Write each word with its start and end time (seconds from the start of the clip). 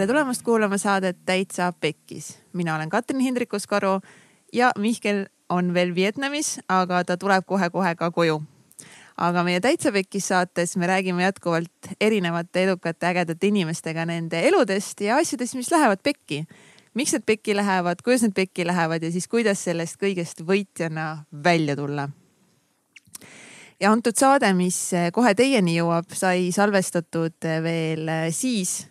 tere 0.00 0.14
tulemast 0.14 0.40
kuulama 0.42 0.78
saadet 0.80 1.18
Täitsa 1.26 1.72
Pekkis. 1.80 2.38
mina 2.52 2.74
olen 2.74 2.88
Katrin 2.88 3.20
Hindrikus-Karu 3.20 4.00
ja 4.52 4.72
Mihkel 4.78 5.26
on 5.48 5.74
veel 5.74 5.94
Vietnamis, 5.94 6.60
aga 6.68 7.04
ta 7.04 7.16
tuleb 7.16 7.44
kohe-kohe 7.46 7.94
ka 7.94 8.10
koju. 8.10 8.42
aga 9.16 9.42
meie 9.44 9.60
Täitsa 9.60 9.92
Pekkis 9.92 10.28
saates 10.28 10.76
me 10.76 10.86
räägime 10.86 11.22
jätkuvalt 11.22 11.92
erinevate 12.00 12.62
edukate 12.62 13.06
ägedate 13.06 13.46
inimestega 13.46 14.06
nende 14.06 14.40
eludest 14.48 15.00
ja 15.00 15.16
asjadest, 15.16 15.54
mis 15.54 15.70
lähevad 15.70 16.00
pekki. 16.02 16.46
miks 16.94 17.12
need 17.12 17.26
pekki 17.26 17.56
lähevad, 17.56 18.00
kuidas 18.04 18.22
need 18.22 18.32
pekki 18.34 18.66
lähevad 18.66 19.02
ja 19.02 19.12
siis 19.12 19.28
kuidas 19.28 19.64
sellest 19.64 20.00
kõigest 20.00 20.40
võitjana 20.40 21.24
välja 21.44 21.76
tulla 21.76 22.08
ja 23.80 23.92
antud 23.92 24.16
saade, 24.16 24.54
mis 24.54 24.94
kohe 25.12 25.34
teieni 25.34 25.76
jõuab, 25.76 26.08
sai 26.14 26.48
salvestatud 26.52 27.36
veel 27.62 28.08
siis, 28.32 28.89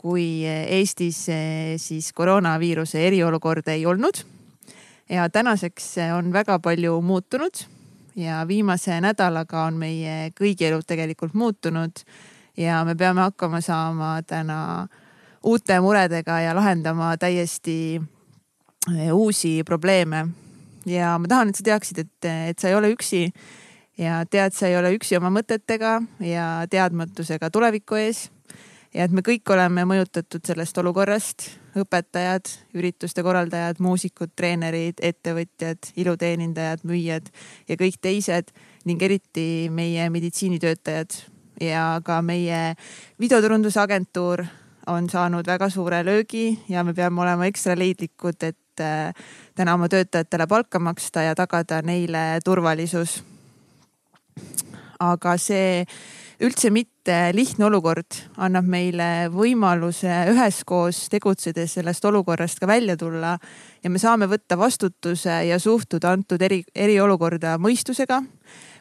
kui 0.00 0.46
Eestis 0.48 1.26
siis 1.76 2.12
koroonaviiruse 2.16 3.02
eriolukorda 3.06 3.72
ei 3.76 3.86
olnud. 3.86 4.24
ja 5.08 5.28
tänaseks 5.28 5.96
on 6.16 6.32
väga 6.32 6.58
palju 6.58 7.00
muutunud 7.00 7.64
ja 8.16 8.44
viimase 8.48 9.00
nädalaga 9.00 9.64
on 9.64 9.76
meie 9.76 10.30
kõigi 10.38 10.68
elud 10.68 10.86
tegelikult 10.86 11.34
muutunud 11.34 12.02
ja 12.56 12.84
me 12.84 12.94
peame 12.94 13.20
hakkama 13.20 13.60
saama 13.60 14.22
täna 14.26 14.88
uute 15.42 15.80
muredega 15.80 16.40
ja 16.40 16.54
lahendama 16.54 17.16
täiesti 17.16 18.00
uusi 19.12 19.62
probleeme. 19.64 20.28
ja 20.86 21.18
ma 21.18 21.28
tahan, 21.28 21.48
et 21.48 21.56
sa 21.56 21.62
teaksid, 21.62 21.98
et, 21.98 22.24
et 22.50 22.58
sa 22.58 22.68
ei 22.68 22.74
ole 22.74 22.92
üksi 22.94 23.30
ja 23.98 24.24
tead, 24.30 24.52
sa 24.56 24.68
ei 24.68 24.76
ole 24.76 24.94
üksi 24.96 25.16
oma 25.16 25.30
mõtetega 25.30 26.00
ja 26.24 26.66
teadmatusega 26.70 27.50
tuleviku 27.50 28.00
ees. 28.00 28.30
Ja 28.94 29.06
et 29.06 29.14
me 29.14 29.22
kõik 29.26 29.48
oleme 29.54 29.84
mõjutatud 29.88 30.44
sellest 30.46 30.78
olukorrast, 30.82 31.46
õpetajad, 31.78 32.50
ürituste 32.74 33.22
korraldajad, 33.22 33.78
muusikud, 33.82 34.32
treenerid, 34.36 35.02
ettevõtjad, 35.02 35.92
iluteenindajad, 36.00 36.82
müüjad 36.88 37.28
ja 37.68 37.76
kõik 37.78 38.00
teised 38.02 38.50
ning 38.88 39.02
eriti 39.02 39.68
meie 39.70 40.08
meditsiinitöötajad 40.10 41.20
ja 41.60 42.00
ka 42.04 42.20
meie 42.24 42.74
videoturundusagentuur 43.20 44.44
on 44.90 45.10
saanud 45.10 45.46
väga 45.46 45.68
suure 45.70 46.04
löögi 46.04 46.58
ja 46.68 46.84
me 46.84 46.94
peame 46.94 47.22
olema 47.22 47.46
ekstra 47.46 47.76
leidlikud, 47.78 48.42
et 48.42 48.82
äh, 48.82 49.12
täna 49.54 49.74
oma 49.74 49.88
töötajatele 49.88 50.46
palka 50.46 50.78
maksta 50.78 51.22
ja 51.28 51.34
tagada 51.34 51.82
neile 51.82 52.40
turvalisus. 52.44 53.20
Aga 55.00 55.36
see 55.38 55.84
üldse 56.40 56.70
mitte 56.72 57.16
lihtne 57.36 57.66
olukord 57.68 58.16
annab 58.40 58.68
meile 58.70 59.28
võimaluse 59.32 60.10
üheskoos 60.32 61.02
tegutsedes 61.12 61.74
sellest 61.76 62.04
olukorrast 62.08 62.62
ka 62.62 62.68
välja 62.70 62.96
tulla 63.00 63.34
ja 63.84 63.90
me 63.92 64.00
saame 64.00 64.28
võtta 64.30 64.56
vastutuse 64.58 65.34
ja 65.48 65.58
suhtuda 65.60 66.14
antud 66.16 66.40
eri, 66.42 66.62
eriolukorda 66.74 67.58
mõistusega. 67.60 68.22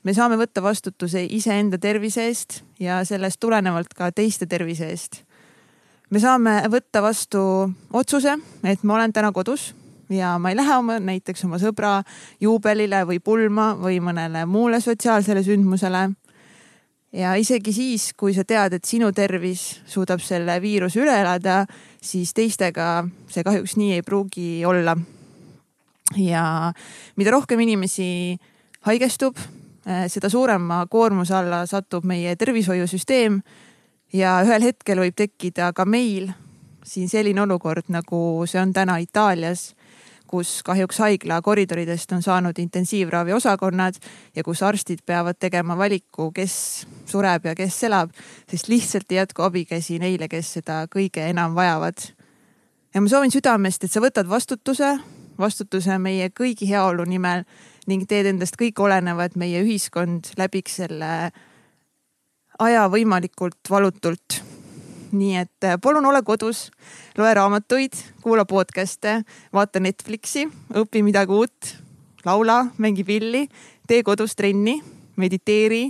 me 0.04 0.14
saame 0.14 0.38
võtta 0.40 0.64
vastutuse 0.64 1.26
iseenda 1.26 1.78
tervise 1.78 2.28
eest 2.28 2.62
ja 2.80 3.04
sellest 3.04 3.40
tulenevalt 3.40 3.94
ka 3.94 4.12
teiste 4.12 4.46
tervise 4.46 4.88
eest. 4.88 5.24
me 6.10 6.20
saame 6.20 6.64
võtta 6.72 7.02
vastu 7.02 7.74
otsuse, 7.92 8.38
et 8.64 8.84
ma 8.84 8.96
olen 8.96 9.14
täna 9.14 9.32
kodus 9.32 9.74
ja 10.10 10.38
ma 10.40 10.50
ei 10.50 10.56
lähe 10.56 10.78
oma 10.78 11.00
näiteks 11.00 11.44
oma 11.46 11.60
sõbra 11.60 12.00
juubelile 12.42 13.04
või 13.06 13.20
pulma 13.20 13.74
või 13.76 14.00
mõnele 14.00 14.46
muule 14.46 14.80
sotsiaalsele 14.82 15.44
sündmusele. 15.44 16.10
Ja 17.14 17.34
isegi 17.40 17.74
siis, 17.74 18.12
kui 18.18 18.34
sa 18.36 18.46
tead, 18.48 18.76
et 18.78 18.86
sinu 18.86 19.12
tervis 19.16 19.82
suudab 19.90 20.22
selle 20.24 20.60
viiruse 20.62 21.02
üle 21.02 21.16
elada, 21.22 21.64
siis 22.02 22.34
teistega 22.38 23.06
see 23.32 23.46
kahjuks 23.46 23.78
nii 23.80 23.96
ei 23.98 24.06
pruugi 24.06 24.66
olla. 24.66 24.98
ja 26.18 26.74
mida 27.16 27.32
rohkem 27.32 27.60
inimesi 27.60 28.38
haigestub, 28.88 29.38
eh, 29.86 30.08
seda 30.10 30.30
suurema 30.30 30.86
koormuse 30.90 31.36
alla 31.36 31.66
satub 31.66 32.06
meie 32.06 32.36
tervishoiusüsteem 32.36 33.42
ja 34.14 34.40
ühel 34.46 34.64
hetkel 34.64 35.00
võib 35.00 35.16
tekkida 35.16 35.74
ka 35.74 35.86
meil 35.86 36.32
siin 36.84 37.10
selline 37.10 37.42
olukord, 37.42 37.86
nagu 37.90 38.46
see 38.50 38.62
on 38.62 38.74
täna 38.74 38.98
Itaalias 38.98 39.76
kus 40.30 40.60
kahjuks 40.66 41.00
haigla 41.02 41.42
koridoridest 41.42 42.12
on 42.14 42.22
saanud 42.22 42.60
intensiivraviosakonnad 42.62 43.98
ja 44.36 44.44
kus 44.46 44.62
arstid 44.64 45.02
peavad 45.06 45.40
tegema 45.40 45.78
valiku, 45.78 46.30
kes 46.36 46.86
sureb 47.10 47.50
ja 47.50 47.56
kes 47.58 47.84
elab, 47.90 48.14
sest 48.50 48.70
lihtsalt 48.70 49.12
ei 49.12 49.18
jätku 49.22 49.46
abikäsi 49.48 50.00
neile, 50.00 50.30
kes 50.30 50.54
seda 50.60 50.84
kõige 50.94 51.26
enam 51.30 51.56
vajavad. 51.58 51.98
ja 52.94 53.02
ma 53.02 53.10
soovin 53.10 53.32
südamest, 53.32 53.84
et 53.84 53.92
sa 53.92 54.02
võtad 54.02 54.30
vastutuse, 54.30 54.98
vastutuse 55.40 55.98
meie 55.98 56.30
kõigi 56.30 56.70
heaolu 56.70 57.06
nimel 57.06 57.44
ning 57.88 58.06
teed 58.06 58.30
endast 58.30 58.58
kõik 58.60 58.80
olenev, 58.80 59.20
et 59.20 59.36
meie 59.36 59.64
ühiskond 59.64 60.34
läbiks 60.38 60.78
selle 60.84 61.32
aja 62.60 62.88
võimalikult 62.92 63.70
valutult 63.70 64.42
nii 65.12 65.36
et 65.38 65.66
äh, 65.68 65.78
palun 65.82 66.06
ole 66.06 66.22
kodus, 66.26 66.70
loe 67.18 67.34
raamatuid, 67.34 67.96
kuula 68.24 68.46
podcast'e, 68.46 69.20
vaata 69.54 69.80
Netflixi, 69.80 70.46
õpi 70.76 71.04
midagi 71.06 71.34
uut, 71.36 71.74
laula, 72.26 72.66
mängi 72.78 73.04
pilli, 73.08 73.46
tee 73.88 74.04
kodus 74.04 74.36
trenni, 74.36 74.80
mediteeri, 75.20 75.90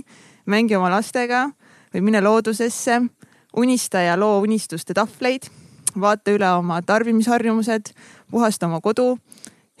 mängi 0.50 0.76
oma 0.78 0.90
lastega 0.92 1.46
või 1.94 2.04
mine 2.06 2.22
loodusesse, 2.24 3.00
unista 3.56 4.02
ja 4.04 4.16
loo 4.18 4.40
unistuste 4.44 4.94
tahvleid, 4.94 5.48
vaata 6.00 6.34
üle 6.34 6.50
oma 6.58 6.80
tarbimisharjumused, 6.86 7.94
puhasta 8.30 8.68
oma 8.70 8.80
kodu, 8.80 9.16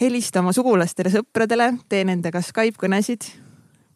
helista 0.00 0.40
oma 0.40 0.54
sugulastele-sõpradele, 0.56 1.74
tee 1.88 2.04
nendega 2.08 2.42
Skype 2.42 2.80
kõnesid 2.80 3.30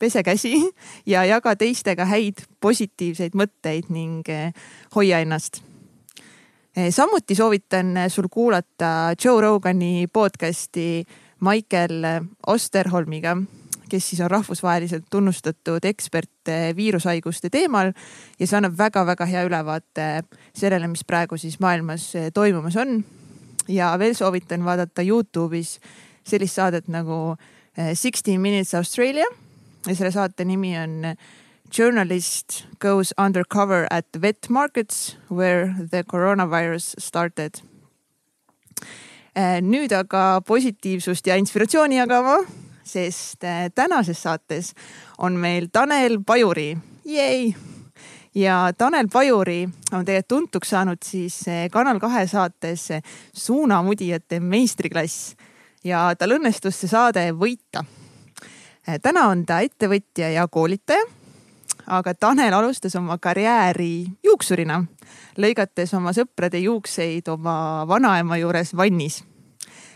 pese 0.04 0.22
käsi 0.22 0.54
ja 1.12 1.25
jaga 1.25 1.54
teistega 1.56 2.04
häid 2.09 2.44
positiivseid 2.60 3.37
mõtteid 3.38 3.88
ning 3.94 4.28
eh, 4.28 4.53
hoia 4.97 5.22
ennast. 5.25 5.62
Eh, 6.76 6.91
samuti 6.92 7.37
soovitan 7.38 7.97
sul 8.12 8.28
kuulata 8.32 9.14
Joe 9.16 9.41
Rogani 9.41 10.09
podcast'i 10.12 11.04
Michael 11.44 12.04
Osterholmiga, 12.47 13.37
kes 13.88 14.10
siis 14.10 14.20
on 14.25 14.31
rahvusvaheliselt 14.32 15.06
tunnustatud 15.10 15.84
ekspert 15.88 16.53
eh, 16.53 16.72
viirushaiguste 16.76 17.48
teemal 17.53 17.94
ja 18.38 18.47
see 18.47 18.59
annab 18.59 18.76
väga-väga 18.78 19.28
hea 19.31 19.44
ülevaate 19.48 20.09
sellele, 20.53 20.91
mis 20.93 21.04
praegu 21.09 21.38
siis 21.41 21.56
maailmas 21.64 22.10
toimumas 22.34 22.76
on. 22.76 23.04
ja 23.69 23.94
veel 23.98 24.12
soovitan 24.14 24.64
vaadata 24.64 25.03
Youtube'is 25.03 25.78
sellist 26.28 26.60
saadet 26.60 26.88
nagu 26.88 27.37
Sixteen 27.94 28.41
Minutes 28.41 28.75
Australia 28.75 29.25
ja 29.86 29.94
selle 29.94 30.10
saate 30.10 30.44
nimi 30.44 30.72
on 30.78 31.16
Journalist 31.78 32.64
goes 32.78 33.14
undercover 33.18 33.86
at 33.90 34.06
vet 34.20 34.48
markets 34.48 35.16
where 35.30 35.74
the 35.90 36.04
coronavirus 36.04 36.94
started. 36.98 37.62
Äh, 39.34 39.58
nüüd 39.62 39.92
aga 39.92 40.40
positiivsust 40.46 41.26
ja 41.26 41.34
inspiratsiooni 41.40 41.98
jagama, 41.98 42.36
sest 42.86 43.44
äh, 43.44 43.66
tänases 43.74 44.22
saates 44.22 44.74
on 45.18 45.34
meil 45.40 45.66
Tanel 45.72 46.20
Pajuri, 46.26 46.76
ja 48.34 48.72
Tanel 48.78 49.08
Pajuri 49.12 49.64
on 49.92 50.04
tegelikult 50.04 50.28
tuntuks 50.28 50.70
saanud 50.70 51.02
siis 51.02 51.40
äh, 51.48 51.66
Kanal 51.70 51.98
kahe 51.98 52.26
saates 52.30 52.88
Suunamudijate 53.32 54.40
meistriklass. 54.40 55.34
Ja 55.84 56.06
tal 56.16 56.38
õnnestus 56.38 56.78
see 56.80 56.88
saade 56.88 57.26
võita. 57.36 57.82
Eh, 57.82 58.03
täna 59.02 59.28
on 59.28 59.44
ta 59.46 59.60
ettevõtja 59.64 60.30
ja 60.30 60.48
koolitaja. 60.48 61.04
aga 61.86 62.14
Tanel 62.14 62.52
alustas 62.52 62.96
oma 62.96 63.18
karjääri 63.18 64.06
juuksurina, 64.25 64.84
lõigates 65.36 65.92
oma 65.96 66.12
sõprade 66.16 66.58
juukseid 66.58 67.28
oma 67.28 67.84
vanaema 67.88 68.36
juures 68.36 68.76
vannis. 68.76 69.25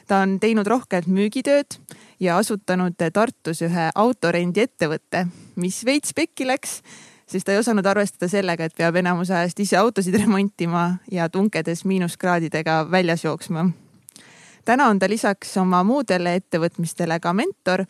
ta 0.06 0.18
on 0.18 0.40
teinud 0.40 0.66
rohkelt 0.66 1.06
müügitööd 1.06 1.78
ja 2.20 2.36
asutanud 2.36 2.94
Tartus 3.12 3.62
ühe 3.62 3.90
autorendiettevõtte, 3.94 5.26
mis 5.56 5.84
veits 5.84 6.14
pekki 6.14 6.46
läks, 6.46 6.82
sest 7.26 7.46
ta 7.46 7.52
ei 7.52 7.58
osanud 7.58 7.86
arvestada 7.86 8.28
sellega, 8.28 8.64
et 8.64 8.76
peab 8.76 8.96
enamus 8.96 9.30
ajast 9.30 9.60
ise 9.60 9.76
autosid 9.76 10.14
remontima 10.14 10.98
ja 11.10 11.28
tunkedes 11.28 11.84
miinuskraadidega 11.84 12.86
väljas 12.90 13.24
jooksma. 13.24 13.70
täna 14.64 14.88
on 14.88 14.98
ta 14.98 15.08
lisaks 15.08 15.56
oma 15.56 15.84
muudele 15.84 16.34
ettevõtmistele 16.34 17.20
ka 17.20 17.32
mentor 17.32 17.84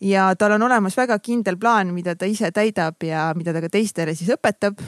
ja 0.00 0.34
tal 0.36 0.52
on 0.52 0.62
olemas 0.62 0.96
väga 0.96 1.18
kindel 1.18 1.56
plaan, 1.56 1.94
mida 1.94 2.16
ta 2.16 2.26
ise 2.26 2.50
täidab 2.50 3.02
ja 3.04 3.30
mida 3.36 3.52
ta 3.52 3.60
ka 3.60 3.68
teistele 3.68 4.14
siis 4.14 4.30
õpetab. 4.32 4.80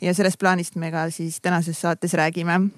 ja 0.00 0.14
sellest 0.14 0.38
plaanist 0.38 0.76
me 0.76 0.90
ka 0.90 1.10
siis 1.10 1.40
tänases 1.40 1.80
saates 1.80 2.14
räägime. 2.14 2.68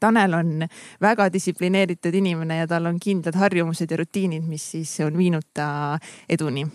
Tanel 0.00 0.34
on 0.34 0.66
väga 1.00 1.28
distsiplineeritud 1.32 2.14
inimene 2.14 2.56
ja 2.58 2.66
tal 2.66 2.86
on 2.86 2.98
kindlad 3.00 3.34
harjumused 3.34 3.90
ja 3.90 3.96
rutiinid, 3.96 4.42
mis 4.42 4.70
siis 4.70 5.00
on 5.00 5.16
viinud 5.18 5.46
ta 5.54 5.98
eduni. 6.28 6.66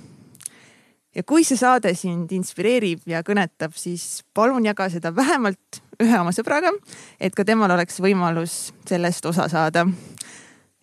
ja 1.16 1.24
kui 1.24 1.44
see 1.44 1.58
saade 1.58 1.94
sind 1.96 2.32
inspireerib 2.32 3.02
ja 3.06 3.22
kõnetab, 3.24 3.72
siis 3.76 4.24
palun 4.34 4.66
jaga 4.66 4.90
seda 4.90 5.16
vähemalt 5.16 5.82
ühe 6.02 6.20
oma 6.20 6.32
sõbraga, 6.32 6.72
et 7.20 7.36
ka 7.36 7.46
temal 7.46 7.72
oleks 7.72 8.00
võimalus 8.00 8.74
sellest 8.88 9.26
osa 9.26 9.48
saada. 9.48 9.88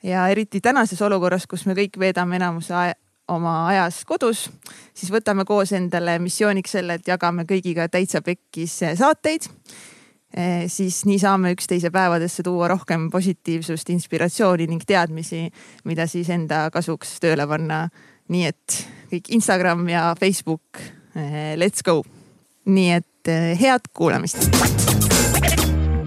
ja 0.02 0.28
eriti 0.28 0.60
tänases 0.60 1.02
olukorras, 1.02 1.46
kus 1.46 1.66
me 1.66 1.74
kõik 1.74 1.98
veedame 1.98 2.36
enamuse 2.36 2.94
oma 3.30 3.54
ajas 3.70 4.02
kodus, 4.08 4.48
siis 4.94 5.12
võtame 5.14 5.46
koos 5.48 5.72
endale 5.76 6.18
missiooniks 6.18 6.76
selle, 6.76 6.98
et 6.98 7.08
jagame 7.08 7.46
kõigiga 7.48 7.88
täitsa 7.88 8.22
pekkis 8.26 8.80
saateid 8.98 9.48
Eh, 10.30 10.68
siis 10.70 11.02
nii 11.10 11.18
saame 11.18 11.50
üksteise 11.56 11.90
päevadesse 11.90 12.44
tuua 12.46 12.68
rohkem 12.70 13.08
positiivsust, 13.10 13.88
inspiratsiooni 13.90 14.68
ning 14.70 14.84
teadmisi, 14.86 15.48
mida 15.90 16.06
siis 16.06 16.30
enda 16.30 16.68
kasuks 16.70 17.16
tööle 17.22 17.48
panna. 17.50 17.88
nii 18.30 18.44
et 18.46 18.76
kõik 19.10 19.26
Instagram 19.34 19.88
ja 19.90 20.14
Facebook, 20.14 20.78
eh, 21.16 21.56
let's 21.58 21.82
go. 21.82 22.04
nii 22.64 22.90
et 22.92 23.26
eh, 23.28 23.58
head 23.58 23.90
kuulamist. 23.92 24.38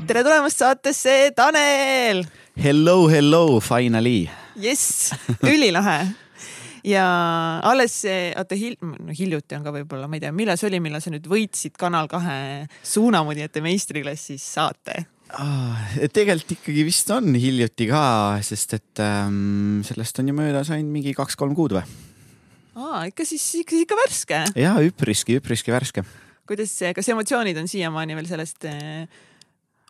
tere 0.08 0.24
tulemast 0.24 0.58
saatesse, 0.58 1.34
Tanel. 1.36 2.24
Hello, 2.56 3.10
hello, 3.10 3.60
finally. 3.60 4.30
jess, 4.56 5.12
ülilahe 5.44 6.23
ja 6.88 7.08
alles, 7.64 7.96
oota 8.38 8.58
hil-, 8.60 8.78
no 8.82 9.16
hiljuti 9.16 9.58
on 9.58 9.66
ka 9.66 9.74
võib-olla, 9.76 10.10
ma 10.10 10.20
ei 10.20 10.26
tea, 10.26 10.34
millal 10.36 10.60
see 10.60 10.70
oli, 10.72 10.82
millal 10.84 11.04
sa 11.04 11.14
nüüd 11.14 11.28
võitsid 11.32 11.78
Kanal 11.80 12.10
kahe 12.12 12.38
suunamudjate 12.86 13.64
meistriklassis 13.66 14.46
saate? 14.58 15.06
Ah, 15.34 15.80
tegelikult 16.14 16.52
ikkagi 16.60 16.84
vist 16.86 17.10
on 17.14 17.32
hiljuti 17.34 17.88
ka, 17.90 18.04
sest 18.46 18.76
et 18.78 19.02
ähm, 19.02 19.82
sellest 19.88 20.20
on 20.22 20.30
ju 20.30 20.36
möödas 20.38 20.70
ainult 20.74 20.94
mingi 20.94 21.16
kaks-kolm 21.18 21.56
kuud 21.58 21.74
või? 21.80 21.86
aa, 22.78 23.06
ikka 23.10 23.26
siis 23.26 23.46
ikka, 23.62 23.80
ikka 23.86 23.98
värske. 23.98 24.44
ja 24.60 24.74
üpriski, 24.86 25.40
üpriski 25.42 25.74
värske. 25.74 26.04
kuidas, 26.50 26.76
kas 26.96 27.10
emotsioonid 27.14 27.58
on 27.62 27.70
siiamaani 27.72 28.18
veel 28.18 28.30
sellest 28.30 28.68
äh, 28.70 29.08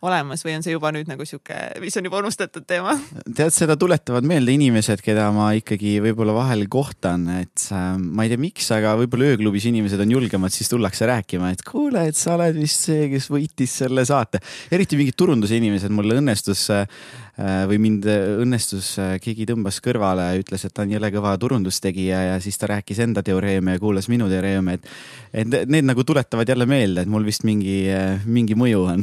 olemas 0.04 0.44
või 0.46 0.58
on 0.58 0.66
see 0.66 0.76
juba 0.76 0.92
nüüd 0.94 1.10
nagu 1.10 1.26
sihuke, 1.28 1.58
mis 1.84 1.96
on 2.00 2.08
juba 2.10 2.20
unustatud 2.22 2.66
teema? 2.68 2.96
tead, 3.30 3.54
seda 3.56 3.78
tuletavad 3.80 4.26
meelde 4.28 4.56
inimesed, 4.56 5.02
keda 5.04 5.30
ma 5.36 5.52
ikkagi 5.58 5.96
võib-olla 6.04 6.36
vahel 6.36 6.66
kohtan, 6.72 7.26
et 7.42 7.68
äh, 7.72 7.90
ma 7.98 8.26
ei 8.26 8.34
tea, 8.34 8.42
miks, 8.42 8.70
aga 8.76 8.96
võib-olla 9.00 9.34
ööklubis 9.34 9.68
inimesed 9.72 10.04
on 10.04 10.16
julgemad, 10.18 10.54
siis 10.54 10.72
tullakse 10.72 11.08
rääkima, 11.10 11.54
et 11.56 11.66
kuule, 11.68 12.08
et 12.12 12.20
sa 12.20 12.36
oled 12.38 12.60
vist 12.60 12.90
see, 12.90 13.08
kes 13.14 13.30
võitis 13.34 13.80
selle 13.84 14.06
saate. 14.08 14.44
eriti 14.74 15.00
mingid 15.00 15.18
turunduse 15.20 15.58
inimesed, 15.60 15.94
mul 15.94 16.18
õnnestus 16.20 16.68
äh, 16.74 16.88
või 17.34 17.80
mind 17.82 18.06
õnnestus, 18.44 18.92
äh, 19.02 19.16
keegi 19.22 19.48
tõmbas 19.50 19.80
kõrvale 19.82 20.28
ütles, 20.38 20.68
et 20.68 20.74
ta 20.74 20.84
on 20.84 20.92
jõle 20.94 21.10
kõva 21.16 21.32
turundustegija 21.42 22.20
ja 22.28 22.36
siis 22.44 22.60
ta 22.62 22.70
rääkis 22.70 23.00
enda 23.02 23.24
teoreeme 23.26 23.74
ja 23.74 23.82
kuulas 23.82 24.06
minu 24.12 24.28
teoreeme, 24.30 24.76
et, 24.78 24.86
et 25.34 25.50
need 25.66 25.88
nagu 25.88 26.06
tuletavad 26.06 26.50
jälle 26.50 26.68
meelde, 26.70 27.02
et 27.02 27.10
mul 27.10 27.26
vist 27.26 27.42
mingi, 27.48 27.88
äh, 27.90 28.22
mingi 28.30 28.54
mõju 28.54 28.84
on 28.94 29.02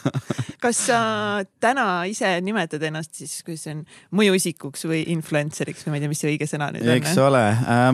kas 0.64 0.80
sa 0.88 1.00
täna 1.60 2.06
ise 2.08 2.30
nimetad 2.40 2.82
ennast 2.88 3.20
siis, 3.20 3.36
kuidas 3.44 3.66
see 3.66 3.76
on, 3.76 3.84
mõjuisikuks 4.16 4.88
või 4.88 5.02
influencer'iks 5.12 5.84
või 5.84 5.92
ma 5.92 6.00
ei 6.00 6.06
tea, 6.06 6.12
mis 6.14 6.24
see 6.24 6.32
õige 6.32 6.48
sõna 6.48 6.70
nüüd 6.72 6.88
on? 6.88 6.94
eks 6.96 7.20
ole, 7.20 7.44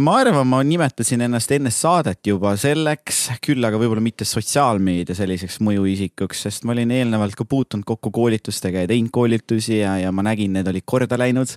ma 0.06 0.16
arvan, 0.22 0.46
ma 0.54 0.62
nimetasin 0.62 1.26
ennast 1.26 1.50
enne 1.56 1.74
saadet 1.74 2.22
juba 2.30 2.54
selleks, 2.60 3.24
küll 3.42 3.66
aga 3.66 3.82
võib-olla 3.82 4.06
mitte 4.06 4.28
sotsiaalmeedia 4.28 5.18
selliseks 5.18 5.58
mõjuisikuks, 5.66 6.46
sest 6.46 6.62
ma 6.62 6.76
olin 6.76 6.94
eelnevalt 6.94 7.34
ka 7.34 7.46
puutunud 7.48 7.82
kokku 7.88 8.14
koolitustega 8.14 8.86
ja 8.86 8.92
teinud 8.94 9.10
koolitusi 9.14 9.63
analüüsi 9.64 9.80
ja, 9.82 9.98
ja 9.98 10.12
ma 10.12 10.24
nägin, 10.24 10.52
need 10.52 10.68
olid 10.68 10.84
korda 10.84 11.18
läinud. 11.18 11.56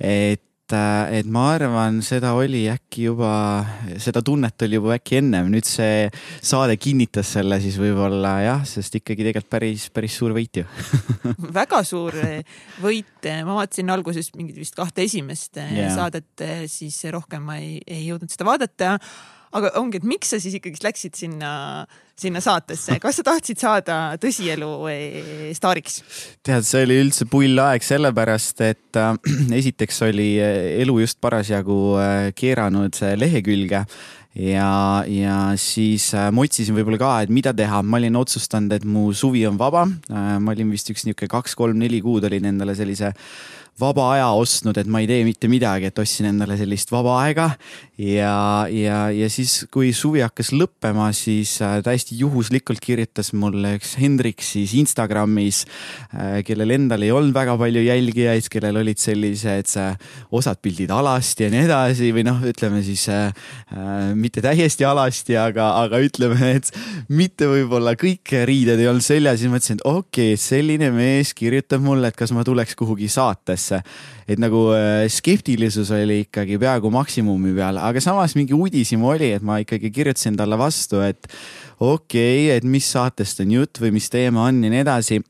et 0.00 0.72
äh, 0.72 1.18
et 1.20 1.26
ma 1.26 1.52
arvan, 1.54 2.02
seda 2.02 2.34
oli 2.34 2.66
äkki 2.68 3.06
juba, 3.06 3.64
seda 3.98 4.22
tunnet 4.22 4.60
oli 4.62 4.76
juba 4.76 4.96
äkki 4.96 5.20
ennem, 5.20 5.50
nüüd 5.52 5.64
see 5.64 6.08
saade 6.42 6.76
kinnitas 6.76 7.30
selle 7.36 7.60
siis 7.60 7.76
võib-olla 7.78 8.40
jah, 8.42 8.64
sest 8.66 8.98
ikkagi 8.98 9.28
tegelikult 9.28 9.50
päris, 9.50 9.88
päris 9.90 10.16
suur 10.18 10.34
võit 10.34 10.62
ju 10.62 10.64
väga 11.60 11.82
suur 11.84 12.16
võit, 12.82 13.30
ma 13.44 13.60
vaatasin 13.60 13.90
alguses 13.90 14.32
mingit 14.34 14.58
vist 14.58 14.74
kahte 14.74 15.06
esimest 15.06 15.56
yeah. 15.60 15.94
saadet, 15.94 16.46
siis 16.66 16.98
rohkem 17.14 17.46
ma 17.46 17.60
ei, 17.60 17.78
ei 17.86 18.08
jõudnud 18.08 18.32
seda 18.32 18.48
vaadata 18.48 18.96
aga 19.56 19.72
ongi, 19.80 20.00
et 20.00 20.08
miks 20.08 20.32
sa 20.32 20.40
siis 20.42 20.58
ikkagist 20.58 20.84
läksid 20.86 21.16
sinna, 21.18 21.52
sinna 22.18 22.42
saatesse, 22.44 22.98
kas 23.02 23.20
sa 23.20 23.26
tahtsid 23.26 23.62
saada 23.62 23.98
tõsielu 24.22 24.70
eh, 24.92 25.48
staariks? 25.56 26.02
tead, 26.46 26.66
see 26.66 26.84
oli 26.86 27.00
üldse 27.04 27.28
pull 27.30 27.62
aeg, 27.62 27.86
sellepärast 27.86 28.62
et 28.66 29.00
äh, 29.00 29.16
esiteks 29.60 30.04
oli 30.08 30.34
äh, 30.42 30.76
elu 30.82 31.00
just 31.04 31.20
parasjagu 31.24 31.80
äh, 32.02 32.30
keeranud 32.36 33.00
lehekülge 33.20 33.86
ja, 34.36 35.04
ja 35.08 35.36
siis 35.60 36.10
äh, 36.14 36.28
ma 36.34 36.44
otsisin 36.44 36.76
võib-olla 36.76 37.00
ka, 37.00 37.12
et 37.24 37.32
mida 37.32 37.54
teha, 37.56 37.80
ma 37.82 38.00
olin 38.00 38.18
otsustanud, 38.20 38.74
et 38.76 38.84
mu 38.84 39.08
suvi 39.16 39.46
on 39.48 39.58
vaba 39.60 39.86
äh,. 39.86 40.36
ma 40.42 40.52
olin 40.52 40.72
vist 40.74 40.90
üks 40.92 41.06
niisugune 41.06 41.32
kaks-kolm-neli 41.32 42.02
kuud 42.04 42.26
olin 42.28 42.52
endale 42.52 42.76
sellise 42.76 43.14
vaba 43.80 44.06
aja 44.14 44.28
ostnud, 44.32 44.76
et 44.80 44.88
ma 44.88 45.02
ei 45.02 45.08
tee 45.08 45.24
mitte 45.26 45.50
midagi, 45.52 45.90
et 45.90 45.98
ostsin 46.00 46.30
endale 46.30 46.56
sellist 46.56 46.88
vaba 46.92 47.18
aega. 47.26 47.50
ja, 48.00 48.66
ja, 48.72 48.98
ja 49.12 49.28
siis, 49.32 49.66
kui 49.72 49.92
suvi 49.96 50.22
hakkas 50.24 50.50
lõppema, 50.56 51.10
siis 51.16 51.54
äh, 51.64 51.78
täiesti 51.84 52.16
juhuslikult 52.20 52.80
kirjutas 52.84 53.32
mulle 53.36 53.74
üks 53.78 53.94
Hendrik 54.00 54.44
siis 54.44 54.74
Instagramis 54.76 55.62
äh,, 56.12 56.42
kellel 56.44 56.74
endal 56.76 57.04
ei 57.04 57.12
olnud 57.12 57.36
väga 57.36 57.56
palju 57.60 57.84
jälgijaid, 57.84 58.48
kellel 58.52 58.80
olid 58.82 59.00
sellised 59.00 59.72
äh, 59.80 59.96
osad 60.32 60.60
pildid 60.64 60.92
alasti 60.92 61.46
ja 61.46 61.52
nii 61.52 61.64
edasi 61.68 62.10
või 62.16 62.26
noh, 62.28 62.40
ütleme 62.48 62.82
siis 62.84 63.06
äh, 63.12 63.32
mitte 64.16 64.44
täiesti 64.44 64.88
alasti, 64.88 65.36
aga, 65.40 65.70
aga 65.84 66.00
ütleme, 66.04 66.52
et 66.60 66.72
mitte 67.12 67.48
võib-olla 67.48 67.96
kõik 67.96 68.32
riided 68.48 68.80
ei 68.80 68.88
olnud 68.92 69.04
seljas, 69.04 69.40
siis 69.40 69.52
mõtlesin, 69.52 69.80
et 69.80 69.88
okei 69.88 70.32
okay,, 70.32 70.40
selline 70.40 70.92
mees 70.96 71.32
kirjutab 71.36 71.84
mulle, 71.84 72.12
et 72.12 72.16
kas 72.16 72.32
ma 72.36 72.44
tuleks 72.44 72.76
kuhugi 72.76 73.08
saatesse 73.12 73.65
üldse. 73.66 73.82
et 74.26 74.38
nagu 74.42 74.72
äh, 74.74 75.06
skeptilisus 75.08 75.90
oli 75.94 76.24
ikkagi 76.24 76.58
peaaegu 76.58 76.90
maksimumi 76.90 77.54
peal, 77.54 77.78
aga 77.78 78.00
samas 78.00 78.34
mingi 78.34 78.54
uudishimu 78.54 79.08
oli, 79.14 79.32
et 79.36 79.42
ma 79.42 79.60
ikkagi 79.62 79.90
kirjutasin 79.90 80.36
talle 80.36 80.58
vastu, 80.58 81.00
et 81.00 81.26
okei 81.80 82.48
okay,, 82.48 82.56
et 82.56 82.64
mis 82.64 82.84
saatest 82.84 83.40
on 83.40 83.50
jutt 83.50 83.80
või 83.80 83.92
mis 83.94 84.10
teema 84.10 84.48
on 84.48 84.62
ja 84.64 84.70
nii 84.70 84.82
edasi 84.82 85.20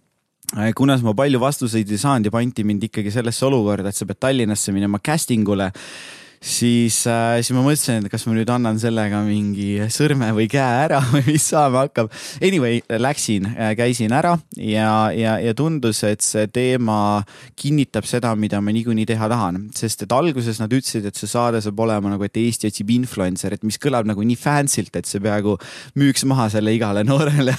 kuna 0.78 0.96
ma 1.04 1.14
palju 1.14 1.40
vastuseid 1.40 1.90
ei 1.90 2.00
saanud 2.00 2.26
ja 2.26 2.34
pandi 2.34 2.64
mind 2.64 2.88
ikkagi 2.88 3.12
sellesse 3.12 3.46
olukorda, 3.46 3.90
et 3.90 3.96
sa 3.96 4.08
pead 4.08 4.20
Tallinnasse 4.20 4.72
minema 4.72 4.98
casting 4.98 5.48
ule 5.48 5.70
siis 6.40 7.02
äh,, 7.06 7.38
siis 7.44 7.52
ma 7.52 7.60
mõtlesin, 7.64 8.06
et 8.06 8.12
kas 8.12 8.24
ma 8.24 8.32
nüüd 8.32 8.48
annan 8.52 8.78
sellega 8.80 9.20
mingi 9.26 9.74
sõrme 9.92 10.30
või 10.36 10.48
käe 10.50 10.84
ära 10.86 11.02
või 11.12 11.22
mis 11.26 11.44
saama 11.52 11.84
hakkab. 11.84 12.08
Anyway, 12.40 12.80
läksin 12.88 13.50
äh,, 13.52 13.74
käisin 13.76 14.14
ära 14.16 14.36
ja, 14.56 15.10
ja, 15.12 15.36
ja 15.42 15.54
tundus, 15.56 16.00
et 16.08 16.24
see 16.24 16.46
teema 16.48 17.20
kinnitab 17.60 18.08
seda, 18.08 18.32
mida 18.40 18.62
ma 18.64 18.72
niikuinii 18.72 19.04
teha 19.10 19.28
tahan, 19.30 19.66
sest 19.76 20.06
et 20.06 20.16
alguses 20.16 20.62
nad 20.62 20.72
ütlesid, 20.72 21.04
et 21.06 21.20
see 21.20 21.28
saade 21.28 21.60
saab 21.60 21.84
olema 21.84 22.14
nagu, 22.14 22.24
et 22.24 22.40
Eesti 22.40 22.70
otsib 22.70 22.94
influencer'it, 22.96 23.66
mis 23.68 23.78
kõlab 23.80 24.08
nagu 24.08 24.24
nii 24.24 24.38
fancy'lt, 24.40 24.96
et 24.96 25.10
see 25.10 25.20
peaaegu 25.20 25.58
müüks 26.00 26.24
maha 26.30 26.48
selle 26.52 26.72
igale 26.72 27.04
noorele 27.04 27.52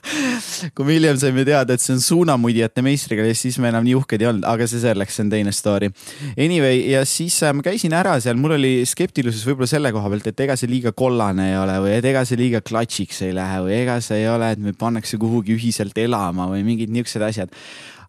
kui 0.74 0.84
me 0.84 0.96
hiljem 0.96 1.18
saime 1.20 1.44
teada, 1.48 1.74
et 1.74 1.82
see 1.82 1.94
on 1.96 2.02
suunamudjate 2.04 2.84
meistriklass, 2.84 3.44
siis 3.46 3.58
me 3.62 3.70
enam 3.72 3.84
nii 3.86 3.96
uhked 3.98 4.22
ei 4.22 4.28
olnud, 4.30 4.46
aga 4.48 4.68
see 4.70 4.82
selleks, 4.82 5.16
see 5.16 5.24
on 5.24 5.32
teine 5.32 5.54
story. 5.56 5.90
Anyway, 6.36 6.84
ja 6.92 7.04
siis 7.08 7.38
äh, 7.46 7.54
ma 7.56 7.64
käisin 7.64 7.94
ära 7.96 8.09
ära 8.10 8.22
seal, 8.22 8.38
mul 8.40 8.56
oli 8.56 8.72
skeptilisus 8.88 9.44
võib-olla 9.46 9.68
selle 9.70 9.92
koha 9.94 10.10
pealt, 10.10 10.26
et 10.30 10.42
ega 10.42 10.56
see 10.58 10.70
liiga 10.70 10.92
kollane 10.96 11.50
ei 11.52 11.58
ole 11.60 11.76
või 11.84 11.92
et 11.98 12.08
ega 12.10 12.24
see 12.26 12.38
liiga 12.40 12.62
klatšiks 12.64 13.22
ei 13.28 13.36
lähe 13.36 13.60
või 13.66 13.76
ega 13.76 14.00
see 14.02 14.24
ei 14.24 14.28
ole, 14.30 14.50
et 14.54 14.62
meid 14.64 14.78
pannakse 14.80 15.20
kuhugi 15.20 15.54
ühiselt 15.54 15.98
elama 16.02 16.48
või 16.50 16.64
mingid 16.66 16.90
niisugused 16.90 17.26
asjad. 17.28 17.54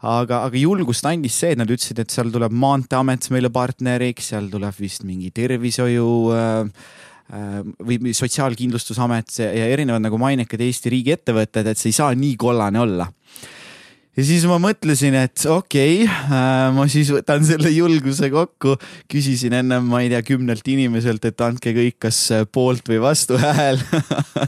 Aga, 0.02 0.42
aga 0.48 0.58
julgust 0.58 1.06
andis 1.06 1.36
see, 1.38 1.54
et 1.54 1.62
nad 1.62 1.70
ütlesid, 1.70 2.00
et 2.02 2.10
seal 2.10 2.32
tuleb 2.34 2.56
Maanteeamet 2.58 3.28
meile 3.30 3.52
partneriks, 3.54 4.32
seal 4.34 4.50
tuleb 4.50 4.74
vist 4.82 5.06
mingi 5.06 5.30
tervishoiu 5.36 6.10
äh, 6.34 6.84
äh 7.30 7.62
või 7.86 8.16
Sotsiaalkindlustusamet 8.18 9.38
ja 9.46 9.70
erinevad 9.70 10.02
nagu 10.08 10.18
mainekad 10.18 10.66
Eesti 10.66 10.96
riigiettevõtted, 10.96 11.70
et 11.70 11.78
see 11.78 11.94
ei 11.94 12.00
saa 12.02 12.16
nii 12.18 12.34
kollane 12.42 12.82
olla 12.82 13.12
ja 14.18 14.26
siis 14.28 14.44
ma 14.50 14.58
mõtlesin, 14.60 15.16
et 15.16 15.46
okei 15.48 16.02
okay, 16.04 16.10
äh,, 16.10 16.66
ma 16.76 16.86
siis 16.92 17.12
võtan 17.14 17.46
selle 17.48 17.72
julguse 17.72 18.28
kokku. 18.34 18.76
küsisin 19.12 19.56
ennem, 19.62 19.88
ma 19.88 20.02
ei 20.04 20.12
tea, 20.12 20.20
kümnelt 20.28 20.68
inimeselt, 20.68 21.26
et 21.30 21.46
andke 21.46 21.74
kõik 21.78 22.00
kas 22.08 22.20
poolt 22.52 22.92
või 22.92 23.00
vastu 23.04 23.40
hääl 23.40 23.80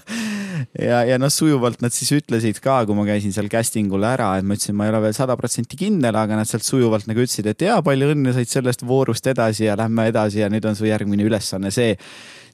ja, 0.89 1.03
ja 1.07 1.19
noh, 1.21 1.31
sujuvalt 1.31 1.81
nad 1.83 1.95
siis 1.95 2.11
ütlesid 2.19 2.59
ka, 2.63 2.81
kui 2.87 2.97
ma 2.97 3.07
käisin 3.07 3.35
seal 3.35 3.47
casting 3.51 3.93
ul 3.95 4.03
ära, 4.07 4.33
et 4.37 4.47
ma 4.47 4.57
ütlesin, 4.57 4.75
ma 4.77 4.87
ei 4.87 4.93
ole 4.93 5.03
veel 5.07 5.17
sada 5.17 5.39
protsenti 5.39 5.79
kindel, 5.79 6.19
aga 6.19 6.39
nad 6.39 6.49
sealt 6.49 6.67
sujuvalt 6.67 7.07
nagu 7.09 7.23
ütlesid, 7.23 7.47
et 7.53 7.67
jaa, 7.69 7.79
palju 7.85 8.13
õnne, 8.17 8.35
said 8.35 8.51
sellest 8.51 8.83
voorust 8.87 9.27
edasi 9.31 9.69
ja 9.69 9.79
lähme 9.79 10.09
edasi 10.11 10.43
ja 10.43 10.51
nüüd 10.51 10.67
on 10.67 10.75
su 10.79 10.89
järgmine 10.89 11.23
ülesanne 11.27 11.71
see 11.71 11.95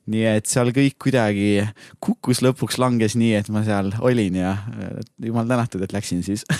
nii 0.10 0.26
et 0.36 0.50
seal 0.50 0.74
kõik 0.76 0.98
kuidagi 1.06 1.52
kukkus 2.04 2.44
lõpuks 2.46 2.80
langes 2.82 3.16
nii, 3.20 3.36
et 3.40 3.54
ma 3.54 3.64
seal 3.68 3.94
olin 4.02 4.42
ja 4.42 4.58
jumal 5.24 5.48
tänatud, 5.50 5.84
et 5.86 5.96
läksin 5.96 6.26
siis. 6.26 6.46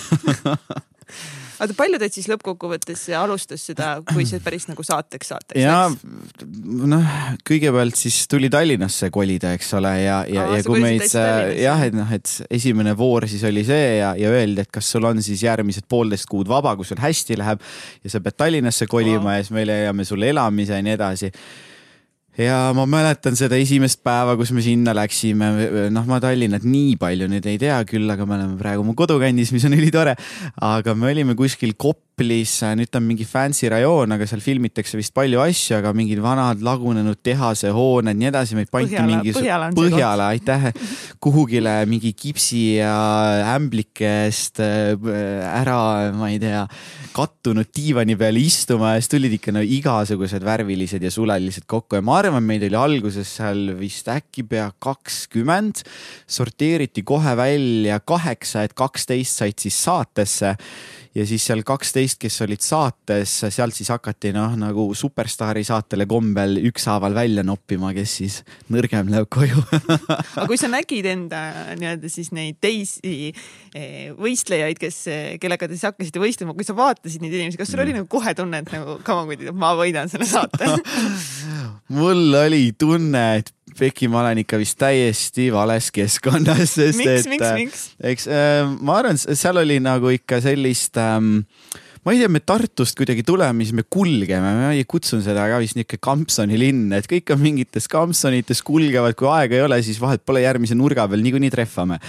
Oota, 1.60 1.74
palju 1.76 1.98
teid 2.00 2.14
siis 2.14 2.26
lõppkokkuvõttes 2.30 3.02
alustas 3.18 3.66
seda, 3.68 3.90
kui 4.08 4.24
see 4.28 4.40
päris 4.40 4.64
nagu 4.70 4.84
saateks 4.86 5.32
saateks 5.34 5.60
ja 5.60 5.74
noh, 6.88 7.10
kõigepealt 7.44 7.98
siis 8.00 8.22
tuli 8.32 8.48
Tallinnasse 8.52 9.10
kolida, 9.12 9.52
eks 9.58 9.74
ole, 9.76 9.92
ja, 10.00 10.22
ja, 10.30 10.46
ja 10.54 10.62
kui 10.64 10.80
meid 10.80 11.04
jah, 11.60 11.84
et 11.84 11.96
noh, 11.96 12.08
et 12.16 12.32
esimene 12.48 12.94
voor 12.96 13.28
siis 13.28 13.44
oli 13.48 13.66
see 13.68 13.98
ja, 13.98 14.14
ja 14.16 14.32
öeldi, 14.32 14.64
et 14.64 14.72
kas 14.72 14.88
sul 14.94 15.04
on 15.10 15.20
siis 15.24 15.44
järgmised 15.44 15.84
poolteist 15.90 16.30
kuud 16.30 16.48
vaba, 16.48 16.72
kui 16.78 16.88
sul 16.88 17.02
hästi 17.02 17.36
läheb 17.42 17.60
ja 18.06 18.14
sa 18.14 18.22
pead 18.24 18.40
Tallinnasse 18.40 18.88
kolima 18.88 19.26
wow. 19.26 19.34
ja 19.36 19.44
siis 19.44 19.52
me 19.58 19.66
leiame 19.68 20.08
sulle 20.08 20.32
elamise 20.32 20.80
ja 20.80 20.86
nii 20.86 20.96
edasi 20.96 21.28
ja 22.38 22.70
ma 22.76 22.86
mäletan 22.88 23.36
seda 23.38 23.58
esimest 23.60 24.02
päeva, 24.06 24.36
kus 24.38 24.52
me 24.54 24.62
sinna 24.64 24.94
läksime, 24.96 25.50
noh, 25.94 26.06
ma 26.08 26.20
Tallinnat 26.22 26.66
nii 26.66 26.94
palju 27.00 27.28
nüüd 27.30 27.46
ei 27.50 27.58
tea 27.60 27.80
küll, 27.88 28.06
aga 28.10 28.26
me 28.28 28.36
oleme 28.38 28.58
praegu 28.60 28.84
mu 28.86 28.94
kodukandis, 28.98 29.52
mis 29.54 29.66
on 29.68 29.76
ülitore. 29.78 30.16
aga 30.60 30.94
me 30.94 31.10
olime 31.10 31.36
kuskil 31.38 31.74
Koplis, 31.74 32.09
nüüd 32.76 32.90
ta 32.90 33.00
on 33.00 33.06
mingi 33.08 33.24
fancy 33.28 33.68
rajoon, 33.70 34.12
aga 34.14 34.26
seal 34.28 34.42
filmitakse 34.44 34.98
vist 34.98 35.14
palju 35.16 35.40
asju, 35.42 35.78
aga 35.78 35.92
mingid 35.96 36.20
vanad 36.22 36.60
lagunenud 36.64 37.20
tehasehooned, 37.24 38.18
nii 38.18 38.28
edasi, 38.30 38.56
meid 38.58 38.70
pandi 38.72 38.98
mingi 39.06 39.34
Põhjala, 39.36 39.70
Põhjala, 39.76 40.28
aitäh, 40.34 40.68
kuhugile 41.22 41.74
mingi 41.90 42.12
kipsi 42.16 42.62
ja 42.80 42.94
ämblikest 43.54 44.60
äh, 44.64 44.94
ära, 45.60 46.10
ma 46.16 46.30
ei 46.32 46.38
tea, 46.42 46.66
kattunud 47.16 47.70
diivani 47.74 48.16
peal 48.20 48.38
istuma 48.40 48.94
ja 48.94 49.02
siis 49.02 49.12
tulid 49.14 49.34
ikka 49.38 49.54
no 49.56 49.64
igasugused 49.64 50.44
värvilised 50.46 51.02
ja 51.04 51.12
sulelised 51.14 51.66
kokku. 51.70 51.98
Ja 51.98 52.04
ma 52.06 52.20
arvan, 52.20 52.44
meid 52.46 52.64
oli 52.68 52.78
alguses 52.78 53.34
seal 53.40 53.72
vist 53.80 54.10
äkki 54.12 54.46
pea 54.50 54.70
kakskümmend. 54.78 55.84
sorteeriti 56.30 57.02
kohe 57.06 57.36
välja 57.36 58.00
kaheksa, 58.00 58.64
et 58.64 58.74
kaksteist 58.78 59.40
said 59.42 59.58
siis 59.58 59.76
saatesse 59.84 60.56
ja 61.14 61.24
siis 61.26 61.44
seal 61.46 61.62
kaksteist, 61.66 62.20
kes 62.22 62.36
olid 62.44 62.62
saates, 62.62 63.32
sealt 63.50 63.74
siis 63.74 63.90
hakati 63.90 64.32
noh, 64.34 64.54
nagu 64.58 64.86
superstaari 64.94 65.64
saatele 65.66 66.06
kombel 66.10 66.58
ükshaaval 66.70 67.16
välja 67.16 67.44
noppima, 67.46 67.92
kes 67.96 68.16
siis 68.20 68.36
nõrgem 68.70 69.10
läheb 69.10 69.26
koju 69.32 69.64
aga 69.70 70.46
kui 70.46 70.58
sa 70.60 70.70
nägid 70.70 71.08
enda 71.10 71.42
nii-öelda 71.80 72.10
siis 72.12 72.30
neid 72.36 72.60
teisi 72.62 73.32
eh, 73.74 74.10
võistlejaid, 74.18 74.78
kes, 74.80 75.02
kellega 75.42 75.66
te 75.68 75.78
siis 75.78 75.88
hakkasite 75.90 76.22
võistlema, 76.22 76.54
kui 76.58 76.66
sa 76.66 76.76
vaatasid 76.78 77.24
neid 77.24 77.34
inimesi, 77.34 77.58
kas 77.60 77.72
sul 77.72 77.82
oli 77.82 77.94
mm. 77.94 78.04
nagu 78.04 78.10
kohe 78.10 78.34
tunne, 78.38 78.62
et 78.62 78.74
nagu 78.74 79.00
come 79.06 79.26
on, 79.26 79.54
ma 79.58 79.74
võidan 79.78 80.10
selle 80.12 80.28
saate 80.30 80.70
mul 81.98 82.38
oli 82.44 82.70
tunne, 82.78 83.24
et 83.40 83.50
Peki, 83.80 84.10
ma 84.12 84.20
olen 84.20 84.42
ikka 84.42 84.58
vist 84.60 84.76
täiesti 84.80 85.48
vales 85.54 85.88
keskkonnas, 85.94 86.74
sest 86.76 87.00
miks, 87.00 87.28
et 87.30 88.10
eks 88.12 88.28
äh, 88.28 88.64
ma 88.80 88.98
arvan, 89.00 89.16
seal 89.20 89.60
oli 89.62 89.78
nagu 89.82 90.12
ikka 90.12 90.42
sellist 90.44 91.00
ähm, 91.00 91.40
ma 92.00 92.14
ei 92.14 92.20
tea, 92.22 92.30
me 92.32 92.40
Tartust 92.40 92.96
kuidagi 92.96 93.24
tuleme, 93.26 93.64
siis 93.66 93.76
me 93.76 93.84
kulgeme, 93.84 94.52
ma 94.56 94.70
ei 94.72 94.86
kutsun 94.88 95.20
seda 95.24 95.44
ka 95.50 95.58
vist 95.60 95.76
niisugune 95.76 96.00
Kampsoni 96.00 96.60
linn, 96.60 96.94
et 96.96 97.08
kõik 97.08 97.34
on 97.34 97.42
mingites 97.42 97.88
Kampsonites 97.92 98.62
kulgevad, 98.64 99.16
kui 99.18 99.28
aega 99.28 99.58
ei 99.58 99.64
ole, 99.66 99.80
siis 99.84 100.00
vahet 100.00 100.24
pole 100.24 100.40
järgmise 100.44 100.78
nurga 100.78 101.04
peal 101.10 101.20
niikuinii 101.26 101.52
trehvame. 101.52 102.00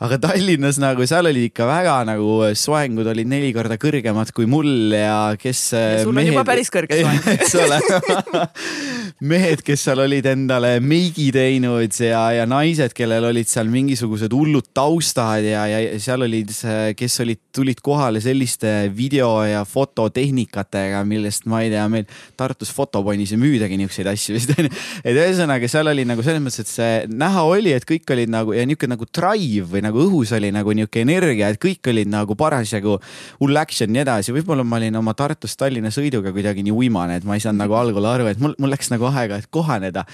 Aga 0.00 0.16
Tallinnas 0.16 0.78
nagu 0.80 1.04
seal 1.04 1.28
olid 1.28 1.50
ikka 1.50 1.66
väga 1.68 1.98
nagu 2.08 2.38
soengud 2.56 3.08
olid 3.12 3.28
neli 3.28 3.50
korda 3.52 3.76
kõrgemad 3.80 4.30
kui 4.32 4.46
mul 4.48 4.94
ja 4.96 5.34
kes. 5.36 5.60
ja 5.76 5.98
sul 6.06 6.14
mehed... 6.16 6.30
on 6.30 6.38
juba 6.38 6.44
päris 6.48 6.72
kõrge 6.72 7.00
soeng. 7.02 7.26
Eks 7.36 7.56
ole. 7.60 7.80
Mehed, 9.30 9.60
kes 9.66 9.82
seal 9.84 10.00
olid 10.00 10.24
endale 10.30 10.78
meigi 10.80 11.28
teinud 11.34 11.92
ja, 12.00 12.22
ja 12.32 12.46
naised, 12.48 12.94
kellel 12.96 13.26
olid 13.28 13.48
seal 13.50 13.68
mingisugused 13.68 14.32
hullud 14.32 14.70
taustad 14.72 15.44
ja, 15.44 15.66
ja 15.68 15.98
seal 16.00 16.24
olid, 16.24 16.54
kes 16.96 17.20
olid, 17.26 17.42
tulid 17.52 17.84
kohale 17.84 18.22
selliste 18.24 18.72
video 18.96 19.29
ja 19.46 19.62
fototehnikatega, 19.68 21.02
millest 21.08 21.46
ma 21.50 21.62
ei 21.64 21.70
tea, 21.72 21.86
meil 21.92 22.08
Tartus 22.38 22.72
Fotoponis 22.74 23.34
ei 23.34 23.40
müüdagi 23.40 23.78
niisuguseid 23.80 24.10
asju 24.12 24.36
vist 24.36 24.54
onju. 24.56 24.72
et 25.04 25.14
ühesõnaga 25.14 25.70
seal 25.70 25.92
oli 25.92 26.06
nagu 26.08 26.24
selles 26.26 26.42
mõttes, 26.44 26.64
et 26.64 26.72
see 26.72 26.92
näha 27.14 27.44
oli, 27.46 27.74
et 27.76 27.86
kõik 27.88 28.10
olid 28.14 28.32
nagu 28.32 28.56
ja 28.56 28.66
niisugune 28.66 28.96
nagu 28.96 29.06
drive 29.06 29.68
või 29.70 29.84
nagu 29.86 30.02
õhus 30.06 30.34
oli 30.36 30.52
nagu 30.54 30.74
niisugune 30.76 31.06
energia, 31.06 31.50
et 31.50 31.60
kõik 31.62 31.92
olid 31.92 32.10
nagu 32.10 32.36
parasjagu 32.38 32.98
hull 33.40 33.60
action 33.60 33.90
ja 33.90 34.00
nii 34.00 34.04
edasi. 34.04 34.32
võib-olla 34.34 34.64
ma 34.64 34.78
olin 34.80 34.96
oma 34.96 35.14
Tartust 35.14 35.58
Tallinna 35.60 35.90
sõiduga 35.92 36.32
kuidagi 36.32 36.64
nii 36.64 36.74
uimane, 36.74 37.20
et 37.20 37.26
ma 37.28 37.36
ei 37.36 37.44
saanud 37.44 37.60
nagu 37.60 37.76
algul 37.76 38.06
aru, 38.06 38.28
et 38.30 38.40
mul, 38.40 38.54
mul 38.58 38.72
läks 38.72 38.90
nagu 38.92 39.08
aega, 39.10 39.40
et 39.40 39.50
kohaneda. 39.50 40.04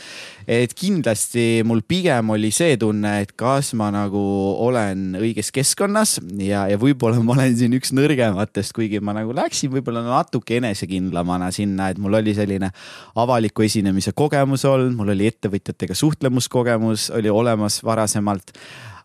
et 0.47 0.75
kindlasti 0.75 1.63
mul 1.67 1.83
pigem 1.87 2.31
oli 2.31 2.51
see 2.55 2.77
tunne, 2.81 3.21
et 3.23 3.33
kas 3.39 3.73
ma 3.75 3.91
nagu 3.95 4.23
olen 4.67 5.17
õiges 5.21 5.51
keskkonnas 5.55 6.19
ja, 6.43 6.67
ja 6.71 6.79
võib-olla 6.81 7.23
ma 7.23 7.35
olen 7.37 7.57
siin 7.59 7.75
üks 7.79 7.93
nõrgematest, 7.97 8.75
kuigi 8.77 9.01
ma 9.07 9.15
nagu 9.17 9.35
läksin 9.37 9.71
võib-olla 9.73 10.03
natuke 10.07 10.59
enesekindlamana 10.61 11.53
sinna, 11.55 11.91
et 11.93 12.01
mul 12.03 12.19
oli 12.19 12.35
selline 12.37 12.73
avaliku 13.19 13.67
esinemise 13.67 14.15
kogemus 14.17 14.67
olnud, 14.69 14.97
mul 14.99 15.15
oli 15.15 15.31
ettevõtjatega 15.31 15.97
suhtlemuskogemus 15.97 17.11
oli 17.17 17.33
olemas 17.33 17.81
varasemalt. 17.87 18.55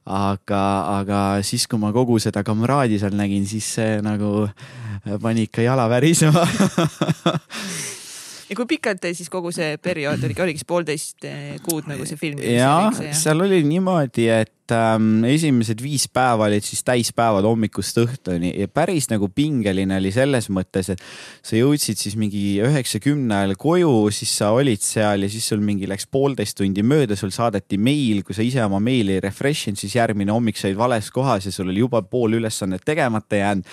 Aga, 0.01 0.59
aga 0.97 1.17
siis, 1.45 1.67
kui 1.69 1.77
ma 1.77 1.91
kogu 1.93 2.15
seda 2.19 2.41
kamraadi 2.41 2.97
seal 2.97 3.13
nägin, 3.13 3.43
siis 3.45 3.67
see 3.77 3.99
nagu 4.01 4.47
pani 5.21 5.45
ikka 5.45 5.61
jala 5.61 5.85
värisema. 5.91 6.41
Ja 8.51 8.55
kui 8.59 8.67
pikalt 8.67 9.05
siis 9.15 9.29
kogu 9.31 9.53
see 9.55 9.77
periood 9.79 10.25
oligi, 10.27 10.41
oligi 10.43 10.59
siis 10.59 10.67
poolteist 10.67 11.27
kuud 11.63 11.85
nagu 11.87 12.03
see 12.03 12.17
film? 12.19 12.41
jah, 12.43 12.89
seal 13.15 13.45
oli 13.45 13.61
niimoodi, 13.63 14.25
et 14.27 14.51
et 14.71 14.77
ähm, 14.77 15.23
esimesed 15.27 15.81
viis 15.83 16.07
päeva 16.11 16.47
olid 16.47 16.63
siis 16.63 16.83
täispäevad 16.87 17.45
hommikust 17.45 17.97
õhtuni 18.01 18.53
ja 18.59 18.67
päris 18.71 19.09
nagu 19.11 19.27
pingeline 19.33 19.97
oli 19.99 20.11
selles 20.15 20.47
mõttes, 20.53 20.91
et 20.93 21.01
sa 21.43 21.57
jõudsid 21.57 21.99
siis 21.99 22.15
mingi 22.19 22.61
üheksa-kümne 22.63 23.41
ajal 23.41 23.55
koju, 23.59 23.91
siis 24.15 24.31
sa 24.39 24.51
olid 24.55 24.81
seal 24.83 25.25
ja 25.25 25.31
siis 25.31 25.49
sul 25.51 25.63
mingi 25.65 25.89
läks 25.89 26.07
poolteist 26.11 26.57
tundi 26.59 26.83
mööda, 26.87 27.17
sul 27.19 27.33
saadeti 27.35 27.79
meil, 27.81 28.23
kui 28.27 28.37
sa 28.37 28.45
ise 28.45 28.63
oma 28.63 28.79
meili 28.83 29.19
refresh 29.23 29.69
inud, 29.69 29.81
siis 29.81 29.97
järgmine 29.97 30.31
hommik 30.33 30.59
sa 30.59 30.69
olid 30.69 30.79
vales 30.79 31.11
kohas 31.11 31.49
ja 31.49 31.53
sul 31.53 31.71
oli 31.71 31.83
juba 31.83 32.03
pool 32.07 32.39
ülesannet 32.39 32.85
tegemata 32.87 33.41
jäänud. 33.41 33.67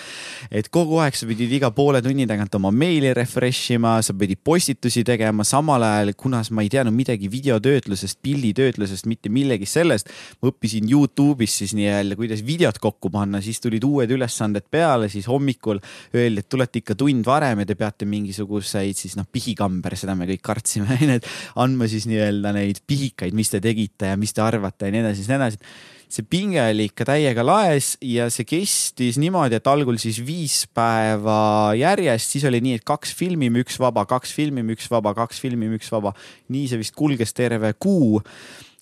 et 0.50 0.68
kogu 0.74 0.98
aeg 1.02 1.14
sa 1.14 1.28
pidid 1.28 1.52
iga 1.60 1.70
poole 1.74 2.02
tunni 2.02 2.26
tagant 2.26 2.54
oma 2.58 2.72
meili 2.74 3.14
refresh 3.14 3.72
ima, 3.76 3.98
sa 4.02 4.16
pidid 4.18 4.42
postitusi 4.44 5.04
tegema, 5.06 5.46
samal 5.46 5.82
ajal, 5.82 6.12
kuna 6.16 6.42
ma 6.50 6.64
ei 6.64 6.72
teadnud 6.72 6.94
midagi 6.94 7.30
videotöötlusest, 7.30 8.18
pilditöötlusest, 8.22 9.06
mitte 9.06 9.30
millegi 9.30 9.66
sellest, 9.68 10.10
ma 10.42 10.50
õppisin 10.50 10.88
Youtube'is 10.88 11.59
siis 11.62 11.75
nii-öelda, 11.78 12.16
kuidas 12.18 12.45
videot 12.47 12.78
kokku 12.83 13.11
panna, 13.14 13.42
siis 13.45 13.61
tulid 13.64 13.85
uued 13.87 14.12
ülesanded 14.14 14.68
peale, 14.71 15.11
siis 15.12 15.28
hommikul 15.30 15.83
öeldi, 16.14 16.45
et 16.45 16.49
tulete 16.49 16.83
ikka 16.83 16.97
tund 16.99 17.26
varem 17.28 17.64
ja 17.64 17.68
te 17.68 17.76
peate 17.78 18.09
mingisuguseid 18.09 18.99
siis 18.99 19.18
noh, 19.18 19.28
pihikamber, 19.33 19.97
seda 19.99 20.16
me 20.18 20.28
kõik 20.30 20.45
kartsime, 20.50 20.88
onju, 20.99 21.21
et 21.21 21.30
andma 21.61 21.90
siis 21.90 22.09
nii-öelda 22.11 22.54
neid 22.57 22.83
pihikaid, 22.88 23.37
mis 23.37 23.52
te 23.52 23.62
tegite 23.64 24.12
ja 24.12 24.18
mis 24.21 24.35
te 24.35 24.45
arvate 24.45 24.88
ja 24.88 24.97
nii 24.97 25.07
edasi, 25.07 25.28
nii 25.28 25.40
edasi 25.42 25.64
see 26.09 26.25
pinge 26.25 26.61
oli 26.62 26.87
ikka 26.88 27.04
täiega 27.11 27.45
laes 27.45 27.92
ja 28.04 28.28
see 28.33 28.47
kestis 28.49 29.18
niimoodi, 29.21 29.59
et 29.59 29.68
algul 29.68 29.99
siis 30.00 30.21
viis 30.25 30.62
päeva 30.75 31.75
järjest, 31.76 32.33
siis 32.33 32.47
oli 32.49 32.62
nii, 32.64 32.78
et 32.80 32.87
kaks 32.88 33.12
filmime, 33.16 33.61
üks 33.64 33.76
vaba, 33.80 34.07
kaks 34.09 34.33
filmime, 34.37 34.73
üks 34.76 34.88
vaba, 34.92 35.12
kaks 35.16 35.40
filmime, 35.42 35.76
üks 35.76 35.92
vaba. 35.92 36.14
nii 36.49 36.64
see 36.71 36.80
vist 36.80 36.97
kulges 36.97 37.37
terve 37.37 37.75
kuu 37.76 38.23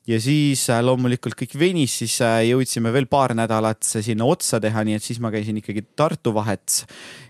ja 0.06 0.18
siis 0.22 0.66
äh, 0.70 0.82
loomulikult 0.84 1.36
kõik 1.38 1.56
venis, 1.58 1.98
siis 2.02 2.18
äh, 2.24 2.42
jõudsime 2.50 2.92
veel 2.94 3.08
paar 3.10 3.34
nädalat 3.36 3.82
sinna 3.86 4.28
otsa 4.28 4.60
teha, 4.62 4.84
nii 4.86 4.98
et 4.98 5.06
siis 5.06 5.20
ma 5.22 5.32
käisin 5.34 5.58
ikkagi 5.62 5.84
Tartu 5.96 6.34
vahet 6.36 6.84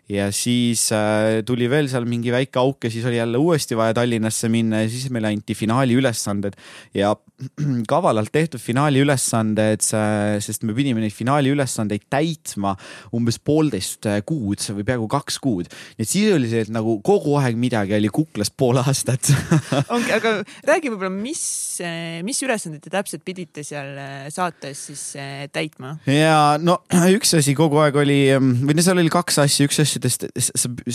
ja 0.08 0.28
siis 0.34 0.86
äh, 0.94 1.42
tuli 1.46 1.66
veel 1.70 1.88
seal 1.90 2.06
mingi 2.06 2.30
väike 2.34 2.60
auk 2.62 2.86
ja 2.86 2.90
siis 2.92 3.06
oli 3.08 3.18
jälle 3.18 3.38
uuesti 3.42 3.76
vaja 3.76 3.94
Tallinnasse 3.96 4.48
minna 4.52 4.84
ja 4.84 4.90
siis 4.90 5.10
meile 5.10 5.32
anti 5.34 5.54
finaali 5.58 5.96
ülesanded 5.98 6.54
ja 6.94 7.14
kavalalt 7.92 8.30
tehtud 8.32 8.60
finaali 8.62 9.02
ülesanded, 9.04 9.82
sest 9.82 10.62
me 10.64 10.72
pidime 10.76 11.02
neid 11.02 11.12
finaali 11.12 11.50
ülesandeid 11.52 12.06
täitma 12.12 12.72
umbes 13.16 13.38
poolteist 13.42 14.06
äh, 14.08 14.22
kuud 14.26 14.62
või 14.78 14.86
peaaegu 14.86 15.08
kaks 15.10 15.40
kuud. 15.42 15.68
nii 15.68 16.06
et 16.06 16.10
siis 16.10 16.30
oli 16.32 16.48
see, 16.52 16.62
et 16.64 16.72
nagu 16.72 16.96
kogu 17.04 17.34
aeg 17.40 17.58
midagi 17.60 17.96
oli 17.98 18.12
kuklas 18.14 18.52
pool 18.54 18.80
aastat 18.80 19.32
ongi, 19.94 20.14
aga 20.14 20.38
räägi 20.70 20.92
võib-olla, 20.92 21.12
mis, 21.12 21.42
äh, 21.82 22.22
mis 22.26 22.40
ülesandeid 22.46 22.86
te 22.86 22.94
täpselt 22.94 23.26
pidite 23.26 23.66
seal 23.66 23.92
äh, 23.98 24.30
saates 24.32 24.86
siis 24.92 25.04
täitma? 25.52 25.96
ja 26.06 26.56
no 26.62 26.78
üks 27.18 27.34
asi 27.36 27.58
kogu 27.58 27.82
aeg 27.82 28.00
oli, 28.06 28.20
või 28.38 28.78
no 28.78 28.86
seal 28.86 29.02
oli 29.02 29.12
kaks 29.12 29.42
asja, 29.44 29.66
üks 29.68 29.82
asi 29.82 29.95
asjadest, 29.96 30.26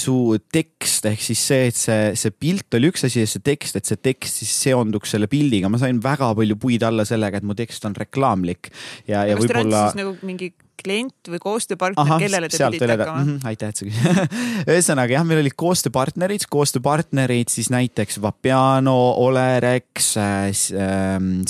su 0.04 0.16
tekst 0.54 1.08
ehk 1.12 1.24
siis 1.26 1.44
see, 1.52 1.70
et 1.72 1.78
see, 1.78 2.10
see 2.20 2.34
pilt 2.34 2.80
oli 2.80 2.92
üks 2.92 3.06
asi 3.08 3.24
ja 3.24 3.30
see 3.30 3.44
tekst, 3.46 3.78
et 3.80 3.90
see 3.90 4.00
tekst 4.00 4.42
siis 4.44 4.54
seonduks 4.68 5.16
selle 5.16 5.30
pildiga, 5.32 5.72
ma 5.72 5.82
sain 5.82 6.02
väga 6.04 6.34
palju 6.38 6.58
puid 6.62 6.86
alla 6.88 7.06
sellega, 7.08 7.42
et 7.42 7.48
mu 7.48 7.58
tekst 7.58 7.86
on 7.90 7.98
reklaamlik 7.98 8.72
ja, 9.10 9.26
ja 9.28 9.38
võib-olla. 9.40 9.90
nagu 9.98 10.16
mingi 10.28 10.54
klient 10.84 11.30
või 11.32 11.40
koostööpartner, 11.42 12.18
kellele 12.22 12.50
te 12.52 12.60
pidite 12.60 12.88
hakkama 12.92 13.24
mm? 13.24 13.30
-hmm, 13.30 13.48
aitäh, 13.52 13.72
et 13.72 13.80
sa 13.80 13.88
küsisid 13.88 14.36
ühesõnaga 14.72 15.16
jah, 15.16 15.26
meil 15.28 15.42
olid 15.44 15.56
koostööpartnerid, 15.60 16.46
koostööpartnerid 16.52 17.52
siis 17.54 17.72
näiteks 17.74 18.20
Vapiano, 18.24 18.96
Olerex 19.22 20.12
äh,, 20.20 20.50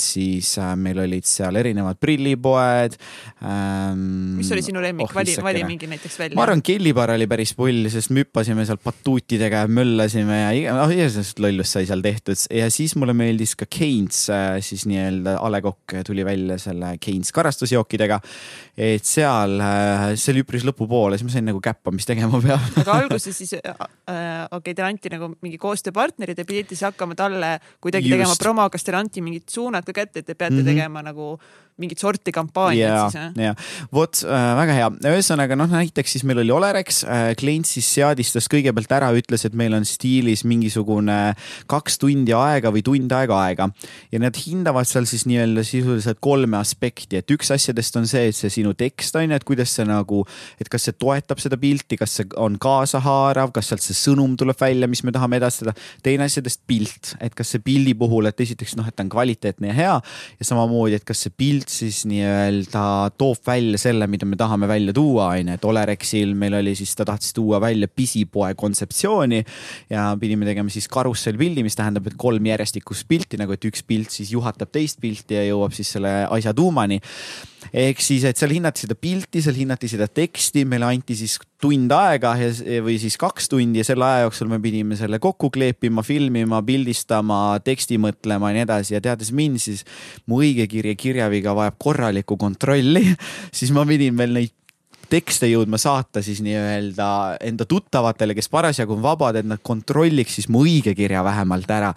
siis 0.00 0.52
äh, 0.60 0.72
meil 0.76 1.02
olid 1.04 1.28
seal 1.28 1.56
erinevad 1.60 2.00
prillipoed 2.02 2.96
ähm,. 3.42 4.38
mis 4.38 4.52
oli 4.54 4.64
sinu 4.64 4.82
lemmik 4.84 5.08
oh,, 5.08 5.16
vali, 5.16 5.36
vali 5.42 5.64
mingi 5.68 5.90
näiteks 5.90 6.18
välja. 6.20 6.38
ma 6.38 6.46
arvan, 6.46 6.62
Kellibar 6.62 7.14
oli 7.16 7.28
päris 7.30 7.54
pull, 7.58 7.88
sest 7.92 8.12
me 8.14 8.24
hüppasime 8.24 8.66
seal 8.68 8.80
batuutidega 8.82 9.64
ja 9.64 9.70
möllasime 9.70 10.42
ja 10.62 10.76
noh, 10.76 10.92
igasugust 10.92 11.42
lollust 11.42 11.78
sai 11.78 11.88
seal 11.90 12.04
tehtud 12.04 12.46
ja 12.52 12.68
siis 12.72 12.96
mulle 13.00 13.16
meeldis 13.16 13.56
ka 13.58 13.68
Keynes, 13.70 14.24
äh, 14.32 14.58
siis 14.64 14.86
nii-öelda 14.90 15.38
A 15.40 15.52
Le 15.52 15.62
Coq 15.64 15.98
tuli 16.06 16.24
välja 16.26 16.58
selle 16.62 16.96
Keynes 17.02 17.32
karastusjookidega 17.34 18.20
et 18.76 19.04
seal, 19.22 19.56
äh, 19.62 20.04
see 20.18 20.34
oli 20.34 20.42
üpris 20.44 20.66
lõpupoole, 20.66 21.18
siis 21.18 21.28
ma 21.28 21.34
sain 21.36 21.48
nagu 21.48 21.62
käppa, 21.62 21.92
mis 21.94 22.08
tegema 22.08 22.40
peab. 22.42 22.68
aga 22.82 22.98
alguses 23.04 23.38
siis 23.38 23.54
äh,, 23.58 23.72
äh 23.72 24.44
okei 24.50 24.58
okay,, 24.58 24.74
teile 24.74 24.88
anti 24.90 25.12
nagu 25.12 25.32
mingi 25.44 25.60
koostööpartnerid 25.62 26.38
ja 26.38 26.46
pidite 26.48 26.76
siis 26.76 26.86
hakkama 26.88 27.16
talle 27.18 27.54
kuidagi 27.82 28.10
Just. 28.10 28.16
tegema 28.18 28.38
promo, 28.40 28.68
kas 28.72 28.86
teile 28.86 29.02
anti 29.02 29.24
mingid 29.24 29.48
suunad 29.52 29.86
ka 29.86 29.94
kätte, 30.02 30.22
et 30.22 30.26
te 30.26 30.34
peate 30.34 30.54
mm 30.54 30.60
-hmm. 30.60 30.72
tegema 30.72 31.02
nagu 31.02 31.36
mingit 31.80 32.02
sorti 32.02 32.32
kampaaniat 32.34 32.82
yeah, 32.82 33.06
siis 33.08 33.18
jah? 33.18 33.32
jah, 33.48 33.70
vot 33.94 34.22
äh, 34.26 34.48
väga 34.58 34.76
hea, 34.76 34.88
ühesõnaga 35.12 35.56
noh, 35.58 35.70
näiteks 35.72 36.16
siis 36.16 36.26
meil 36.28 36.42
oli 36.42 36.52
Olerex 36.54 37.02
äh,, 37.06 37.32
klient 37.38 37.68
siis 37.68 37.88
seadistas 37.96 38.48
kõigepealt 38.52 38.92
ära, 38.92 39.08
ütles, 39.16 39.46
et 39.48 39.56
meil 39.58 39.74
on 39.76 39.86
stiilis 39.88 40.44
mingisugune 40.48 41.18
kaks 41.70 41.98
tundi 42.02 42.34
aega 42.36 42.72
või 42.74 42.84
tund 42.86 43.12
aega 43.16 43.38
aega. 43.46 43.68
Ja 44.12 44.20
nad 44.22 44.36
hindavad 44.38 44.88
seal 44.88 45.06
siis 45.08 45.24
nii-öelda 45.28 45.64
sisuliselt 45.66 46.20
kolme 46.22 46.58
aspekti, 46.60 47.20
et 47.20 47.34
üks 47.34 47.52
asjadest 47.54 47.96
on 48.00 48.08
see, 48.10 48.28
et 48.30 48.38
see 48.38 48.52
sinu 48.52 48.74
tekst 48.78 49.16
on 49.18 49.28
ju, 49.28 49.38
et 49.38 49.46
kuidas 49.48 49.74
see 49.76 49.86
nagu, 49.88 50.22
et 50.60 50.70
kas 50.72 50.88
see 50.88 50.96
toetab 50.98 51.40
seda 51.42 51.58
pilti, 51.60 51.98
kas 52.00 52.18
see 52.20 52.28
on 52.40 52.58
kaasahaarav, 52.62 53.54
kas 53.56 53.72
sealt 53.72 53.84
see 53.84 53.96
sõnum 53.96 54.36
tuleb 54.40 54.58
välja, 54.60 54.90
mis 54.90 55.04
me 55.06 55.14
tahame 55.14 55.40
edastada. 55.40 55.74
teine 56.02 56.26
asjadest 56.28 56.62
pilt, 56.66 57.14
et 57.20 57.34
kas 57.38 57.54
see 57.54 57.62
pildi 57.64 57.94
puhul, 57.98 58.28
et 58.28 58.40
esiteks 58.40 58.76
noh, 58.78 58.88
et 58.88 58.96
ta 58.96 59.04
on 59.06 59.12
kvaliteetne 59.12 59.72
ja 59.72 59.76
hea 59.76 59.96
ja 60.38 60.46
samamoodi, 60.46 60.98
et 60.98 61.06
kas 61.08 61.24
see 61.26 61.34
pilt 61.36 61.61
pilt 61.62 61.70
siis 61.70 62.02
nii-öelda 62.10 63.12
toob 63.18 63.38
välja 63.46 63.78
selle, 63.78 64.06
mida 64.10 64.26
me 64.26 64.36
tahame 64.36 64.66
välja 64.68 64.92
tuua, 64.94 65.30
onju, 65.36 65.54
et 65.54 65.64
Olerexil 65.64 66.34
meil 66.38 66.56
oli 66.58 66.74
siis, 66.78 66.94
ta 66.98 67.06
tahtis 67.06 67.32
tuua 67.36 67.60
välja 67.62 67.88
pisipoe 67.88 68.54
kontseptsiooni 68.58 69.42
ja 69.90 70.10
pidime 70.20 70.46
tegema 70.48 70.70
siis 70.72 70.88
karussellpildi, 70.92 71.62
mis 71.62 71.78
tähendab, 71.78 72.06
et 72.06 72.18
kolm 72.18 72.46
järjestikust 72.50 73.06
pilti 73.08 73.38
nagu, 73.40 73.54
et 73.54 73.64
üks 73.64 73.84
pilt 73.86 74.10
siis 74.10 74.32
juhatab 74.34 74.72
teist 74.72 75.00
pilti 75.00 75.38
ja 75.38 75.46
jõuab 75.52 75.74
siis 75.76 75.94
selle 75.94 76.22
asja 76.30 76.54
tuumani. 76.54 77.00
Ehk 77.72 78.02
siis, 78.02 78.24
et 78.26 78.36
seal 78.36 78.56
hinnati 78.56 78.84
seda 78.84 78.96
pilti, 78.98 79.42
seal 79.44 79.56
hinnati 79.56 79.88
seda 79.90 80.08
teksti, 80.10 80.64
meile 80.68 80.88
anti 80.88 81.14
siis 81.16 81.38
tund 81.62 81.92
aega 81.94 82.32
ja, 82.40 82.50
või 82.82 82.96
siis 82.98 83.14
kaks 83.20 83.46
tundi 83.52 83.80
ja 83.80 83.86
selle 83.86 84.06
aja 84.06 84.24
jooksul 84.26 84.50
me 84.50 84.58
pidime 84.62 84.96
selle 84.98 85.20
kokku 85.22 85.50
kleepima, 85.54 86.02
filmima, 86.02 86.58
pildistama, 86.66 87.38
teksti 87.62 88.00
mõtlema 88.02 88.50
ja 88.50 88.56
nii 88.56 88.64
edasi 88.66 88.96
ja 88.96 89.02
teades 89.04 89.30
mind, 89.36 89.62
siis 89.62 89.84
mu 90.26 90.40
õigekirja 90.42 90.96
kirjaviga 90.98 91.51
vajab 91.56 91.78
korralikku 91.78 92.36
kontrolli 92.40 93.04
siis 93.58 93.72
ma 93.74 93.86
pidin 93.88 94.18
veel 94.18 94.36
neid 94.40 94.58
tekste 95.12 95.48
jõudma 95.50 95.76
saata 95.80 96.22
siis 96.24 96.40
nii-öelda 96.44 97.08
enda 97.44 97.66
tuttavatele, 97.68 98.34
kes 98.36 98.48
parasjagu 98.52 98.96
on 98.96 99.02
vabad, 99.04 99.36
et 99.40 99.48
nad 99.48 99.60
kontrolliks 99.64 100.38
siis 100.38 100.48
mu 100.52 100.64
õigekirja 100.64 101.24
vähemalt 101.24 101.70
ära. 101.70 101.92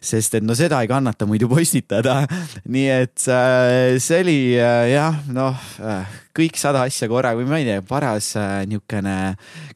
sest 0.00 0.36
et 0.38 0.44
no 0.46 0.54
seda 0.54 0.80
ei 0.82 0.88
kannata 0.90 1.26
muidu 1.26 1.48
postitada. 1.50 2.20
nii 2.74 2.88
et 2.92 3.24
äh, 3.32 3.96
see 4.02 4.20
oli 4.22 4.38
äh, 4.60 4.92
jah, 4.92 5.16
noh 5.32 5.56
äh, 5.80 6.20
kõik 6.36 6.60
sada 6.60 6.84
asja 6.86 7.08
korraga 7.10 7.40
või 7.40 7.48
ma 7.48 7.62
ei 7.62 7.66
tea, 7.66 7.82
paras 7.82 8.34
niisugune 8.68 9.16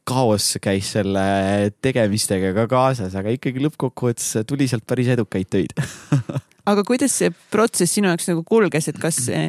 kaos 0.06 0.52
käis 0.62 0.92
selle 0.94 1.72
tegemistega 1.82 2.52
ka 2.60 2.68
kaasas, 2.70 3.16
aga 3.18 3.34
ikkagi 3.34 3.64
lõppkokkuvõttes 3.66 4.44
tuli 4.46 4.68
sealt 4.70 4.86
päris 4.86 5.10
edukaid 5.16 5.50
töid 5.50 5.74
aga 6.66 6.84
kuidas 6.86 7.14
see 7.18 7.32
protsess 7.50 7.96
sinu 7.96 8.10
jaoks 8.10 8.28
nagu 8.30 8.44
kulges, 8.46 8.88
et 8.88 8.98
kas 9.02 9.18
see 9.26 9.46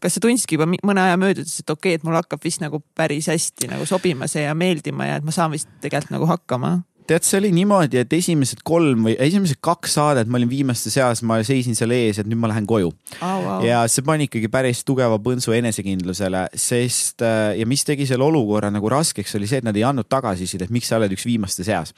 kas 0.00 0.16
sa 0.16 0.20
tundsidki 0.20 0.58
juba 0.58 0.68
mõne 0.68 1.02
aja 1.02 1.16
möödudes, 1.20 1.54
et 1.62 1.70
okei 1.72 1.94
okay,, 1.94 2.00
et 2.00 2.04
mul 2.04 2.18
hakkab 2.18 2.42
vist 2.44 2.60
nagu 2.60 2.82
päris 2.96 3.30
hästi 3.32 3.70
nagu 3.72 3.86
sobima 3.88 4.28
see 4.30 4.44
ja 4.44 4.52
meeldima 4.54 5.08
ja 5.08 5.16
et 5.20 5.24
ma 5.26 5.34
saan 5.34 5.54
vist 5.54 5.70
tegelikult 5.80 6.12
nagu 6.18 6.28
hakkama? 6.30 6.72
Tead, 7.08 7.24
see 7.26 7.38
oli 7.40 7.50
niimoodi, 7.54 8.00
et 8.02 8.12
esimesed 8.16 8.62
kolm 8.66 9.06
või 9.06 9.14
esimesed 9.22 9.60
kaks 9.64 9.96
saadet 9.98 10.30
ma 10.30 10.40
olin 10.40 10.50
viimaste 10.50 10.90
seas, 10.92 11.22
ma 11.26 11.38
seisin 11.46 11.76
seal 11.78 11.94
ees, 11.94 12.20
et 12.20 12.28
nüüd 12.28 12.40
ma 12.42 12.50
lähen 12.50 12.66
koju 12.68 12.90
oh,. 12.90 13.36
Wow. 13.46 13.64
ja 13.66 13.82
see 13.90 14.04
pani 14.06 14.26
ikkagi 14.26 14.50
päris 14.52 14.82
tugeva 14.86 15.18
põntsu 15.22 15.54
enesekindlusele, 15.56 16.46
sest 16.58 17.22
äh, 17.26 17.54
ja 17.60 17.66
mis 17.68 17.84
tegi 17.86 18.06
selle 18.08 18.26
olukorra 18.26 18.70
nagu 18.74 18.90
raskeks, 18.90 19.36
oli 19.38 19.48
see, 19.50 19.60
et 19.62 19.68
nad 19.68 19.76
ei 19.76 19.84
andnud 19.86 20.08
tagasisidet, 20.10 20.72
miks 20.74 20.90
sa 20.90 20.98
oled 21.00 21.14
üks 21.14 21.26
viimaste 21.28 21.66
seas. 21.66 21.94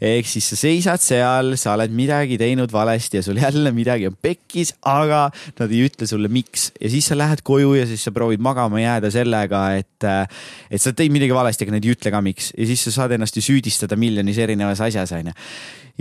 ehk 0.00 0.28
siis 0.28 0.52
sa 0.52 0.58
seisad 0.60 1.02
seal, 1.02 1.56
sa 1.60 1.74
oled 1.76 1.94
midagi 1.96 2.38
teinud 2.40 2.72
valesti 2.72 3.20
ja 3.20 3.24
sul 3.26 3.40
jälle 3.42 3.74
midagi 3.74 4.08
on 4.10 4.16
pekkis, 4.20 4.74
aga 4.86 5.24
nad 5.58 5.72
ei 5.72 5.82
ütle 5.88 6.08
sulle, 6.08 6.30
miks 6.32 6.70
ja 6.78 6.92
siis 6.92 7.10
sa 7.10 7.18
lähed 7.18 7.42
koju 7.46 7.74
ja 7.80 7.88
siis 7.90 8.04
sa 8.06 8.14
proovid 8.14 8.42
magama 8.42 8.82
jääda 8.82 9.10
sellega, 9.14 9.64
et, 9.80 10.06
äh, 10.06 10.46
et 10.70 10.82
sa 10.82 10.94
teed 10.94 11.12
midagi 11.14 11.34
valesti, 11.34 11.66
aga 11.66 11.76
nad 11.76 11.86
ei 11.86 11.96
ütle 11.96 12.14
ka 12.14 12.22
miks 12.24 12.52
ja 12.56 12.68
siis 12.70 12.86
sa 12.86 12.94
saad 13.00 13.16
ennast 13.16 13.36
ju 13.38 13.44
süüdistada 13.44 13.98
miljonis 13.98 14.38
eri 14.42 14.51
erinevas 14.52 14.82
asjas, 14.84 15.12
onju. 15.16 15.32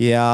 ja 0.02 0.26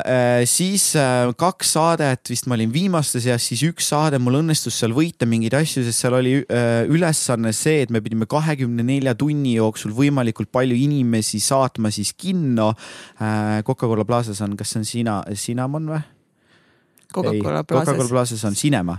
äh, 0.00 0.42
siis 0.48 0.86
äh, 0.96 1.28
kaks 1.38 1.74
saadet 1.76 2.30
vist 2.32 2.48
ma 2.48 2.56
olin 2.56 2.72
viimaste 2.72 3.20
seas, 3.20 3.44
siis 3.50 3.64
üks 3.66 3.90
saade 3.92 4.20
mul 4.22 4.40
õnnestus 4.40 4.78
seal 4.80 4.94
võita 4.96 5.28
mingeid 5.28 5.56
asju, 5.58 5.84
sest 5.86 6.04
seal 6.04 6.18
oli 6.20 6.36
äh, 6.42 6.84
ülesanne 6.88 7.52
see, 7.56 7.84
et 7.84 7.94
me 7.94 8.02
pidime 8.04 8.28
kahekümne 8.30 8.86
nelja 8.86 9.16
tunni 9.18 9.56
jooksul 9.58 9.94
võimalikult 9.96 10.52
palju 10.54 10.76
inimesi 10.76 11.42
saatma 11.42 11.92
siis 11.94 12.14
kinno. 12.16 12.72
Coca-Cola 13.64 14.04
Plazas 14.08 14.40
on, 14.44 14.54
kas 14.58 14.72
see 14.72 14.80
on 14.80 14.86
Sina, 14.88 15.16
Cinnamon 15.38 15.90
või? 15.92 16.04
Coca-Cola 17.14 17.64
Plazas. 17.64 17.92
Coca-Cola 17.92 18.14
Plazas 18.16 18.46
on 18.48 18.56
Cinema 18.58 18.96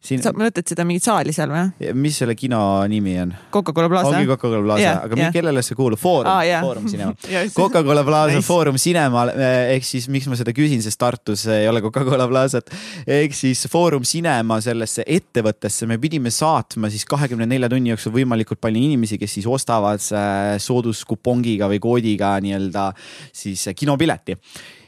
Siin... 0.00 0.22
sa 0.24 0.30
mõtled 0.32 0.64
seda 0.64 0.84
mingit 0.88 1.04
saali 1.04 1.32
seal 1.36 1.50
või? 1.52 1.90
mis 2.00 2.16
selle 2.22 2.32
kino 2.32 2.58
nimi 2.88 3.18
on? 3.20 3.34
Coca-Cola 3.52 3.90
Plaza. 3.92 4.14
ongi 4.14 4.30
Coca-Cola 4.30 4.62
Plaza 4.64 4.80
yeah,, 4.80 5.02
aga 5.04 5.18
yeah. 5.18 5.34
kellele 5.34 5.60
see 5.66 5.76
kuulub? 5.76 6.00
Foorum 6.00 6.30
ah,, 6.32 6.40
yeah. 6.46 6.64
Foorum 6.64 6.86
Cinema 6.88 7.12
Coca-Cola 7.58 8.04
Plaza 8.06 8.38
nice. 8.38 8.46
Foorum 8.46 8.78
Cinema 8.80 9.26
eh, 9.34 9.74
ehk 9.74 9.84
siis 9.84 10.08
miks 10.08 10.30
ma 10.32 10.40
seda 10.40 10.54
küsin, 10.56 10.80
sest 10.80 10.96
Tartus 11.00 11.44
ei 11.52 11.68
ole 11.68 11.84
Coca-Cola 11.84 12.24
Plazat. 12.32 12.72
ehk 13.04 13.36
siis 13.36 13.66
Foorum 13.68 14.08
Cinema 14.08 14.56
sellesse 14.64 15.04
ettevõttesse 15.04 15.84
me 15.90 16.00
pidime 16.00 16.32
saatma 16.32 16.88
siis 16.88 17.04
kahekümne 17.04 17.44
nelja 17.50 17.68
tunni 17.68 17.92
jooksul 17.92 18.16
võimalikult 18.16 18.64
palju 18.64 18.80
inimesi, 18.80 19.20
kes 19.20 19.36
siis 19.36 19.52
ostavad 19.52 20.00
eh, 20.16 20.56
sooduskupongiga 20.64 21.68
või 21.68 21.84
koodiga 21.90 22.38
nii-öelda 22.40 22.88
siis 23.36 23.68
kinopileti 23.76 24.40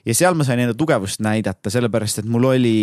ja 0.03 0.15
seal 0.17 0.35
ma 0.35 0.45
sain 0.47 0.61
enda 0.65 0.75
tugevust 0.79 1.23
näidata, 1.23 1.71
sellepärast 1.71 2.23
et 2.23 2.29
mul 2.31 2.49
oli 2.51 2.75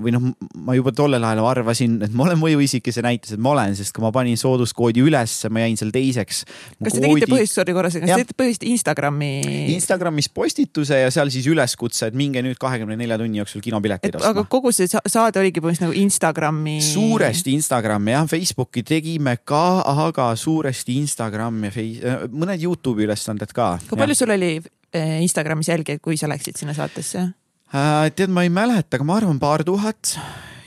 või 0.00 0.12
noh, 0.14 0.28
ma 0.62 0.76
juba 0.78 0.92
tollel 0.94 1.24
ajal 1.26 1.42
arvasin, 1.50 1.96
et 2.06 2.14
ma 2.14 2.28
olen 2.28 2.38
mõjuisik 2.38 2.86
ja 2.86 2.94
see 2.94 3.06
näitas, 3.06 3.34
et 3.34 3.42
ma 3.42 3.52
olen, 3.56 3.74
sest 3.78 3.94
kui 3.96 4.04
ma 4.04 4.12
panin 4.14 4.38
sooduskoodi 4.38 5.02
ülesse, 5.02 5.50
ma 5.50 5.64
jäin 5.64 5.78
seal 5.80 5.90
teiseks. 5.94 6.44
kas 6.78 6.96
te 6.96 7.02
tegite 7.02 7.30
põhist, 7.30 7.58
sorry 7.58 7.74
korra, 7.74 7.90
kas 7.90 7.98
te 7.98 8.06
tegite 8.06 8.38
põhist 8.38 8.66
Instagrami? 8.70 9.32
Instagramis 9.74 10.30
postituse 10.34 11.02
ja 11.02 11.10
seal 11.14 11.32
siis 11.34 11.50
üleskutse, 11.50 12.10
et 12.10 12.18
minge 12.18 12.42
nüüd 12.46 12.60
kahekümne 12.60 12.98
nelja 13.00 13.18
tunni 13.20 13.42
jooksul 13.42 13.64
kinopiletid 13.64 14.20
ostma. 14.20 14.30
aga 14.30 14.46
kogu 14.50 14.74
see 14.74 14.86
saade 14.90 15.42
oligi 15.42 15.58
põhimõtteliselt 15.62 15.88
nagu 15.88 15.98
Instagrami? 16.04 16.78
suuresti 16.86 17.56
Instagrami 17.58 18.14
jah, 18.14 18.28
Facebooki 18.30 18.86
tegime 18.86 19.40
ka, 19.42 19.82
aga 20.06 20.30
suuresti 20.38 21.00
Instagram 21.02 21.64
ja 21.66 21.74
Face, 21.74 22.18
mõned 22.30 22.62
Youtube'i 22.62 23.10
ülesanded 23.10 23.50
ka. 23.56 23.74
kui 23.90 23.98
palju 23.98 24.22
sul 24.22 24.38
oli 24.38 24.54
Instagramis 24.98 25.68
jälgijaid, 25.70 26.00
kui 26.02 26.16
sa 26.16 26.28
läksid 26.30 26.58
sinna 26.58 26.74
saatesse? 26.74 27.28
Äh, 27.70 28.10
tead, 28.16 28.32
ma 28.34 28.42
ei 28.42 28.50
mäleta, 28.50 28.96
aga 28.98 29.06
ma 29.06 29.18
arvan 29.20 29.38
paar 29.42 29.62
tuhat 29.66 30.16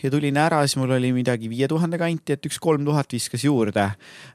ja 0.04 0.12
tulin 0.13 0.38
ära, 0.39 0.62
siis 0.68 0.78
mul 0.82 0.92
oli 0.98 1.13
midagi 1.16 1.50
viie 1.52 1.68
tuhande 1.72 2.00
kanti, 2.02 2.36
et 2.36 2.50
üks 2.50 2.60
kolm 2.63 2.86
tuhat 2.88 3.12
viskas 3.13 3.46
juurde. 3.48 3.89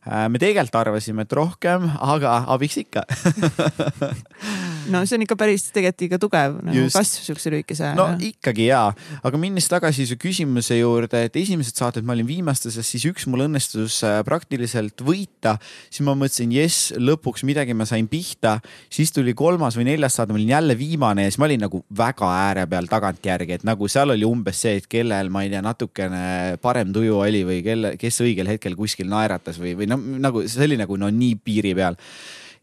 Äh, 0.07 0.27
me 0.33 0.41
tegelikult 0.41 0.81
arvasime, 0.81 1.27
et 1.27 1.37
rohkem, 1.37 1.89
aga 2.01 2.43
abiks 2.55 2.79
ikka 2.85 3.05
no 4.93 5.03
see 5.07 5.19
on 5.19 5.25
ikka 5.25 5.37
päris 5.39 5.67
tegelikult 5.75 6.05
ikka 6.07 6.19
tugev 6.23 6.57
nagu 6.65 6.85
kasv 6.93 7.25
siukse 7.27 7.53
lühikese 7.53 7.85
ajaga. 7.89 7.97
no 7.99 8.29
ikkagi 8.29 8.69
jaa, 8.69 8.93
aga 9.27 9.41
minnes 9.41 9.69
tagasi 9.71 10.07
su 10.09 10.17
küsimuse 10.21 10.79
juurde, 10.79 11.25
et 11.29 11.37
esimesed 11.41 11.79
saated 11.79 12.07
ma 12.07 12.15
olin 12.17 12.29
viimastes, 12.29 12.79
siis 12.87 13.05
üks 13.11 13.27
mul 13.31 13.47
õnnestus 13.47 14.01
äh, 14.07 14.21
praktiliselt 14.27 15.03
võita. 15.05 15.57
siis 15.89 16.05
ma 16.07 16.15
mõtlesin, 16.19 16.53
jess, 16.55 16.93
lõpuks 16.97 17.45
midagi 17.49 17.77
ma 17.77 17.87
sain 17.89 18.09
pihta. 18.11 18.59
siis 18.93 19.13
tuli 19.15 19.35
kolmas 19.39 19.77
või 19.79 19.89
neljas 19.91 20.19
saade, 20.19 20.33
ma 20.33 20.41
olin 20.41 20.55
jälle 20.55 20.79
viimane 20.79 21.27
ja 21.27 21.33
siis 21.33 21.41
ma 21.43 21.49
olin 21.49 21.65
nagu 21.67 21.83
väga 21.99 22.33
ääre 22.49 22.67
peal 22.71 22.91
tagantjärgi, 22.91 23.59
et 23.61 23.69
nagu 23.69 23.89
seal 23.91 24.15
oli 24.15 24.27
umbes 24.29 24.63
see, 24.65 24.79
et 24.81 24.89
kellel, 24.91 25.33
ma 25.33 25.45
ei 25.45 25.53
tea, 25.53 25.58
natukene 25.65 26.59
parem 26.63 26.93
tuju 26.95 27.19
oli 27.23 27.45
või 27.47 27.61
kelle, 27.67 27.95
kes 28.01 28.23
õigel 28.25 28.51
hetkel 28.55 28.77
kuskil 28.79 29.09
naeratas 29.11 29.61
või, 29.61 29.75
või 29.79 29.89
noh, 29.91 30.03
nagu 30.23 30.45
see 30.49 30.67
oli 30.69 30.79
nagu 30.81 30.99
no 31.01 31.11
nii 31.13 31.39
piiri 31.45 31.75
peal. 31.79 31.99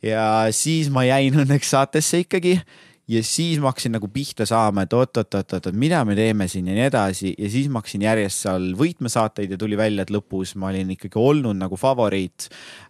Ja 0.05 0.47
siis 0.53 0.91
ma 0.93 1.05
jäin 1.08 1.38
õnneks 1.45 1.71
saatesse 1.73 2.23
ikkagi 2.25 2.60
ja 3.08 3.22
siis 3.26 3.60
ma 3.62 3.70
hakkasin 3.70 3.94
nagu 3.94 4.08
pihta 4.10 4.48
saama, 4.50 4.86
et 4.86 4.94
oot-oot-oot-oot, 4.98 5.70
mida 5.78 6.00
me 6.08 6.15
teeme 6.18 6.48
siin 6.50 6.72
ja 6.72 6.78
nii 6.78 6.86
edasi 6.88 7.34
ja 7.38 7.50
siis 7.54 7.68
ma 7.70 7.84
hakkasin 7.84 8.06
järjest 8.06 8.46
seal 8.48 8.72
võitma 8.78 9.12
saateid 9.13 9.54
ja 9.54 9.60
tuli 9.62 9.78
välja, 9.78 10.06
et 10.06 10.13
lõpus 10.13 10.56
ma 10.58 10.72
olin 10.72 10.89
ikkagi 10.96 11.22
olnud 11.22 11.58
nagu 11.60 11.78
favoriit. 11.78 12.48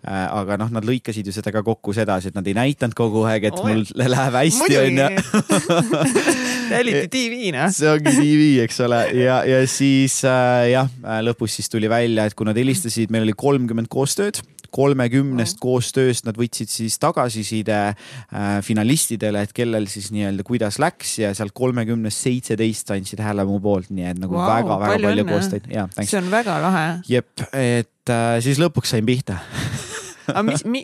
Äh, 0.07 0.23
aga 0.31 0.59
noh, 0.61 0.71
nad 0.71 0.87
lõikasid 0.87 1.27
ju 1.27 1.35
seda 1.35 1.51
ka 1.55 1.63
kokku 1.65 1.93
sedasi, 1.95 2.31
et 2.31 2.37
nad 2.37 2.47
ei 2.47 2.55
näidanud 2.55 2.95
kogu 2.95 3.25
aeg, 3.27 3.49
et 3.49 3.59
Oi. 3.59 3.67
mul 3.67 3.83
läheb 4.15 4.39
hästi, 4.39 4.79
onju. 4.85 5.09
reality 6.71 7.07
tv 7.11 7.51
noh. 7.55 7.69
see 7.75 7.91
ongi 7.91 8.15
tv, 8.15 8.49
eks 8.63 8.81
ole, 8.87 9.01
ja, 9.19 9.41
ja 9.49 9.61
siis 9.69 10.21
äh, 10.29 10.71
jah, 10.71 10.91
äh, 11.03 11.21
lõpus 11.27 11.59
siis 11.59 11.71
tuli 11.71 11.91
välja, 11.91 12.25
et 12.25 12.37
kui 12.37 12.47
nad 12.47 12.57
helistasid, 12.57 13.11
meil 13.13 13.27
oli 13.27 13.35
kolmkümmend 13.37 13.91
koostööd 13.91 14.39
kolmekümnest 14.75 15.59
koostööst 15.63 16.27
nad 16.27 16.37
võtsid 16.39 16.71
siis 16.71 16.97
tagasiside 17.01 17.77
äh, 17.91 18.49
finalistidele, 18.65 19.45
et 19.45 19.53
kellel 19.55 19.87
siis 19.91 20.11
nii-öelda, 20.15 20.45
kuidas 20.47 20.79
läks 20.83 21.17
ja 21.21 21.33
sealt 21.37 21.55
kolmekümnest 21.55 22.25
seitseteist 22.27 22.91
andsid 22.95 23.23
hääle 23.23 23.47
mu 23.47 23.59
poolt, 23.63 23.91
nii 23.95 24.09
et 24.11 24.21
nagu 24.21 24.37
väga-väga 24.37 24.75
wow, 24.75 24.87
palju, 24.87 25.11
palju 25.11 25.27
koostöid. 25.31 25.69
see 26.01 26.19
on 26.19 26.31
väga 26.33 26.59
lahe. 26.63 26.87
jep, 27.09 27.47
et 27.51 28.13
äh, 28.13 28.35
siis 28.43 28.61
lõpuks 28.61 28.95
sain 28.95 29.07
pihta 29.07 29.39
aga 30.33 30.43
mis 30.47 30.65
mi,, 30.67 30.83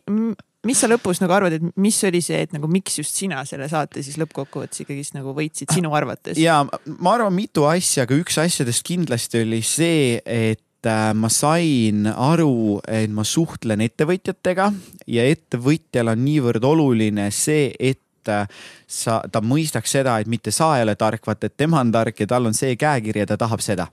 mis 0.67 0.82
sa 0.82 0.89
lõpus 0.89 1.21
nagu 1.23 1.36
arvad, 1.36 1.56
et 1.58 1.80
mis 1.82 1.97
oli 2.08 2.21
see, 2.23 2.41
et 2.45 2.56
nagu 2.56 2.69
miks 2.71 2.99
just 3.01 3.17
sina 3.17 3.43
selle 3.49 3.67
saate 3.71 4.04
siis 4.06 4.19
lõppkokkuvõttes 4.21 4.84
ikkagist 4.84 5.15
nagu 5.17 5.36
võitsid 5.38 5.73
sinu 5.73 5.93
arvates? 5.97 6.39
ja 6.41 6.62
ma 6.63 7.15
arvan 7.15 7.36
mitu 7.36 7.65
asja, 7.69 8.06
aga 8.08 8.17
üks 8.19 8.39
asjadest 8.41 8.86
kindlasti 8.88 9.41
oli 9.45 9.63
see, 9.65 10.19
et 10.25 10.63
ma 10.88 11.30
sain 11.30 12.08
aru, 12.10 12.80
et 12.89 13.12
ma 13.13 13.26
suhtlen 13.28 13.84
ettevõtjatega 13.86 14.72
ja 15.08 15.26
ettevõtjal 15.30 16.10
on 16.13 16.24
niivõrd 16.26 16.65
oluline 16.65 17.28
see, 17.36 17.70
et 17.78 18.32
äh, 18.32 18.48
sa, 18.91 19.21
ta 19.32 19.41
mõistaks 19.43 19.95
seda, 19.97 20.17
et 20.19 20.30
mitte 20.30 20.51
sa 20.56 20.75
ei 20.77 20.86
ole 20.86 20.95
tark, 20.99 21.25
vaata, 21.27 21.47
et 21.47 21.58
tema 21.58 21.82
on 21.82 21.91
tark 21.93 22.19
ja 22.19 22.30
tal 22.30 22.49
on 22.49 22.58
see 22.58 22.75
käekiri 22.80 23.23
ja 23.23 23.32
ta 23.32 23.39
tahab 23.39 23.63
seda. 23.63 23.88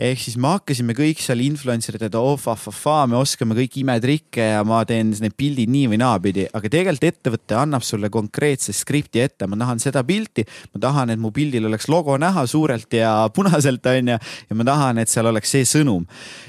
Ehk 0.00 0.22
siis 0.22 0.38
me 0.40 0.54
hakkasime 0.54 0.94
kõik 0.96 1.20
seal 1.20 1.42
influencer 1.44 1.98
ida, 1.98 2.16
oh 2.16 2.38
fa-fa-fa, 2.40 3.02
me 3.10 3.18
oskame 3.18 3.52
kõik 3.58 3.74
imetrikke 3.82 4.46
ja 4.54 4.62
ma 4.64 4.78
teen 4.88 5.10
need 5.20 5.34
pildid 5.36 5.68
nii 5.68 5.90
või 5.92 5.98
naapidi, 6.00 6.46
aga 6.48 6.70
tegelikult 6.72 7.04
ettevõte 7.10 7.58
annab 7.60 7.84
sulle 7.84 8.08
konkreetse 8.12 8.72
skripti 8.72 9.20
ette, 9.20 9.44
ma 9.50 9.58
tahan 9.60 9.82
seda 9.82 10.00
pilti, 10.08 10.46
ma 10.72 10.80
tahan, 10.86 11.12
et 11.12 11.20
mu 11.20 11.28
pildil 11.34 11.68
oleks 11.68 11.90
logo 11.92 12.16
näha 12.16 12.46
suurelt 12.48 12.96
ja 12.96 13.12
punaselt 13.36 13.84
onju. 13.92 14.16
Ja 14.48 14.56
ma 14.56 14.64
tahan, 14.64 15.02
et 15.02 15.12
seal 15.12 15.28
oleks 15.28 15.52
see 15.52 15.66
sõnum. 15.68 16.06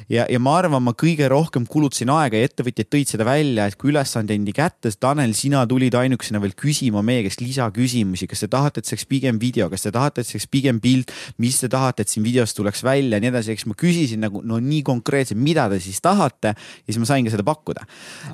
ja, 0.07 0.23
ja 0.29 0.39
ma 0.39 0.55
arvan, 0.61 0.83
ma 0.83 0.95
kõige 0.95 1.27
rohkem 1.31 1.67
kulutasin 1.67 2.13
aega 2.15 2.39
ja 2.39 2.47
ettevõtjad 2.47 2.89
tõid 2.95 3.11
seda 3.11 3.27
välja, 3.27 3.67
et 3.67 3.75
kui 3.79 3.91
ülesande 3.91 4.37
andi 4.37 4.55
kätte, 4.55 4.91
Tanel, 5.03 5.33
sina 5.35 5.65
tulid 5.67 5.95
ainukesena 5.99 6.39
veel 6.39 6.55
küsima 6.55 7.03
meie 7.03 7.25
käest 7.25 7.43
lisaküsimusi, 7.73 8.27
kas 8.27 8.43
te 8.43 8.47
tahate, 8.47 8.79
et 8.79 8.87
see 8.87 8.95
oleks 8.95 9.07
pigem 9.09 9.39
video, 9.39 9.69
kas 9.69 9.83
te 9.83 9.91
tahate, 9.91 10.21
et 10.21 10.27
see 10.27 10.37
oleks 10.37 10.49
pigem 10.51 10.79
pilt, 10.79 11.11
mis 11.41 11.57
te 11.59 11.69
tahate, 11.69 12.03
et 12.03 12.09
siin 12.09 12.23
videos 12.23 12.53
tuleks 12.53 12.83
välja 12.83 13.17
ja 13.17 13.21
nii 13.21 13.31
edasi, 13.31 13.53
eks 13.53 13.65
ma 13.67 13.75
küsisin 13.75 14.21
nagu 14.23 14.41
no 14.43 14.59
nii 14.59 14.83
konkreetselt, 14.83 15.39
mida 15.39 15.67
te 15.69 15.79
siis 15.79 16.01
tahate. 16.01 16.53
Ja 16.53 16.91
siis 16.91 16.99
ma 17.01 17.07
sain 17.07 17.25
ka 17.25 17.33
seda 17.33 17.45
pakkuda. 17.45 17.85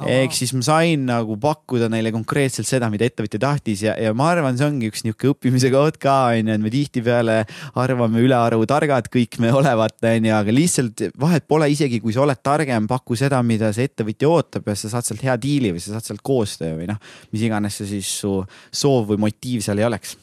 Ehk 0.08 0.34
siis 0.36 0.54
ma 0.54 0.64
sain 0.66 1.06
nagu 1.08 1.38
pakkuda 1.40 1.90
neile 1.92 2.12
konkreetselt 2.12 2.68
seda, 2.68 2.90
mida 2.92 3.08
ettevõtja 3.08 3.40
tahtis. 3.42 3.84
Ja, 3.86 3.96
ja 4.00 4.14
ma 4.18 4.30
arvan, 4.34 4.58
see 4.58 4.68
ongi 4.68 4.90
üks 4.92 5.06
niisugune 5.06 5.34
õppimise 5.34 5.72
koht 5.74 6.00
ka 6.02 6.16
onju, 6.36 6.54
et 6.54 6.64
me 6.64 6.72
tihtipeale 6.74 7.38
arvame 7.80 8.22
ülearu 8.24 8.62
targad 8.70 9.10
kõik 9.12 9.40
me 9.42 9.52
olevat 9.56 10.04
onju, 10.06 10.34
aga 10.36 10.56
lihtsalt 10.56 11.06
vahet 11.20 11.48
pole 11.50 11.70
isegi, 11.72 12.02
kui 12.04 12.16
sa 12.16 12.24
oled 12.26 12.42
targem, 12.44 12.88
paku 12.90 13.18
seda, 13.20 13.42
mida 13.46 13.72
see 13.76 13.90
ettevõtja 13.90 14.30
ootab 14.30 14.70
ja 14.70 14.78
sa 14.78 14.92
saad 14.94 15.08
sealt 15.08 15.24
hea 15.26 15.36
diili 15.42 15.74
või 15.76 15.84
sa 15.84 15.96
saad 15.96 16.10
sealt 16.10 16.24
koostöö 16.26 16.76
või 16.80 16.90
noh, 16.90 17.00
mis 17.34 17.46
iganes 17.46 17.80
see 17.80 17.90
siis 17.96 18.10
su 18.22 18.34
soov 18.72 19.10
või 19.14 19.22
motiiv 19.30 19.64
seal 19.66 19.82
ei 19.82 19.88
oleks. 19.88 20.18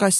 Kas 0.00 0.18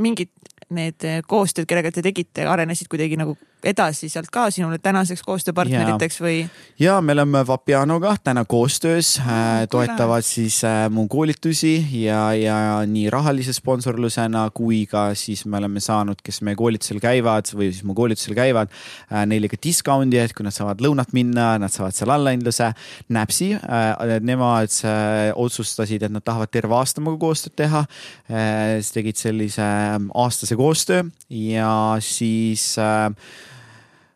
mingid 0.00 0.30
need 0.74 1.04
koostööd, 1.28 1.66
kellega 1.68 1.90
te 1.92 2.02
tegite, 2.04 2.46
arenesid 2.48 2.88
kuidagi 2.90 3.18
nagu 3.20 3.36
edasi 3.68 4.08
sealt 4.12 4.30
ka 4.32 4.46
sinule 4.52 4.78
tänaseks 4.82 5.22
koostööpartneriteks 5.24 6.20
või? 6.22 6.36
ja 6.80 6.96
me 7.04 7.14
oleme 7.16 7.44
Vapianoga 7.46 8.14
täna 8.24 8.44
koostöös 8.48 9.16
äh,, 9.20 9.64
toetavad 9.70 10.24
siis 10.26 10.60
äh, 10.64 10.86
mu 10.92 11.06
koolitusi 11.08 11.74
ja, 12.04 12.32
ja 12.36 12.56
nii 12.88 13.06
rahalise 13.12 13.54
sponsorlusena 13.56 14.46
kui 14.54 14.84
ka 14.90 15.06
siis 15.18 15.44
me 15.46 15.58
oleme 15.60 15.82
saanud, 15.84 16.20
kes 16.24 16.42
meie 16.46 16.58
koolitusel 16.58 17.00
käivad 17.02 17.50
või 17.54 17.70
siis 17.72 17.84
mu 17.86 17.96
koolitusel 17.96 18.36
käivad 18.36 18.72
äh,, 18.72 19.24
neile 19.30 19.50
ka 19.52 19.60
discount'i, 19.60 20.20
et 20.22 20.36
kui 20.36 20.46
nad 20.46 20.54
saavad 20.54 20.84
lõunat 20.84 21.14
minna, 21.16 21.54
nad 21.60 21.72
saavad 21.72 21.96
seal 21.96 22.12
allahindluse. 22.14 22.70
Näpsi 23.14 23.52
äh,, 23.56 24.18
nemad 24.24 24.72
äh, 24.84 25.30
otsustasid, 25.40 26.04
et 26.04 26.14
nad 26.14 26.24
tahavad 26.24 26.52
terve 26.52 26.76
aasta 26.76 27.04
minuga 27.04 27.22
koostööd 27.26 27.56
teha 27.64 27.84
äh,. 27.84 28.80
siis 28.80 28.94
tegid 28.96 29.20
sellise 29.20 29.64
äh, 29.64 29.98
aastase 30.24 30.58
koostöö 30.58 31.04
ja 31.30 31.74
siis 32.04 32.74
äh, 32.78 32.94
Ähm, 33.04 33.14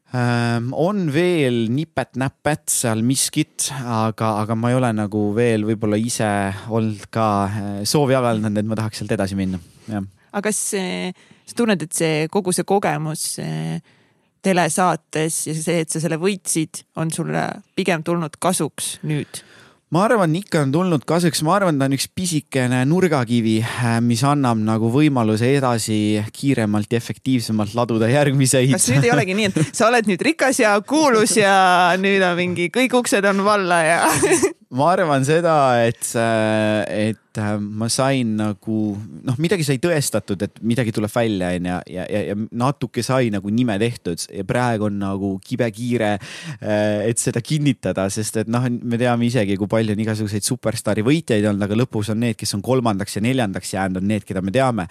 on 0.08 1.02
veel 1.12 1.66
nipet-näpet 1.68 2.70
seal 2.72 3.02
miskit, 3.04 3.66
aga, 3.84 4.38
aga 4.42 4.56
ma 4.56 4.70
ei 4.72 4.78
ole 4.78 4.92
nagu 4.96 5.26
veel 5.36 5.66
võib-olla 5.68 5.98
ise 6.00 6.30
olnud 6.72 7.04
ka 7.12 7.26
äh, 7.44 7.66
soovi 7.84 8.16
avaldanud, 8.16 8.56
et 8.56 8.70
ma 8.70 8.78
tahaks 8.78 9.02
sealt 9.02 9.12
edasi 9.18 9.36
minna, 9.36 9.60
jah. 9.90 10.06
aga 10.32 10.48
kas 10.48 10.62
sa 10.72 11.58
tunned, 11.58 11.84
et 11.84 11.92
see 11.92 12.26
kogu 12.32 12.56
see 12.56 12.64
kogemus 12.68 13.26
telesaates 14.44 15.42
ja 15.50 15.54
see, 15.58 15.82
et 15.84 15.92
sa 15.92 16.00
selle 16.00 16.16
võitsid, 16.20 16.84
on 16.96 17.12
sulle 17.12 17.44
pigem 17.76 18.04
tulnud 18.06 18.40
kasuks 18.40 18.98
nüüd? 19.08 19.42
Ma 19.94 20.04
arvan, 20.04 20.34
ikka 20.36 20.62
on 20.66 20.72
tulnud 20.72 21.04
kasuks, 21.08 21.40
ma 21.46 21.54
arvan, 21.56 21.78
ta 21.80 21.88
on 21.88 21.96
üks 21.96 22.08
pisikene 22.12 22.82
nurgakivi, 22.88 23.56
äh, 23.62 23.98
mis 24.04 24.22
annab 24.26 24.60
nagu 24.60 24.90
võimaluse 24.92 25.48
edasi 25.56 25.98
kiiremalt 26.34 26.92
ja 26.92 27.00
efektiivsemalt 27.00 27.74
laduda 27.78 28.10
järgmiseid. 28.12 28.74
kas 28.76 28.90
nüüd 28.92 29.08
ei 29.08 29.14
olegi 29.14 29.38
nii, 29.38 29.50
et 29.52 29.72
sa 29.72 29.88
oled 29.88 30.10
nüüd 30.10 30.24
rikas 30.28 30.60
ja 30.60 30.76
kuulus 30.84 31.38
ja 31.40 31.96
nüüd 32.00 32.24
on 32.24 32.36
mingi 32.38 32.68
kõik 32.74 33.00
uksed 33.00 33.24
on 33.32 33.44
valla 33.46 33.82
ja 33.86 34.00
ma 34.68 34.90
arvan 34.92 35.24
seda, 35.24 35.54
et, 35.80 36.02
et 36.92 37.38
äh, 37.40 37.54
ma 37.56 37.86
sain 37.88 38.34
nagu 38.36 38.74
noh, 39.24 39.36
midagi 39.40 39.64
sai 39.64 39.78
tõestatud, 39.80 40.42
et 40.44 40.58
midagi 40.60 40.92
tuleb 40.92 41.12
välja, 41.12 41.54
onju, 41.56 41.76
ja, 41.94 42.04
ja, 42.04 42.20
ja 42.28 42.36
natuke 42.36 43.00
sai 43.06 43.30
nagu 43.32 43.48
nime 43.48 43.78
tehtud 43.80 44.26
ja 44.28 44.44
praegu 44.48 44.90
on 44.90 44.98
nagu 45.00 45.30
kibekiire, 45.40 46.10
äh, 46.60 47.06
et 47.08 47.22
seda 47.22 47.40
kinnitada, 47.40 48.10
sest 48.12 48.42
et 48.42 48.50
noh, 48.52 48.66
me 48.68 49.00
teame 49.00 49.24
isegi, 49.30 49.56
kui 49.56 49.70
palju 49.72 49.96
on 49.96 50.02
igasuguseid 50.04 50.44
superstaari 50.44 51.06
võitjaid 51.06 51.48
olnud, 51.48 51.64
aga 51.64 51.80
lõpus 51.80 52.12
on 52.12 52.20
need, 52.26 52.36
kes 52.36 52.52
on 52.58 52.64
kolmandaks 52.64 53.16
ja 53.16 53.24
neljandaks 53.24 53.72
jäänud, 53.72 54.02
on 54.02 54.12
need, 54.12 54.28
keda 54.28 54.44
me 54.44 54.52
teame. 54.52 54.88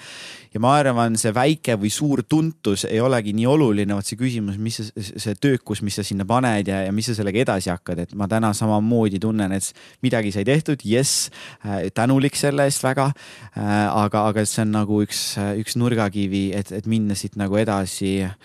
ja 0.54 0.64
ma 0.64 0.74
arvan, 0.80 1.20
see 1.22 1.30
väike 1.36 1.78
või 1.78 1.94
suur 1.94 2.24
tuntus 2.26 2.88
ei 2.90 2.98
olegi 3.04 3.36
nii 3.38 3.46
oluline, 3.46 3.94
vaat 3.94 4.10
see 4.10 4.18
küsimus, 4.18 4.58
mis 4.58 4.82
see, 4.82 5.06
see 5.22 5.38
töökus, 5.38 5.86
mis 5.86 6.02
sa 6.02 6.08
sinna 6.08 6.26
paned 6.26 6.74
ja, 6.74 6.82
ja 6.88 6.96
mis 6.96 7.12
sa 7.12 7.20
sellega 7.20 7.46
edasi 7.46 7.70
hakkad, 7.70 8.08
et 8.08 8.18
ma 8.18 8.26
täna 8.32 8.56
samamoodi 8.58 9.22
tunnen, 9.22 9.54
et 9.54 9.67
midagi 10.06 10.32
sai 10.36 10.46
tehtud, 10.48 10.84
jess, 10.88 11.30
äh, 11.66 11.88
tänulik 11.96 12.38
selle 12.40 12.68
eest 12.68 12.84
väga. 12.86 13.10
Äh, 13.58 13.88
aga, 13.88 14.28
aga 14.32 14.46
see 14.48 14.64
on 14.66 14.74
nagu 14.76 15.02
üks, 15.06 15.22
üks 15.62 15.78
nurgakivi, 15.80 16.50
et, 16.58 16.72
et 16.76 16.90
minna 16.90 17.18
siit 17.18 17.38
nagu 17.40 17.60
edasi 17.60 18.16
äh, 18.26 18.36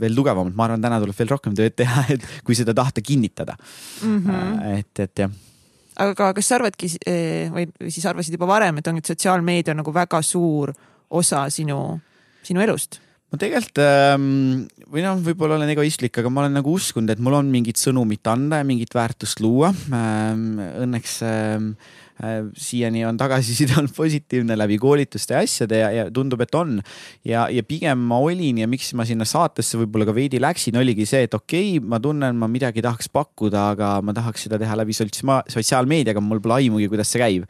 veel 0.00 0.16
tugevamalt, 0.16 0.56
ma 0.56 0.68
arvan, 0.68 0.82
täna 0.84 1.00
tuleb 1.02 1.18
veel 1.18 1.32
rohkem 1.34 1.56
tööd 1.58 1.76
teha, 1.78 2.06
et 2.14 2.26
kui 2.46 2.58
seda 2.58 2.76
tahta 2.76 3.04
kinnitada 3.04 3.56
mm. 3.58 4.18
-hmm. 4.18 4.66
et, 4.78 5.06
et 5.06 5.24
jah 5.26 5.38
aga 6.00 6.30
kas 6.32 6.46
sa 6.48 6.56
arvadki 6.56 6.88
või 7.52 7.66
siis 7.90 8.06
arvasid 8.08 8.32
juba 8.32 8.46
varem, 8.48 8.78
et 8.80 8.86
on, 8.88 8.96
et 8.96 9.10
sotsiaalmeedia 9.10 9.74
on 9.74 9.82
nagu 9.82 9.92
väga 9.92 10.22
suur 10.24 10.72
osa 11.10 11.44
sinu, 11.50 12.00
sinu 12.46 12.62
elust? 12.64 13.00
Ma 13.30 13.38
tegelikult 13.38 13.80
ähm, 13.84 14.66
või 14.90 15.04
noh, 15.06 15.22
võib-olla 15.24 15.58
olen 15.58 15.72
egoistlik, 15.74 16.18
aga 16.18 16.32
ma 16.32 16.44
olen 16.44 16.58
nagu 16.58 16.74
uskunud, 16.74 17.10
et 17.12 17.22
mul 17.22 17.38
on 17.38 17.50
mingit 17.52 17.80
sõnumit 17.80 18.26
anda 18.30 18.60
ja 18.60 18.66
mingit 18.66 18.94
väärtust 18.96 19.42
luua. 19.44 19.72
Ähm, 19.94 20.58
õnneks 20.58 21.20
ähm, 21.26 21.74
Äh, 22.20 22.42
siiani 22.52 23.00
on 23.08 23.16
tagasiside 23.16 23.72
olnud 23.80 23.94
positiivne 23.96 24.56
läbi 24.58 24.76
koolituste 24.78 25.32
ja 25.32 25.40
asjade 25.40 25.78
ja, 25.80 25.86
ja 25.94 26.02
tundub, 26.12 26.42
et 26.44 26.54
on. 26.54 26.74
ja, 27.24 27.46
ja 27.48 27.62
pigem 27.64 28.02
ma 28.10 28.18
olin 28.20 28.58
ja 28.60 28.68
miks 28.68 28.90
ma 28.98 29.06
sinna 29.08 29.24
saatesse 29.24 29.80
võib-olla 29.80 30.10
ka 30.10 30.14
veidi 30.18 30.40
läksin, 30.42 30.76
oligi 30.76 31.06
see, 31.08 31.22
et 31.24 31.36
okei 31.36 31.78
okay,, 31.78 31.86
ma 31.88 31.96
tunnen, 32.02 32.36
ma 32.36 32.48
midagi 32.50 32.84
tahaks 32.84 33.08
pakkuda, 33.08 33.62
aga 33.72 33.94
ma 34.04 34.12
tahaks 34.12 34.44
seda 34.44 34.60
teha 34.60 34.76
läbi 34.82 34.96
sotsiaalmeediaga, 34.98 36.20
mul 36.20 36.44
pole 36.44 36.58
aimugi, 36.58 36.90
kuidas 36.92 37.08
see 37.08 37.22
käib 37.24 37.48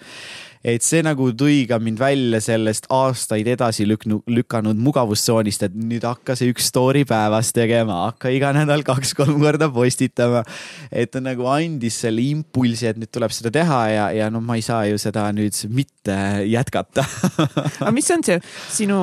et 0.60 0.84
see 0.84 1.00
nagu 1.04 1.30
tõi 1.32 1.62
ka 1.68 1.78
mind 1.80 2.00
välja 2.00 2.40
sellest 2.44 2.88
aastaid 2.92 3.48
edasi 3.48 3.86
lüknud, 3.88 4.26
lükanud 4.28 4.80
mugavustsoonist, 4.84 5.64
et 5.64 5.76
nüüd 5.76 6.04
hakka 6.04 6.36
see 6.36 6.52
üks 6.52 6.68
story 6.68 7.06
päevas 7.08 7.54
tegema, 7.56 8.02
hakka 8.10 8.32
iga 8.34 8.52
nädal 8.56 8.84
kaks-kolm 8.86 9.40
korda 9.40 9.70
postitama. 9.72 10.44
et 10.92 11.10
ta 11.12 11.22
nagu 11.24 11.48
andis 11.48 12.02
selle 12.04 12.24
impulsi, 12.28 12.90
et 12.90 13.00
nüüd 13.00 13.12
tuleb 13.12 13.32
seda 13.32 13.52
teha 13.54 13.80
ja, 13.88 14.06
ja 14.12 14.30
noh, 14.32 14.44
ma 14.44 14.58
ei 14.60 14.64
saa 14.64 14.84
ju 14.90 15.00
seda 15.00 15.30
nüüd 15.32 15.56
mitte 15.72 16.16
jätkata 16.48 17.06
aga 17.80 17.92
mis 17.94 18.10
on 18.12 18.24
see 18.26 18.40
sinu 18.68 19.00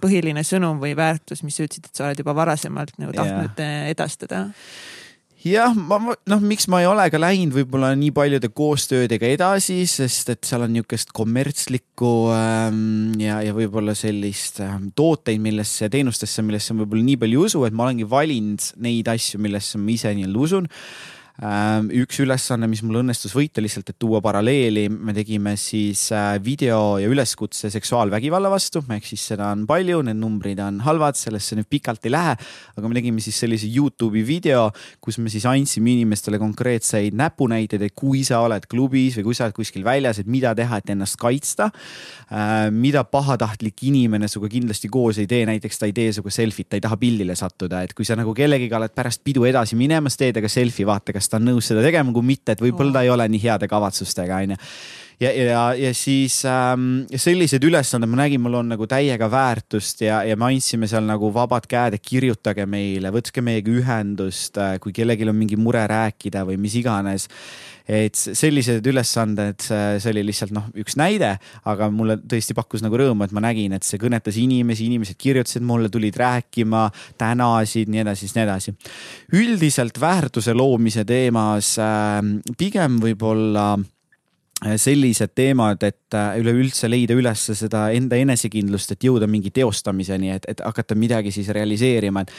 põhiline 0.00 0.44
sõnum 0.46 0.80
või 0.80 0.94
väärtus, 0.96 1.42
mis 1.44 1.56
sa 1.56 1.66
ütlesid, 1.66 1.90
et 1.90 1.96
sa 1.96 2.06
oled 2.08 2.20
juba 2.20 2.34
varasemalt 2.36 2.96
nagu 3.00 3.12
tahtnud 3.16 3.60
yeah. 3.60 3.88
edastada? 3.92 4.46
Jah, 5.46 5.72
ma, 5.74 5.98
noh, 6.28 6.40
miks 6.44 6.66
ma 6.70 6.82
ei 6.82 6.88
ole 6.88 7.06
ka 7.12 7.20
läinud 7.20 7.54
võib-olla 7.56 7.92
nii 7.98 8.12
paljude 8.16 8.50
koostöödega 8.52 9.28
edasi, 9.36 9.78
sest 9.88 10.32
et 10.34 10.44
seal 10.48 10.66
on 10.66 10.74
niisugust 10.74 11.14
kommertslikku 11.16 12.12
ähm, 12.34 13.14
ja, 13.20 13.40
ja 13.44 13.54
võib-olla 13.56 13.94
sellist 13.98 14.60
ähm, 14.64 14.90
tooteid, 14.96 15.40
millesse, 15.42 15.88
teenustesse, 15.92 16.44
millesse 16.44 16.76
ma 16.76 16.84
võib-olla 16.84 17.08
nii 17.08 17.20
palju 17.22 17.40
ei 17.40 17.48
usu, 17.50 17.64
et 17.64 17.76
ma 17.76 17.88
olengi 17.88 18.08
valinud 18.10 18.68
neid 18.84 19.08
asju, 19.12 19.40
millesse 19.40 19.80
ma 19.80 19.94
ise 19.94 20.12
nii-öelda 20.16 20.44
usun 20.44 20.68
üks 21.40 22.18
ülesanne, 22.20 22.66
mis 22.68 22.82
mul 22.84 22.98
õnnestus 23.00 23.32
võita 23.32 23.62
lihtsalt, 23.64 23.88
et 23.88 23.98
tuua 24.00 24.18
paralleeli, 24.20 24.88
me 24.92 25.14
tegime 25.16 25.54
siis 25.56 26.10
äh, 26.12 26.34
video 26.44 26.98
ja 27.00 27.08
üleskutse 27.08 27.70
seksuaalvägivalla 27.72 28.50
vastu, 28.52 28.82
ehk 28.92 29.06
siis 29.08 29.24
seda 29.32 29.48
on 29.54 29.62
palju, 29.68 30.02
need 30.04 30.18
numbrid 30.20 30.60
on 30.60 30.82
halvad, 30.84 31.16
sellesse 31.16 31.56
nüüd 31.56 31.68
pikalt 31.70 32.04
ei 32.04 32.12
lähe. 32.12 32.34
aga 32.76 32.88
me 32.88 32.98
tegime 32.98 33.24
siis 33.24 33.38
sellise 33.40 33.70
Youtube'i 33.72 34.24
video, 34.26 34.66
kus 35.00 35.16
me 35.16 35.32
siis 35.32 35.46
andsime 35.48 35.94
inimestele 35.94 36.38
konkreetseid 36.38 37.16
näpunäiteid, 37.16 37.86
et 37.88 37.96
kui 37.96 38.20
sa 38.26 38.42
oled 38.44 38.68
klubis 38.68 39.16
või 39.16 39.30
kui 39.30 39.38
sa 39.38 39.48
oled 39.48 39.56
kuskil 39.56 39.86
väljas, 39.86 40.20
et 40.20 40.28
mida 40.28 40.52
teha, 40.54 40.82
et 40.82 40.92
ennast 40.92 41.16
kaitsta. 41.20 41.70
Äh, 42.28 42.68
mida 42.68 43.06
pahatahtlik 43.08 43.80
inimene 43.88 44.28
sinuga 44.28 44.52
kindlasti 44.52 44.92
koos 44.92 45.22
ei 45.22 45.30
tee, 45.30 45.48
näiteks 45.48 45.80
ta 45.80 45.88
ei 45.88 45.96
tee 45.96 46.12
sinuga 46.12 46.36
selfit, 46.36 46.68
ta 46.68 46.76
ei 46.76 46.84
taha 46.84 47.00
pildile 47.00 47.38
sattuda, 47.38 47.80
et 47.86 47.96
kui 47.96 48.04
sa 48.04 48.18
nagu 48.20 48.36
kellegiga 48.36 48.76
oled 48.76 48.92
pärast 48.92 49.24
pidu 49.24 49.48
edasi 49.48 49.78
minemas, 49.80 50.20
tee 50.20 50.34
temaga 50.36 50.52
selfie, 50.52 50.84
vaata, 50.84 51.16
kas 51.16 51.29
ta 51.30 51.38
on 51.40 51.48
nõus 51.50 51.70
seda 51.70 51.84
tegema, 51.84 52.12
kui 52.14 52.26
mitte, 52.26 52.56
et 52.56 52.64
võib-olla 52.64 52.98
ta 52.98 53.04
ei 53.06 53.12
ole 53.12 53.28
nii 53.30 53.42
heade 53.44 53.68
kavatsustega, 53.70 54.42
onju 54.44 54.58
ja, 55.20 55.30
ja, 55.32 55.64
ja 55.76 55.94
siis 55.96 56.40
ähm, 56.48 57.04
sellised 57.12 57.64
ülesanded 57.66 58.10
ma 58.10 58.22
nägin, 58.22 58.42
mul 58.42 58.60
on 58.62 58.72
nagu 58.74 58.88
täiega 58.90 59.30
väärtust 59.30 60.04
ja, 60.06 60.22
ja 60.26 60.36
me 60.40 60.50
andsime 60.50 60.88
seal 60.90 61.04
nagu 61.08 61.32
vabad 61.34 61.68
käed, 61.70 61.98
et 61.98 62.06
kirjutage 62.06 62.66
meile, 62.70 63.12
võtke 63.14 63.44
meiega 63.44 63.72
ühendust, 63.74 64.56
äh, 64.60 64.78
kui 64.82 64.94
kellelgi 64.96 65.28
on 65.28 65.36
mingi 65.38 65.60
mure 65.60 65.84
rääkida 65.90 66.46
või 66.48 66.60
mis 66.60 66.78
iganes 66.80 67.28
et 67.90 68.14
sellised 68.14 68.86
ülesanded, 68.86 69.64
see 69.64 70.10
oli 70.12 70.22
lihtsalt 70.28 70.52
noh, 70.54 70.68
üks 70.78 70.94
näide, 71.00 71.32
aga 71.66 71.88
mulle 71.90 72.20
tõesti 72.22 72.54
pakkus 72.54 72.84
nagu 72.84 72.98
rõõmu, 73.00 73.26
et 73.26 73.34
ma 73.34 73.42
nägin, 73.42 73.74
et 73.74 73.86
see 73.86 73.98
kõnetas 73.98 74.38
inimesi, 74.38 74.86
inimesed 74.86 75.18
kirjutasid 75.18 75.64
mulle, 75.66 75.90
tulid 75.90 76.14
rääkima, 76.20 76.84
tänasid, 77.18 77.90
nii 77.90 78.04
edasi, 78.04 78.30
nii 78.36 78.44
edasi. 78.46 78.76
üldiselt 79.40 79.98
väärtuse 80.00 80.54
loomise 80.54 81.02
teemas 81.08 81.74
äh, 81.82 82.20
pigem 82.60 83.00
võib-olla 83.02 83.72
äh, 83.80 83.88
sellised 84.76 85.32
teemad, 85.34 85.82
et 85.82 86.00
Äh, 86.10 86.40
üleüldse 86.40 86.88
leida 86.90 87.14
üles 87.14 87.44
seda 87.54 87.84
enda 87.94 88.18
enesekindlust, 88.18 88.96
et 88.96 89.04
jõuda 89.06 89.28
mingi 89.30 89.52
teostamiseni, 89.54 90.32
et, 90.34 90.46
et 90.50 90.62
hakata 90.64 90.96
midagi 90.98 91.30
siis 91.30 91.46
realiseerima, 91.54 92.24
et. 92.24 92.32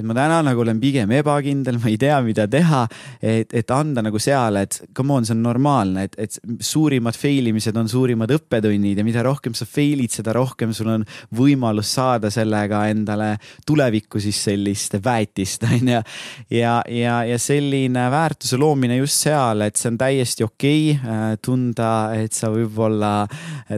et 0.00 0.06
ma 0.06 0.14
täna 0.16 0.38
nagu 0.46 0.62
olen 0.62 0.78
pigem 0.80 1.10
ebakindel, 1.12 1.76
ma 1.82 1.90
ei 1.90 1.98
tea, 2.00 2.16
mida 2.24 2.46
teha, 2.48 2.86
et, 3.20 3.52
et 3.52 3.74
anda 3.74 4.00
nagu 4.06 4.20
seal, 4.22 4.56
et 4.62 4.78
come 4.96 5.12
on, 5.18 5.28
see 5.28 5.36
on 5.36 5.42
normaalne, 5.44 6.06
et, 6.08 6.16
et 6.16 6.38
suurimad 6.64 7.18
fail 7.18 7.50
imised 7.50 7.76
on 7.76 7.90
suurimad 7.90 8.32
õppetunnid 8.32 9.02
ja 9.02 9.04
mida 9.04 9.26
rohkem 9.26 9.52
sa 9.58 9.68
fail'id, 9.68 10.14
seda 10.14 10.32
rohkem 10.38 10.72
sul 10.72 10.88
on 10.94 11.04
võimalus 11.36 11.92
saada 11.98 12.32
sellega 12.32 12.86
endale 12.88 13.34
tulevikku 13.68 14.22
siis 14.24 14.40
sellist 14.48 14.96
väetist, 15.04 15.68
on 15.74 15.92
ju. 15.98 16.00
ja, 16.56 16.78
ja, 16.88 17.18
ja 17.28 17.36
selline 17.42 18.08
väärtuse 18.14 18.56
loomine 18.56 18.96
just 19.02 19.20
seal, 19.26 19.66
et 19.68 19.76
see 19.76 19.92
on 19.92 20.00
täiesti 20.00 20.48
okei 20.48 20.96
okay, 20.96 21.12
äh, 21.12 21.28
tunda, 21.68 22.14
et 22.16 22.34
sa 22.36 22.50
võib-olla 22.52 23.26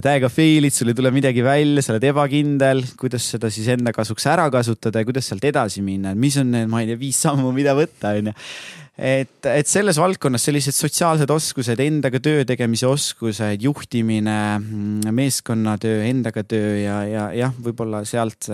täiega 0.03 0.31
fail'id, 0.31 0.75
sul 0.75 0.93
ei 0.93 0.99
tule 0.99 1.13
midagi 1.15 1.45
välja, 1.45 1.83
sa 1.83 1.95
oled 1.95 2.07
ebakindel, 2.11 2.85
kuidas 3.01 3.27
seda 3.35 3.51
siis 3.53 3.71
enda 3.75 3.93
kasuks 3.97 4.27
ära 4.31 4.49
kasutada 4.53 5.03
ja 5.03 5.09
kuidas 5.09 5.31
sealt 5.31 5.45
edasi 5.45 5.83
minna, 5.83 6.15
mis 6.15 6.39
on 6.41 6.53
need, 6.55 6.71
ma 6.71 6.83
ei 6.83 6.93
tea, 6.93 7.01
viis 7.01 7.19
sammu, 7.21 7.51
mida 7.57 7.75
võtta, 7.79 8.15
onju. 8.21 8.37
Et, 9.01 9.47
et 9.49 9.65
selles 9.65 9.97
valdkonnas 9.97 10.43
sellised 10.45 10.77
sotsiaalsed 10.77 11.31
oskused, 11.33 11.81
endaga 11.81 12.19
töö 12.21 12.43
tegemise 12.45 12.85
oskused, 12.85 13.63
juhtimine, 13.65 14.35
meeskonnatöö, 15.17 16.03
endaga 16.05 16.45
töö 16.45 16.75
ja, 16.83 16.99
ja 17.09 17.23
jah, 17.39 17.55
võib-olla 17.65 18.03
sealt, 18.05 18.51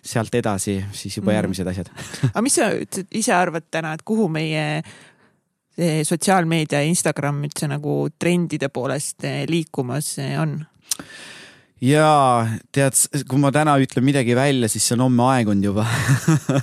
sealt 0.00 0.40
edasi 0.40 0.78
siis 0.96 1.18
juba 1.18 1.34
mhm. 1.34 1.36
järgmised 1.36 1.72
asjad. 1.74 1.92
Aga 2.30 2.44
mis 2.46 2.56
sa 2.56 2.72
ise 3.12 3.36
arvad 3.36 3.68
täna, 3.68 3.92
et 3.98 4.06
kuhu 4.08 4.30
meie 4.32 4.80
sotsiaalmeedia 5.78 6.82
ja 6.82 6.88
Instagram 6.88 7.44
üldse 7.48 7.68
nagu 7.70 8.06
trendide 8.20 8.68
poolest 8.68 9.24
eh, 9.24 9.44
liikumas 9.48 10.18
eh, 10.20 10.34
on? 10.40 10.58
ja 11.82 12.08
tead, 12.74 12.98
kui 13.28 13.40
ma 13.42 13.50
täna 13.54 13.78
ütlen 13.82 14.04
midagi 14.06 14.36
välja, 14.38 14.68
siis 14.70 14.84
see 14.86 14.96
on 14.98 15.06
homme 15.08 15.24
aegunud 15.32 15.70
juba 15.72 15.86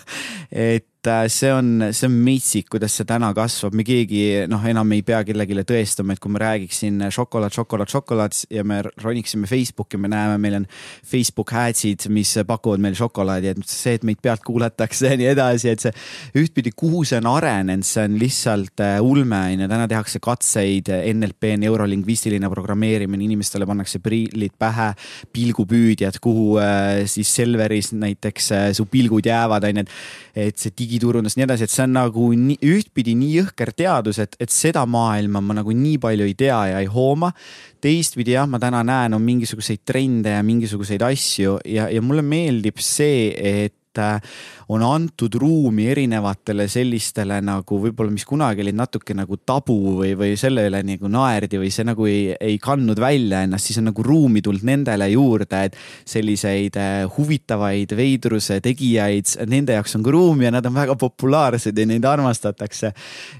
et 0.51 0.98
see 1.07 1.51
on, 1.53 1.93
see 1.95 2.07
on 2.09 2.15
metsik, 2.25 2.65
kuidas 2.73 2.91
see 2.97 3.07
täna 3.07 3.29
kasvab, 3.31 3.75
me 3.77 3.85
keegi 3.87 4.47
noh, 4.51 4.63
enam 4.67 4.89
ei 4.91 4.99
pea 5.07 5.21
kellelegi 5.23 5.63
tõestama, 5.63 6.11
et 6.11 6.19
kui 6.19 6.31
ma 6.33 6.41
räägiksin 6.43 7.05
šokolaad, 7.15 7.55
šokolaad, 7.55 7.91
šokolaad 7.93 8.39
ja 8.51 8.65
me 8.67 8.81
roniksime 8.99 9.47
Facebooki, 9.47 9.95
me 9.95 10.11
näeme, 10.11 10.35
meil 10.43 10.57
on 10.57 10.65
Facebook 11.07 11.53
ads'id, 11.55 12.03
mis 12.11 12.33
pakuvad 12.47 12.83
meile 12.83 12.99
šokolaadi, 12.99 13.53
et 13.53 13.71
see, 13.71 13.93
et 13.95 14.03
meid 14.03 14.19
pealt 14.21 14.43
kuulatakse 14.43 15.13
ja 15.13 15.19
nii 15.19 15.29
edasi, 15.31 15.69
et 15.71 15.85
see 15.85 15.93
ühtpidi, 16.43 16.73
kuhu 16.75 17.05
see 17.07 17.21
on 17.21 17.31
arenenud, 17.31 17.87
see 17.87 18.03
on 18.03 18.19
lihtsalt 18.19 18.83
äh, 18.83 18.97
ulme 18.99 19.39
on 19.39 19.63
ju, 19.63 19.71
täna 19.71 19.87
tehakse 19.87 20.19
katseid, 20.19 20.91
NLP, 21.13 21.53
neurolingvistiline 21.63 22.51
programmeerimine, 22.51 23.23
inimestele 23.23 23.69
pannakse 23.69 24.03
prillid 24.03 24.57
pähe, 24.59 24.91
pilgupüüdjad, 25.31 26.19
kuhu 26.19 26.59
äh, 26.59 27.07
siis 27.07 27.31
Selveris 27.39 27.93
näiteks 27.95 28.51
su 28.75 28.89
pilgud 28.91 29.31
jäävad, 29.31 29.71
on 29.71 29.83
ju, 29.83 29.87
et, 29.87 29.97
et 30.49 30.59
see 30.59 30.75
digiturundus, 30.89 31.37
nii 31.37 31.45
edasi, 31.45 31.67
et 31.67 31.73
see 31.73 31.85
on 31.85 31.95
nagu 31.95 32.29
nii, 32.33 32.57
ühtpidi 32.65 33.13
nii 33.19 33.35
jõhker 33.39 33.71
teadus, 33.77 34.19
et, 34.23 34.33
et 34.41 34.53
seda 34.53 34.85
maailma 34.89 35.41
ma 35.45 35.59
nagu 35.61 35.73
nii 35.75 35.99
palju 36.01 36.25
ei 36.25 36.35
tea 36.39 36.59
ja 36.73 36.81
ei 36.81 36.89
hooma. 36.89 37.31
teistpidi 37.79 38.33
jah, 38.33 38.47
ma 38.49 38.59
täna 38.59 38.81
näen, 38.83 39.13
on 39.15 39.23
mingisuguseid 39.23 39.85
trende 39.87 40.33
ja 40.33 40.43
mingisuguseid 40.43 41.03
asju 41.05 41.59
ja, 41.63 41.87
ja 41.87 42.01
mulle 42.03 42.25
meeldib 42.25 42.81
see, 42.83 43.29
et 43.63 44.01
äh, 44.01 44.19
on 44.69 44.83
antud 44.85 45.33
ruumi 45.41 45.87
erinevatele 45.89 46.67
sellistele 46.69 47.39
nagu 47.41 47.79
võib-olla, 47.81 48.13
mis 48.13 48.25
kunagi 48.29 48.61
olid 48.61 48.77
natuke 48.77 49.15
nagu 49.17 49.39
tabu 49.41 49.77
või, 49.97 50.11
või 50.17 50.35
selle 50.37 50.67
üle 50.69 50.83
nagu 50.85 51.09
naerdi 51.09 51.57
või 51.57 51.71
see 51.73 51.87
nagu 51.87 52.05
ei, 52.05 52.35
ei 52.37 52.59
kandnud 52.61 53.01
välja 53.01 53.41
ennast, 53.47 53.65
siis 53.65 53.79
on 53.81 53.89
nagu 53.89 54.05
ruumi 54.05 54.43
tulnud 54.45 54.67
nendele 54.69 55.07
juurde, 55.09 55.63
et 55.65 55.77
selliseid 56.09 56.77
äh, 56.77 57.05
huvitavaid 57.15 57.95
veidruse 57.97 58.59
tegijaid, 58.61 59.31
nende 59.49 59.73
jaoks 59.73 59.97
on 59.97 60.05
ka 60.05 60.13
ruumi 60.13 60.45
ja 60.45 60.53
nad 60.53 60.69
on 60.69 60.77
väga 60.77 60.97
populaarsed 61.01 61.73
ja 61.73 61.87
neid 61.89 62.05
armastatakse. 62.05 62.93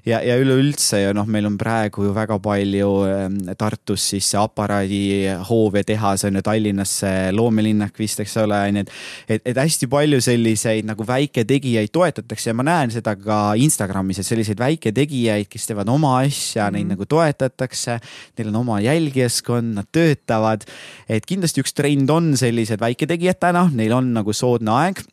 ja, 0.10 0.24
ja 0.26 0.40
üleüldse 0.42 1.04
ju 1.04 1.14
noh, 1.14 1.30
meil 1.30 1.46
on 1.46 1.60
praegu 1.62 2.08
ju 2.08 2.16
väga 2.16 2.40
palju 2.42 2.90
ähm, 3.06 3.38
Tartus 3.60 4.08
siis 4.16 4.32
see 4.34 4.42
aparaadihoov 4.42 5.78
ja 5.78 5.86
tehas 5.86 6.26
on 6.26 6.42
ju 6.42 6.46
Tallinnas 6.50 6.98
see 7.04 7.30
loomelinnak 7.38 8.02
vist, 8.02 8.26
eks 8.26 8.38
ole, 8.42 8.58
on 8.66 8.82
ju, 8.82 8.88
et, 8.88 8.98
et, 9.38 9.48
et 9.54 9.62
hästi 9.62 9.92
palju 9.94 10.24
selliseid 10.26 10.90
nagu 10.90 11.06
väiketegijaid 11.20 11.92
toetatakse 11.94 12.52
ja 12.52 12.56
ma 12.58 12.66
näen 12.68 12.94
seda 12.94 13.16
ka 13.20 13.40
Instagramis, 13.60 14.22
et 14.22 14.28
selliseid 14.28 14.60
väiketegijaid, 14.62 15.50
kes 15.52 15.70
teevad 15.70 15.92
oma 15.92 16.18
asja 16.24 16.66
mm, 16.66 16.68
-hmm. 16.68 16.74
neid 16.74 16.86
mhm. 16.86 16.96
nagu 16.96 17.06
toetatakse. 17.06 18.00
Neil 18.38 18.50
on 18.54 18.60
oma 18.64 18.80
jälgijaskond, 18.80 19.76
nad 19.76 19.88
töötavad. 19.92 20.66
et 21.10 21.26
kindlasti 21.26 21.62
üks 21.62 21.74
trend 21.74 22.10
on 22.10 22.38
sellised 22.38 22.80
väiketegijad 22.80 23.40
täna, 23.40 23.70
neil 23.74 23.94
on 23.94 24.14
nagu 24.14 24.34
soodne 24.34 24.72
aeg 24.72 25.04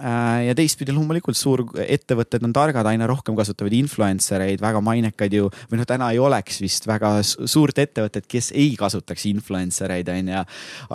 ja 0.00 0.54
teistpidi 0.56 0.94
loomulikult 0.94 1.36
suurettevõtted 1.38 2.44
on 2.46 2.54
targad, 2.56 2.86
aina 2.88 3.06
rohkem 3.08 3.36
kasutavad 3.38 3.74
influencer 3.76 4.42
eid, 4.46 4.62
väga 4.62 4.80
mainekaid 4.84 5.36
ju, 5.36 5.50
või 5.70 5.80
noh, 5.80 5.88
täna 5.88 6.10
ei 6.14 6.20
oleks 6.22 6.60
vist 6.64 6.88
väga 6.88 7.12
suurt 7.22 7.78
ettevõtet, 7.82 8.26
kes 8.30 8.50
ei 8.56 8.72
kasutaks 8.80 9.26
influencer 9.30 9.92
eid, 9.94 10.10
on 10.12 10.32
ju. 10.32 10.44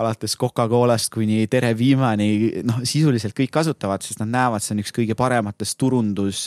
alates 0.02 0.36
Coca-Colast 0.40 1.12
kuni 1.14 1.46
Tere 1.50 1.72
Viimani, 1.78 2.62
noh, 2.66 2.82
sisuliselt 2.84 3.36
kõik 3.38 3.54
kasutavad, 3.60 4.04
sest 4.04 4.22
nad 4.22 4.32
näevad, 4.34 4.64
see 4.64 4.76
on 4.76 4.84
üks 4.84 4.94
kõige 4.96 5.16
parematest 5.18 5.78
turundus, 5.80 6.46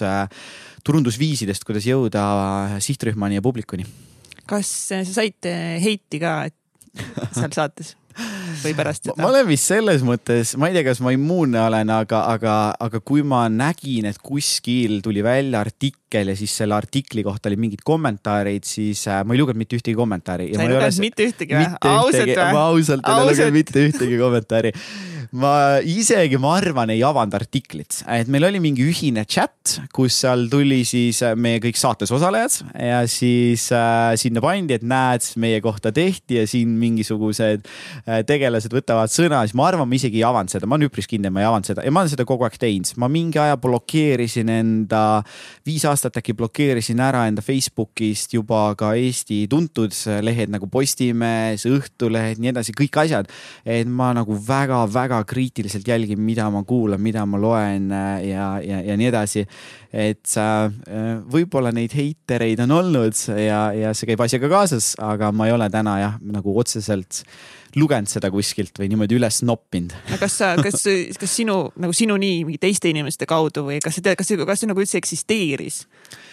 turundusviisidest, 0.84 1.66
kuidas 1.68 1.88
jõuda 1.90 2.24
sihtrühmani 2.84 3.40
ja 3.40 3.46
publikuni. 3.46 3.88
kas 4.46 4.70
sa 4.90 5.04
said 5.08 5.52
heiti 5.82 6.20
ka 6.22 6.38
seal 7.38 7.54
saates? 7.56 7.96
Või 8.64 8.76
pärast 8.80 9.08
seda? 9.08 9.18
ma 9.22 9.30
olen 9.32 9.48
vist 9.50 9.70
selles 9.72 10.04
mõttes, 10.06 10.56
ma 10.60 10.70
ei 10.70 10.78
tea, 10.78 10.86
kas 10.90 11.02
ma 11.06 11.14
immuunne 11.16 11.62
olen, 11.64 11.94
aga, 11.96 12.24
aga, 12.34 12.58
aga 12.88 13.02
kui 13.06 13.26
ma 13.28 13.46
nägin, 13.52 14.10
et 14.10 14.20
kuskil 14.24 15.00
tuli 15.06 15.24
välja 15.26 15.64
artikkel 15.64 16.34
ja 16.34 16.38
siis 16.38 16.54
selle 16.62 16.78
artikli 16.78 17.26
kohta 17.26 17.50
olid 17.52 17.64
mingid 17.64 17.86
kommentaarid, 17.86 18.68
siis 18.68 19.06
äh, 19.08 19.24
ma 19.26 19.36
ei 19.36 19.42
lugenud 19.42 19.64
mitte 19.64 19.80
ühtegi 19.80 19.98
kommentaari. 19.98 20.52
sa 20.54 20.68
ei 20.68 20.76
lugenud 20.76 21.02
mitte 21.04 21.30
ühtegi 21.32 21.58
või? 21.58 21.72
ausalt 21.94 22.36
või? 22.36 22.54
ma 22.60 22.68
ausalt 22.70 23.10
ei 23.10 23.28
lugenud 23.32 23.60
mitte 23.62 23.90
ühtegi 23.90 24.22
kommentaari 24.22 24.74
ma 25.34 25.80
isegi, 25.82 26.38
ma 26.38 26.52
arvan, 26.60 26.92
ei 26.94 27.02
avanud 27.06 27.34
artiklit, 27.34 28.04
et 28.06 28.30
meil 28.32 28.46
oli 28.46 28.60
mingi 28.62 28.84
ühine 28.86 29.24
chat, 29.26 29.80
kus 29.96 30.20
seal 30.22 30.46
tuli 30.52 30.84
siis 30.86 31.24
meie 31.40 31.58
kõik 31.64 31.80
saates 31.80 32.12
osalejad 32.14 32.60
ja 32.78 33.00
siis 33.10 33.66
äh, 33.74 34.14
sinna 34.20 34.44
pandi, 34.44 34.78
et 34.78 34.86
näed, 34.86 35.26
meie 35.42 35.58
kohta 35.66 35.90
tehti 35.96 36.38
ja 36.38 36.44
siin 36.50 36.76
mingisugused 36.78 37.66
äh, 37.66 38.22
tegelased 38.30 38.76
võtavad 38.76 39.10
sõna, 39.14 39.42
siis 39.48 39.58
ma 39.58 39.66
arvan, 39.72 39.90
ma 39.90 39.98
isegi 39.98 40.22
ei 40.22 40.28
avanud 40.28 40.54
seda, 40.54 40.70
ma 40.70 40.78
olen 40.78 40.92
üpris 40.92 41.10
kindel, 41.10 41.34
ma 41.34 41.42
ei 41.42 41.50
avanud 41.50 41.72
seda 41.72 41.88
ja 41.88 41.96
ma 41.96 42.04
olen 42.04 42.14
seda 42.14 42.28
kogu 42.30 42.46
aeg 42.46 42.60
teinud. 42.62 42.94
ma 43.02 43.10
mingi 43.10 43.42
aja 43.42 43.58
blokeerisin 43.58 44.54
enda, 44.54 45.04
viis 45.66 45.88
aastat 45.90 46.22
äkki 46.22 46.38
blokeerisin 46.38 47.02
ära 47.02 47.26
enda 47.32 47.42
Facebookist 47.46 48.38
juba 48.38 48.68
ka 48.78 48.94
Eesti 49.00 49.48
tuntud 49.50 49.98
lehed 50.22 50.54
nagu 50.54 50.70
Postimees, 50.70 51.66
Õhtulehed, 51.70 52.38
nii 52.44 52.54
edasi, 52.54 52.78
kõik 52.78 53.02
asjad. 53.02 53.34
et 53.66 53.90
ma 53.90 54.12
nagu 54.14 54.38
väga-väga 54.38 55.23
kriitiliselt 55.28 55.88
jälgin, 55.88 56.22
mida 56.22 56.50
ma 56.54 56.64
kuulan, 56.68 57.02
mida 57.02 57.26
ma 57.30 57.40
loen 57.42 57.90
äh, 57.92 58.28
ja, 58.30 58.48
ja, 58.64 58.82
ja 58.90 58.98
nii 59.00 59.10
edasi. 59.10 59.46
et 59.94 60.36
äh, 60.42 61.18
võib-olla 61.34 61.74
neid 61.76 61.94
heitereid 61.94 62.64
on 62.66 62.72
olnud 62.80 63.18
ja, 63.38 63.66
ja 63.78 63.94
see 63.94 64.10
käib 64.10 64.24
asjaga 64.26 64.50
kaasas, 64.52 64.94
aga 65.02 65.32
ma 65.32 65.50
ei 65.50 65.56
ole 65.56 65.70
täna 65.74 65.98
jah, 66.02 66.16
nagu 66.24 66.58
otseselt 66.60 67.24
lugenud 67.76 68.10
seda 68.10 68.30
kuskilt 68.34 68.78
või 68.78 68.90
niimoodi 68.92 69.18
üles 69.18 69.42
noppinud. 69.46 69.96
kas 70.20 70.38
sa, 70.42 70.54
kas, 70.62 70.86
kas 71.20 71.38
sinu 71.42 71.58
nagu 71.80 71.96
sinu 71.96 72.18
nii 72.22 72.44
mingi 72.48 72.62
teiste 72.62 72.92
inimeste 72.92 73.28
kaudu 73.30 73.68
või 73.70 73.80
kas 73.84 73.98
sa 73.98 74.06
tead, 74.06 74.20
kas 74.20 74.30
see, 74.30 74.46
kas 74.46 74.62
see 74.62 74.70
nagu 74.70 74.84
üldse 74.84 75.00
eksisteeris? 75.02 75.84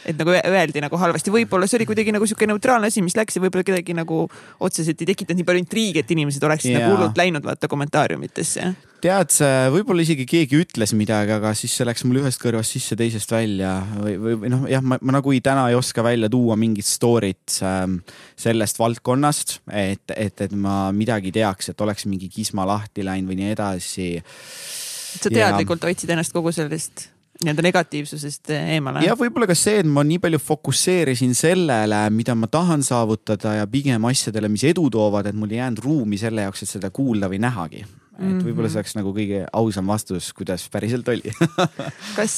Et 0.08 0.18
nagu 0.18 0.34
öeldi 0.34 0.82
nagu 0.84 1.00
halvasti, 1.00 1.32
võib-olla 1.34 1.68
see 1.70 1.80
oli 1.80 1.88
kuidagi 1.90 2.14
nagu 2.14 2.28
sihuke 2.28 2.48
neutraalne 2.50 2.90
asi, 2.90 3.02
mis 3.04 3.16
läks 3.18 3.36
ja 3.36 3.44
võib-olla 3.44 3.66
kedagi 3.66 3.96
nagu 3.96 4.22
otseselt 4.60 5.00
ei 5.00 5.12
tekitanud 5.12 5.40
nii 5.40 5.48
palju 5.48 5.64
intriigi, 5.64 6.04
et 6.04 6.14
inimesed 6.16 6.46
oleksid 6.46 6.72
yeah. 6.72 6.84
nagu 6.84 6.96
hullult 6.96 7.20
läinud 7.20 7.46
vaata 7.46 7.68
kommentaariumitesse 7.70 8.70
tead, 9.00 9.34
võib-olla 9.72 10.04
isegi 10.04 10.26
keegi 10.28 10.58
ütles 10.60 10.92
midagi, 10.96 11.32
aga 11.36 11.52
siis 11.56 11.74
see 11.76 11.86
läks 11.88 12.04
mul 12.06 12.20
ühest 12.22 12.40
kõrvast 12.42 12.76
sisse, 12.76 12.96
teisest 12.98 13.32
välja 13.32 13.72
või, 13.96 14.16
või, 14.20 14.50
noh, 14.52 14.66
jah, 14.70 14.84
ma, 14.84 14.98
ma 15.00 15.16
nagu 15.16 15.34
ei, 15.34 15.42
täna 15.44 15.66
ei 15.70 15.78
oska 15.78 16.04
välja 16.04 16.30
tuua 16.32 16.56
mingit 16.60 16.88
story't 16.88 17.60
ähm, 17.66 18.00
sellest 18.40 18.80
valdkonnast, 18.80 19.60
et, 19.72 20.14
et, 20.16 20.44
et 20.46 20.56
ma 20.56 20.90
midagi 20.96 21.32
teaks, 21.34 21.72
et 21.72 21.86
oleks 21.86 22.06
mingi 22.10 22.30
kisma 22.32 22.66
lahti 22.68 23.06
läinud 23.06 23.32
või 23.32 23.40
nii 23.40 23.54
edasi. 23.54 24.10
sa 24.20 25.32
teadlikult 25.32 25.80
ja... 25.82 25.90
hoidsid 25.90 26.12
ennast 26.16 26.36
kogu 26.36 26.52
sellest 26.54 27.08
nii-öelda 27.40 27.64
negatiivsusest 27.64 28.52
eemale. 28.52 29.04
ja 29.06 29.14
võib-olla 29.16 29.48
ka 29.48 29.56
see, 29.56 29.80
et 29.80 29.88
ma 29.88 30.04
nii 30.04 30.20
palju 30.22 30.40
fokusseerisin 30.44 31.32
sellele, 31.36 32.02
mida 32.12 32.36
ma 32.36 32.50
tahan 32.52 32.84
saavutada 32.84 33.56
ja 33.60 33.70
pigem 33.70 34.04
asjadele, 34.10 34.50
mis 34.52 34.66
edu 34.68 34.90
toovad, 34.92 35.30
et 35.30 35.38
mul 35.38 35.54
ei 35.54 35.62
jäänud 35.62 35.80
ruumi 35.84 36.20
selle 36.20 36.44
jaoks, 36.44 36.66
et 36.66 36.74
seda 36.76 36.92
kuulda 36.94 37.30
või 37.32 37.40
nähagi 37.42 37.84
et 38.20 38.42
võib-olla 38.44 38.68
see 38.68 38.82
oleks 38.82 38.96
nagu 38.98 39.12
kõige 39.16 39.44
ausam 39.56 39.88
vastus, 39.88 40.32
kuidas 40.36 40.66
päriselt 40.72 41.08
oli 41.08 41.32
kas, 42.18 42.34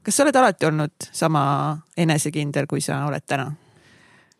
kas 0.00 0.16
sa 0.16 0.24
oled 0.24 0.38
alati 0.40 0.68
olnud 0.70 1.10
sama 1.12 1.42
enesekindel, 2.00 2.68
kui 2.70 2.80
sa 2.84 3.02
oled 3.08 3.26
täna? 3.28 3.50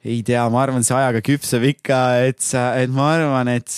ei 0.00 0.22
tea, 0.24 0.40
ma 0.48 0.62
arvan, 0.64 0.84
see 0.86 0.96
ajaga 0.96 1.20
küpseb 1.20 1.64
ikka, 1.74 2.00
et 2.24 2.40
sa, 2.40 2.70
et 2.80 2.88
ma 2.92 3.10
arvan, 3.18 3.52
et 3.52 3.76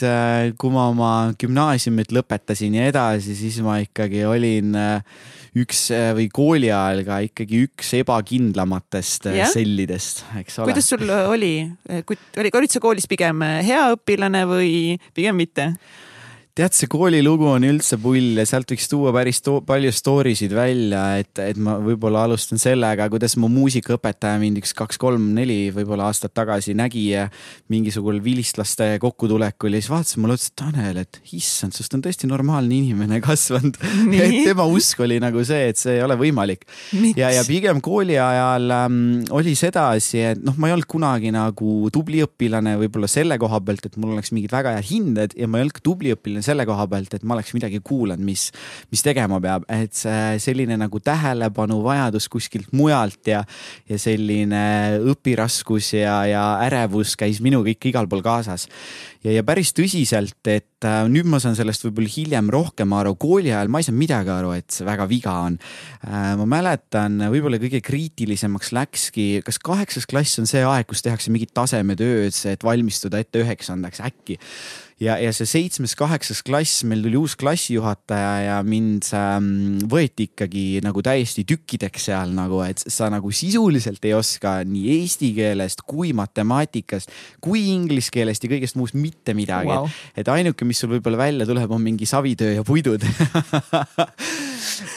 kui 0.55 0.71
ma 0.71 0.87
oma 0.92 1.12
gümnaasiumit 1.35 2.14
lõpetasin 2.14 2.79
ja 2.79 2.87
edasi, 2.92 3.35
siis 3.35 3.59
ma 3.66 3.81
ikkagi 3.83 4.23
olin 4.31 4.77
äh, 4.79 5.25
üks 5.59 5.83
äh, 5.93 6.12
või 6.17 6.29
kooli 6.33 6.71
ajal 6.73 7.03
ka 7.07 7.19
ikkagi 7.27 7.65
üks 7.67 7.93
ebakindlamatest 7.99 9.29
yeah. 9.29 9.45
Äh, 9.45 9.53
sellidest, 9.53 10.25
eks 10.41 10.61
ole. 10.61 10.71
kuidas 10.71 10.88
sul 10.88 11.05
oli, 11.12 11.53
oli, 12.41 12.55
olid 12.57 12.73
sa 12.73 12.81
koolis 12.83 13.09
pigem 13.11 13.45
hea 13.65 13.85
õpilane 13.97 14.47
või 14.49 14.73
pigem 15.17 15.37
mitte? 15.43 15.73
Tead, 16.53 16.75
see 16.77 16.88
koolilugu 16.93 17.47
on 17.49 17.65
üldse 17.65 17.97
pull 17.97 18.37
ja 18.37 18.45
sealt 18.45 18.69
võiks 18.69 18.85
tuua 18.91 19.09
päris 19.17 19.38
to 19.41 19.55
palju 19.65 19.88
story 19.97 20.35
sid 20.37 20.53
välja, 20.53 21.01
et, 21.23 21.31
et 21.41 21.57
ma 21.57 21.79
võib-olla 21.81 22.27
alustan 22.27 22.61
sellega, 22.61 23.07
kuidas 23.09 23.38
mu 23.41 23.49
muusikaõpetaja 23.49 24.37
mind 24.43 24.61
üks 24.61 24.75
kaks-kolm-neli 24.77 25.71
võib-olla 25.73 26.11
aastat 26.11 26.35
tagasi 26.37 26.75
nägi 26.77 27.07
mingisugusel 27.73 28.21
vilistlaste 28.25 28.91
kokkutulekul 29.01 29.73
ja 29.73 29.81
siis 29.81 29.88
vaatas 29.95 30.19
mulle, 30.21 30.37
ütles 30.37 30.53
Tanel, 30.61 31.01
et 31.07 31.23
issand, 31.33 31.73
sest 31.73 31.97
on 31.97 32.05
tõesti 32.05 32.29
normaalne 32.29 32.77
inimene 32.77 33.23
kasvanud. 33.25 33.81
et 34.21 34.37
tema 34.45 34.69
usk 34.69 35.01
oli 35.07 35.17
nagu 35.25 35.41
see, 35.49 35.71
et 35.73 35.81
see 35.81 35.97
ei 35.97 36.05
ole 36.05 36.19
võimalik. 36.21 36.69
ja, 37.17 37.33
ja 37.33 37.47
pigem 37.49 37.81
kooli 37.81 38.21
ajal 38.21 38.77
ähm, 38.77 39.01
oli 39.33 39.57
sedasi, 39.57 40.21
et 40.35 40.45
noh, 40.45 40.61
ma 40.61 40.69
ei 40.69 40.77
olnud 40.77 40.91
kunagi 40.99 41.33
nagu 41.33 41.88
tubli 41.97 42.21
õpilane 42.29 42.77
võib-olla 42.85 43.09
selle 43.09 43.41
koha 43.41 43.65
pealt, 43.65 43.88
et 43.88 43.97
mul 43.97 44.19
oleks 44.19 44.37
mingid 44.37 44.53
väga 44.53 44.77
head 44.77 44.91
hinded 44.93 45.41
ja 45.41 45.49
ma 45.49 45.57
ei 45.57 45.65
olnud 45.65 45.81
ka 45.81 45.87
tubli 45.88 46.12
õpilane 46.12 46.42
selle 46.45 46.67
koha 46.69 46.87
pealt, 46.91 47.15
et 47.15 47.25
ma 47.27 47.37
oleks 47.37 47.55
midagi 47.57 47.81
kuulanud, 47.85 48.25
mis, 48.25 48.49
mis 48.93 49.05
tegema 49.05 49.41
peab, 49.43 49.67
et 49.73 49.97
selline 50.43 50.77
nagu 50.81 51.01
tähelepanuvajadus 51.03 52.29
kuskilt 52.33 52.73
mujalt 52.77 53.31
ja, 53.31 53.43
ja 53.89 53.99
selline 54.01 54.63
õpiraskus 55.13 55.93
ja, 55.97 56.23
ja 56.29 56.45
ärevus 56.67 57.17
käis 57.21 57.41
minuga 57.45 57.73
ikka 57.73 57.91
igal 57.91 58.09
pool 58.11 58.23
kaasas. 58.25 58.69
ja, 59.25 59.33
ja 59.37 59.45
päris 59.47 59.73
tõsiselt, 59.77 60.41
et 60.51 60.87
äh, 60.89 61.03
nüüd 61.11 61.29
ma 61.31 61.41
saan 61.43 61.57
sellest 61.59 61.87
võib-olla 61.87 62.13
hiljem 62.13 62.51
rohkem 62.53 62.95
aru, 62.97 63.15
kooli 63.21 63.53
ajal 63.53 63.71
ma 63.73 63.83
ei 63.83 63.89
saanud 63.89 64.03
midagi 64.03 64.33
aru, 64.35 64.53
et 64.59 64.71
see 64.75 64.87
väga 64.89 65.09
viga 65.11 65.37
on 65.47 65.59
äh,. 65.59 66.33
ma 66.41 66.49
mäletan, 66.59 67.21
võib-olla 67.33 67.61
kõige 67.63 67.83
kriitilisemaks 67.85 68.73
läkski, 68.77 69.27
kas 69.47 69.61
kaheksas 69.63 70.09
klass 70.11 70.41
on 70.43 70.51
see 70.51 70.65
aeg, 70.67 70.89
kus 70.91 71.05
tehakse 71.05 71.33
mingit 71.35 71.55
tasemetööd, 71.57 72.35
et 72.53 72.65
valmistuda 72.67 73.23
ette 73.23 73.43
üheksandaks 73.45 74.03
äkki 74.05 74.39
ja, 75.03 75.17
ja 75.21 75.33
see 75.35 75.49
seitsmes-kaheksas 75.49 76.43
klass, 76.47 76.83
meil 76.88 77.03
tuli 77.05 77.19
uus 77.19 77.35
klassijuhataja 77.38 78.33
ja 78.47 78.59
mind 78.67 79.09
ähm, 79.17 79.81
võeti 79.91 80.29
ikkagi 80.31 80.83
nagu 80.85 81.03
täiesti 81.05 81.45
tükkideks 81.49 82.09
seal 82.11 82.35
nagu, 82.37 82.62
et 82.67 82.83
sa 82.83 83.11
nagu 83.12 83.33
sisuliselt 83.35 84.05
ei 84.09 84.15
oska 84.17 84.61
nii 84.69 84.99
eesti 84.99 85.33
keelest 85.37 85.85
kui 85.88 86.12
matemaatikast 86.17 87.12
kui 87.43 87.67
inglise 87.73 88.12
keelest 88.15 88.47
ja 88.47 88.53
kõigest 88.53 88.79
muust 88.79 88.97
mitte 88.99 89.35
midagi. 89.37 89.73
Wow.. 89.73 89.91
et 90.19 90.29
ainuke, 90.29 90.67
mis 90.69 90.83
sul 90.83 90.93
võib-olla 90.95 91.25
välja 91.25 91.49
tuleb, 91.49 91.71
on 91.73 91.83
mingi 91.83 92.09
savitöö 92.09 92.59
ja 92.59 92.67
puidud. 92.67 93.07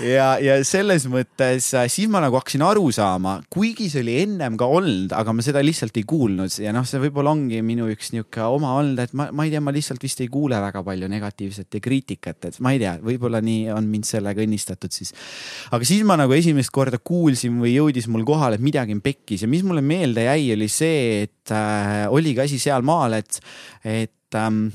Ja, 0.03 0.35
ja 0.41 0.57
selles 0.67 1.05
mõttes 1.09 1.67
äh, 1.77 1.87
siis 1.91 2.09
ma 2.11 2.19
nagu 2.23 2.37
hakkasin 2.37 2.63
aru 2.65 2.89
saama, 2.95 3.37
kuigi 3.53 3.87
see 3.91 4.03
oli 4.03 4.15
ennem 4.23 4.57
ka 4.59 4.67
olnud, 4.71 5.13
aga 5.15 5.33
ma 5.35 5.45
seda 5.45 5.61
lihtsalt 5.63 5.95
ei 5.99 6.05
kuulnud. 6.07 6.51
Ja 6.61 6.73
noh, 6.75 6.85
see 6.87 7.01
võib-olla 7.03 7.33
ongi 7.35 7.61
minu 7.65 7.87
üks 7.91 8.11
niisugune 8.13 8.47
oma 8.57 8.75
olnud, 8.79 9.01
et 9.03 9.15
ma, 9.17 9.29
ma 9.35 9.45
ei 9.47 9.53
tea, 9.53 9.63
ma 9.63 9.73
lihtsalt 9.75 9.94
vist 10.03 10.21
ei 10.23 10.29
kuule 10.31 10.59
väga 10.61 10.83
palju 10.85 11.09
negatiivset 11.11 11.77
ja 11.77 11.83
kriitikat, 11.83 12.49
et 12.49 12.59
ma 12.63 12.73
ei 12.75 12.81
tea, 12.81 12.95
võib-olla 13.03 13.41
nii 13.45 13.69
on 13.75 13.89
mind 13.91 14.07
sellega 14.09 14.43
õnnistatud 14.43 14.93
siis. 14.95 15.13
aga 15.75 15.87
siis 15.87 16.05
ma 16.07 16.17
nagu 16.19 16.35
esimest 16.35 16.73
korda 16.75 16.99
kuulsin 16.99 17.59
või 17.61 17.75
jõudis 17.75 18.09
mul 18.11 18.25
kohale, 18.27 18.59
et 18.59 18.65
midagi 18.65 18.95
on 18.95 19.03
pekkis 19.05 19.45
ja 19.45 19.51
mis 19.51 19.65
mulle 19.65 19.83
meelde 19.85 20.27
jäi, 20.27 20.49
oli 20.55 20.69
see, 20.71 21.27
et 21.27 21.53
äh, 21.53 22.05
oligi 22.11 22.43
asi 22.45 22.61
sealmaal, 22.61 23.19
et, 23.19 23.39
et 23.83 24.39
ähm, 24.39 24.67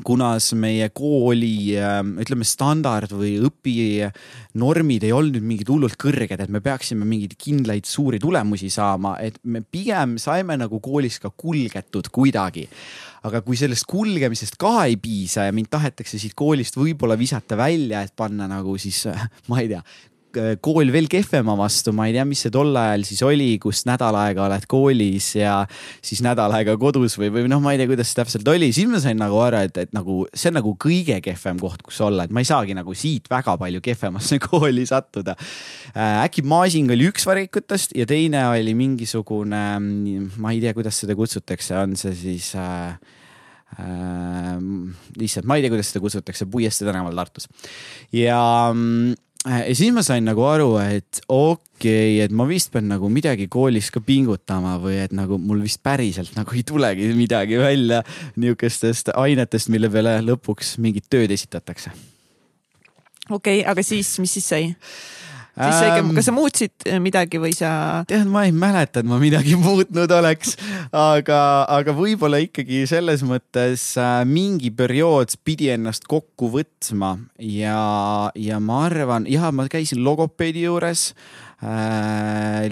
kunas 0.00 0.52
meie 0.56 0.88
kooli 0.94 1.76
ähm, 1.76 2.14
ütleme 2.22 2.46
standard 2.48 3.12
või 3.12 3.34
õpinormid 3.44 5.04
ei 5.04 5.12
olnud 5.12 5.44
mingid 5.44 5.68
hullult 5.68 5.98
kõrged, 6.00 6.40
et 6.40 6.52
me 6.52 6.62
peaksime 6.64 7.06
mingeid 7.08 7.36
kindlaid 7.40 7.88
suuri 7.88 8.20
tulemusi 8.22 8.70
saama, 8.72 9.18
et 9.20 9.36
me 9.44 9.60
pigem 9.60 10.16
saime 10.22 10.56
nagu 10.60 10.80
koolis 10.82 11.20
ka 11.22 11.32
kulgetud 11.36 12.08
kuidagi 12.12 12.66
aga 13.28 13.42
kui 13.46 13.58
sellest 13.58 13.86
kulgemisest 13.90 14.56
ka 14.60 14.86
ei 14.88 14.96
piisa 15.00 15.46
ja 15.46 15.54
mind 15.54 15.70
tahetakse 15.72 16.18
siit 16.18 16.34
koolist 16.38 16.76
võib-olla 16.78 17.16
visata 17.18 17.58
välja, 17.58 18.02
et 18.02 18.14
panna 18.16 18.48
nagu 18.50 18.76
siis, 18.80 19.04
ma 19.50 19.62
ei 19.62 19.70
tea, 19.72 19.82
kool 20.64 20.92
veel 20.94 21.08
kehvema 21.10 21.54
vastu, 21.58 21.92
ma 21.96 22.08
ei 22.08 22.16
tea, 22.16 22.24
mis 22.28 22.42
see 22.44 22.52
tol 22.54 22.74
ajal 22.78 23.04
siis 23.06 23.22
oli, 23.26 23.50
kus 23.62 23.84
nädal 23.88 24.16
aega 24.18 24.46
oled 24.46 24.66
koolis 24.70 25.32
ja 25.38 25.62
siis 26.04 26.22
nädal 26.24 26.54
aega 26.56 26.76
kodus 26.80 27.16
või, 27.20 27.30
või 27.34 27.46
noh, 27.50 27.62
ma 27.64 27.74
ei 27.74 27.80
tea, 27.80 27.90
kuidas 27.90 28.12
see 28.12 28.20
täpselt 28.20 28.48
oli, 28.52 28.70
siis 28.74 28.90
ma 28.90 29.00
sain 29.02 29.20
nagu 29.20 29.38
aru, 29.42 29.62
et, 29.68 29.82
et 29.86 29.94
nagu 29.96 30.22
see 30.32 30.50
on 30.52 30.58
nagu 30.60 30.74
kõige 30.80 31.18
kehvem 31.24 31.60
koht, 31.62 31.84
kus 31.86 32.00
olla, 32.04 32.26
et 32.26 32.34
ma 32.34 32.42
ei 32.42 32.48
saagi 32.48 32.76
nagu 32.78 32.94
siit 32.98 33.30
väga 33.32 33.56
palju 33.60 33.82
kehvemasse 33.84 34.40
kooli 34.46 34.84
sattuda. 34.88 35.36
Äh, 35.92 36.22
äkki 36.24 36.44
Maasing 36.48 36.92
oli 36.92 37.08
üks 37.10 37.26
valikutest 37.28 37.96
ja 37.98 38.06
teine 38.08 38.46
oli 38.50 38.76
mingisugune, 38.78 39.64
ma 39.80 40.54
ei 40.54 40.62
tea, 40.62 40.74
kuidas 40.76 41.02
seda 41.02 41.16
kutsutakse, 41.18 41.76
on 41.78 41.96
see 41.98 42.14
siis 42.18 42.52
äh, 42.58 42.94
äh, 43.78 44.56
lihtsalt 45.20 45.48
ma 45.48 45.58
ei 45.58 45.64
tea, 45.64 45.72
kuidas 45.72 45.92
seda 45.92 46.04
kutsutakse, 46.04 46.48
Puiestee 46.52 46.88
tänaval 46.88 47.16
Tartus. 47.18 47.48
Ja 48.14 48.40
mm, 48.72 49.14
ja 49.46 49.74
siis 49.74 49.92
ma 49.94 50.04
sain 50.06 50.24
nagu 50.26 50.44
aru, 50.46 50.70
et 50.82 51.22
okei 51.26 51.64
okay,, 51.72 52.20
et 52.24 52.34
ma 52.34 52.46
vist 52.48 52.72
pean 52.74 52.86
nagu 52.90 53.08
midagi 53.12 53.48
koolis 53.50 53.90
ka 53.94 54.02
pingutama 54.04 54.76
või 54.82 55.00
et 55.02 55.14
nagu 55.16 55.38
mul 55.42 55.64
vist 55.64 55.82
päriselt 55.82 56.36
nagu 56.38 56.54
ei 56.54 56.62
tulegi 56.66 57.10
midagi 57.18 57.58
välja 57.60 58.02
nihukestest 58.36 59.14
ainetest, 59.18 59.72
mille 59.72 59.90
peale 59.92 60.18
lõpuks 60.26 60.76
mingit 60.82 61.10
tööd 61.10 61.34
esitatakse. 61.34 61.90
okei 63.30 63.62
okay,, 63.62 63.66
aga 63.70 63.82
siis, 63.86 64.14
mis 64.22 64.38
siis 64.38 64.48
sai? 64.54 64.70
Siis 65.52 65.76
sa 65.78 65.88
ikka, 65.90 66.14
kas 66.16 66.28
sa 66.28 66.34
muutsid 66.34 66.86
midagi 67.04 67.40
või 67.42 67.52
sa? 67.56 67.70
tead, 68.08 68.26
ma 68.30 68.46
ei 68.48 68.54
mäleta, 68.56 69.02
et 69.02 69.08
ma 69.08 69.18
midagi 69.22 69.56
muutnud 69.66 70.16
oleks, 70.16 70.56
aga, 70.90 71.42
aga 71.68 71.96
võib-olla 71.96 72.40
ikkagi 72.42 72.84
selles 72.90 73.24
mõttes 73.26 73.92
äh, 74.00 74.22
mingi 74.28 74.72
periood 74.74 75.36
pidi 75.44 75.70
ennast 75.74 76.08
kokku 76.10 76.50
võtma 76.56 77.14
ja, 77.38 77.78
ja 78.38 78.60
ma 78.62 78.84
arvan, 78.88 79.28
ja 79.30 79.52
ma 79.54 79.68
käisin 79.72 80.02
logopeedi 80.06 80.66
juures 80.66 81.10
äh, 81.12 81.51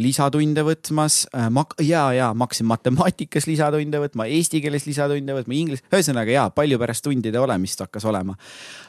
lisatunde 0.00 0.64
võtmas 0.66 1.22
äh,. 1.30 1.46
ma 1.52 1.62
ja, 1.78 2.08
ja 2.16 2.30
ma 2.34 2.48
hakkasin 2.48 2.66
matemaatikas 2.66 3.46
lisatunde 3.46 4.00
võtma, 4.02 4.26
eesti 4.26 4.58
keeles 4.64 4.86
lisatunde 4.88 5.36
võtma, 5.36 5.54
inglise, 5.54 5.84
ühesõnaga 5.92 6.34
ja 6.34 6.46
palju 6.54 6.78
pärast 6.80 7.04
tundide 7.06 7.38
olemist 7.38 7.80
hakkas 7.84 8.06
olema. 8.10 8.34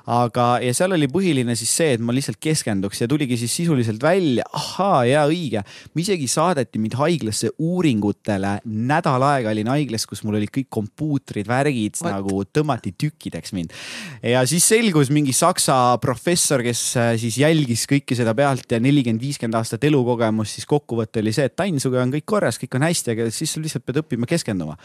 aga, 0.10 0.46
ja 0.66 0.74
seal 0.74 0.96
oli 0.96 1.06
põhiline 1.12 1.54
siis 1.60 1.74
see, 1.78 1.92
et 1.98 2.02
ma 2.02 2.16
lihtsalt 2.16 2.40
keskenduks 2.42 3.04
ja 3.04 3.08
tuligi 3.12 3.38
siis 3.38 3.54
sisuliselt 3.62 4.02
välja, 4.02 4.48
ahaa, 4.58 5.04
ja 5.06 5.28
õige. 5.30 5.62
isegi 6.02 6.28
saadeti 6.32 6.82
mind 6.82 6.98
haiglasse 6.98 7.52
uuringutele, 7.62 8.56
nädal 8.66 9.28
aega 9.28 9.54
olin 9.54 9.70
haiglas, 9.76 10.08
kus 10.10 10.24
mul 10.26 10.40
olid 10.40 10.50
kõik 10.50 10.72
kompuutrid, 10.74 11.46
värgid 11.50 12.02
What? 12.02 12.16
nagu 12.16 12.42
tõmmati 12.50 12.96
tükkideks 12.98 13.54
mind. 13.54 13.78
ja 14.26 14.42
siis 14.50 14.66
selgus 14.66 15.14
mingi 15.14 15.34
saksa 15.38 15.78
professor, 16.02 16.66
kes 16.66 16.84
äh, 16.98 17.14
siis 17.22 17.38
jälgis 17.38 17.86
kõike 17.90 18.18
seda 18.18 18.34
pealt 18.34 18.66
ja 18.72 18.82
nelikümmend, 18.82 19.22
viiskümmend 19.22 19.62
aastat 19.62 19.91
elukogemus, 19.92 20.56
siis 20.56 20.68
kokkuvõte 20.70 21.22
oli 21.22 21.34
see, 21.36 21.50
et 21.52 21.64
Ain, 21.64 21.78
sinuga 21.82 22.02
on 22.02 22.14
kõik 22.16 22.26
korras, 22.34 22.58
kõik 22.62 22.80
on 22.80 22.88
hästi, 22.88 23.14
aga 23.14 23.28
siis 23.36 23.54
sa 23.54 23.62
lihtsalt 23.62 23.86
pead 23.86 24.02
õppima 24.02 24.30
keskenduma. 24.30 24.78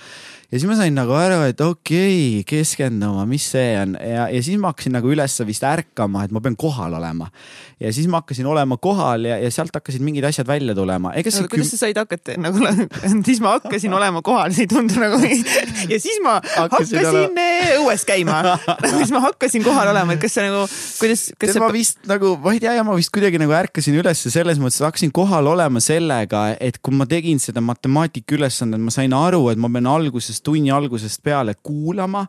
ja 0.50 0.58
siis 0.58 0.66
ma 0.68 0.76
sain 0.76 0.96
nagu 0.96 1.14
aru, 1.16 1.40
et 1.48 1.62
okei 1.64 2.42
okay,, 2.42 2.44
keskenduma, 2.50 3.24
mis 3.30 3.46
see 3.54 3.72
on 3.80 3.96
ja, 4.00 4.26
ja 4.32 4.42
siis 4.44 4.60
ma 4.60 4.74
hakkasin 4.74 4.96
nagu 4.98 5.10
üles 5.12 5.38
vist 5.48 5.64
ärkama, 5.66 6.26
et 6.26 6.34
ma 6.34 6.42
pean 6.44 6.58
kohal 6.58 6.98
olema. 6.98 7.30
ja 7.80 7.92
siis 7.94 8.10
ma 8.10 8.20
hakkasin 8.22 8.50
olema 8.50 8.76
kohal 8.82 9.24
ja, 9.30 9.38
ja 9.40 9.50
sealt 9.54 9.74
hakkasid 9.78 10.04
mingid 10.04 10.26
asjad 10.28 10.48
välja 10.50 10.74
tulema. 10.76 11.14
ega 11.16 11.32
see. 11.32 11.48
kuidas 11.48 11.72
sa 11.72 11.86
said 11.86 12.02
hakata 12.02 12.36
nagu, 12.40 12.60
siis 13.28 13.40
ma 13.44 13.56
hakkasin 13.56 13.94
olema 13.96 14.22
kohal, 14.26 14.52
see 14.52 14.66
ei 14.66 14.72
tundu 14.74 15.00
nagu 15.00 15.22
ja 15.22 16.00
siis 16.02 16.20
ma 16.24 16.38
hakkasin, 16.42 17.00
hakkasin 17.00 17.40
ole... 17.40 17.48
õues 17.80 18.04
käima 18.08 18.42
siis 18.98 19.12
ma 19.14 19.20
hakkasin 19.24 19.64
kohal 19.64 19.90
olema, 19.92 20.16
et 20.16 20.22
kas 20.22 20.36
sa 20.36 20.44
nagu, 20.44 20.64
kuidas, 21.00 21.26
kas 21.40 21.54
sa. 21.54 21.62
ma 21.62 21.70
vist 21.74 22.02
nagu, 22.08 22.34
ma 22.42 22.54
ei 22.56 22.62
tea, 22.62 22.74
ma 22.86 22.96
vist 22.98 23.12
kuidagi 23.14 23.40
nagu 23.40 23.54
ärkasin 23.56 23.96
ülesse 24.00 24.32
selles 24.32 24.60
mõttes, 24.62 24.80
hakkasin 24.96 25.12
kohal 25.12 25.46
olema 25.46 25.80
sellega, 25.80 26.54
et 26.56 26.78
kui 26.80 26.94
ma 26.96 27.04
tegin 27.04 27.36
seda 27.40 27.60
matemaatika 27.60 28.32
ülesannet, 28.32 28.80
ma 28.80 28.92
sain 28.94 29.12
aru, 29.12 29.42
et 29.52 29.58
ma 29.60 29.68
pean 29.68 29.84
algusest, 29.90 30.40
tunni 30.46 30.70
algusest 30.72 31.20
peale 31.20 31.52
kuulama 31.60 32.22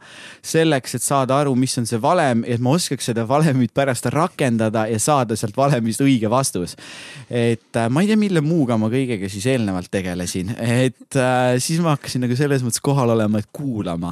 selleks, 0.44 0.98
et 0.98 1.06
saada 1.06 1.38
aru, 1.40 1.54
mis 1.56 1.78
on 1.80 1.88
see 1.88 2.00
valem, 2.04 2.44
et 2.44 2.60
ma 2.60 2.74
oskaks 2.76 3.08
seda 3.08 3.24
valemit 3.30 3.72
pärast 3.72 4.10
rakendada 4.12 4.84
ja 4.92 5.00
saada 5.00 5.38
sealt 5.40 5.56
valemist 5.56 6.04
õige 6.04 6.28
vastus. 6.28 6.76
et 7.30 7.80
äh, 7.80 7.88
ma 7.88 8.04
ei 8.04 8.12
tea, 8.12 8.20
mille 8.20 8.44
muuga 8.44 8.76
ma 8.76 8.92
kõigega 8.92 9.32
siis 9.32 9.48
eelnevalt 9.48 9.88
tegelesin, 9.92 10.52
et 10.60 11.16
äh, 11.16 11.56
siis 11.64 11.80
ma 11.80 11.96
hakkasin 11.96 12.28
nagu 12.28 12.36
selles 12.36 12.68
mõttes 12.68 12.84
kohal 12.84 13.16
olema, 13.16 13.40
et 13.40 13.48
kuulama. 13.56 14.12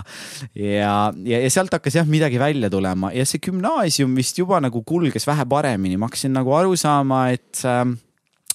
Ja, 0.55 1.11
ja, 1.11 1.43
ja 1.43 1.51
sealt 1.51 1.75
hakkas 1.75 1.99
jah 1.99 2.07
midagi 2.07 2.39
välja 2.39 2.71
tulema. 2.71 3.11
Ja 3.11 3.27
see 3.27 3.43
gümnaasium 3.43 4.15
vist 4.15 4.39
juba 4.39 4.63
nagu 4.63 4.79
kulges 4.87 5.27
vähe 5.27 5.43
paremini, 5.43 5.99
ma 5.99 6.07
hakkasin 6.07 6.31
nagu 6.39 6.55
aru 6.55 6.79
saama, 6.79 7.25
et 7.35 7.65
äh, 7.67 7.83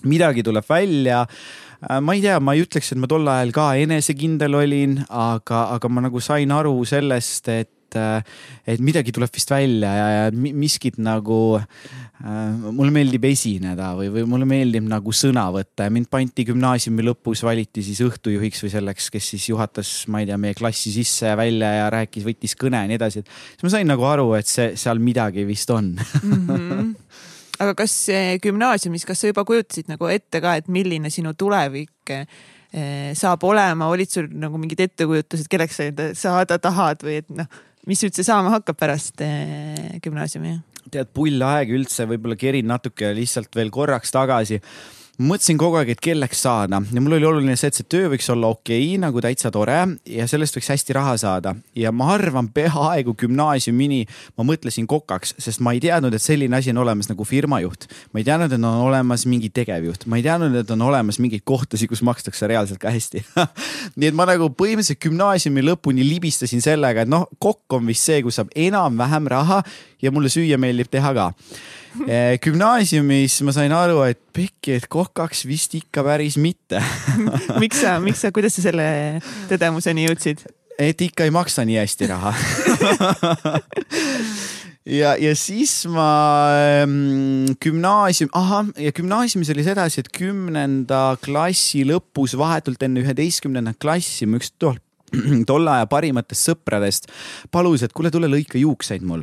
midagi 0.08 0.44
tuleb 0.46 0.66
välja 0.68 1.24
äh, 1.24 2.00
ma 2.00 2.16
ei 2.16 2.24
tea, 2.24 2.38
ma 2.42 2.54
ei 2.56 2.64
ütleks, 2.64 2.92
et 2.92 3.00
ma 3.00 3.10
tol 3.10 3.28
ajal 3.30 3.52
ka 3.56 3.72
enesekindel 3.80 4.56
olin, 4.60 5.00
aga, 5.08 5.68
aga 5.76 5.92
ma 5.92 6.08
nagu 6.08 6.22
sain 6.24 6.52
aru 6.54 6.74
sellest, 6.88 7.48
et 7.52 7.98
äh, 7.98 8.20
et 8.70 8.82
midagi 8.84 9.14
tuleb 9.14 9.32
vist 9.34 9.50
välja 9.50 9.90
ja, 9.96 10.08
ja 10.14 10.26
miskit 10.32 11.00
nagu 11.02 11.40
äh,, 11.58 12.68
mulle 12.70 12.92
meeldib 12.94 13.24
esineda 13.30 13.92
või, 13.98 14.10
või 14.14 14.26
mulle 14.30 14.48
meeldib 14.48 14.86
nagu 14.90 15.14
sõna 15.16 15.48
võtta 15.54 15.88
ja 15.88 15.94
mind 15.94 16.10
pandi 16.12 16.44
gümnaasiumi 16.50 17.06
lõpus, 17.08 17.42
valiti 17.46 17.82
siis 17.86 18.02
õhtujuhiks 18.06 18.62
või 18.66 18.74
selleks, 18.76 19.10
kes 19.14 19.32
siis 19.34 19.48
juhatas, 19.50 19.94
ma 20.12 20.22
ei 20.22 20.30
tea, 20.30 20.38
meie 20.40 20.58
klassi 20.58 20.92
sisse 20.94 21.32
ja 21.32 21.38
välja 21.40 21.72
ja 21.80 21.90
rääkis, 21.96 22.28
võttis 22.28 22.54
kõne 22.60 22.84
ja 22.84 22.90
nii 22.92 23.00
edasi, 23.00 23.24
et 23.24 23.34
siis 23.56 23.66
ma 23.66 23.74
sain 23.74 23.90
nagu 23.90 24.06
aru, 24.06 24.30
et 24.38 24.50
see 24.50 24.72
seal 24.80 25.02
midagi 25.02 25.48
vist 25.48 25.74
on 25.74 25.96
mm. 25.96 26.46
-hmm 26.46 26.94
aga 27.60 27.74
kas 27.78 27.94
gümnaasiumis, 28.42 29.04
kas 29.08 29.22
sa 29.22 29.30
juba 29.30 29.44
kujutasid 29.48 29.90
nagu 29.92 30.08
ette 30.12 30.40
ka, 30.42 30.56
et 30.60 30.70
milline 30.72 31.10
sinu 31.12 31.34
tulevik 31.38 32.14
eh, 32.14 33.10
saab 33.18 33.44
olema, 33.48 33.90
olid 33.92 34.12
sul 34.12 34.30
nagu 34.32 34.60
mingid 34.60 34.80
ettekujutused, 34.86 35.50
kelleks 35.50 35.80
sa 35.80 36.10
saada 36.16 36.60
tahad 36.62 37.04
või 37.06 37.20
et 37.20 37.30
noh, 37.34 37.48
mis 37.88 38.02
üldse 38.06 38.24
saama 38.26 38.54
hakkab 38.58 38.78
pärast 38.80 39.22
eh, 39.24 39.98
gümnaasiumi? 40.04 40.58
tead, 40.90 41.10
pull 41.14 41.42
aeg 41.44 41.74
üldse, 41.76 42.06
võib-olla 42.08 42.38
kerin 42.40 42.70
natuke 42.70 43.12
lihtsalt 43.14 43.54
veel 43.54 43.70
korraks 43.74 44.10
tagasi 44.14 44.60
mõtlesin 45.20 45.58
kogu 45.60 45.76
aeg, 45.80 45.92
et 45.92 46.00
kelleks 46.02 46.40
saada 46.46 46.80
ja 46.80 47.02
mul 47.02 47.18
oli 47.18 47.26
oluline 47.28 47.56
see, 47.58 47.68
et 47.70 47.76
see 47.76 47.88
töö 47.92 48.08
võiks 48.12 48.28
olla 48.32 48.48
okei 48.54 48.80
okay,, 48.86 49.00
nagu 49.02 49.20
täitsa 49.20 49.50
tore 49.52 49.76
ja 50.08 50.26
sellest 50.30 50.56
võiks 50.56 50.70
hästi 50.72 50.96
raha 50.96 51.16
saada. 51.20 51.54
ja 51.76 51.92
ma 51.92 52.08
arvan, 52.14 52.48
peaaegu 52.54 53.14
gümnaasiumini 53.20 54.04
ma 54.38 54.46
mõtlesin 54.48 54.88
kokaks, 54.90 55.34
sest 55.38 55.60
ma 55.64 55.74
ei 55.76 55.82
teadnud, 55.84 56.14
et 56.16 56.24
selline 56.24 56.56
asi 56.56 56.72
on 56.72 56.80
olemas 56.84 57.10
nagu 57.10 57.24
firmajuht. 57.24 57.88
ma 58.12 58.22
ei 58.22 58.28
teadnud, 58.28 58.52
et 58.52 58.64
on 58.64 58.86
olemas 58.86 59.26
mingi 59.28 59.52
tegevjuht, 59.52 60.06
ma 60.06 60.20
ei 60.20 60.24
teadnud, 60.24 60.56
et 60.62 60.70
on 60.70 60.86
olemas 60.88 61.20
mingeid 61.20 61.44
kohtasid, 61.44 61.90
kus 61.92 62.04
makstakse 62.06 62.48
reaalselt 62.48 62.80
ka 62.80 62.92
hästi 62.94 63.24
nii 63.98 64.10
et 64.10 64.16
ma 64.16 64.28
nagu 64.30 64.48
põhimõtteliselt 64.56 65.02
gümnaasiumi 65.04 65.66
lõpuni 65.68 66.06
libistasin 66.06 66.64
sellega, 66.64 67.04
et 67.04 67.12
noh, 67.12 67.28
kokk 67.38 67.76
on 67.76 67.86
vist 67.90 68.08
see, 68.08 68.22
kus 68.24 68.40
saab 68.40 68.54
enam-vähem 68.56 69.28
raha 69.30 69.60
ja 70.02 70.12
mulle 70.14 70.30
süüa 70.32 70.58
meeldib 70.60 70.90
teha 70.92 71.12
ka. 71.16 71.30
Eh, 72.06 72.38
gümnaasiumis 72.42 73.40
ma 73.46 73.54
sain 73.54 73.72
aru, 73.74 74.04
et 74.06 74.20
pekki, 74.36 74.76
et 74.78 74.86
kokaks 74.90 75.42
vist 75.48 75.74
ikka 75.78 76.04
päris 76.06 76.38
mitte. 76.38 76.82
Miks 77.62 77.82
sa, 77.82 77.98
miks 78.02 78.22
sa, 78.22 78.30
kuidas 78.34 78.54
sa 78.56 78.68
selle 78.70 78.86
tõdemuseni 79.50 80.06
jõudsid? 80.08 80.46
et 80.80 81.02
ikka 81.04 81.26
ei 81.28 81.32
maksa 81.34 81.60
nii 81.68 81.76
hästi 81.76 82.06
raha. 82.08 82.32
Ja, 84.88 85.12
ja 85.20 85.34
siis 85.36 85.84
ma 85.92 86.06
ähm, 86.80 87.52
gümnaasium, 87.60 88.30
ahah, 88.34 88.70
ja 88.80 88.90
gümnaasiumis 88.96 89.50
oli 89.52 89.62
sedasi, 89.62 90.00
et 90.00 90.08
kümnenda 90.16 91.18
klassi 91.22 91.84
lõpus, 91.86 92.32
vahetult 92.40 92.80
enne 92.82 93.04
üheteistkümnendat 93.04 93.76
klassi, 93.78 94.24
mu 94.26 94.40
üks 94.40 94.54
tol, 94.58 94.80
tolle 95.50 95.76
aja 95.76 95.86
parimatest 95.86 96.48
sõpradest 96.48 97.12
palus, 97.52 97.84
et 97.84 97.92
kuule, 97.92 98.10
tule 98.10 98.32
lõika 98.32 98.58
juukseid 98.58 99.04
mul 99.06 99.22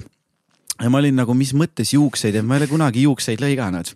ja 0.81 0.89
ma 0.89 1.01
olin 1.01 1.15
nagu, 1.17 1.33
mis 1.37 1.53
mõttes 1.57 1.93
juukseid, 1.95 2.35
et 2.37 2.45
ma 2.45 2.57
ei 2.57 2.63
ole 2.63 2.71
kunagi 2.71 3.07
juukseid 3.07 3.41
lõiganud. 3.43 3.95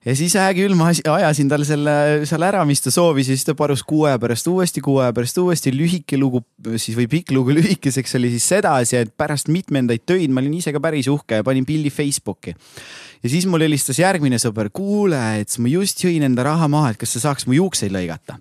Ja 0.00 0.14
siis 0.16 0.32
hää 0.32 0.54
küll, 0.56 0.72
ma 0.78 0.86
ajasin 0.88 1.50
tal 1.50 1.60
selle 1.68 1.92
seal 2.24 2.44
ära, 2.46 2.62
mis 2.64 2.80
ta 2.80 2.88
soovis 2.88 3.28
ja 3.28 3.34
siis 3.36 3.44
ta 3.44 3.52
palus 3.52 3.82
kuu 3.84 4.06
aja 4.08 4.16
pärast 4.20 4.48
uuesti, 4.48 4.80
kuu 4.80 4.96
aja 5.02 5.12
pärast 5.12 5.36
uuesti, 5.42 5.74
lühike 5.76 6.16
lugu 6.16 6.40
siis 6.80 6.96
või 6.96 7.04
pikk 7.12 7.34
lugu 7.36 7.52
lühikeseks 7.58 8.16
oli 8.16 8.30
siis 8.32 8.46
sedasi, 8.48 8.96
et 8.96 9.12
pärast 9.12 9.52
mitmendaid 9.52 10.06
töid 10.08 10.32
ma 10.32 10.40
olin 10.40 10.56
ise 10.56 10.72
ka 10.72 10.80
päris 10.80 11.10
uhke 11.12 11.42
ja 11.42 11.44
panin 11.44 11.68
pildi 11.68 11.92
Facebooki. 11.92 12.56
ja 13.20 13.28
siis 13.28 13.44
mul 13.44 13.60
helistas 13.60 14.00
järgmine 14.00 14.40
sõber, 14.40 14.72
kuule, 14.72 15.20
et 15.42 15.58
ma 15.60 15.68
just 15.68 16.00
jõin 16.00 16.24
enda 16.24 16.48
raha 16.48 16.68
maha, 16.72 16.94
et 16.94 17.02
kas 17.04 17.18
sa 17.18 17.26
saaks 17.28 17.44
mu 17.44 17.60
juukseid 17.60 17.92
lõigata 17.92 18.40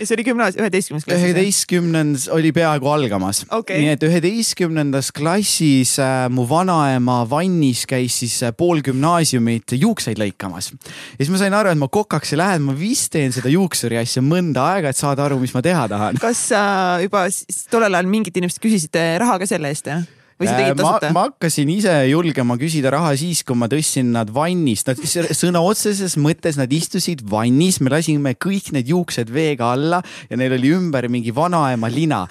ja 0.00 0.08
see 0.08 0.16
oli 0.16 0.24
gümnaasium, 0.24 0.64
üheteistkümnes 0.64 1.04
klassis? 1.04 1.24
üheteistkümnendas 1.28 2.26
oli 2.32 2.52
peaaegu 2.56 2.88
algamas 2.90 3.42
okay.. 3.52 3.82
nii 3.82 3.92
et 3.94 4.04
üheteistkümnendas 4.06 5.10
klassis 5.16 5.96
äh, 6.02 6.26
mu 6.32 6.46
vanaema 6.48 7.20
vannis 7.30 7.84
käis 7.90 8.20
siis 8.22 8.38
äh, 8.46 8.54
pool 8.56 8.80
gümnaasiumit 8.86 9.76
juukseid 9.76 10.20
lõikamas. 10.20 10.72
ja 10.72 11.20
siis 11.20 11.32
ma 11.32 11.42
sain 11.42 11.56
aru, 11.56 11.74
et 11.74 11.80
ma 11.80 11.90
kokaks 11.92 12.34
ei 12.34 12.40
lähe, 12.40 12.60
et 12.60 12.64
ma 12.64 12.76
vist 12.76 13.12
teen 13.14 13.34
seda 13.36 13.52
juuksuri 13.52 14.00
asja 14.00 14.24
mõnda 14.24 14.70
aega, 14.74 14.92
et 14.92 15.00
saada 15.00 15.26
aru, 15.28 15.40
mis 15.42 15.54
ma 15.56 15.64
teha 15.64 15.84
tahan. 15.90 16.20
kas 16.22 16.46
äh, 16.56 17.04
juba 17.06 17.26
tollel 17.72 18.00
ajal 18.00 18.10
mingid 18.10 18.40
inimesed 18.40 18.62
küsisid 18.62 19.00
raha 19.20 19.38
ka 19.42 19.50
selle 19.50 19.72
eest, 19.72 19.92
jah? 19.92 20.08
Või 20.40 20.48
sa 20.48 20.56
tegid 20.56 20.72
äh, 20.72 20.78
tasuta? 20.80 21.10
ma 21.14 21.24
hakkasin 21.28 21.70
ise 21.72 21.94
julgema 22.08 22.56
küsida 22.60 22.92
raha 22.94 23.12
siis, 23.20 23.42
kui 23.46 23.58
ma 23.58 23.68
tõstsin 23.70 24.12
nad 24.14 24.30
vannist, 24.32 24.88
nad 24.88 25.00
sõna 25.36 25.62
otseses 25.64 26.16
mõttes 26.20 26.56
nad 26.60 26.72
istusid 26.72 27.22
vannis, 27.28 27.80
me 27.84 27.92
lasime 27.92 28.32
kõik 28.40 28.72
need 28.76 28.88
juuksed 28.90 29.30
veega 29.32 29.72
alla 29.74 30.00
ja 30.30 30.38
neil 30.40 30.56
oli 30.56 30.72
ümber 30.76 31.08
mingi 31.12 31.34
vanaema 31.36 31.90
lina. 31.92 32.22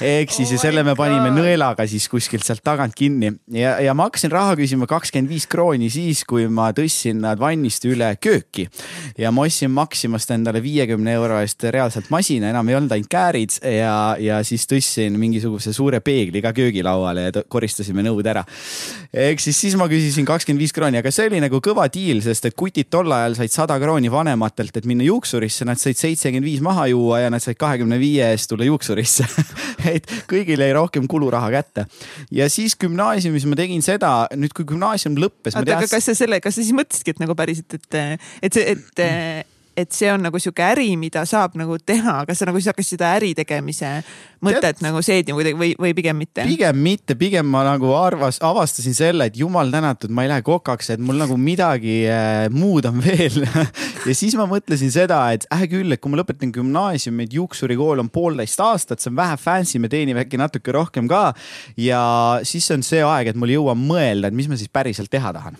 ehk 0.00 0.32
siis 0.32 0.48
oh 0.52 0.56
ja 0.56 0.62
selle 0.62 0.84
me 0.86 0.94
panime 0.98 1.28
God. 1.28 1.42
nõelaga 1.42 1.86
siis 1.88 2.08
kuskilt 2.08 2.46
sealt 2.46 2.64
tagant 2.64 2.96
kinni 2.96 3.34
ja, 3.52 3.76
ja 3.84 3.94
ma 3.96 4.08
hakkasin 4.08 4.32
raha 4.32 4.56
küsima 4.58 4.88
kakskümmend 4.88 5.30
viis 5.30 5.46
krooni 5.50 5.90
siis, 5.92 6.24
kui 6.28 6.48
ma 6.48 6.70
tõstsin 6.76 7.20
nad 7.24 7.40
vannist 7.40 7.84
üle 7.88 8.14
kööki. 8.20 8.68
ja 9.18 9.32
ma 9.34 9.44
ostsin 9.44 9.74
Maximast 9.74 10.32
endale 10.34 10.62
viiekümne 10.64 11.12
euro 11.18 11.38
eest 11.42 11.68
reaalselt 11.68 12.08
masina, 12.14 12.48
enam 12.50 12.68
ei 12.68 12.78
olnud 12.78 12.96
ainult 12.96 13.12
käärid 13.12 13.60
ja, 13.60 14.16
ja 14.20 14.40
siis 14.46 14.64
tõstsin 14.70 15.18
mingisuguse 15.20 15.74
suure 15.76 16.00
peegli 16.04 16.42
ka 16.44 16.54
köögilauale 16.56 17.28
ja 17.28 17.44
koristasime 17.58 18.04
nõud 18.06 18.26
ära. 18.30 18.44
ehk 19.12 19.42
siis, 19.42 19.58
siis 19.58 19.76
ma 19.78 19.88
küsisin 19.90 20.26
kakskümmend 20.28 20.62
viis 20.62 20.74
krooni, 20.76 21.00
aga 21.02 21.12
see 21.14 21.28
oli 21.30 21.42
nagu 21.42 21.60
kõva 21.64 21.88
diil, 21.92 22.22
sest 22.24 22.48
et 22.48 22.56
kutid 22.58 22.90
tol 22.92 23.12
ajal 23.12 23.38
said 23.38 23.54
sada 23.54 23.78
krooni 23.82 24.10
vanematelt, 24.12 24.76
et 24.78 24.88
minna 24.88 25.06
juuksurisse, 25.06 25.66
nad 25.68 25.80
said 25.80 25.98
seitsekümmend 25.98 26.46
viis 26.46 26.62
maha 26.64 26.88
juua 26.92 27.22
ja 27.24 27.32
nad 27.32 27.44
said 27.44 27.58
kahekümne 27.60 27.98
viie 28.00 28.30
eest 28.32 28.50
tulla 28.52 28.68
juuksurisse 28.68 29.26
et 29.94 30.08
kõigil 30.30 30.60
jäi 30.62 30.72
rohkem 30.76 31.08
kuluraha 31.10 31.50
kätte. 31.54 31.86
ja 32.34 32.48
siis 32.52 32.76
gümnaasiumis 32.80 33.46
ma 33.48 33.58
tegin 33.58 33.84
seda, 33.84 34.12
nüüd 34.36 34.54
kui 34.56 34.66
gümnaasium 34.68 35.18
lõppes. 35.20 35.56
oota, 35.56 35.78
aga 35.78 35.90
kas 35.90 36.10
sa 36.10 36.16
selle, 36.18 36.40
kas 36.44 36.58
sa 36.58 36.64
siis 36.64 36.76
mõtlesidki, 36.76 37.16
et 37.16 37.22
nagu 37.24 37.36
päriselt, 37.38 37.78
et, 37.78 38.02
et 38.42 38.58
see, 38.58 38.76
et 38.76 39.46
et 39.78 39.94
see 39.94 40.10
on 40.10 40.24
nagu 40.26 40.40
sihuke 40.42 40.64
äri, 40.64 40.90
mida 40.98 41.22
saab 41.28 41.54
nagu 41.58 41.78
teha, 41.78 42.20
kas 42.26 42.40
sa 42.40 42.48
nagu 42.48 42.58
siis 42.58 42.72
hakkasid 42.72 42.96
seda 42.96 43.12
äri 43.18 43.30
tegemise 43.38 43.98
mõtet 44.44 44.58
Tead, 44.68 44.82
nagu 44.84 45.00
seedima 45.02 45.38
kuidagi 45.38 45.58
või, 45.58 45.70
või 45.78 45.92
pigem 45.96 46.18
mitte? 46.18 46.44
pigem 46.46 46.80
mitte, 46.82 47.14
pigem 47.18 47.46
ma 47.50 47.62
nagu 47.66 47.92
arvas, 47.96 48.40
avastasin 48.44 48.96
selle, 48.96 49.28
et 49.30 49.38
jumal 49.38 49.70
tänatud, 49.72 50.12
ma 50.14 50.24
ei 50.24 50.32
lähe 50.32 50.44
kokaks, 50.46 50.92
et 50.94 51.02
mul 51.02 51.18
nagu 51.20 51.38
midagi 51.40 52.00
äh, 52.10 52.48
muud 52.54 52.88
on 52.90 53.00
veel 53.04 53.40
ja 54.08 54.16
siis 54.16 54.36
ma 54.38 54.48
mõtlesin 54.50 54.92
seda, 54.94 55.20
et 55.34 55.46
äh 55.54 55.66
küll, 55.70 55.94
et 55.94 56.02
kui 56.02 56.12
ma 56.12 56.20
lõpetan 56.22 56.52
gümnaasiumi, 56.54 57.28
et 57.28 57.38
juuksurikool 57.38 58.02
on 58.02 58.12
poolteist 58.12 58.62
aastat, 58.64 59.02
see 59.02 59.12
on 59.12 59.18
vähe 59.22 59.38
fancy, 59.40 59.82
me 59.82 59.90
teenime 59.92 60.26
äkki 60.26 60.40
natuke 60.40 60.74
rohkem 60.74 61.10
ka. 61.10 61.32
ja 61.78 62.02
siis 62.46 62.70
on 62.74 62.86
see 62.86 63.02
aeg, 63.06 63.32
et 63.32 63.38
mul 63.38 63.54
jõuab 63.54 63.78
mõelda, 63.78 64.30
et 64.30 64.38
mis 64.38 64.50
ma 64.50 64.58
siis 64.58 64.72
päriselt 64.72 65.10
teha 65.12 65.34
tahan 65.34 65.58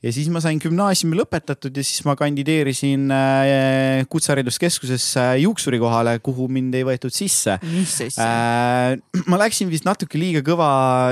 ja 0.00 0.10
siis 0.14 0.30
ma 0.32 0.40
sain 0.40 0.58
gümnaasiumi 0.60 1.18
lõpetatud 1.18 1.76
ja 1.76 1.82
siis 1.84 2.00
ma 2.08 2.14
kandideerisin 2.16 3.10
äh, 3.12 4.00
Kutsehariduskeskusesse 4.10 5.24
juuksuri 5.42 5.80
kohale, 5.82 6.16
kuhu 6.24 6.46
mind 6.52 6.74
ei 6.78 6.86
võetud 6.88 7.12
sisse. 7.12 7.58
Äh, 7.60 8.96
ma 9.28 9.40
läksin 9.42 9.68
vist 9.72 9.84
natuke 9.84 10.18
liiga 10.20 10.40
kõva 10.46 10.70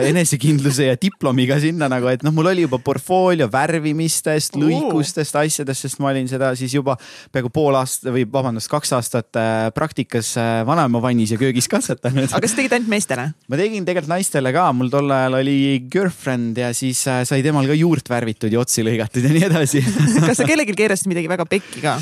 enesekindluse 0.08 0.88
ja 0.88 0.96
diplomiga 1.00 1.58
sinna 1.60 1.90
nagu, 1.92 2.08
et 2.08 2.24
noh, 2.24 2.32
mul 2.34 2.48
oli 2.54 2.64
juba 2.64 2.80
portfoolio 2.84 3.50
värvimistest, 3.52 4.56
lõikustest, 4.60 5.36
asjadest, 5.36 5.84
sest 5.84 6.00
ma 6.00 6.12
olin 6.14 6.30
seda 6.30 6.54
siis 6.58 6.72
juba 6.78 6.96
peaaegu 7.34 7.52
pool 7.52 7.76
aastat 7.78 8.08
või 8.14 8.24
vabandust, 8.32 8.70
kaks 8.72 8.94
aastat 8.96 9.40
äh, 9.40 9.68
praktikas 9.76 10.32
vanaema 10.68 11.02
vannis 11.04 11.34
ja 11.34 11.40
köögis 11.40 11.68
katsetanud. 11.68 12.30
aga 12.30 12.40
kas 12.44 12.56
sa 12.56 12.62
tegid 12.62 12.78
ainult 12.78 12.92
meestele? 12.96 13.28
ma 13.52 13.60
tegin 13.60 13.84
tegelikult 13.84 14.14
naistele 14.16 14.54
ka, 14.56 14.70
mul 14.72 14.88
tol 14.92 15.12
ajal 15.12 15.40
oli 15.42 15.58
girlfriend 15.92 16.56
ja 16.64 16.72
siis 16.76 17.04
sai 17.04 17.44
temal 17.44 17.68
ka 17.68 17.76
juurt 17.76 18.08
värvitud 18.08 18.52
ja 18.52 18.64
otsi 18.64 18.77
otsi 18.78 18.86
lõigatud 18.86 19.26
ja 19.26 19.32
nii 19.34 19.46
edasi 19.48 19.82
kas 20.28 20.38
sa 20.38 20.46
kellelgi 20.46 20.76
keerasid 20.78 21.10
midagi 21.10 21.30
väga 21.30 21.46
pekki 21.48 21.82
ka? 21.82 21.98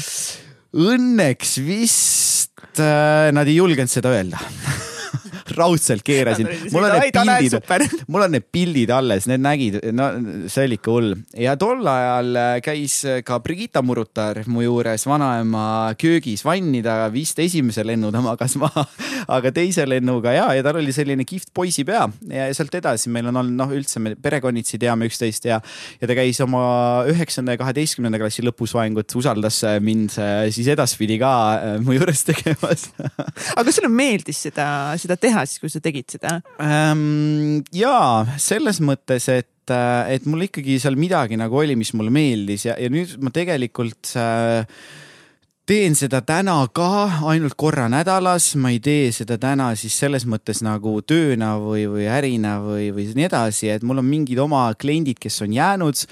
Õnneks 0.76 1.56
vist 1.64 2.82
äh, 2.82 3.32
nad 3.32 3.48
ei 3.48 3.56
julgenud 3.60 3.92
seda 3.92 4.12
öelda 4.12 4.40
raudselt 5.56 6.04
keerasin. 6.06 6.48
mul 6.74 6.86
on 6.86 6.96
need 6.98 7.14
pildid, 7.14 7.56
mul 8.12 8.26
on 8.26 8.34
need 8.36 8.46
pildid 8.52 8.92
alles, 8.94 9.28
need 9.30 9.42
nägid, 9.44 9.78
no 9.96 10.08
see 10.50 10.66
oli 10.66 10.78
ikka 10.80 10.94
hull. 10.94 11.14
ja 11.38 11.56
tol 11.60 11.84
ajal 11.90 12.40
äh, 12.40 12.52
käis 12.64 12.98
ka 13.26 13.38
Brigitta 13.44 13.82
Murutar 13.86 14.42
mu 14.50 14.64
juures 14.64 15.06
vanaema 15.08 15.94
köögis 16.00 16.44
vanni, 16.46 16.82
ta 16.84 17.06
vist 17.12 17.38
esimese 17.42 17.84
lennu 17.86 18.10
ta 18.14 18.22
magas 18.24 18.56
maha, 18.60 18.86
aga 19.36 19.52
teise 19.54 19.86
lennuga 19.88 20.34
ja, 20.36 20.48
ja 20.56 20.64
tal 20.66 20.80
oli 20.80 20.94
selline 20.94 21.26
kihvt 21.28 21.52
poisipea 21.56 22.06
ja 22.32 22.48
sealt 22.56 22.74
edasi 22.78 23.12
meil 23.12 23.30
on 23.30 23.42
olnud 23.42 23.60
noh, 23.60 23.74
üldse 23.76 24.02
me 24.02 24.14
perekonnitsi 24.20 24.80
teame 24.82 25.08
üksteist 25.10 25.48
ja, 25.50 25.60
ja 26.00 26.10
ta 26.10 26.16
käis 26.18 26.40
oma 26.44 26.64
üheksanda 27.10 27.56
ja 27.56 27.60
kaheteistkümnenda 27.60 28.20
klassi 28.20 28.44
lõpusloengut, 28.46 29.12
usaldas 29.18 29.62
mind 29.84 30.16
äh, 30.22 30.46
siis 30.54 30.70
edaspidi 30.72 31.20
ka 31.22 31.32
äh, 31.56 31.76
mu 31.84 31.96
juures 31.96 32.24
tegemas 32.26 32.88
aga 33.56 33.66
kas 33.66 33.78
sulle 33.78 33.90
meeldis 33.92 34.40
seda, 34.46 34.66
seda 35.00 35.16
teha? 35.20 35.35
Teha 35.36 35.46
siis, 35.48 35.62
kui 35.62 35.72
sa 35.72 35.82
tegid 35.84 36.16
seda 36.16 36.38
ähm,? 36.62 37.62
jaa, 37.76 38.24
selles 38.40 38.80
mõttes, 38.84 39.28
et 39.32 39.74
äh, 39.74 40.16
et 40.16 40.28
mul 40.30 40.48
ikkagi 40.48 40.78
seal 40.82 40.98
midagi 41.00 41.38
nagu 41.40 41.60
oli, 41.62 41.76
mis 41.78 41.92
mulle 41.96 42.14
meeldis 42.14 42.68
ja, 42.70 42.78
ja 42.80 42.92
nüüd 42.92 43.16
ma 43.22 43.32
tegelikult 43.34 44.14
äh, 44.20 44.64
teen 45.66 45.96
seda 45.98 46.20
täna 46.22 46.60
ka 46.70 46.88
ainult 47.26 47.56
korra 47.58 47.88
nädalas, 47.90 48.52
ma 48.62 48.70
ei 48.70 48.78
tee 48.78 49.08
seda 49.10 49.34
täna 49.42 49.72
siis 49.74 49.96
selles 49.98 50.22
mõttes 50.30 50.60
nagu 50.62 50.92
tööna 51.02 51.56
või, 51.58 51.88
või 51.90 52.04
ärina 52.06 52.60
või, 52.62 52.92
või 52.94 53.08
nii 53.18 53.26
edasi, 53.26 53.72
et 53.74 53.82
mul 53.82 53.98
on 53.98 54.06
mingid 54.06 54.38
oma 54.38 54.68
kliendid, 54.78 55.18
kes 55.18 55.40
on 55.42 55.56
jäänud 55.56 56.04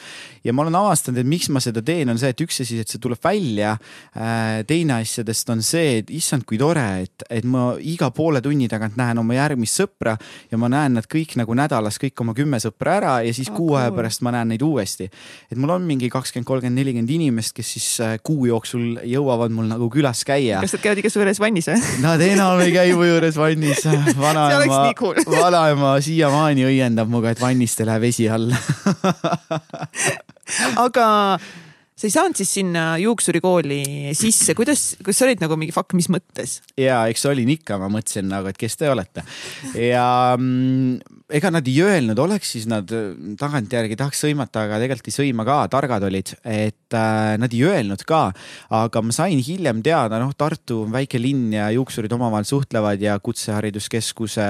ja 0.43 0.53
ma 0.53 0.65
olen 0.65 0.75
avastanud, 0.75 1.21
et 1.23 1.29
miks 1.29 1.47
ma 1.55 1.63
seda 1.63 1.85
teen, 1.87 2.11
on 2.11 2.19
see, 2.19 2.33
et 2.35 2.43
üks 2.43 2.59
asi, 2.65 2.81
et 2.83 2.91
see 2.91 2.99
tuleb 3.03 3.21
välja. 3.23 3.77
Äh, 4.19 4.65
teine 4.67 4.99
asjadest 4.99 5.55
on 5.55 5.63
see, 5.65 6.01
et 6.03 6.11
issand, 6.13 6.43
kui 6.49 6.59
tore, 6.61 6.85
et, 7.07 7.25
et 7.31 7.47
ma 7.47 7.71
iga 7.79 8.11
poole 8.15 8.43
tunni 8.45 8.67
tagant 8.71 8.99
näen 8.99 9.23
oma 9.23 9.39
järgmist 9.39 9.81
sõpra 9.81 10.17
ja 10.51 10.61
ma 10.61 10.73
näen 10.73 10.99
nad 10.99 11.07
kõik 11.11 11.37
nagu 11.39 11.55
nädalas 11.55 12.01
kõik 12.03 12.25
oma 12.27 12.35
kümme 12.35 12.59
sõpra 12.63 12.99
ära 12.99 13.15
ja 13.23 13.33
siis 13.37 13.53
oh, 13.53 13.57
kuu 13.61 13.79
aja 13.79 13.95
pärast 13.95 14.27
ma 14.27 14.35
näen 14.35 14.51
neid 14.51 14.67
uuesti. 14.67 15.09
et 15.47 15.57
mul 15.63 15.77
on 15.79 15.87
mingi 15.87 16.11
kakskümmend, 16.11 16.51
kolmkümmend, 16.51 16.81
nelikümmend 16.83 17.15
inimest, 17.15 17.55
kes 17.55 17.73
siis 17.79 17.89
äh, 18.03 18.19
kuu 18.23 18.51
jooksul 18.51 18.99
jõuavad 19.07 19.43
mul 19.53 19.66
nagu 19.68 19.90
külas 19.92 20.22
käia. 20.24 20.62
kas 20.64 20.76
nad 20.76 20.84
käivad 20.84 21.03
ikka 21.03 21.12
su 21.12 21.20
juures 21.20 21.40
vannis 21.42 21.68
või? 21.68 21.82
Nad 22.05 22.22
enam 22.24 22.62
ei 22.64 22.72
käi 22.74 22.95
mu 22.97 23.05
juures 23.09 23.36
vannis. 23.36 23.84
vanaema, 24.24 24.80
cool. 24.99 25.20
vanaema 25.45 25.97
siiamaani 26.05 26.64
õiendab 26.70 27.11
minuga, 27.11 27.34
et 27.34 27.42
vannist 27.42 27.82
ei 27.82 27.90
lähe 27.90 28.01
vesi 28.07 28.30
alla 28.30 28.59
aga 30.86 31.07
sa 31.95 32.09
ei 32.09 32.12
saanud 32.12 32.38
siis 32.38 32.53
sinna 32.59 32.84
juuksurikooli 33.03 34.14
sisse, 34.18 34.55
kuidas, 34.59 34.95
kas 35.05 35.20
sa 35.20 35.28
olid 35.28 35.42
nagu 35.45 35.59
mingi 35.61 35.74
fuck, 35.74 35.95
mis 35.97 36.11
mõttes? 36.12 36.59
ja 36.80 37.05
eks 37.11 37.26
olin 37.30 37.53
ikka, 37.55 37.78
ma 37.80 37.90
mõtlesin 37.92 38.28
nagu, 38.30 38.51
et 38.51 38.59
kes 38.61 38.78
te 38.80 38.90
olete 38.90 39.24
ja 39.78 40.07
mm, 40.38 41.24
ega 41.33 41.49
nad 41.49 41.64
ei 41.68 41.79
öelnud, 41.81 42.18
oleks 42.20 42.51
siis 42.53 42.66
nad 42.68 42.91
tagantjärgi 43.41 43.97
tahaks 43.97 44.20
sõimata, 44.27 44.66
aga 44.66 44.77
tegelikult 44.83 45.09
ei 45.09 45.14
sõima 45.14 45.47
ka, 45.49 45.57
targad 45.72 46.05
olid, 46.05 46.35
et 46.45 46.97
äh, 46.97 47.37
nad 47.41 47.55
ei 47.57 47.62
öelnud 47.64 48.05
ka. 48.05 48.27
aga 48.77 49.03
ma 49.03 49.14
sain 49.16 49.41
hiljem 49.41 49.81
teada, 49.85 50.18
noh, 50.20 50.35
Tartu 50.37 50.83
on 50.85 50.93
väike 50.93 51.20
linn 51.20 51.55
ja 51.57 51.70
juuksurid 51.72 52.12
omavahel 52.12 52.45
suhtlevad 52.49 53.01
ja 53.01 53.16
kutsehariduskeskuse 53.25 54.49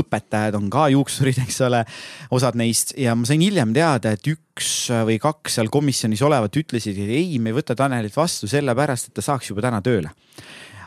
õpetajad 0.00 0.56
on 0.56 0.70
ka 0.72 0.88
juuksurid, 0.94 1.42
eks 1.44 1.60
ole, 1.68 1.84
osad 2.32 2.56
neist 2.56 2.94
ja 2.96 3.12
ma 3.18 3.28
sain 3.28 3.44
hiljem 3.44 3.76
teada, 3.76 4.14
et 4.16 4.32
üks 4.32 4.88
või 5.04 5.20
kaks 5.20 5.58
seal 5.58 5.68
komisjonis 5.72 6.24
olevat 6.24 6.56
ütlesid, 6.62 6.96
et 6.96 7.12
ei, 7.20 7.36
me 7.42 7.52
ei 7.52 7.60
võta 7.60 7.76
Tanelit 7.76 8.16
vastu 8.16 8.48
sellepärast, 8.48 9.10
et 9.10 9.20
ta 9.20 9.26
saaks 9.28 9.52
juba 9.52 9.68
täna 9.68 9.84
tööle 9.84 10.16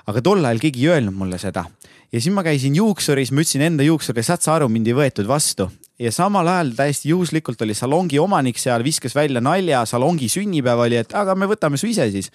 aga 0.09 0.23
tol 0.25 0.41
ajal 0.43 0.61
keegi 0.61 0.85
ei 0.85 0.93
öelnud 0.95 1.15
mulle 1.15 1.37
seda. 1.41 1.65
Ja 2.11 2.19
siis 2.19 2.33
ma 2.35 2.43
käisin 2.43 2.75
juuksuris, 2.75 3.31
ma 3.31 3.43
ütlesin 3.43 3.63
enda 3.69 3.85
juuksurile, 3.87 4.23
saad 4.25 4.43
sa 4.43 4.57
aru, 4.57 4.67
mind 4.71 4.89
ei 4.91 4.97
võetud 4.97 5.29
vastu. 5.29 5.69
ja 6.01 6.11
samal 6.11 6.47
ajal 6.47 6.73
täiesti 6.75 7.11
juhuslikult 7.11 7.61
oli 7.61 7.75
salongi 7.77 8.19
omanik 8.19 8.57
seal, 8.57 8.83
viskas 8.83 9.15
välja 9.15 9.41
nalja, 9.41 9.85
salongi 9.85 10.29
sünnipäev 10.29 10.79
oli, 10.87 10.97
et 10.97 11.13
aga 11.13 11.35
me 11.35 11.45
võtame 11.45 11.77
su 11.77 11.87
ise 11.87 12.09
siis 12.11 12.31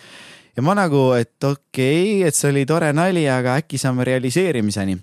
ja 0.56 0.64
ma 0.64 0.72
nagu, 0.76 1.10
et 1.16 1.44
okei 1.44 2.22
okay,, 2.22 2.28
et 2.28 2.36
see 2.36 2.48
oli 2.48 2.64
tore 2.68 2.88
nali, 2.96 3.26
aga 3.28 3.58
äkki 3.60 3.78
saame 3.80 4.06
realiseerimiseni. 4.08 4.96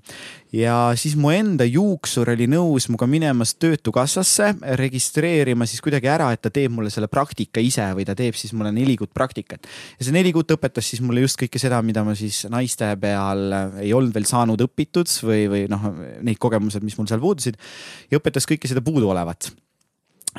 ja 0.53 0.75
siis 0.97 1.15
mu 1.17 1.31
enda 1.33 1.65
juuksur 1.65 2.29
oli 2.33 2.47
nõus 2.49 2.87
minuga 2.89 3.07
minemas 3.09 3.55
Töötukassasse, 3.61 4.51
registreerima 4.81 5.65
siis 5.69 5.81
kuidagi 5.81 6.09
ära, 6.09 6.31
et 6.33 6.41
ta 6.41 6.51
teeb 6.53 6.73
mulle 6.73 6.89
selle 6.93 7.09
praktika 7.09 7.61
ise 7.61 7.85
või 7.97 8.05
ta 8.05 8.17
teeb 8.17 8.37
siis 8.37 8.53
mulle 8.57 8.73
neli 8.73 8.97
kuud 8.97 9.13
praktikat. 9.13 9.69
ja 9.99 10.05
see 10.05 10.15
neli 10.15 10.33
kuud 10.33 10.49
õpetas 10.57 10.89
siis 10.89 11.03
mulle 11.05 11.25
just 11.25 11.39
kõike 11.41 11.61
seda, 11.61 11.81
mida 11.85 12.05
ma 12.05 12.17
siis 12.17 12.45
naiste 12.53 12.89
peal 13.01 13.45
ei 13.81 13.93
olnud 13.93 14.13
veel 14.13 14.29
saanud 14.29 14.65
õpitud 14.67 15.09
või, 15.29 15.45
või 15.51 15.67
noh, 15.69 15.91
neid 16.25 16.41
kogemused, 16.41 16.85
mis 16.85 16.97
mul 16.97 17.09
seal 17.09 17.21
puudusid 17.21 17.61
ja 18.09 18.21
õpetas 18.21 18.49
kõike 18.49 18.69
seda 18.69 18.81
puuduolevat 18.85 19.53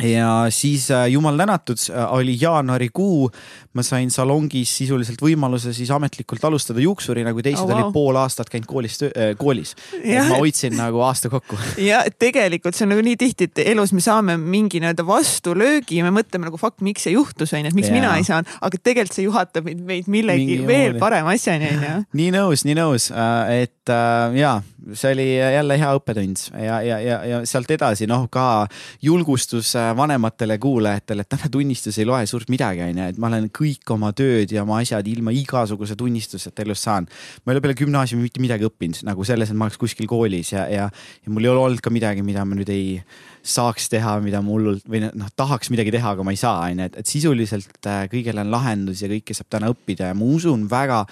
ja 0.02 0.46
siis 0.50 0.90
äh, 0.90 1.06
jumal 1.06 1.36
tänatud, 1.38 1.78
äh, 1.90 2.12
oli 2.12 2.36
jaanuarikuu, 2.40 3.30
ma 3.74 3.82
sain 3.82 4.10
salongis 4.10 4.72
sisuliselt 4.78 5.22
võimaluse 5.22 5.72
siis 5.74 5.90
ametlikult 5.94 6.44
alustada 6.44 6.82
juuksurina, 6.82 7.32
kui 7.34 7.44
teised 7.46 7.62
oh, 7.62 7.70
wow. 7.70 7.78
olid 7.78 7.94
pool 7.94 8.18
aastat 8.18 8.50
käinud 8.50 8.66
koolis, 8.66 8.98
äh, 9.06 9.34
koolis. 9.38 9.74
ma 10.02 10.38
hoidsin 10.38 10.74
nagu 10.78 11.02
aasta 11.06 11.30
kokku. 11.30 11.58
ja 11.90 12.02
tegelikult 12.18 12.74
see 12.74 12.88
on 12.88 12.94
nagu 12.96 13.04
nii 13.06 13.18
tihti, 13.20 13.48
et 13.50 13.62
elus 13.74 13.94
me 13.94 14.02
saame 14.02 14.36
mingi 14.40 14.82
nii-öelda 14.82 15.06
vastulöögi 15.06 16.00
ja 16.00 16.08
me 16.08 16.14
mõtleme 16.18 16.50
nagu 16.50 16.58
fuck, 16.60 16.82
miks 16.82 17.06
see 17.06 17.14
juhtus, 17.14 17.54
onju, 17.54 17.70
et 17.70 17.78
miks 17.78 17.92
ja. 17.92 17.94
mina 17.94 18.16
ei 18.18 18.26
saanud, 18.26 18.50
aga 18.66 18.82
tegelikult 18.82 19.18
see 19.20 19.28
juhatab 19.28 19.70
meid, 19.70 19.84
meid 19.86 20.10
millegi 20.10 20.48
mingi 20.48 20.68
veel 20.68 20.98
parema 20.98 21.36
asjani, 21.38 21.70
onju. 21.76 21.94
nii 22.20 22.34
nõus, 22.34 22.66
nii 22.66 22.78
nõus, 22.80 23.10
et 23.54 23.83
äh, 23.92 24.36
jaa 24.38 24.60
see 24.92 25.12
oli 25.14 25.26
jälle 25.38 25.76
hea 25.80 25.90
õppetund 25.96 26.40
ja, 26.60 26.78
ja, 26.84 26.98
ja, 27.00 27.18
ja 27.24 27.40
sealt 27.48 27.70
edasi 27.72 28.06
noh, 28.10 28.26
ka 28.32 28.66
julgustus 29.02 29.72
vanematele 29.96 30.58
kuulajatele, 30.60 31.24
et 31.24 31.30
täna 31.32 31.48
tunnistus 31.52 31.98
ei 31.98 32.08
loe 32.08 32.26
suurt 32.28 32.50
midagi, 32.52 32.84
onju, 32.84 33.08
et 33.14 33.20
ma 33.20 33.30
olen 33.30 33.48
kõik 33.54 33.94
oma 33.94 34.12
tööd 34.16 34.52
ja 34.54 34.64
oma 34.64 34.80
asjad 34.82 35.08
ilma 35.08 35.32
igasuguse 35.34 35.96
tunnistuseta 35.96 36.64
elus 36.66 36.84
saanud. 36.84 37.12
ma 37.44 37.52
ei 37.52 37.56
ole 37.56 37.64
peale 37.64 37.78
gümnaasiumi 37.80 38.28
mitte 38.28 38.42
midagi 38.44 38.68
õppinud 38.68 39.04
nagu 39.08 39.24
selles, 39.24 39.50
et 39.50 39.58
ma 39.58 39.68
oleks 39.68 39.80
kuskil 39.80 40.10
koolis 40.10 40.52
ja, 40.52 40.66
ja, 40.68 40.90
ja 40.90 41.32
mul 41.32 41.46
ei 41.46 41.54
ole 41.54 41.64
olnud 41.68 41.84
ka 41.84 41.92
midagi, 41.94 42.26
mida 42.26 42.44
ma 42.44 42.58
nüüd 42.58 42.72
ei 42.72 42.98
saaks 43.44 43.90
teha, 43.92 44.16
mida 44.24 44.40
ma 44.42 44.54
hullult 44.54 44.86
või 44.88 45.02
noh, 45.04 45.28
tahaks 45.36 45.68
midagi 45.72 45.92
teha, 45.92 46.14
aga 46.16 46.24
ma 46.26 46.32
ei 46.32 46.40
saa, 46.40 46.64
onju, 46.70 46.88
et, 46.88 46.98
et 47.02 47.10
sisuliselt 47.10 47.88
äh, 47.90 48.04
kõigele 48.12 48.40
on 48.40 48.52
lahendus 48.54 49.04
ja 49.04 49.10
kõike 49.10 49.36
saab 49.36 49.50
täna 49.52 49.70
õppida. 49.72 50.10
Ja 50.10 50.16
ma 50.18 50.28
usun, 50.32 50.64
väga 50.70 51.02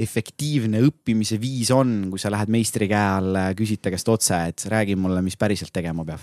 efektiivne 0.00 0.82
õppimise 0.86 1.40
viis 1.42 1.72
on, 1.74 2.12
kui 2.12 2.22
sa 2.22 2.30
lähed 2.32 2.52
meistri 2.52 2.88
käe 2.90 3.06
all, 3.18 3.40
küsid 3.58 3.82
ta 3.82 3.92
käest 3.92 4.10
otse, 4.12 4.38
et 4.52 4.66
räägi 4.70 4.96
mulle, 4.98 5.22
mis 5.26 5.38
päriselt 5.40 5.74
tegema 5.74 6.06
peab. 6.06 6.22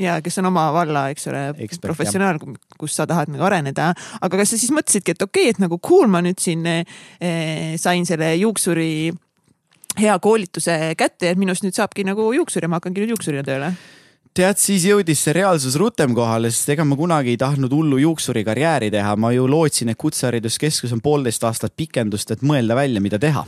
Ja 0.00 0.16
kes 0.24 0.40
on 0.40 0.48
oma 0.48 0.70
valla, 0.72 1.10
eks 1.12 1.28
ole, 1.28 1.42
professionaal, 1.82 2.38
kus 2.80 2.94
sa 2.96 3.04
tahad 3.08 3.28
nagu 3.28 3.44
areneda. 3.44 3.90
aga 4.24 4.40
kas 4.40 4.54
sa 4.54 4.60
siis 4.60 4.72
mõtlesidki, 4.72 5.12
et 5.12 5.24
okei 5.26 5.50
okay,, 5.50 5.52
et 5.52 5.60
nagu 5.60 5.76
cool, 5.84 6.08
ma 6.08 6.22
nüüd 6.24 6.40
siin 6.40 6.64
eh, 6.64 7.76
sain 7.76 8.08
selle 8.08 8.32
juuksuri 8.40 9.12
hea 10.00 10.14
koolituse 10.24 10.94
kätte 10.96 11.28
ja 11.28 11.36
minust 11.36 11.66
nüüd 11.66 11.76
saabki 11.76 12.06
nagu 12.08 12.30
juuksur 12.32 12.64
ja 12.64 12.72
ma 12.72 12.80
hakkangi 12.80 13.04
nüüd 13.04 13.12
juuksurina 13.12 13.44
tööle 13.44 13.74
tead, 14.36 14.58
siis 14.60 14.86
jõudis 14.88 15.20
see 15.24 15.34
reaalsus 15.36 15.76
rutem 15.80 16.14
kohale, 16.16 16.50
sest 16.52 16.72
ega 16.74 16.86
ma 16.88 16.96
kunagi 16.96 17.34
ei 17.34 17.40
tahtnud 17.40 17.72
hullu 17.72 18.00
juuksurikarjääri 18.00 18.90
teha, 18.92 19.16
ma 19.20 19.32
ju 19.34 19.48
lootsin, 19.50 19.92
et 19.92 20.00
Kutsehariduskeskus 20.00 20.94
on 20.96 21.02
poolteist 21.04 21.44
aastat 21.44 21.76
pikendust, 21.76 22.32
et 22.32 22.44
mõelda 22.46 22.78
välja, 22.78 23.02
mida 23.04 23.20
teha 23.20 23.44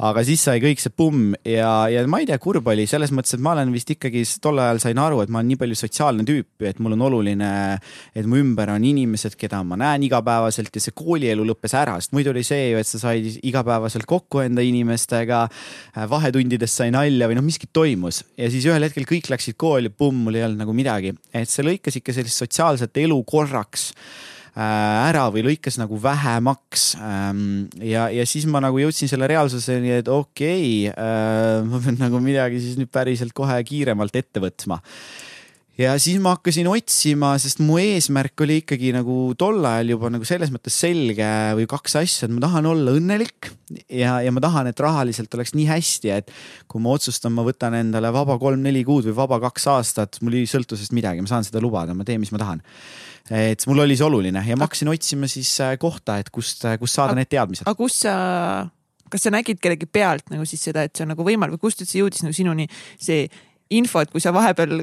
aga 0.00 0.22
siis 0.24 0.42
sai 0.46 0.60
kõik 0.62 0.80
see 0.80 0.92
pumm 0.96 1.34
ja, 1.46 1.70
ja 1.92 2.02
ma 2.10 2.20
ei 2.22 2.28
tea, 2.28 2.38
kurb 2.40 2.68
oli 2.72 2.86
selles 2.88 3.12
mõttes, 3.14 3.34
et 3.36 3.42
ma 3.44 3.52
olen 3.54 3.72
vist 3.74 3.90
ikkagi 3.92 4.22
tol 4.42 4.60
ajal 4.62 4.80
sain 4.82 5.00
aru, 5.00 5.20
et 5.22 5.32
ma 5.32 5.40
olen 5.40 5.50
nii 5.52 5.60
palju 5.60 5.78
sotsiaalne 5.82 6.24
tüüp, 6.28 6.64
et 6.70 6.80
mul 6.82 6.96
on 6.96 7.04
oluline, 7.10 7.50
et 8.16 8.28
mu 8.28 8.40
ümber 8.40 8.72
on 8.72 8.86
inimesed, 8.86 9.36
keda 9.40 9.60
ma 9.66 9.78
näen 9.80 10.06
igapäevaselt 10.08 10.76
ja 10.76 10.84
see 10.86 10.96
koolielu 10.96 11.44
lõppes 11.50 11.76
ära, 11.76 11.98
sest 12.00 12.16
muidu 12.16 12.32
oli 12.32 12.44
see 12.46 12.70
ju, 12.70 12.80
et 12.80 12.88
sa 12.88 13.02
said 13.02 13.28
igapäevaselt 13.46 14.08
kokku 14.08 14.44
enda 14.44 14.64
inimestega. 14.64 15.46
vahetundides 16.10 16.72
sai 16.80 16.90
nalja 16.94 17.28
või 17.28 17.36
noh, 17.38 17.44
miskit 17.44 17.72
toimus 17.72 18.22
ja 18.38 18.50
siis 18.50 18.66
ühel 18.68 18.84
hetkel 18.86 19.06
kõik 19.08 19.30
läksid 19.32 19.58
kooli, 19.60 19.92
pumm, 19.92 20.24
mul 20.26 20.38
ei 20.38 20.46
olnud 20.48 20.64
nagu 20.64 20.74
midagi, 20.76 21.14
et 21.34 21.48
see 21.50 21.66
lõikas 21.66 22.00
ikka 22.00 22.16
sellist 22.16 22.40
sotsiaalset 22.40 22.96
elu 23.04 23.22
korraks 23.28 23.90
Äh, 23.90 24.39
ära 24.60 25.26
või 25.32 25.44
lõikas 25.46 25.78
nagu 25.80 25.98
vähemaks. 26.02 26.92
Ähm, 27.00 27.70
ja, 27.84 28.08
ja 28.12 28.26
siis 28.28 28.46
ma 28.50 28.62
nagu 28.62 28.80
jõudsin 28.82 29.10
selle 29.10 29.28
reaalsuseni, 29.30 29.94
et 30.00 30.10
okei 30.10 30.90
okay,, 30.90 30.94
äh, 30.94 31.64
ma 31.66 31.82
pean 31.84 32.00
nagu 32.00 32.22
midagi 32.24 32.62
siis 32.62 32.78
nüüd 32.80 32.92
päriselt 32.92 33.36
kohe 33.36 33.58
kiiremalt 33.66 34.16
ette 34.20 34.42
võtma 34.42 34.80
ja 35.80 35.94
siis 36.02 36.18
ma 36.22 36.34
hakkasin 36.36 36.68
otsima, 36.70 37.32
sest 37.40 37.62
mu 37.64 37.78
eesmärk 37.80 38.42
oli 38.44 38.60
ikkagi 38.60 38.92
nagu 38.94 39.16
tol 39.40 39.64
ajal 39.64 39.94
juba 39.94 40.10
nagu 40.12 40.26
selles 40.28 40.52
mõttes 40.52 40.76
selge 40.82 41.28
või 41.56 41.66
kaks 41.70 41.96
asja, 42.00 42.28
et 42.28 42.34
ma 42.34 42.42
tahan 42.44 42.68
olla 42.70 42.94
õnnelik 42.98 43.50
ja, 43.86 44.18
ja 44.24 44.34
ma 44.34 44.42
tahan, 44.44 44.70
et 44.70 44.82
rahaliselt 44.82 45.34
oleks 45.38 45.54
nii 45.56 45.68
hästi, 45.70 46.12
et 46.16 46.34
kui 46.70 46.82
ma 46.84 46.96
otsustan, 46.98 47.34
ma 47.36 47.46
võtan 47.46 47.78
endale 47.78 48.12
vaba 48.14 48.36
kolm-neli 48.40 48.82
kuud 48.86 49.08
või 49.08 49.16
vaba 49.22 49.40
kaks 49.46 49.68
aastat, 49.72 50.20
mul 50.26 50.40
ei 50.40 50.50
sõltu 50.50 50.76
sellest 50.76 50.96
midagi, 50.96 51.24
ma 51.24 51.32
saan 51.32 51.46
seda 51.46 51.62
lubada, 51.64 51.96
ma 51.96 52.06
teen, 52.08 52.20
mis 52.22 52.34
ma 52.34 52.42
tahan 52.42 52.64
et 53.30 53.66
mul 53.70 53.84
oli 53.84 53.96
see 53.96 54.06
oluline 54.06 54.42
ja 54.42 54.56
ma 54.58 54.66
hakkasin 54.66 54.90
otsima 54.90 55.28
siis 55.30 55.52
äh, 55.62 55.76
kohta, 55.80 56.18
et 56.20 56.32
kust, 56.34 56.64
äh, 56.66 56.76
kust 56.80 56.98
saada 56.98 57.14
need 57.16 57.30
teadmised. 57.30 57.64
aga 57.68 57.78
kus 57.78 58.00
sa, 58.04 58.14
kas 59.12 59.26
sa 59.26 59.32
nägid 59.32 59.60
kellegi 59.62 59.86
pealt 59.86 60.32
nagu 60.32 60.46
siis 60.48 60.64
seda, 60.66 60.84
et 60.84 60.96
see 60.96 61.06
on 61.06 61.14
nagu 61.14 61.26
võimalik 61.26 61.56
või 61.56 61.68
kust 61.68 61.84
üldse 61.84 62.00
jõudis 62.00 62.24
nagu 62.26 62.36
sinuni 62.36 62.66
see 62.98 63.28
info, 63.76 64.02
et 64.02 64.10
kui 64.10 64.22
sa 64.22 64.34
vahepeal 64.34 64.80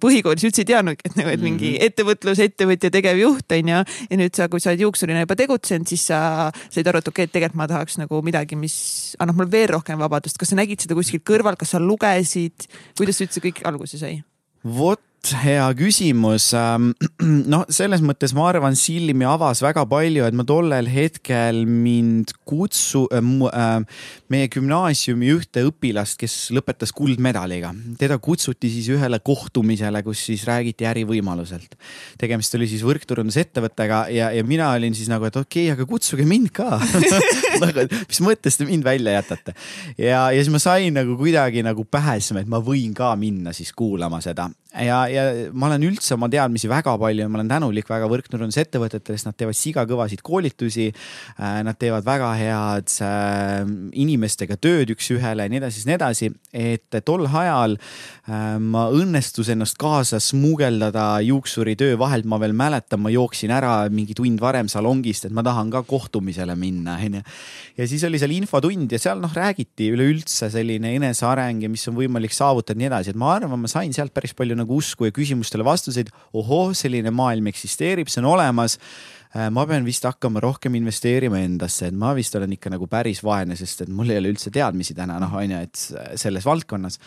põhikoolis 0.00 0.46
üldse 0.48 0.62
ei 0.62 0.68
teadnudki, 0.70 1.10
et 1.10 1.16
nagu, 1.18 1.28
et 1.28 1.42
mingi 1.44 1.72
-hmm. 1.74 1.88
ettevõtlus, 1.90 2.40
ettevõtja, 2.40 2.90
tegevjuht 2.90 3.52
on 3.52 3.72
ju. 3.72 3.80
ja 4.10 4.16
nüüd 4.16 4.36
sa, 4.36 4.48
kui 4.48 4.60
sa 4.60 4.70
oled 4.70 4.80
juuksurina 4.80 5.20
juba 5.20 5.36
tegutsenud, 5.36 5.88
siis 5.88 6.06
sa 6.08 6.50
said 6.70 6.86
aru, 6.86 6.98
et 6.98 7.08
okei 7.08 7.24
okay,, 7.24 7.28
et 7.28 7.32
tegelikult 7.32 7.60
ma 7.60 7.68
tahaks 7.68 7.98
nagu 7.98 8.22
midagi, 8.22 8.56
mis 8.56 9.16
annab 9.18 9.36
mulle 9.36 9.52
veel 9.52 9.68
rohkem 9.68 9.98
vabadust. 9.98 10.38
kas 10.38 10.48
sa 10.48 10.56
nägid 10.56 10.80
seda 10.80 10.94
kuskilt 10.94 11.24
kõrvalt, 11.24 11.58
kas 11.60 11.76
sa 11.76 11.78
lugesid, 11.78 12.68
kuidas 12.96 13.20
üldse 13.20 13.40
kõik 13.40 13.60
alguse 13.64 13.98
sai? 13.98 14.22
vot 14.64 15.00
hea 15.42 15.66
küsimus. 15.78 16.50
Ähm, 16.56 16.92
noh, 17.52 17.64
selles 17.72 18.02
mõttes 18.04 18.34
ma 18.36 18.48
arvan, 18.50 18.76
silmi 18.78 19.26
avas 19.28 19.62
väga 19.64 19.86
palju, 19.88 20.24
et 20.26 20.36
ma 20.36 20.46
tollel 20.46 20.88
hetkel 20.90 21.64
mind 21.66 22.34
kutsu 22.46 23.06
äh,, 23.14 23.30
äh, 23.50 24.02
meie 24.32 24.50
gümnaasiumi 24.52 25.30
ühte 25.34 25.64
õpilast, 25.68 26.18
kes 26.20 26.36
lõpetas 26.54 26.92
kuldmedaliga, 26.96 27.72
teda 28.00 28.18
kutsuti 28.22 28.70
siis 28.72 28.90
ühele 28.94 29.20
kohtumisele, 29.24 30.02
kus 30.06 30.26
siis 30.28 30.44
räägiti 30.48 30.86
ärivõimaluselt. 30.88 31.76
tegemist 32.18 32.54
oli 32.58 32.68
siis 32.70 32.84
võrkturundusettevõttega 32.86 34.00
ja, 34.14 34.30
ja 34.34 34.44
mina 34.46 34.70
olin 34.74 34.94
siis 34.96 35.10
nagu, 35.12 35.26
et 35.28 35.36
okei 35.36 35.68
okay,, 35.70 35.74
aga 35.76 35.88
kutsuge 35.88 36.26
mind 36.28 36.52
ka 36.56 36.78
nagu, 37.64 37.86
mis 38.08 38.22
mõttes 38.24 38.58
te 38.58 38.68
mind 38.68 38.86
välja 38.86 39.16
jätate? 39.18 39.56
ja, 39.98 40.28
ja 40.30 40.38
siis 40.38 40.52
ma 40.52 40.62
sain 40.62 40.94
nagu 40.96 41.18
kuidagi 41.18 41.64
nagu 41.66 41.86
pääsema, 41.88 42.42
et 42.42 42.50
ma 42.50 42.62
võin 42.62 42.94
ka 42.96 43.14
minna 43.18 43.54
siis 43.56 43.72
kuulama 43.76 44.20
seda 44.24 44.50
ja, 44.84 44.98
ja 45.08 45.24
ma 45.56 45.70
olen 45.70 45.84
üldse 45.88 46.14
oma 46.16 46.28
teadmisi 46.32 46.68
väga 46.70 46.96
palju 47.00 47.24
ja 47.24 47.30
ma 47.30 47.40
olen 47.40 47.50
tänulik 47.50 47.88
väga 47.90 48.08
võrkturundusettevõtetele, 48.10 49.16
sest 49.16 49.28
nad 49.28 49.36
teevad 49.38 49.56
sigakõvasid 49.58 50.22
koolitusi. 50.26 50.88
Äh, 51.36 51.60
nad 51.66 51.78
teevad 51.80 52.06
väga 52.06 52.32
head 52.38 52.92
äh, 53.04 53.62
inimestega 54.02 54.58
tööd 54.60 54.92
üks-ühele 54.94 55.46
ja 55.46 55.52
nii 55.52 55.62
edasi, 55.62 55.84
nii 55.88 55.96
edasi. 55.96 56.30
et 56.56 56.98
tol 57.06 57.26
ajal 57.26 57.76
äh, 57.76 58.56
ma 58.62 58.86
õnnestus 58.94 59.50
ennast 59.52 59.78
kaasa 59.80 60.20
smugeldada 60.22 61.20
juuksuritöö 61.26 61.96
vahelt, 62.00 62.28
ma 62.28 62.40
veel 62.42 62.56
mäletan, 62.56 63.02
ma 63.04 63.12
jooksin 63.12 63.52
ära 63.54 63.74
mingi 63.92 64.16
tund 64.16 64.40
varem 64.42 64.70
salongist, 64.72 65.28
et 65.28 65.34
ma 65.36 65.44
tahan 65.46 65.70
ka 65.72 65.84
kohtumisele 65.86 66.56
minna, 66.58 66.98
onju. 67.06 67.22
ja 67.78 67.88
siis 67.88 68.04
oli 68.08 68.20
seal 68.20 68.34
infotund 68.36 68.92
ja 68.92 69.00
seal 69.00 69.20
noh, 69.22 69.32
räägiti 69.32 69.90
üleüldse 69.94 70.50
selline 70.52 70.94
eneseareng 70.98 71.64
ja 71.64 71.70
mis 71.72 71.86
on 71.90 71.96
võimalik 71.98 72.34
saavutada 72.34 72.76
ja 72.76 72.82
nii 72.82 72.90
edasi, 72.90 73.12
et 73.12 73.20
ma 73.20 73.34
arvan, 73.36 73.60
ma 73.62 73.70
sain 73.70 73.94
sealt 73.94 74.14
päris 74.16 74.34
palju 74.36 74.56
nagu 74.58 74.65
usku 74.74 75.08
ja 75.08 75.14
küsimustele 75.14 75.64
vastuseid. 75.64 76.10
ohoh, 76.32 76.72
selline 76.74 77.10
maailm 77.10 77.46
eksisteerib, 77.52 78.10
see 78.10 78.22
on 78.22 78.30
olemas 78.32 78.78
äh, 78.78 79.48
ma 79.50 79.66
pean 79.66 79.86
vist 79.86 80.04
hakkama 80.04 80.42
rohkem 80.42 80.74
investeerima 80.78 81.40
endasse, 81.44 81.90
et 81.90 81.96
ma 81.96 82.12
vist 82.16 82.34
olen 82.36 82.56
ikka 82.56 82.72
nagu 82.72 82.88
päris 82.90 83.22
vaene, 83.24 83.56
sest 83.56 83.86
et 83.86 83.92
mul 83.92 84.10
ei 84.10 84.20
ole 84.20 84.34
üldse 84.34 84.52
teadmisi 84.54 84.96
täna 84.96 85.20
noh, 85.22 85.34
on 85.36 85.56
ju, 85.56 85.64
et 85.66 85.82
selles 86.20 86.46
valdkonnas 86.46 87.00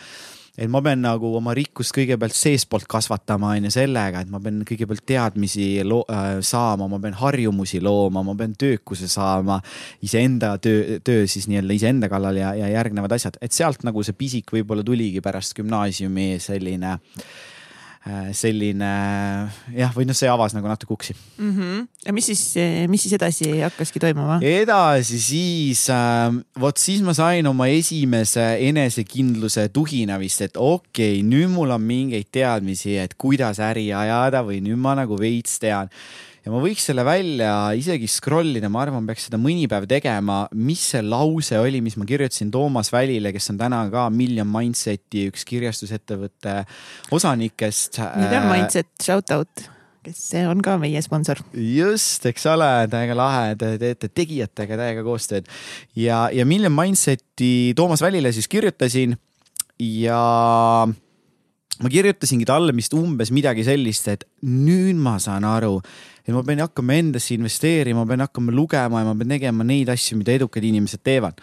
et 0.58 0.68
ma 0.70 0.80
pean 0.84 1.00
nagu 1.02 1.30
oma 1.38 1.54
rikkust 1.56 1.94
kõigepealt 1.94 2.34
seestpoolt 2.36 2.88
kasvatama, 2.90 3.54
on 3.56 3.68
ju, 3.68 3.72
sellega, 3.74 4.24
et 4.24 4.32
ma 4.32 4.40
pean 4.42 4.60
kõigepealt 4.68 5.04
teadmisi 5.08 5.68
äh, 5.80 6.26
saama, 6.44 6.88
ma 6.90 6.98
pean 7.02 7.16
harjumusi 7.20 7.80
looma, 7.84 8.24
ma 8.26 8.34
pean 8.38 8.56
töökuse 8.58 9.08
saama, 9.10 9.60
iseenda 10.04 10.56
töö, 10.62 10.98
töö 11.06 11.28
siis 11.30 11.48
nii-öelda 11.50 11.76
iseenda 11.76 12.10
kallal 12.12 12.40
ja, 12.40 12.52
ja 12.58 12.72
järgnevad 12.74 13.14
asjad, 13.16 13.38
et 13.40 13.56
sealt 13.56 13.86
nagu 13.86 14.04
see 14.06 14.18
pisik 14.18 14.52
võib-olla 14.54 14.84
tuligi 14.86 15.22
pärast 15.24 15.56
gümnaasiumi 15.58 16.34
selline 16.42 16.98
Äh, 16.98 17.49
selline 18.32 18.90
jah, 19.76 19.90
või 19.92 20.06
noh, 20.08 20.16
see 20.16 20.28
avas 20.32 20.54
nagu 20.56 20.64
natuke 20.70 20.94
uksi 20.94 21.12
mm. 21.12 21.50
-hmm. 21.52 21.82
ja 22.06 22.14
mis 22.16 22.30
siis, 22.30 22.42
mis 22.88 23.02
siis 23.04 23.12
edasi 23.12 23.50
hakkaski 23.60 24.00
toimuma? 24.00 24.38
edasi 24.40 25.20
siis 25.20 25.84
äh,, 25.92 26.32
vot 26.60 26.80
siis 26.80 27.02
ma 27.04 27.12
sain 27.12 27.46
oma 27.46 27.68
esimese 27.68 28.56
enesekindluse 28.70 29.68
tuhina 29.68 30.16
vist, 30.18 30.40
et 30.40 30.56
okei 30.56 31.20
okay,, 31.20 31.26
nüüd 31.28 31.52
mul 31.52 31.76
on 31.76 31.84
mingeid 31.84 32.32
teadmisi, 32.32 32.96
et 32.96 33.14
kuidas 33.20 33.60
äri 33.60 33.90
ajada 33.92 34.40
või 34.48 34.62
nüüd 34.64 34.80
ma 34.80 34.96
nagu 34.96 35.20
veits 35.20 35.60
tean 35.60 35.92
ja 36.44 36.52
ma 36.52 36.60
võiks 36.62 36.86
selle 36.88 37.04
välja 37.06 37.52
isegi 37.76 38.08
scroll 38.10 38.56
ida, 38.60 38.70
ma 38.72 38.84
arvan, 38.84 39.08
peaks 39.08 39.28
seda 39.28 39.40
mõni 39.40 39.66
päev 39.70 39.88
tegema, 39.90 40.42
mis 40.56 40.84
see 40.92 41.02
lause 41.04 41.58
oli, 41.60 41.82
mis 41.84 41.98
ma 42.00 42.06
kirjutasin 42.08 42.52
Toomas 42.54 42.92
Välile, 42.94 43.34
kes 43.34 43.52
on 43.52 43.60
täna 43.60 43.82
ka 43.92 44.06
Million 44.14 44.48
Mindseti 44.50 45.26
üks 45.30 45.44
kirjastusettevõtte 45.48 46.62
osanikest. 47.16 48.00
Million 48.16 48.46
äh, 48.46 48.50
Mindset, 48.54 48.90
shout 49.02 49.36
out 49.36 49.68
kes 50.00 50.20
on 50.48 50.62
ka 50.64 50.78
meie 50.80 51.00
sponsor. 51.04 51.42
just, 51.52 52.24
eks 52.30 52.46
ole, 52.48 52.70
täiega 52.88 53.16
lahe, 53.18 53.52
te 53.60 53.74
teete 53.80 54.08
tegijatega 54.08 54.78
täiega 54.80 55.04
koostööd 55.04 55.48
ja, 55.98 56.28
ja 56.32 56.46
Million 56.48 56.72
Mindseti 56.72 57.74
Toomas 57.76 58.00
Välile 58.00 58.32
siis 58.32 58.48
kirjutasin 58.48 59.18
ja 59.80 60.20
ma 61.80 61.92
kirjutasingi 61.92 62.48
talle 62.48 62.74
vist 62.76 62.96
umbes 62.96 63.32
midagi 63.34 63.64
sellist, 63.66 64.08
et 64.12 64.24
nüüd 64.44 64.98
ma 65.00 65.18
saan 65.22 65.46
aru, 65.48 65.78
et 66.30 66.36
ma 66.36 66.42
pean 66.46 66.62
hakkama 66.62 66.96
endasse 67.02 67.34
investeerima, 67.34 68.04
ma 68.04 68.08
pean 68.08 68.24
hakkama 68.24 68.54
lugema 68.54 69.02
ja 69.02 69.08
ma 69.10 69.16
pean 69.18 69.34
tegema 69.34 69.66
neid 69.66 69.90
asju, 69.90 70.20
mida 70.20 70.36
edukad 70.38 70.64
inimesed 70.64 71.02
teevad 71.02 71.40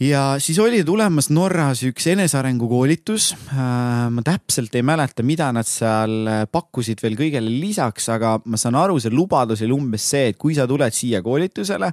ja 0.00 0.22
siis 0.42 0.58
oli 0.58 0.80
tulemas 0.84 1.28
Norras 1.30 1.84
üks 1.86 2.06
enesearengu 2.10 2.66
koolitus. 2.70 3.30
Äh, 3.52 4.08
ma 4.10 4.24
täpselt 4.26 4.74
ei 4.74 4.82
mäleta, 4.86 5.22
mida 5.26 5.50
nad 5.54 5.68
seal 5.68 6.14
äh, 6.26 6.40
pakkusid 6.50 7.02
veel 7.04 7.16
kõigele 7.18 7.50
lisaks, 7.50 8.08
aga 8.14 8.34
ma 8.44 8.58
saan 8.60 8.78
aru, 8.78 8.98
see 9.02 9.14
lubadus 9.14 9.62
oli 9.64 9.76
umbes 9.76 10.06
see, 10.14 10.32
et 10.32 10.40
kui 10.40 10.56
sa 10.56 10.66
tuled 10.70 10.94
siia 10.94 11.22
koolitusele, 11.24 11.92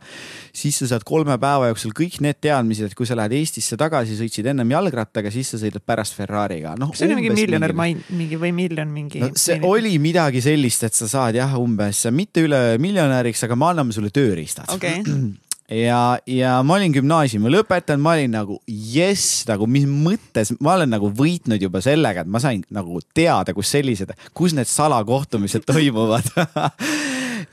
siis 0.53 0.81
sa 0.81 0.89
saad 0.93 1.05
kolme 1.07 1.37
päeva 1.41 1.69
jooksul 1.71 1.93
kõik 1.97 2.19
need 2.25 2.41
teadmised, 2.41 2.89
et 2.89 2.97
kui 2.97 3.09
sa 3.09 3.17
lähed 3.19 3.37
Eestisse 3.37 3.77
tagasi, 3.79 4.17
sõitsid 4.19 4.49
ennem 4.51 4.73
jalgrattaga, 4.73 5.31
siis 5.33 5.53
sa 5.53 5.61
sõidad 5.61 5.85
pärast 5.85 6.17
Ferrari'ga. 6.17 6.73
noh, 6.81 6.95
see 6.97 7.07
oli 7.09 7.21
mingi 7.21 7.35
miljonär 7.37 7.75
main-, 7.77 8.01
mingi 8.17 8.41
või 8.41 8.53
miljon 8.55 8.89
mingi 8.91 9.21
no,. 9.21 9.31
see 9.35 9.59
mingi... 9.59 9.69
oli 9.69 9.93
midagi 10.01 10.41
sellist, 10.43 10.89
et 10.89 10.97
sa 10.97 11.09
saad 11.11 11.37
jah, 11.37 11.53
umbes 11.59 12.03
mitte 12.11 12.43
üle 12.47 12.61
miljonäriks, 12.81 13.45
aga 13.45 13.59
me 13.59 13.71
anname 13.71 13.95
sulle 13.95 14.09
tööriistad 14.13 14.73
okay. 14.73 15.05
ja, 15.71 16.19
ja 16.27 16.57
ma 16.67 16.75
olin 16.77 16.93
gümnaasiumi 16.95 17.51
lõpetanud, 17.53 18.03
ma 18.03 18.15
olin 18.17 18.35
nagu 18.35 18.57
jess, 18.67 19.45
nagu 19.47 19.67
mis 19.71 19.87
mõttes, 19.87 20.53
ma 20.59 20.75
olen 20.75 20.91
nagu 20.91 21.11
võitnud 21.15 21.63
juba 21.63 21.81
sellega, 21.83 22.25
et 22.25 22.31
ma 22.31 22.41
sain 22.43 22.63
nagu 22.73 22.99
teada, 23.15 23.55
kus 23.55 23.71
sellised, 23.71 24.11
kus 24.37 24.55
need 24.57 24.69
salakohtumised 24.69 25.67
toimuvad. 25.71 26.31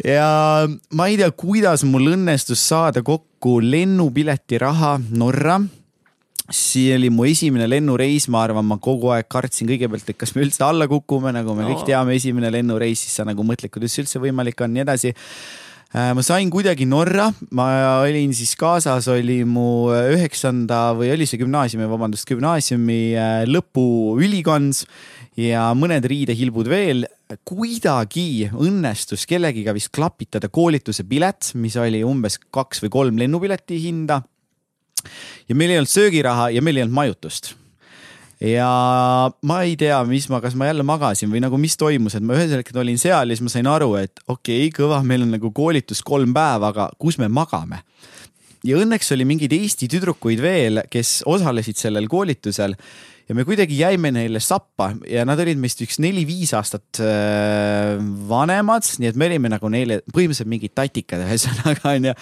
Ja 0.04 0.68
ma 0.94 1.06
ei 1.10 1.16
tea, 1.18 1.26
kuidas 1.34 1.82
mul 1.88 2.12
õnnestus 2.12 2.60
saada 2.70 3.00
kokku 3.02 3.56
lennupiletiraha 3.64 4.92
Norra. 5.18 5.56
See 6.54 6.92
oli 6.94 7.08
mu 7.10 7.24
esimene 7.26 7.66
lennureis, 7.66 8.28
ma 8.30 8.44
arvan, 8.46 8.68
ma 8.68 8.76
kogu 8.84 9.10
aeg 9.16 9.26
kartsin 9.32 9.66
kõigepealt, 9.66 10.12
et 10.12 10.20
kas 10.20 10.36
me 10.36 10.44
üldse 10.44 10.62
alla 10.64 10.86
kukume, 10.92 11.32
nagu 11.34 11.56
me 11.56 11.64
no. 11.64 11.72
kõik 11.72 11.88
teame, 11.88 12.14
esimene 12.20 12.52
lennureis, 12.54 13.02
siis 13.02 13.18
sa 13.18 13.26
nagu 13.26 13.42
mõtled, 13.48 13.72
kuidas 13.74 13.96
see 13.96 14.04
üldse 14.04 14.22
võimalik 14.22 14.62
on, 14.62 14.76
nii 14.76 14.84
edasi 14.84 15.16
ma 15.88 16.20
sain 16.20 16.50
kuidagi 16.52 16.84
Norra, 16.84 17.30
ma 17.56 17.66
olin 18.02 18.34
siis 18.36 18.50
kaasas, 18.60 19.06
oli 19.08 19.40
mu 19.48 19.88
üheksanda 19.88 20.90
või 20.98 21.14
oli 21.14 21.24
see 21.24 21.40
gümnaasiumi, 21.40 21.86
vabandust, 21.88 22.26
gümnaasiumi 22.28 22.98
äh, 23.16 23.36
lõpuülikond 23.48 24.82
ja 25.40 25.70
mõned 25.72 26.04
riidehilbud 26.04 26.68
veel. 26.68 27.06
kuidagi 27.44 28.50
õnnestus 28.52 29.24
kellegiga 29.28 29.72
vist 29.76 29.88
klapitada 29.92 30.48
koolituse 30.48 31.04
pilet, 31.08 31.54
mis 31.54 31.76
oli 31.76 32.04
umbes 32.04 32.36
kaks 32.38 32.84
või 32.84 32.92
kolm 32.92 33.18
lennupileti 33.20 33.80
hinda. 33.80 34.22
Ja 35.48 35.56
meil 35.56 35.72
ei 35.72 35.80
olnud 35.80 35.92
söögiraha 35.92 36.50
ja 36.50 36.60
meil 36.60 36.76
ei 36.76 36.84
olnud 36.84 37.00
majutust 37.00 37.54
ja 38.40 38.70
ma 39.42 39.58
ei 39.66 39.74
tea, 39.78 39.98
mis 40.06 40.28
ma, 40.30 40.40
kas 40.42 40.54
ma 40.58 40.68
jälle 40.68 40.86
magasin 40.86 41.30
või 41.32 41.42
nagu, 41.42 41.58
mis 41.60 41.76
toimus, 41.78 42.14
et 42.14 42.24
ma 42.24 42.36
ühel 42.38 42.58
hetkel 42.60 42.80
olin 42.84 43.00
seal 43.00 43.26
ja 43.26 43.36
siis 43.36 43.44
ma 43.44 43.52
sain 43.52 43.70
aru, 43.70 43.92
et 43.98 44.22
okei 44.26 44.68
okay,, 44.68 44.74
kõva, 44.78 45.02
meil 45.06 45.26
on 45.26 45.34
nagu 45.34 45.50
koolitus 45.54 46.04
kolm 46.06 46.34
päeva, 46.36 46.72
aga 46.72 46.88
kus 47.02 47.18
me 47.18 47.28
magame. 47.28 47.82
ja 48.66 48.78
õnneks 48.78 49.12
oli 49.14 49.26
mingeid 49.26 49.54
Eesti 49.54 49.90
tüdrukuid 49.90 50.42
veel, 50.42 50.82
kes 50.90 51.22
osalesid 51.26 51.78
sellel 51.78 52.08
koolitusel 52.10 52.76
ja 53.28 53.34
me 53.36 53.44
kuidagi 53.44 53.76
jäime 53.78 54.10
neile 54.14 54.40
sappa 54.40 54.92
ja 55.06 55.24
nad 55.28 55.40
olid 55.42 55.58
meist 55.60 55.82
üks 55.84 55.98
neli-viis 56.00 56.54
aastat 56.56 57.02
äh, 57.02 57.98
vanemad, 58.30 58.86
nii 58.98 59.10
et 59.10 59.18
me 59.18 59.28
olime 59.28 59.50
nagu 59.52 59.70
neile 59.72 60.00
põhimõtteliselt 60.06 60.50
mingid 60.50 60.74
tatikad 60.78 61.26
ühesõnaga 61.26 61.94
onju 61.96 62.14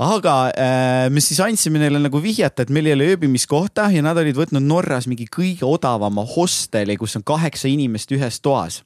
aga 0.00 0.34
äh, 0.50 1.10
me 1.10 1.22
siis 1.22 1.38
andsime 1.42 1.78
neile 1.78 2.00
nagu 2.02 2.18
vihjata, 2.22 2.64
et 2.64 2.72
meil 2.74 2.88
ei 2.90 2.96
ole 2.96 3.12
ööbimiskohta 3.14 3.86
ja 3.94 4.02
nad 4.02 4.18
olid 4.18 4.38
võtnud 4.38 4.66
Norras 4.66 5.06
mingi 5.10 5.28
kõige 5.30 5.66
odavama 5.68 6.24
hosteli, 6.26 6.98
kus 6.98 7.14
on 7.20 7.26
kaheksa 7.26 7.70
inimest 7.70 8.10
ühes 8.14 8.40
toas. 8.42 8.82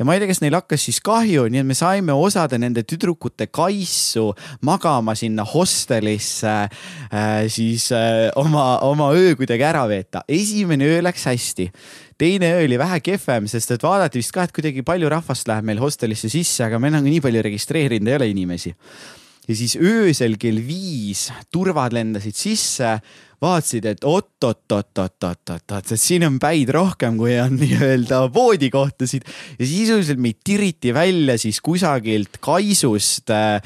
Ja 0.00 0.06
ma 0.08 0.14
ei 0.16 0.22
tea, 0.22 0.30
kas 0.30 0.38
neil 0.40 0.54
hakkas 0.56 0.86
siis 0.86 0.96
kahju, 1.04 1.42
nii 1.52 1.60
et 1.60 1.66
me 1.68 1.74
saime 1.76 2.14
osade 2.16 2.56
nende 2.56 2.86
tüdrukute 2.88 3.50
kaisu 3.52 4.30
magama 4.64 5.12
sinna 5.12 5.44
hostelisse 5.44 6.54
äh, 6.64 7.44
siis 7.52 7.90
äh, 7.92 8.30
oma, 8.40 8.78
oma 8.88 9.10
öö 9.12 9.36
kuidagi 9.36 9.68
ära 9.68 9.84
veeta. 9.92 10.24
esimene 10.24 10.88
öö 10.88 11.04
läks 11.04 11.28
hästi. 11.28 11.68
Teine 12.16 12.54
öö 12.54 12.64
oli 12.64 12.80
vähe 12.80 13.00
kehvem, 13.04 13.44
sest 13.44 13.76
et 13.76 13.84
vaadati 13.84 14.24
vist 14.24 14.32
ka, 14.32 14.48
et 14.48 14.56
kuidagi 14.56 14.80
palju 14.80 15.12
rahvast 15.12 15.52
läheb 15.52 15.68
meil 15.68 15.84
hostelisse 15.84 16.32
sisse, 16.32 16.64
aga 16.64 16.80
me 16.80 16.96
nagu 16.96 17.04
nii 17.04 17.20
palju 17.20 17.44
registreerinud 17.44 18.08
ei 18.08 18.22
ole 18.22 18.32
inimesi 18.32 18.78
ja 19.50 19.56
siis 19.58 19.74
öösel 19.80 20.38
kell 20.38 20.62
viis 20.62 21.26
turvad 21.50 21.94
lendasid 21.96 22.36
sisse, 22.38 23.00
vaatasid, 23.40 23.86
et 23.88 24.04
oot-oot-oot-oot-oot-oot, 24.04 25.72
et 25.80 26.00
siin 26.00 26.26
on 26.26 26.36
päid 26.40 26.68
rohkem, 26.76 27.16
kui 27.18 27.38
on 27.40 27.56
nii-öelda 27.56 28.18
voodikohtasid 28.34 29.24
ja 29.56 29.66
sisuliselt 29.66 30.20
meid 30.20 30.36
tiriti 30.44 30.92
välja 30.94 31.38
siis 31.40 31.60
kusagilt 31.64 32.36
kaisust 32.44 33.32
äh, 33.32 33.62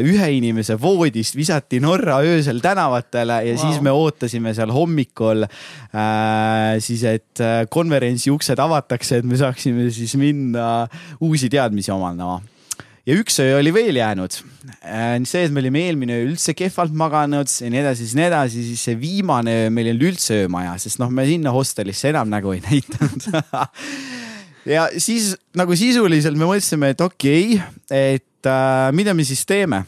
ühe 0.00 0.30
inimese 0.38 0.78
voodist, 0.80 1.36
visati 1.36 1.82
Norra 1.84 2.22
öösel 2.24 2.62
tänavatele 2.64 3.42
ja 3.50 3.58
wow. 3.58 3.62
siis 3.66 3.84
me 3.84 3.92
ootasime 3.92 4.54
seal 4.56 4.72
hommikul 4.74 5.44
äh, 5.44 6.80
siis, 6.80 7.04
et 7.04 7.44
äh, 7.44 7.68
konverentsi 7.68 8.32
uksed 8.32 8.58
avatakse, 8.58 9.20
et 9.20 9.28
me 9.28 9.36
saaksime 9.38 9.90
siis 9.92 10.16
minna 10.18 10.88
uusi 11.20 11.52
teadmisi 11.52 11.92
omandama 11.92 12.40
ja 13.04 13.16
üks 13.20 13.38
öö 13.42 13.58
oli 13.58 13.72
veel 13.74 13.98
jäänud. 13.98 14.36
Äh, 14.80 15.16
see, 15.28 15.44
et 15.44 15.52
me 15.52 15.62
olime 15.62 15.84
eelmine 15.88 16.18
öö 16.18 16.28
üldse 16.30 16.54
kehvalt 16.56 16.94
maganud 16.96 17.48
ja 17.48 17.70
nii 17.72 17.82
edasi, 17.82 18.06
siis 18.06 18.18
nii 18.18 18.28
edasi, 18.30 18.66
siis 18.70 18.84
see 18.88 18.98
viimane 19.00 19.56
öö 19.64 19.72
meil 19.74 19.90
ei 19.90 19.96
olnud 19.96 20.08
üldse 20.12 20.44
öömaja, 20.44 20.76
sest 20.82 21.00
noh, 21.02 21.12
me 21.12 21.26
sinna 21.28 21.52
hostelisse 21.54 22.12
enam 22.12 22.32
nägu 22.32 22.54
ei 22.56 22.62
näidanud 22.64 23.28
ja 24.76 24.88
siis 24.96 25.34
nagu 25.56 25.76
sisuliselt 25.76 26.38
me 26.40 26.48
mõtlesime, 26.48 26.94
et 26.94 27.04
okei 27.04 27.58
okay,, 27.58 27.74
et 27.92 28.48
äh, 28.48 28.88
mida 28.96 29.16
me 29.16 29.26
siis 29.28 29.44
teeme 29.48 29.84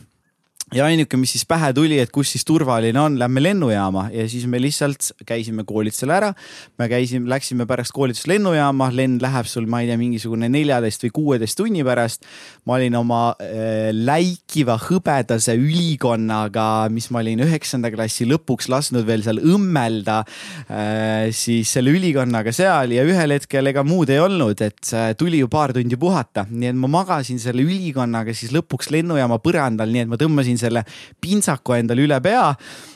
ja 0.75 0.89
ainuke, 0.89 1.15
mis 1.15 1.31
siis 1.31 1.45
pähe 1.47 1.69
tuli, 1.77 1.95
et 2.03 2.11
kus 2.11 2.33
siis 2.35 2.43
turvaline 2.47 2.99
on, 2.99 3.15
lähme 3.21 3.39
lennujaama. 3.43 4.09
Ja 4.11 4.25
siis 4.29 4.49
me 4.51 4.59
lihtsalt 4.59 5.13
käisime 5.27 5.63
koolitusel 5.65 6.11
ära. 6.11 6.33
me 6.79 6.89
käisime, 6.91 7.29
läksime 7.31 7.67
pärast 7.67 7.95
koolitust 7.95 8.27
lennujaama, 8.27 8.89
lend 8.93 9.23
läheb 9.23 9.47
sul, 9.47 9.69
ma 9.71 9.81
ei 9.81 9.87
tea, 9.87 9.99
mingisugune 10.01 10.49
neljateist 10.51 11.07
või 11.07 11.13
kuueteist 11.15 11.57
tunni 11.57 11.85
pärast. 11.87 12.27
ma 12.67 12.75
olin 12.81 12.97
oma 12.99 13.21
äh, 13.39 13.93
läikiva 13.95 14.75
hõbedase 14.89 15.55
ülikonnaga, 15.55 16.89
mis 16.91 17.13
ma 17.15 17.23
olin 17.23 17.45
üheksanda 17.47 17.93
klassi 17.95 18.27
lõpuks 18.27 18.67
lasknud 18.69 19.07
veel 19.07 19.23
seal 19.23 19.39
õmmelda 19.39 20.19
äh,, 20.67 21.31
siis 21.31 21.71
selle 21.71 21.95
ülikonnaga 21.95 22.51
seal. 22.51 22.91
Ja 22.97 23.07
ühel 23.07 23.37
hetkel 23.39 23.71
ega 23.71 23.87
muud 23.87 24.11
ei 24.11 24.19
olnud, 24.19 24.59
et 24.67 24.93
äh, 24.99 25.13
tuli 25.15 25.45
ju 25.45 25.53
paar 25.53 25.77
tundi 25.79 25.95
puhata, 25.95 26.49
nii 26.51 26.75
et 26.75 26.83
ma 26.83 26.91
magasin 26.99 27.39
selle 27.39 27.63
ülikonnaga 27.63 28.35
siis 28.35 28.51
lõpuks 28.51 28.91
lennujaama 28.91 29.39
põrandal, 29.39 29.95
nii 29.95 30.09
et 30.09 30.11
ma 30.11 30.19
tõmbasin 30.19 30.56
panin 30.57 30.61
selle 30.61 30.85
pintsaku 31.21 31.77
endale 31.77 32.05
üle 32.07 32.19
pea, 32.23 32.55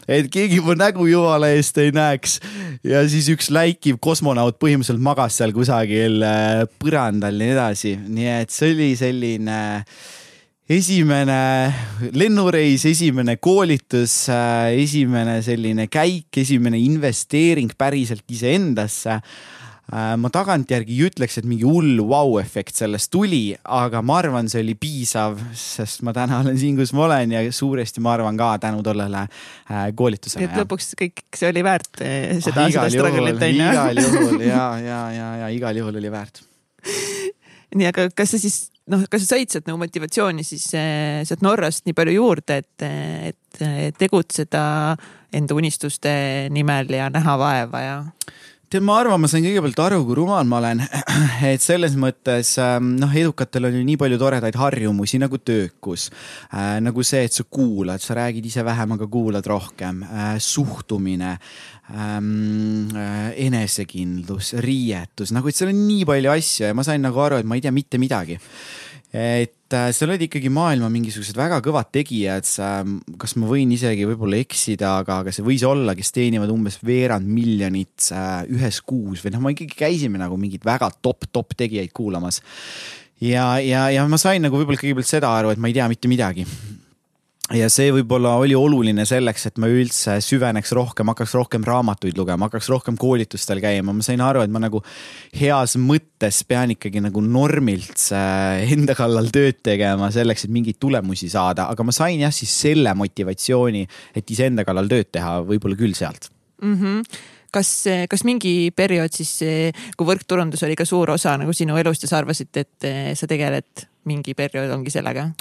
et 0.08 0.30
keegi 0.32 0.60
mu 0.64 0.74
nägu 0.74 1.06
jumala 1.08 1.50
eest 1.54 1.78
ei 1.78 1.92
näeks. 1.92 2.40
ja 2.84 3.02
siis 3.08 3.28
üks 3.28 3.50
läikiv 3.50 4.00
kosmonaut 4.00 4.58
põhimõtteliselt 4.58 5.02
magas 5.02 5.36
seal 5.38 5.52
kusagil 5.52 6.22
äh, 6.22 6.64
põrandal 6.80 7.36
ja 7.36 7.44
nii 7.44 7.52
edasi, 7.52 7.94
nii 8.08 8.32
et 8.40 8.50
see 8.50 8.72
oli 8.74 8.90
selline 8.96 9.60
esimene 10.70 11.40
lennureis, 12.14 12.84
esimene 12.86 13.36
koolitus, 13.36 14.28
äh, 14.30 14.72
esimene 14.80 15.40
selline 15.42 15.88
käik, 15.90 16.30
esimene 16.36 16.78
investeering 16.78 17.72
päriselt 17.76 18.24
iseendasse 18.30 19.20
ma 19.90 20.30
tagantjärgi 20.30 20.94
ei 20.94 21.08
ütleks, 21.08 21.40
et 21.40 21.46
mingi 21.48 21.66
hull 21.66 21.98
vau-efekt 22.06 22.78
sellest 22.78 23.10
tuli, 23.10 23.56
aga 23.64 24.02
ma 24.06 24.20
arvan, 24.22 24.50
see 24.50 24.62
oli 24.62 24.76
piisav, 24.78 25.38
sest 25.58 26.04
ma 26.06 26.14
täna 26.14 26.40
olen 26.44 26.58
siin, 26.60 26.76
kus 26.78 26.92
ma 26.94 27.08
olen 27.08 27.34
ja 27.34 27.42
suuresti 27.54 28.02
ma 28.04 28.14
arvan 28.14 28.38
ka 28.38 28.52
tänu 28.62 28.84
tollele 28.86 29.24
äh, 29.26 29.88
koolitusele. 29.98 30.46
et 30.46 30.58
lõpuks 30.62 30.92
kõik 31.00 31.24
see 31.34 31.50
oli 31.50 31.64
väärt 31.66 32.04
eh, 32.06 32.38
seda 32.38 32.68
ah,, 32.68 32.74
seda 32.76 32.86
struggle'it 32.94 33.42
on 33.42 33.56
ju. 33.56 33.66
igal 33.66 34.02
juhul 34.04 34.44
ja, 34.46 34.66
ja, 34.84 35.00
ja, 35.16 35.30
ja 35.42 35.52
igal 35.54 35.82
juhul 35.82 35.98
oli 35.98 36.12
väärt. 36.12 36.42
nii, 37.74 37.88
aga 37.90 38.06
kas 38.14 38.36
sa 38.36 38.42
siis 38.42 38.60
noh, 38.90 39.02
kas 39.10 39.24
sa 39.24 39.34
said 39.34 39.50
sealt 39.50 39.66
nagu 39.70 39.80
motivatsiooni 39.82 40.46
siis 40.46 40.68
eh, 40.78 41.22
sealt 41.26 41.42
Norrast 41.46 41.88
nii 41.88 41.96
palju 41.98 42.14
juurde, 42.14 42.60
et, 42.62 42.86
et 43.32 43.98
tegutseda 43.98 44.62
enda 45.34 45.58
unistuste 45.58 46.12
nimel 46.54 46.94
ja 46.94 47.10
näha 47.10 47.36
vaeva 47.42 47.82
ja? 47.82 47.98
Tead, 48.70 48.84
ma 48.86 49.00
arvan, 49.02 49.18
ma 49.18 49.26
sain 49.26 49.42
kõigepealt 49.42 49.80
aru, 49.82 49.96
kui 50.06 50.14
rumal 50.14 50.46
ma 50.46 50.60
olen. 50.60 50.82
et 51.48 51.62
selles 51.62 51.96
mõttes 51.98 52.52
ähm, 52.62 52.92
noh, 53.00 53.10
edukatel 53.10 53.66
on 53.66 53.74
ju 53.74 53.82
nii 53.86 53.98
palju 53.98 54.18
toredaid 54.20 54.58
harjumusi 54.60 55.18
nagu 55.18 55.40
töökus 55.42 56.06
äh,. 56.52 56.78
nagu 56.84 57.02
see, 57.06 57.24
et 57.26 57.34
sa 57.34 57.42
kuulad, 57.42 58.02
sa 58.04 58.14
räägid 58.20 58.46
ise 58.46 58.62
vähem, 58.66 58.94
aga 58.94 59.08
kuulad 59.10 59.48
rohkem 59.50 60.04
äh,. 60.06 60.36
suhtumine 60.38 61.32
ähm,, 61.90 62.94
äh, 62.94 63.32
enesekindlus, 63.48 64.54
riietus, 64.62 65.34
nagu 65.34 65.50
et 65.50 65.58
seal 65.58 65.74
on 65.74 65.82
nii 65.88 66.06
palju 66.06 66.30
asju 66.36 66.70
ja 66.70 66.78
ma 66.78 66.86
sain 66.86 67.02
nagu 67.02 67.26
aru, 67.26 67.42
et 67.42 67.50
ma 67.50 67.58
ei 67.58 67.66
tea 67.66 67.74
mitte 67.74 67.98
midagi 67.98 68.38
et 69.10 69.74
äh, 69.74 69.88
seal 69.94 70.12
olid 70.12 70.22
ikkagi 70.28 70.50
maailma 70.54 70.90
mingisugused 70.92 71.38
väga 71.38 71.58
kõvad 71.64 71.90
tegijad, 71.94 72.46
kas 73.20 73.34
ma 73.40 73.48
võin 73.50 73.72
isegi 73.74 74.06
võib-olla 74.06 74.38
eksida, 74.38 74.94
aga, 75.02 75.20
aga 75.24 75.34
see 75.34 75.46
võis 75.46 75.64
olla, 75.66 75.96
kes 75.98 76.14
teenivad 76.14 76.52
umbes 76.54 76.78
veerand 76.86 77.26
miljonit 77.26 78.10
äh, 78.14 78.44
ühes 78.54 78.78
kuus 78.86 79.24
või 79.24 79.34
noh, 79.34 79.42
ma 79.42 79.54
ikkagi 79.54 79.78
käisime 79.82 80.20
nagu 80.22 80.38
mingeid 80.40 80.66
väga 80.66 80.92
top-top 81.02 81.56
tegijaid 81.58 81.90
kuulamas. 81.96 82.38
ja, 83.18 83.56
ja, 83.58 83.88
ja 83.90 84.06
ma 84.06 84.20
sain 84.20 84.46
nagu 84.46 84.60
võib-olla 84.60 84.78
kõigepealt 84.80 85.10
seda 85.10 85.34
aru, 85.40 85.50
et 85.50 85.58
ma 85.58 85.72
ei 85.72 85.76
tea 85.76 85.90
mitte 85.90 86.10
midagi 86.10 86.46
ja 87.56 87.68
see 87.72 87.90
võib-olla 87.94 88.36
oli 88.40 88.54
oluline 88.56 89.04
selleks, 89.08 89.48
et 89.48 89.58
ma 89.62 89.68
üldse 89.70 90.16
süveneks 90.22 90.72
rohkem, 90.76 91.10
hakkaks 91.12 91.34
rohkem 91.38 91.64
raamatuid 91.66 92.18
lugema, 92.18 92.46
hakkaks 92.48 92.70
rohkem 92.70 92.98
koolitustel 93.00 93.62
käima, 93.62 93.94
ma 93.96 94.06
sain 94.06 94.22
aru, 94.24 94.44
et 94.44 94.52
ma 94.52 94.62
nagu 94.62 94.82
heas 95.38 95.76
mõttes 95.80 96.42
pean 96.48 96.74
ikkagi 96.76 97.02
nagu 97.02 97.22
normilt 97.24 98.06
äh, 98.16 98.70
enda 98.76 98.94
kallal 98.98 99.32
tööd 99.34 99.60
tegema 99.66 100.12
selleks, 100.14 100.46
et 100.46 100.54
mingeid 100.54 100.78
tulemusi 100.82 101.30
saada, 101.32 101.66
aga 101.72 101.86
ma 101.86 101.94
sain 101.94 102.22
jah, 102.22 102.34
siis 102.34 102.54
selle 102.66 102.94
motivatsiooni, 102.98 103.84
et 104.16 104.30
iseenda 104.30 104.66
kallal 104.68 104.90
tööd 104.90 105.10
teha, 105.10 105.40
võib-olla 105.46 105.78
küll 105.80 105.98
sealt 105.98 106.30
mm. 106.62 106.80
-hmm 106.80 107.28
kas, 107.50 107.70
kas 108.06 108.22
mingi 108.22 108.70
periood 108.70 109.10
siis, 109.10 109.32
kui 109.98 110.06
võrkturundus 110.06 110.62
oli 110.62 110.76
ka 110.78 110.84
suur 110.86 111.10
osa 111.10 111.32
nagu 111.34 111.50
sinu 111.50 111.74
elust 111.80 112.04
ja 112.06 112.10
sa 112.12 112.20
arvasid, 112.20 112.54
et 112.54 112.86
sa 113.18 113.26
tegeled 113.26 113.88
mingi 114.06 114.36
periood 114.38 114.70
ongi 114.70 114.92
sellega? 114.94 115.32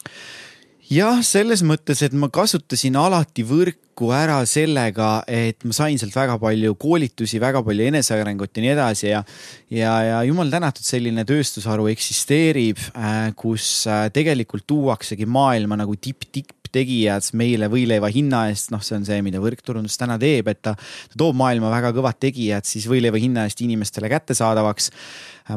Jah, 0.90 1.22
selles 1.26 1.62
mõttes, 1.66 2.02
et 2.06 2.16
ma 2.18 2.30
kasutasin 2.34 2.98
alati 3.00 3.44
võrku 3.48 4.10
ära 4.16 4.40
sellega, 4.50 5.24
et 5.28 5.62
ma 5.68 5.76
sain 5.76 6.00
sealt 6.02 6.16
väga 6.16 6.38
palju 6.42 6.76
koolitusi, 6.80 7.40
väga 7.42 7.62
palju 7.66 7.90
enesearengut 7.92 8.58
ja 8.58 8.64
nii 8.64 8.72
edasi 8.74 9.10
ja 9.12 9.24
ja, 9.70 9.94
ja 10.08 10.22
jumal 10.28 10.52
tänatud, 10.52 10.86
selline 10.86 11.26
tööstusharu 11.30 11.90
eksisteerib, 11.94 12.82
äh, 12.96 13.30
kus 13.38 13.86
äh, 13.90 14.08
tegelikult 14.16 14.66
tuuaksegi 14.70 15.30
maailma 15.30 15.78
nagu 15.80 15.98
tipp, 16.00 16.26
tipptegijad 16.70 17.34
meile 17.38 17.68
võileiva 17.70 18.10
hinna 18.14 18.46
eest, 18.50 18.70
noh, 18.72 18.82
see 18.86 18.98
on 19.00 19.06
see, 19.08 19.20
mida 19.26 19.42
võrkturundus 19.42 19.98
täna 19.98 20.18
teeb, 20.22 20.48
et 20.52 20.62
ta, 20.62 20.76
ta 20.76 21.18
toob 21.20 21.38
maailma 21.40 21.72
väga 21.74 21.92
kõvad 21.98 22.20
tegijad 22.22 22.66
siis 22.66 22.88
võileiva 22.90 23.20
hinna 23.20 23.48
eest 23.48 23.62
inimestele 23.66 24.10
kättesaadavaks. 24.12 24.92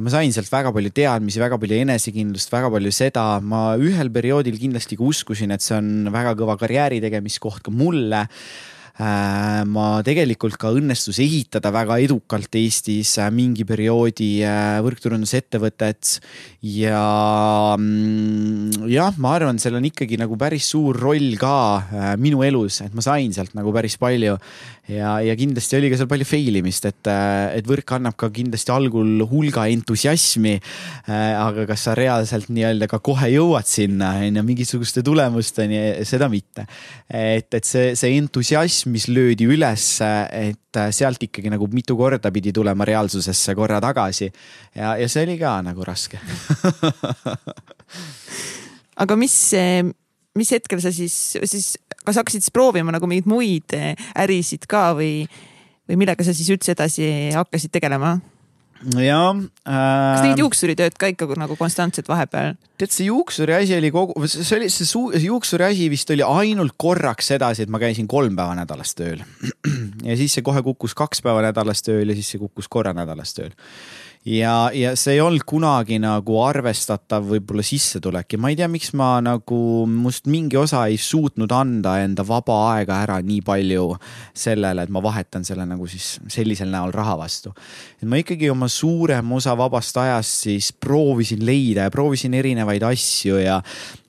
Ma 0.00 0.08
sain 0.12 0.32
sealt 0.32 0.48
väga 0.48 0.72
palju 0.72 0.90
teadmisi, 0.96 1.40
väga 1.42 1.58
palju 1.60 1.80
enesekindlust, 1.84 2.52
väga 2.52 2.70
palju 2.72 2.92
seda, 2.96 3.26
ma 3.44 3.74
ühel 3.76 4.08
perioodil 4.12 4.56
kindlasti 4.56 4.96
ka 4.96 5.04
uskusin, 5.04 5.52
et 5.52 5.64
see 5.64 5.76
on 5.76 6.08
väga 6.12 6.32
kõva 6.38 6.56
karjääri 6.60 7.02
tegemiskoht 7.04 7.60
ka 7.66 7.74
mulle 7.74 8.26
ma 9.00 10.02
tegelikult 10.04 10.58
ka 10.60 10.68
õnnestus 10.76 11.16
ehitada 11.22 11.70
väga 11.72 11.96
edukalt 12.04 12.52
Eestis 12.60 13.14
äh, 13.16 13.30
mingi 13.32 13.64
perioodi 13.64 14.42
äh, 14.44 14.82
võrkturundusettevõtet. 14.84 16.18
ja 16.60 17.00
mm, 17.78 18.84
jah, 18.92 19.16
ma 19.16 19.32
arvan, 19.38 19.58
seal 19.62 19.78
on 19.78 19.88
ikkagi 19.88 20.18
nagu 20.20 20.36
päris 20.36 20.68
suur 20.74 20.98
roll 21.00 21.38
ka 21.40 22.14
minu 22.20 22.42
elus, 22.44 22.82
et 22.84 22.92
ma 22.92 23.04
sain 23.04 23.32
sealt 23.32 23.56
nagu 23.56 23.72
päris 23.72 23.96
palju. 23.96 24.36
ja, 24.92 25.14
ja 25.24 25.36
kindlasti 25.40 25.78
oli 25.78 25.88
ka 25.88 25.96
seal 25.96 26.10
palju 26.10 26.28
fail 26.28 26.60
imist, 26.60 26.84
et, 26.84 27.08
et 27.56 27.66
võrk 27.66 27.96
annab 27.96 28.18
ka 28.20 28.28
kindlasti 28.28 28.74
algul 28.74 29.24
hulga 29.30 29.66
entusiasmi. 29.72 30.58
aga 31.08 31.64
kas 31.70 31.88
sa 31.88 31.96
reaalselt 31.96 32.52
nii-öelda 32.52 32.90
ka 32.90 33.00
kohe 33.00 33.32
jõuad 33.32 33.66
sinna 33.66 34.18
on 34.20 34.36
ju 34.36 34.44
mingisuguste 34.44 35.02
tulemusteni, 35.06 36.04
seda 36.04 36.28
mitte. 36.28 36.66
et, 37.08 37.48
et 37.48 37.64
see, 37.64 37.96
see 37.96 38.18
entusiasm 38.20 38.81
entusiasm, 38.82 38.90
mis 38.90 39.08
löödi 39.08 39.44
ülesse, 39.46 40.28
et 40.32 40.76
äh, 40.76 40.90
sealt 40.90 41.22
ikkagi 41.22 41.50
nagu 41.50 41.68
mitu 41.72 41.96
korda 41.96 42.30
pidi 42.32 42.52
tulema 42.52 42.84
reaalsusesse 42.84 43.54
korra 43.54 43.80
tagasi. 43.80 44.30
ja, 44.74 44.96
ja 44.96 45.08
see 45.08 45.24
oli 45.24 45.38
ka 45.38 45.62
nagu 45.62 45.84
raske 45.84 46.18
aga 49.02 49.16
mis, 49.16 49.52
mis 50.34 50.50
hetkel 50.50 50.80
sa 50.80 50.92
siis, 50.92 51.36
siis, 51.44 51.78
kas 52.04 52.16
hakkasid 52.16 52.42
siis 52.42 52.52
proovima 52.52 52.92
nagu 52.92 53.06
mingeid 53.06 53.26
muid 53.26 53.74
äh, 53.74 53.94
ärisid 54.16 54.66
ka 54.66 54.94
või, 54.94 55.26
või 55.88 55.96
millega 55.96 56.24
sa 56.24 56.34
siis 56.34 56.50
üldse 56.50 56.72
edasi 56.72 57.32
hakkasid 57.34 57.72
tegelema? 57.72 58.18
Jaa 58.82 59.30
äh,. 59.32 59.72
kas 59.72 60.24
tegid 60.24 60.42
juuksuritööd 60.42 60.98
ka 60.98 61.10
ikka 61.12 61.28
nagu 61.38 61.56
konstantselt 61.58 62.08
vahepeal? 62.10 62.56
tead, 62.80 62.90
see 62.90 63.06
juuksuri 63.08 63.54
asi 63.56 63.76
oli 63.78 63.92
kogu, 63.94 64.16
see 64.26 64.56
oli, 64.58 64.70
see 64.72 64.88
suu, 64.88 65.12
juuksuri 65.14 65.68
asi 65.68 65.88
vist 65.92 66.10
oli 66.14 66.24
ainult 66.26 66.74
korraks 66.80 67.32
sedasi, 67.34 67.66
et 67.66 67.72
ma 67.72 67.80
käisin 67.82 68.08
kolm 68.10 68.36
päeva 68.38 68.56
nädalas 68.58 68.96
tööl. 68.98 69.22
ja 70.08 70.18
siis 70.18 70.34
see 70.34 70.46
kohe 70.46 70.64
kukkus 70.66 70.96
kaks 70.98 71.22
päeva 71.24 71.44
nädalas 71.46 71.84
tööl 71.86 72.10
ja 72.10 72.18
siis 72.18 72.34
see 72.34 72.42
kukkus 72.42 72.70
korra 72.72 72.94
nädalas 72.96 73.36
tööl 73.38 73.54
ja, 74.24 74.70
ja 74.74 74.92
see 74.98 75.16
ei 75.16 75.20
olnud 75.22 75.42
kunagi 75.48 75.98
nagu 76.02 76.36
arvestatav 76.44 77.26
võib-olla 77.26 77.64
sissetulek 77.66 78.36
ja 78.36 78.40
ma 78.40 78.52
ei 78.52 78.58
tea, 78.58 78.68
miks 78.70 78.92
ma 78.98 79.16
nagu, 79.24 79.58
must 79.90 80.28
mingi 80.30 80.58
osa 80.60 80.84
ei 80.90 80.98
suutnud 81.00 81.50
anda 81.56 81.96
enda 82.04 82.24
vaba 82.26 82.58
aega 82.76 83.00
ära 83.02 83.18
nii 83.24 83.42
palju 83.46 83.88
sellele, 84.34 84.86
et 84.86 84.92
ma 84.94 85.02
vahetan 85.02 85.46
selle 85.46 85.66
nagu 85.68 85.88
siis 85.90 86.14
sellisel 86.30 86.70
näol 86.72 86.94
raha 86.94 87.16
vastu. 87.18 87.54
et 87.98 88.06
ma 88.08 88.20
ikkagi 88.22 88.50
oma 88.52 88.70
suurem 88.70 89.32
osa 89.38 89.56
vabast 89.58 89.98
ajast 90.04 90.46
siis 90.46 90.72
proovisin 90.72 91.42
leida 91.46 91.88
ja 91.88 91.94
proovisin 91.94 92.34
erinevaid 92.38 92.86
asju 92.86 93.42
ja, 93.42 93.58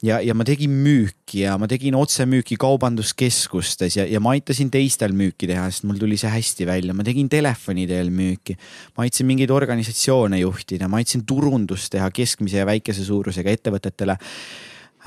ja, 0.04 0.20
ja 0.24 0.36
ma 0.36 0.46
tegin 0.48 0.74
müüki 0.84 1.44
ja 1.44 1.56
ma 1.60 1.68
tegin 1.72 1.96
otsemüüki 1.98 2.58
kaubanduskeskustes 2.62 3.98
ja, 4.00 4.06
ja 4.10 4.22
ma 4.24 4.34
aitasin 4.36 4.72
teistel 4.74 5.16
müüki 5.16 5.48
teha, 5.50 5.66
sest 5.72 5.88
mul 5.88 6.00
tuli 6.02 6.18
see 6.20 6.32
hästi 6.32 6.68
välja, 6.70 6.96
ma 6.98 7.06
tegin 7.08 7.30
telefoni 7.32 7.88
teel 7.90 8.12
müüki. 8.14 8.58
ma 8.98 9.08
aitasin 9.08 9.30
mingeid 9.30 9.54
organisatsioone 9.54 10.42
juhtida, 10.44 10.90
ma 10.92 11.00
aitasin 11.02 11.26
turundust 11.30 11.94
teha 11.96 12.10
keskmise 12.14 12.62
ja 12.62 12.68
väikese 12.70 13.06
suurusega 13.08 13.54
ettevõtetele 13.56 14.18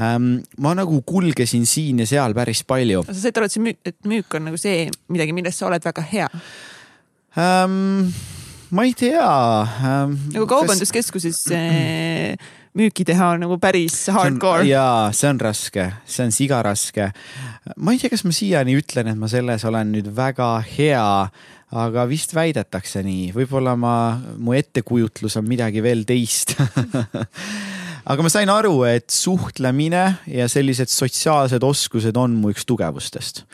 ähm, 0.00 0.32
ma 0.62 0.74
nagu 0.78 1.02
kulgesin 1.06 1.66
siin 1.68 2.00
ja 2.04 2.08
seal 2.08 2.36
päris 2.36 2.64
palju. 2.64 3.04
sa 3.10 3.18
said 3.20 3.36
aru, 3.36 3.50
et 3.50 3.56
see 3.56 3.66
müük, 3.68 3.82
et 3.84 3.98
müük 4.08 4.38
on 4.38 4.48
nagu 4.50 4.60
see 4.60 4.88
midagi, 5.12 5.36
milles 5.36 5.60
sa 5.60 5.68
oled 5.70 5.84
väga 5.84 6.08
hea 6.12 6.30
ähm,? 7.36 8.12
ma 8.72 8.82
ei 8.88 8.96
tea 8.98 9.28
ähm,. 9.84 10.16
nagu 10.32 10.48
kaubanduskeskuses 10.50 11.44
kas 11.44 11.52
müüki 12.76 13.06
teha 13.08 13.32
on 13.34 13.44
nagu 13.46 13.58
päris 13.62 13.96
hardcore. 14.12 14.66
jaa, 14.68 15.10
see 15.16 15.30
on 15.30 15.40
raske, 15.42 15.86
see 16.04 16.26
on 16.26 16.34
siga 16.34 16.60
raske. 16.66 17.10
ma 17.76 17.94
ei 17.94 18.00
tea, 18.02 18.12
kas 18.12 18.24
ma 18.26 18.34
siiani 18.36 18.76
ütlen, 18.78 19.12
et 19.12 19.20
ma 19.20 19.30
selles 19.30 19.64
olen 19.68 19.94
nüüd 19.96 20.10
väga 20.16 20.50
hea, 20.68 21.06
aga 21.76 22.04
vist 22.10 22.34
väidetakse 22.36 23.02
nii, 23.06 23.30
võib-olla 23.36 23.76
ma, 23.80 23.94
mu 24.38 24.54
ettekujutlus 24.56 25.38
on 25.40 25.48
midagi 25.48 25.82
veel 25.84 26.04
teist 26.08 26.54
aga 28.10 28.22
ma 28.22 28.30
sain 28.32 28.52
aru, 28.52 28.78
et 28.88 29.10
suhtlemine 29.10 30.04
ja 30.30 30.46
sellised 30.50 30.92
sotsiaalsed 30.92 31.64
oskused 31.66 32.16
on 32.20 32.38
mu 32.38 32.54
üks 32.54 32.68
tugevustest 32.68 33.44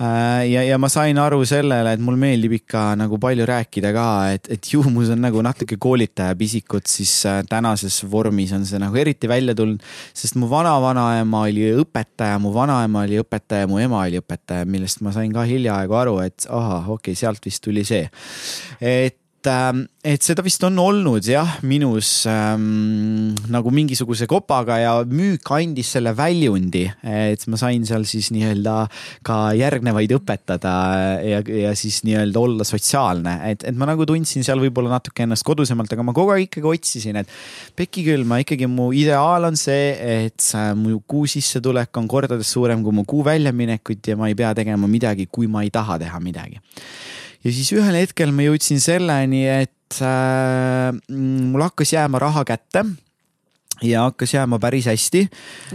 ja, 0.00 0.62
ja 0.64 0.78
ma 0.80 0.88
sain 0.88 1.18
aru 1.20 1.42
sellele, 1.48 1.92
et 1.92 2.02
mul 2.02 2.16
meeldib 2.20 2.54
ikka 2.56 2.84
nagu 2.96 3.18
palju 3.20 3.44
rääkida 3.48 3.92
ka, 3.92 4.06
et, 4.32 4.48
et 4.54 4.70
ju 4.72 4.82
mul 4.88 5.10
on 5.12 5.20
nagu 5.20 5.42
natuke 5.44 5.76
koolitaja 5.80 6.36
pisikut, 6.38 6.88
siis 6.88 7.12
äh, 7.28 7.42
tänases 7.48 8.00
vormis 8.08 8.54
on 8.56 8.64
see 8.68 8.80
nagu 8.80 8.96
eriti 8.96 9.28
välja 9.30 9.54
tulnud. 9.58 9.82
sest 10.16 10.38
mu 10.40 10.48
vana-vanaema 10.50 11.44
oli 11.48 11.68
õpetaja, 11.82 12.40
mu 12.42 12.54
vanaema 12.54 13.04
oli 13.06 13.20
õpetaja, 13.20 13.68
mu 13.68 13.82
ema 13.82 14.04
oli 14.06 14.20
õpetaja, 14.22 14.68
millest 14.68 15.04
ma 15.04 15.12
sain 15.12 15.32
ka 15.32 15.44
hiljaaegu 15.48 15.98
aru, 16.00 16.18
et 16.24 16.48
ahah, 16.48 16.88
okei 16.88 17.12
okay,, 17.12 17.20
sealt 17.24 17.44
vist 17.44 17.64
tuli 17.64 17.84
see. 17.84 18.08
et 18.80 19.21
et 19.50 20.22
seda 20.22 20.42
vist 20.44 20.62
on 20.66 20.76
olnud 20.78 21.24
jah, 21.26 21.56
minus 21.66 22.24
ähm, 22.30 23.32
nagu 23.52 23.72
mingisuguse 23.74 24.26
kopaga 24.30 24.76
ja 24.78 24.92
müük 25.08 25.50
andis 25.56 25.92
selle 25.96 26.12
väljundi, 26.16 26.84
et 27.06 27.46
ma 27.50 27.58
sain 27.60 27.84
seal 27.88 28.06
siis 28.08 28.30
nii-öelda 28.34 28.74
ka 29.26 29.38
järgnevaid 29.58 30.14
õpetada 30.18 30.74
ja, 31.26 31.40
ja 31.42 31.72
siis 31.78 32.02
nii-öelda 32.06 32.42
olla 32.42 32.66
sotsiaalne, 32.66 33.38
et, 33.50 33.66
et 33.68 33.78
ma 33.78 33.88
nagu 33.90 34.06
tundsin 34.08 34.46
seal 34.46 34.62
võib-olla 34.62 34.96
natuke 34.96 35.26
ennast 35.26 35.46
kodusemalt, 35.48 35.94
aga 35.94 36.06
ma 36.06 36.14
kogu 36.16 36.34
aeg 36.34 36.48
ikkagi 36.48 36.70
otsisin, 36.72 37.22
et 37.22 37.32
pekki 37.78 38.06
küll, 38.10 38.26
ma 38.28 38.42
ikkagi, 38.42 38.68
mu 38.70 38.90
ideaal 38.96 39.48
on 39.50 39.58
see, 39.58 39.92
et 40.26 40.50
mu 40.78 41.00
kuu 41.08 41.26
sissetulek 41.30 42.02
on 42.02 42.10
kordades 42.10 42.52
suurem 42.52 42.84
kui 42.84 42.94
mu 42.94 43.06
kuu 43.08 43.24
väljaminekuid 43.26 44.12
ja 44.12 44.18
ma 44.18 44.30
ei 44.30 44.38
pea 44.38 44.54
tegema 44.58 44.90
midagi, 44.90 45.30
kui 45.32 45.50
ma 45.50 45.66
ei 45.66 45.72
taha 45.74 45.98
teha 46.02 46.22
midagi 46.22 46.62
ja 47.42 47.54
siis 47.54 47.72
ühel 47.74 47.96
hetkel 47.98 48.34
ma 48.34 48.46
jõudsin 48.46 48.82
selleni, 48.82 49.44
et 49.50 50.02
äh, 50.02 50.90
mul 51.12 51.64
hakkas 51.66 51.94
jääma 51.94 52.20
raha 52.22 52.44
kätte 52.48 52.84
ja 53.82 54.06
hakkas 54.06 54.34
jääma 54.34 54.58
päris 54.62 54.86
hästi. 54.86 55.26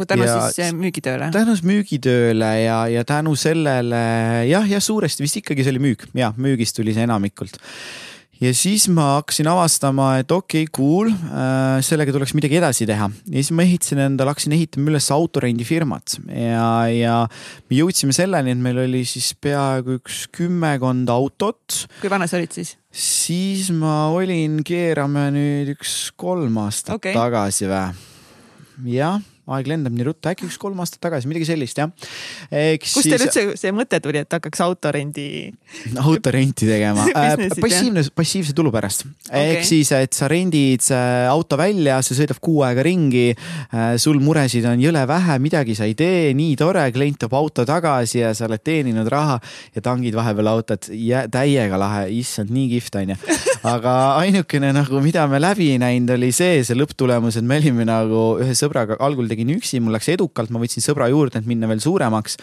tänu 0.08 0.24
ja, 0.24 0.50
siis 0.52 0.74
müügitööle? 0.74 1.30
tänu 1.36 1.56
müügitööle 1.68 2.52
ja, 2.64 2.82
ja 2.92 3.04
tänu 3.08 3.36
sellele 3.36 4.04
jah, 4.48 4.68
jah, 4.70 4.84
suuresti 4.84 5.26
vist 5.26 5.42
ikkagi 5.42 5.66
see 5.66 5.76
oli 5.76 5.84
müük, 5.90 6.08
jah, 6.18 6.36
müügist 6.38 6.78
tuli 6.80 6.96
see 6.96 7.08
enamikult 7.08 7.60
ja 8.42 8.52
siis 8.58 8.88
ma 8.94 9.18
hakkasin 9.18 9.50
avastama, 9.52 10.10
et 10.22 10.32
okei 10.32 10.66
okay,, 10.68 10.74
cool 10.76 11.12
äh,, 11.12 11.78
sellega 11.86 12.14
tuleks 12.16 12.36
midagi 12.38 12.60
edasi 12.60 12.88
teha 12.90 13.10
ja 13.10 13.38
siis 13.38 13.54
ma 13.56 13.66
ehitasin 13.66 14.04
endale, 14.08 14.34
hakkasin 14.34 14.58
ehitama 14.58 14.94
üles 14.94 15.10
autorendifirmat 15.14 16.18
ja, 16.32 16.68
ja 16.94 17.16
me 17.70 17.80
jõudsime 17.80 18.16
selleni, 18.16 18.54
et 18.54 18.64
meil 18.64 18.84
oli 18.86 19.04
siis 19.10 19.32
peaaegu 19.42 19.98
üks 20.02 20.26
kümmekond 20.36 21.10
autot. 21.14 21.86
kui 22.02 22.12
vana 22.14 22.30
sa 22.30 22.40
olid 22.40 22.54
siis? 22.58 22.76
siis 22.92 23.72
ma 23.76 24.08
olin, 24.16 24.62
keerame 24.68 25.30
nüüd 25.36 25.74
üks 25.78 25.98
kolm 26.18 26.62
aastat 26.66 26.98
okay. 27.00 27.18
tagasi 27.18 27.70
või? 27.72 27.90
jah 28.98 29.18
aeg 29.48 29.70
lendab 29.72 29.96
nii 29.96 30.08
ruttu, 30.10 30.30
äkki 30.32 30.48
üks 30.50 30.60
kolm 30.62 30.80
aastat 30.84 31.02
tagasi, 31.04 31.30
midagi 31.32 31.48
sellist 31.48 31.80
jah. 31.80 31.92
kust 32.82 33.00
siis... 33.00 33.12
teil 33.12 33.28
üldse 33.28 33.46
see 33.60 33.74
mõte 33.76 34.00
tuli, 34.04 34.22
et 34.24 34.38
hakkaks 34.38 34.64
autorendi? 34.66 35.28
autorenti 36.08 36.68
tegema 36.68 37.06
äh, 37.16 37.48
passiivne, 37.62 38.04
passiivse 38.16 38.56
tulu 38.58 38.72
pärast 38.74 39.06
okay.. 39.08 39.58
ehk 39.58 39.68
siis, 39.68 39.92
et 39.96 40.16
sa 40.18 40.30
rendid 40.32 40.84
auto 41.32 41.58
välja, 41.60 42.00
see 42.06 42.18
sõidab 42.18 42.40
kuu 42.44 42.62
aega 42.68 42.84
ringi. 42.86 43.32
Äh, 43.72 43.96
sul 44.02 44.20
muresid 44.24 44.66
on 44.70 44.82
jõle 44.82 45.04
vähe, 45.10 45.38
midagi 45.44 45.76
sa 45.78 45.88
ei 45.88 45.96
tee, 45.98 46.34
nii 46.38 46.56
tore, 46.60 46.84
klient 46.96 47.20
toob 47.24 47.36
auto 47.38 47.66
tagasi 47.68 48.22
ja 48.22 48.34
sa 48.38 48.48
oled 48.48 48.64
teeninud 48.64 49.08
raha 49.12 49.38
ja 49.76 49.84
tangid 49.86 50.16
vahepeal 50.18 50.52
autot. 50.52 50.90
täiega 51.32 51.80
lahe, 51.80 52.08
issand, 52.18 52.52
nii 52.54 52.68
kihvt 52.76 53.00
onju. 53.02 53.18
aga 53.74 53.94
ainukene 54.22 54.72
nagu, 54.76 55.02
mida 55.04 55.26
me 55.30 55.42
läbi 55.42 55.74
näinud 55.82 56.16
oli 56.18 56.32
see, 56.36 56.62
see 56.68 56.78
lõpptulemus, 56.78 57.40
et 57.40 57.48
me 57.48 57.60
olime 57.62 57.88
nagu 57.88 58.26
ühe 58.44 58.56
sõbraga 58.58 59.00
algul 59.04 59.28
tegime 59.30 59.37
tegin 59.38 59.54
üksi, 59.58 59.82
mul 59.84 59.94
läks 59.94 60.10
edukalt, 60.16 60.50
ma 60.50 60.62
võtsin 60.62 60.82
sõbra 60.82 61.12
juurde, 61.12 61.38
et 61.38 61.48
minna 61.48 61.70
veel 61.70 61.82
suuremaks. 61.84 62.38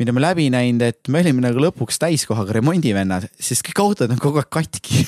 mida 0.00 0.14
me 0.16 0.20
läbi 0.22 0.46
näinud, 0.48 0.80
et 0.80 1.08
me 1.12 1.20
olime 1.20 1.42
nagu 1.44 1.60
lõpuks 1.60 1.98
täiskohaga 2.00 2.54
remondivennad, 2.56 3.26
sest 3.36 3.60
kõik 3.66 3.82
autod 3.82 4.14
on 4.14 4.16
kogu 4.16 4.40
aeg 4.40 4.48
katki 4.48 5.02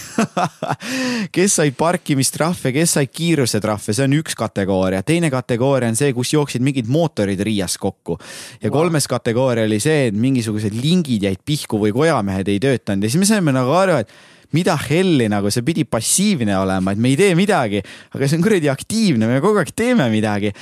kes 1.37 1.55
sai 1.57 1.73
parkimistrahve, 1.73 2.75
kes 2.77 2.99
sai 2.99 3.09
kiirusetrahve, 3.09 3.95
see 3.97 4.05
on 4.05 4.19
üks 4.19 4.37
kategooria, 4.37 5.01
teine 5.01 5.31
kategooria 5.33 5.89
on 5.89 5.97
see, 5.97 6.13
kus 6.13 6.35
jooksid 6.35 6.61
mingid 6.61 6.93
mootorid 6.93 7.41
Riias 7.41 7.79
kokku. 7.81 8.19
ja 8.61 8.69
wow. 8.69 8.83
kolmes 8.83 9.09
kategooria 9.09 9.65
oli 9.65 9.81
see, 9.81 10.11
et 10.11 10.19
mingisugused 10.19 10.77
lingid 10.77 11.25
jäid 11.25 11.41
pihku 11.41 11.81
või 11.81 11.97
kojamehed 11.97 12.53
ei 12.53 12.61
töötanud 12.61 13.09
ja 13.09 13.15
siis 13.15 13.25
me 13.25 13.33
saime 13.33 13.57
nagu 13.57 13.73
aru, 13.73 14.03
et 14.05 14.13
mida 14.53 14.77
helli 14.77 15.29
nagu, 15.33 15.51
see 15.53 15.65
pidi 15.65 15.85
passiivne 15.89 16.57
olema, 16.61 16.93
et 16.93 17.01
me 17.01 17.13
ei 17.13 17.19
tee 17.19 17.37
midagi, 17.39 17.81
aga 18.13 18.29
see 18.29 18.39
on 18.39 18.45
kuradi 18.45 18.69
aktiivne, 18.73 19.29
me 19.29 19.41
kogu 19.45 19.63
aeg 19.63 19.73
teeme 19.77 20.09
midagi. 20.13 20.53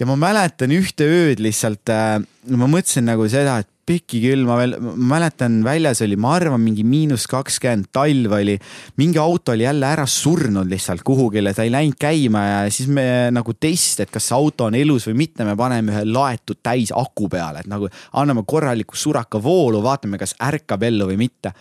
Ja 0.00 0.08
ma 0.08 0.16
mäletan 0.16 0.72
ühte 0.72 1.04
ööd 1.04 1.42
lihtsalt 1.44 1.92
äh,, 1.92 2.16
ma 2.56 2.68
mõtlesin 2.70 3.06
nagu 3.08 3.26
seda, 3.30 3.60
et 3.60 3.68
pekki 3.90 4.20
küll, 4.22 4.44
ma 4.46 4.56
veel, 4.60 4.76
ma 4.82 4.92
mäletan, 5.16 5.60
väljas 5.66 6.02
oli, 6.04 6.16
ma 6.20 6.34
arvan, 6.36 6.62
mingi 6.62 6.84
miinus 6.86 7.26
kakskümmend, 7.30 7.88
talv 7.94 8.36
oli. 8.38 8.54
mingi 9.00 9.18
auto 9.18 9.54
oli 9.54 9.64
jälle 9.66 9.88
ära 9.88 10.06
surnud 10.06 10.70
lihtsalt 10.70 11.02
kuhugile, 11.06 11.52
ta 11.56 11.66
ei 11.66 11.72
läinud 11.74 11.98
käima 12.00 12.44
ja 12.46 12.60
siis 12.70 12.90
me 12.92 13.04
nagu 13.34 13.54
test, 13.58 14.04
et 14.04 14.12
kas 14.12 14.30
see 14.30 14.36
auto 14.36 14.68
on 14.68 14.78
elus 14.78 15.08
või 15.10 15.24
mitte, 15.24 15.46
me 15.48 15.56
paneme 15.58 15.94
ühe 15.94 16.04
laetud 16.06 16.60
täis 16.62 16.94
aku 16.94 17.28
peale, 17.32 17.64
et 17.64 17.70
nagu 17.70 17.90
anname 18.20 18.46
korraliku 18.46 18.98
suraka 18.98 19.42
voolu, 19.42 19.82
vaatame, 19.82 20.20
kas 20.20 20.36
ärkab 20.38 20.86
ellu 20.86 21.10
või 21.10 21.18
mitte 21.26 21.54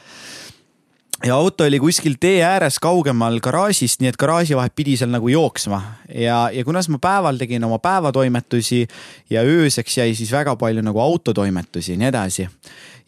ja 1.25 1.35
auto 1.35 1.63
oli 1.67 1.79
kuskil 1.79 2.15
tee 2.19 2.39
ääres 2.45 2.79
kaugemal 2.79 3.39
garaažist, 3.43 3.99
nii 4.01 4.11
et 4.13 4.19
garaaži 4.19 4.55
vahet 4.57 4.75
pidi 4.75 4.95
seal 4.99 5.11
nagu 5.11 5.29
jooksma 5.31 5.81
ja, 6.07 6.47
ja 6.53 6.63
kuna 6.65 6.83
siis 6.83 6.93
ma 6.95 7.01
päeval 7.03 7.39
tegin 7.39 7.63
oma 7.67 7.79
päevatoimetusi 7.83 8.85
ja 9.29 9.43
ööseks 9.43 9.97
jäi 9.99 10.13
siis 10.15 10.31
väga 10.31 10.55
palju 10.59 10.83
nagu 10.85 11.01
autotoimetusi 11.03 11.93
ja 11.93 11.99
nii 11.99 12.09
edasi. 12.11 12.47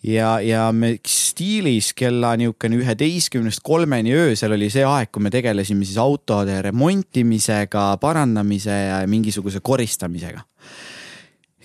ja, 0.03 0.39
ja 0.43 0.71
me 0.71 0.97
stiilis 1.07 1.93
kella 1.93 2.35
niisugune 2.37 2.81
üheteistkümnest 2.81 3.63
kolmeni 3.63 4.15
öösel 4.17 4.57
oli 4.57 4.69
see 4.73 4.83
aeg, 4.85 5.11
kui 5.11 5.23
me 5.23 5.31
tegelesime 5.31 5.85
siis 5.85 5.97
autode 6.01 6.61
remontimisega, 6.61 7.95
parandamise 8.01 8.75
ja 8.75 9.01
mingisuguse 9.07 9.63
koristamisega. 9.63 10.43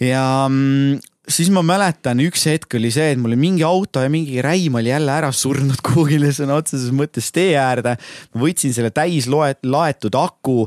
ja 0.00 0.46
mm, 0.48 1.00
siis 1.28 1.48
ma 1.50 1.62
mäletan, 1.66 2.20
üks 2.22 2.44
hetk 2.48 2.76
oli 2.78 2.90
see, 2.94 3.10
et 3.12 3.20
mul 3.20 3.32
oli 3.32 3.38
mingi 3.40 3.64
auto 3.66 4.02
ja 4.02 4.10
mingi 4.12 4.38
räim 4.44 4.78
oli 4.78 4.92
jälle 4.92 5.12
ära 5.12 5.32
surnud 5.34 5.80
kuhugile 5.86 6.30
sõna 6.34 6.58
otseses 6.60 6.92
mõttes 6.94 7.32
tee 7.34 7.56
äärde. 7.58 7.96
ma 8.34 8.42
võtsin 8.42 8.74
selle 8.76 8.92
täis 8.94 9.26
loet-, 9.30 9.64
laetud 9.66 10.14
aku, 10.18 10.66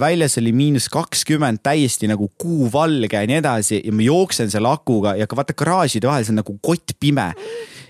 väljas 0.00 0.38
oli 0.40 0.54
miinus 0.56 0.88
kakskümmend, 0.92 1.62
täiesti 1.62 2.08
nagu 2.10 2.30
kuuvalge 2.40 3.20
ja 3.20 3.28
nii 3.28 3.40
edasi 3.42 3.82
ja 3.84 3.94
ma 3.94 4.06
jooksen 4.06 4.50
selle 4.52 4.72
akuga 4.72 5.14
ja 5.18 5.28
vaata 5.28 5.56
garaažide 5.56 6.08
vahel 6.08 6.24
see 6.24 6.34
on 6.34 6.42
nagu 6.42 6.56
kottpime 6.62 7.32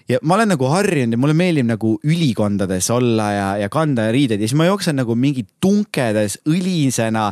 ja 0.09 0.18
ma 0.22 0.38
olen 0.38 0.48
nagu 0.54 0.68
harjunud 0.72 1.12
ja 1.12 1.20
mulle 1.20 1.34
meeldib 1.36 1.66
nagu 1.68 1.90
ülikondades 2.06 2.86
olla 2.90 3.26
ja, 3.32 3.48
ja 3.61 3.68
kanda 3.68 4.06
riideid. 4.12 4.40
Ja 4.40 4.48
siis 4.48 4.56
ma 4.56 4.64
jooksen 4.64 4.96
nagu 4.96 5.12
mingi 5.18 5.44
tunkedes 5.61 6.38
õlisena 6.48 7.26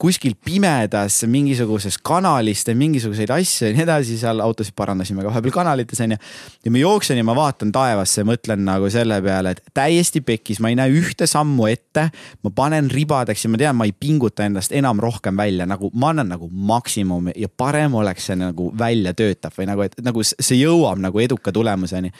kuskil 0.00 0.36
pimedas 0.38 1.18
mingisuguses 1.26 1.98
kanalis 2.06 2.62
teen 2.64 2.78
mingisuguseid 2.78 3.32
asju 3.34 3.66
ja 3.66 3.74
nii 3.74 3.82
edasi, 3.82 4.18
seal 4.20 4.42
autosid 4.44 4.76
parandasime 4.78 5.24
ka 5.24 5.32
vahepeal 5.32 5.56
kanalites 5.56 6.02
onju. 6.06 6.20
ja 6.64 6.70
ma 6.70 6.82
jooksen 6.84 7.18
ja 7.18 7.26
ma 7.26 7.34
vaatan 7.36 7.72
taevasse, 7.74 8.22
mõtlen 8.28 8.62
nagu 8.68 8.90
selle 8.94 9.18
peale, 9.26 9.56
et 9.56 9.74
täiesti 9.74 10.22
pekkis, 10.22 10.62
ma 10.62 10.70
ei 10.70 10.78
näe 10.78 10.94
ühte 10.94 11.26
sammu 11.26 11.66
ette. 11.66 12.10
ma 12.44 12.54
panen 12.54 12.90
ribadeks 12.90 13.44
ja 13.44 13.50
ma 13.50 13.58
tean, 13.58 13.76
ma 13.76 13.90
ei 13.90 13.92
pinguta 13.92 14.46
endast 14.46 14.72
enam 14.72 15.02
rohkem 15.02 15.36
välja, 15.36 15.66
nagu 15.66 15.90
ma 15.94 16.14
annan 16.14 16.30
nagu 16.36 16.46
maksimumi 16.50 17.34
ja 17.36 17.50
parem 17.50 17.94
oleks 17.98 18.30
see 18.30 18.38
nagu 18.38 18.70
välja 18.78 19.14
töötav 19.18 19.58
või 19.58 19.66
nagu, 19.66 19.82
et 19.82 19.98
nagu 19.98 20.22
see 20.22 20.62
jõuab 20.62 21.02
nagu 21.02 21.18
eduka 21.20 21.52
tulemuseni 21.52 22.14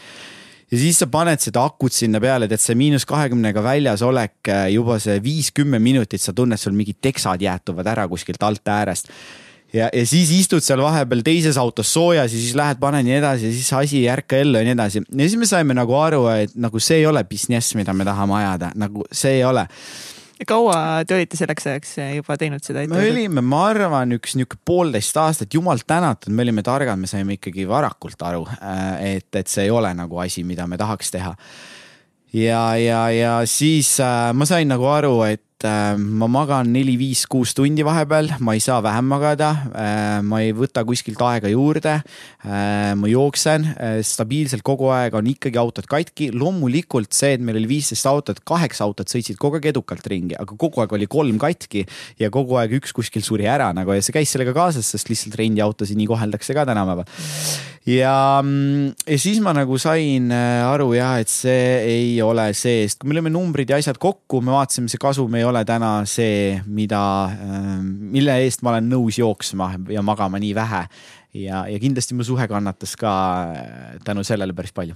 ja 0.70 0.78
siis 0.78 1.00
sa 1.02 1.08
paned 1.10 1.42
seda 1.42 1.64
akut 1.66 1.94
sinna 1.94 2.20
peale, 2.22 2.48
tead 2.50 2.62
see 2.62 2.78
miinus 2.78 3.06
kahekümnega 3.08 3.62
väljas 3.64 4.04
olek 4.06 4.50
äh, 4.50 4.66
juba 4.74 5.00
see 5.02 5.18
viis-kümme 5.24 5.80
minutit, 5.82 6.22
sa 6.22 6.34
tunned, 6.36 6.60
sul 6.60 6.76
mingid 6.78 7.00
teksad 7.02 7.42
jäätuvad 7.42 7.90
ära 7.90 8.06
kuskilt 8.10 8.42
alt 8.46 8.70
äärest. 8.70 9.10
ja, 9.74 9.88
ja 9.92 10.06
siis 10.06 10.30
istud 10.34 10.62
seal 10.66 10.82
vahepeal 10.82 11.24
teises 11.26 11.58
autos 11.58 11.92
soojas 11.92 12.32
ja 12.32 12.38
siis 12.38 12.54
lähed, 12.58 12.78
paned 12.82 13.06
nii 13.06 13.18
edasi 13.18 13.50
ja 13.50 13.52
siis 13.56 13.72
asi 13.72 13.98
ei 14.04 14.08
ärka 14.12 14.38
ellu 14.38 14.58
ja 14.58 14.68
nii 14.68 14.76
edasi. 14.78 15.02
ja 15.10 15.26
siis 15.26 15.38
me 15.38 15.50
saime 15.50 15.74
nagu 15.74 15.94
aru, 15.98 16.26
et 16.38 16.54
nagu 16.54 16.80
see 16.82 17.02
ei 17.02 17.06
ole 17.10 17.24
business, 17.24 17.74
mida 17.74 17.94
me 17.94 18.06
tahame 18.06 18.38
ajada, 18.42 18.72
nagu 18.78 19.06
see 19.12 19.40
ei 19.40 19.44
ole 19.44 19.66
kaua 20.50 21.02
te 21.06 21.16
olite 21.16 21.38
selleks 21.38 21.66
ajaks 21.72 21.96
juba 22.16 22.36
teinud 22.40 22.64
seda? 22.64 22.84
me 22.90 23.02
olime, 23.10 23.44
ma 23.44 23.64
arvan, 23.70 24.14
üks 24.16 24.36
nihuke 24.38 24.60
poolteist 24.66 25.16
aastat, 25.20 25.52
jumal 25.54 25.82
tänatud, 25.86 26.32
me 26.34 26.46
olime 26.46 26.64
targad, 26.66 27.00
me 27.00 27.10
saime 27.10 27.36
ikkagi 27.38 27.66
varakult 27.68 28.22
aru, 28.26 28.46
äh, 28.60 29.16
et, 29.16 29.28
et 29.36 29.50
see 29.50 29.68
ei 29.68 29.74
ole 29.74 29.92
nagu 29.96 30.22
asi, 30.22 30.44
mida 30.46 30.66
me 30.70 30.80
tahaks 30.80 31.12
teha. 31.16 31.34
ja, 32.36 32.64
ja, 32.80 33.04
ja 33.14 33.36
siis 33.44 33.96
äh, 34.04 34.30
ma 34.34 34.48
sain 34.48 34.70
nagu 34.70 34.88
aru, 34.90 35.14
et 35.28 35.44
Äh, 35.60 35.92
ma 35.98 36.24
magan 36.24 36.70
neli-viis-kuus 36.72 37.52
tundi 37.52 37.84
vahepeal, 37.84 38.30
ma 38.40 38.54
ei 38.56 38.62
saa 38.64 38.78
vähem 38.80 39.04
magada. 39.12 39.50
Äh, 39.76 40.20
ma 40.24 40.40
ei 40.40 40.54
võta 40.56 40.86
kuskilt 40.88 41.20
aega 41.20 41.50
juurde. 41.52 41.98
Äh, 42.00 42.94
ma 42.96 43.10
jooksen 43.10 43.66
stabiilselt 44.06 44.64
kogu 44.64 44.88
aeg 44.94 45.18
on 45.18 45.28
ikkagi 45.28 45.60
autod 45.60 45.88
katki. 45.90 46.30
loomulikult 46.32 47.12
see, 47.12 47.34
et 47.36 47.44
meil 47.44 47.58
oli 47.60 47.68
viisteist 47.74 48.08
autot, 48.08 48.40
kaheksa 48.46 48.86
autot 48.86 49.10
sõitsid 49.12 49.36
kogu 49.40 49.58
aeg 49.58 49.68
edukalt 49.74 50.06
ringi, 50.08 50.36
aga 50.40 50.56
kogu 50.56 50.80
aeg 50.80 50.94
oli 50.96 51.08
kolm 51.10 51.36
katki 51.40 51.84
ja 52.20 52.30
kogu 52.32 52.56
aeg 52.60 52.78
üks 52.80 52.94
kuskil 52.96 53.24
suri 53.24 53.48
ära 53.50 53.70
nagu 53.76 53.92
ja 53.92 54.00
see 54.04 54.16
käis 54.16 54.32
sellega 54.32 54.54
kaasas, 54.56 54.88
sest 54.88 55.12
lihtsalt 55.12 55.36
rendiautosid 55.40 55.98
nii 55.98 56.08
koheldakse 56.08 56.56
ka 56.56 56.64
tänapäeval. 56.68 57.04
ja, 57.90 58.40
mm, 58.42 58.96
ja 59.04 59.18
siis 59.20 59.40
ma 59.44 59.52
nagu 59.56 59.78
sain 59.80 60.32
aru 60.32 60.92
jah, 60.96 61.18
et 61.20 61.28
see 61.32 61.68
ei 61.84 62.16
ole 62.24 62.50
see, 62.54 62.86
sest 62.88 63.02
kui 63.02 63.12
me 63.12 63.18
lõime 63.18 63.32
numbrid 63.34 63.70
ja 63.70 63.80
asjad 63.80 64.00
kokku, 64.00 64.40
me 64.44 64.54
vaatasime, 64.56 64.88
see 64.92 65.00
kasum 65.00 65.34
ei 65.36 65.44
ole 65.44 65.49
täna 65.68 65.90
see, 66.08 66.58
mida, 66.66 67.02
ähm, 67.30 67.86
mille 68.14 68.34
eest 68.44 68.64
ma 68.66 68.74
olen 68.74 68.88
nõus 68.90 69.20
jooksma 69.20 69.72
ja 69.92 70.02
magama 70.02 70.40
nii 70.42 70.54
vähe. 70.56 70.86
ja, 71.34 71.66
ja 71.70 71.78
kindlasti 71.78 72.14
mu 72.18 72.24
suhe 72.26 72.48
kannatas 72.48 72.96
ka 72.98 73.12
äh, 73.54 73.98
tänu 74.04 74.24
sellele 74.24 74.52
päris 74.52 74.72
palju. 74.72 74.94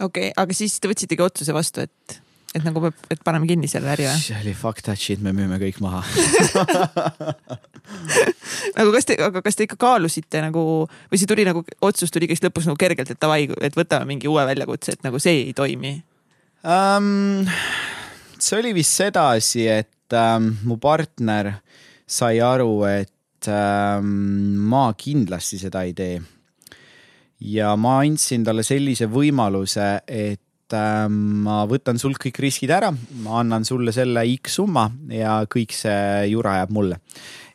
okei 0.00 0.30
okay,, 0.30 0.32
aga 0.36 0.54
siis 0.54 0.80
te 0.80 0.88
võtsitegi 0.90 1.22
otsuse 1.22 1.54
vastu, 1.54 1.80
et, 1.80 2.20
et 2.54 2.64
nagu, 2.64 2.90
et 3.10 3.20
paneme 3.24 3.46
kinni 3.50 3.68
selle 3.70 3.90
äri 3.94 4.06
või? 4.08 4.22
see 4.22 4.40
oli 4.42 4.54
fuck 4.54 4.82
that 4.82 5.00
shit, 5.00 5.22
me 5.22 5.32
müüme 5.34 5.58
kõik 5.62 5.80
maha 5.82 6.04
nagu 8.78 8.94
kas 8.94 9.08
te, 9.08 9.18
aga 9.18 9.42
kas 9.44 9.58
te 9.58 9.66
ikka 9.66 9.78
kaalusite 9.80 10.42
nagu 10.44 10.62
või 10.86 11.20
see 11.20 11.30
tuli 11.30 11.46
nagu, 11.48 11.64
otsus 11.82 12.14
tuli 12.14 12.30
kõigest 12.30 12.46
lõpus 12.46 12.70
nagu 12.70 12.80
kergelt, 12.80 13.10
et 13.10 13.20
davai, 13.20 13.48
et 13.60 13.76
võtame 13.76 14.14
mingi 14.14 14.30
uue 14.30 14.46
väljakutse, 14.46 14.96
et 14.96 15.06
nagu 15.06 15.20
see 15.22 15.48
ei 15.48 15.54
toimi 15.56 15.98
um,? 16.62 17.44
See 18.44 18.60
oli 18.60 18.74
vist 18.76 19.00
sedasi, 19.00 19.66
et 19.70 20.16
ähm, 20.16 20.54
mu 20.68 20.76
partner 20.80 21.50
sai 22.04 22.38
aru, 22.44 22.84
et 22.88 23.48
ähm, 23.48 24.56
ma 24.68 24.90
kindlasti 24.98 25.60
seda 25.62 25.84
ei 25.86 25.94
tee. 25.96 26.22
ja 27.44 27.74
ma 27.76 27.98
andsin 28.00 28.44
talle 28.44 28.64
sellise 28.64 29.08
võimaluse, 29.10 29.86
et 30.06 30.76
ähm, 30.76 31.16
ma 31.44 31.62
võtan 31.68 31.98
sult 32.00 32.20
kõik 32.22 32.40
riskid 32.44 32.72
ära, 32.72 32.92
ma 33.24 33.40
annan 33.40 33.64
sulle 33.68 33.92
selle 33.92 34.26
X 34.36 34.60
summa 34.60 34.86
ja 35.12 35.42
kõik 35.50 35.74
see 35.76 36.28
jura 36.32 36.60
jääb 36.60 36.76
mulle 36.76 37.00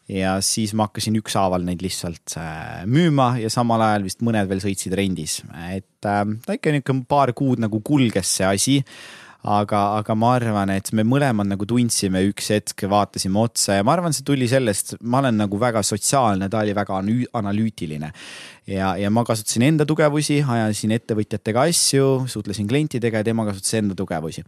ja 0.09 0.39
siis 0.41 0.73
ma 0.73 0.87
hakkasin 0.87 1.19
ükshaaval 1.21 1.61
neid 1.65 1.83
lihtsalt 1.85 2.33
äh, 2.41 2.81
müüma 2.89 3.35
ja 3.37 3.49
samal 3.53 3.81
ajal 3.85 4.07
vist 4.07 4.23
mõned 4.25 4.49
veel 4.49 4.61
sõitsid 4.63 4.95
rendis, 4.97 5.39
et 5.69 6.09
äh, 6.09 6.23
ta 6.45 6.57
ikka 6.57 6.73
niisugune 6.73 7.05
paar 7.09 7.33
kuud 7.37 7.61
nagu 7.61 7.81
kulges 7.85 8.37
see 8.39 8.49
asi 8.49 8.77
aga, 9.47 9.79
aga 10.01 10.15
ma 10.19 10.33
arvan, 10.35 10.71
et 10.73 10.89
me 10.95 11.05
mõlemad 11.07 11.47
nagu 11.47 11.67
tundsime 11.67 12.21
üks 12.27 12.49
hetk, 12.51 12.83
vaatasime 12.91 13.39
otsa 13.39 13.77
ja 13.77 13.85
ma 13.87 13.93
arvan, 13.95 14.15
see 14.15 14.25
tuli 14.27 14.49
sellest, 14.51 14.97
ma 14.99 15.21
olen 15.21 15.39
nagu 15.39 15.59
väga 15.61 15.83
sotsiaalne, 15.85 16.49
ta 16.51 16.63
oli 16.65 16.75
väga 16.75 16.99
analüütiline. 17.39 18.11
ja, 18.69 18.91
ja 18.99 19.09
ma 19.09 19.23
kasutasin 19.25 19.63
enda 19.69 19.85
tugevusi, 19.87 20.41
ajasin 20.43 20.91
ettevõtjatega 20.97 21.63
asju, 21.71 22.09
suhtlesin 22.29 22.67
klientidega 22.67 23.23
ja 23.23 23.29
tema 23.29 23.45
kasutas 23.47 23.79
enda 23.79 23.95
tugevusi. 23.95 24.43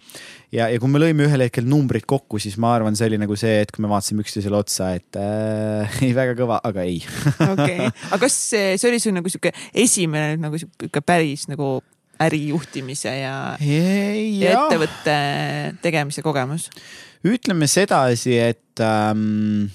ja, 0.51 0.67
ja 0.67 0.79
kui 0.79 0.91
me 0.91 0.99
lõime 0.99 1.23
ühel 1.29 1.45
hetkel 1.47 1.65
numbrid 1.65 2.05
kokku, 2.05 2.41
siis 2.43 2.59
ma 2.59 2.75
arvan, 2.75 2.97
see 2.99 3.07
oli 3.07 3.21
nagu 3.21 3.39
see 3.39 3.61
hetk, 3.61 3.79
me 3.79 3.91
vaatasime 3.91 4.25
üksteisele 4.25 4.59
otsa, 4.59 4.91
et 4.99 5.15
äh, 5.15 6.01
ei 6.09 6.11
väga 6.17 6.35
kõva, 6.35 6.59
aga 6.67 6.83
ei. 6.83 6.99
okei, 7.47 7.87
aga 7.87 8.21
kas 8.25 8.35
see, 8.51 8.75
see 8.75 8.91
oli 8.91 8.99
su 8.99 9.15
nagu 9.15 9.31
sihuke 9.31 9.55
esimene 9.71 10.35
nagu 10.41 10.59
sihuke 10.59 10.99
päris 11.05 11.47
nagu 11.47 11.77
ärijuhtimise 12.25 13.13
ja, 13.21 13.35
ja 13.59 14.55
ettevõtte 14.55 15.15
tegemise 15.83 16.23
kogemus? 16.25 16.69
ütleme 17.27 17.67
sedasi, 17.69 18.33
et 18.41 18.81
ähm, 18.81 19.69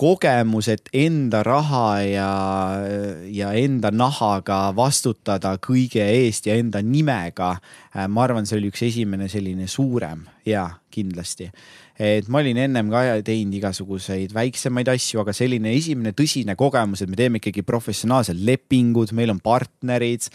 kogemus, 0.00 0.68
et 0.72 0.88
enda 0.96 1.42
raha 1.46 1.88
ja, 2.08 2.30
ja 3.28 3.52
enda 3.58 3.92
nahaga 3.94 4.72
vastutada 4.76 5.54
kõige 5.62 6.02
eest 6.02 6.48
ja 6.48 6.56
enda 6.58 6.82
nimega. 6.82 7.54
Äh, 7.94 8.08
ma 8.08 8.24
arvan, 8.24 8.48
see 8.48 8.58
oli 8.58 8.72
üks 8.72 8.84
esimene 8.88 9.28
selline 9.30 9.68
suurem 9.70 10.24
ja 10.48 10.66
kindlasti 10.94 11.50
et 11.98 12.26
ma 12.32 12.40
olin 12.42 12.58
ennem 12.64 12.88
ka 12.90 13.02
teinud 13.26 13.54
igasuguseid 13.60 14.32
väiksemaid 14.34 14.88
asju, 14.94 15.20
aga 15.22 15.34
selline 15.36 15.74
esimene 15.76 16.14
tõsine 16.16 16.56
kogemus, 16.58 17.04
et 17.04 17.10
me 17.10 17.18
teeme 17.18 17.38
ikkagi 17.38 17.62
professionaalsed 17.66 18.40
lepingud, 18.46 19.14
meil 19.14 19.30
on 19.34 19.38
partnerid, 19.42 20.26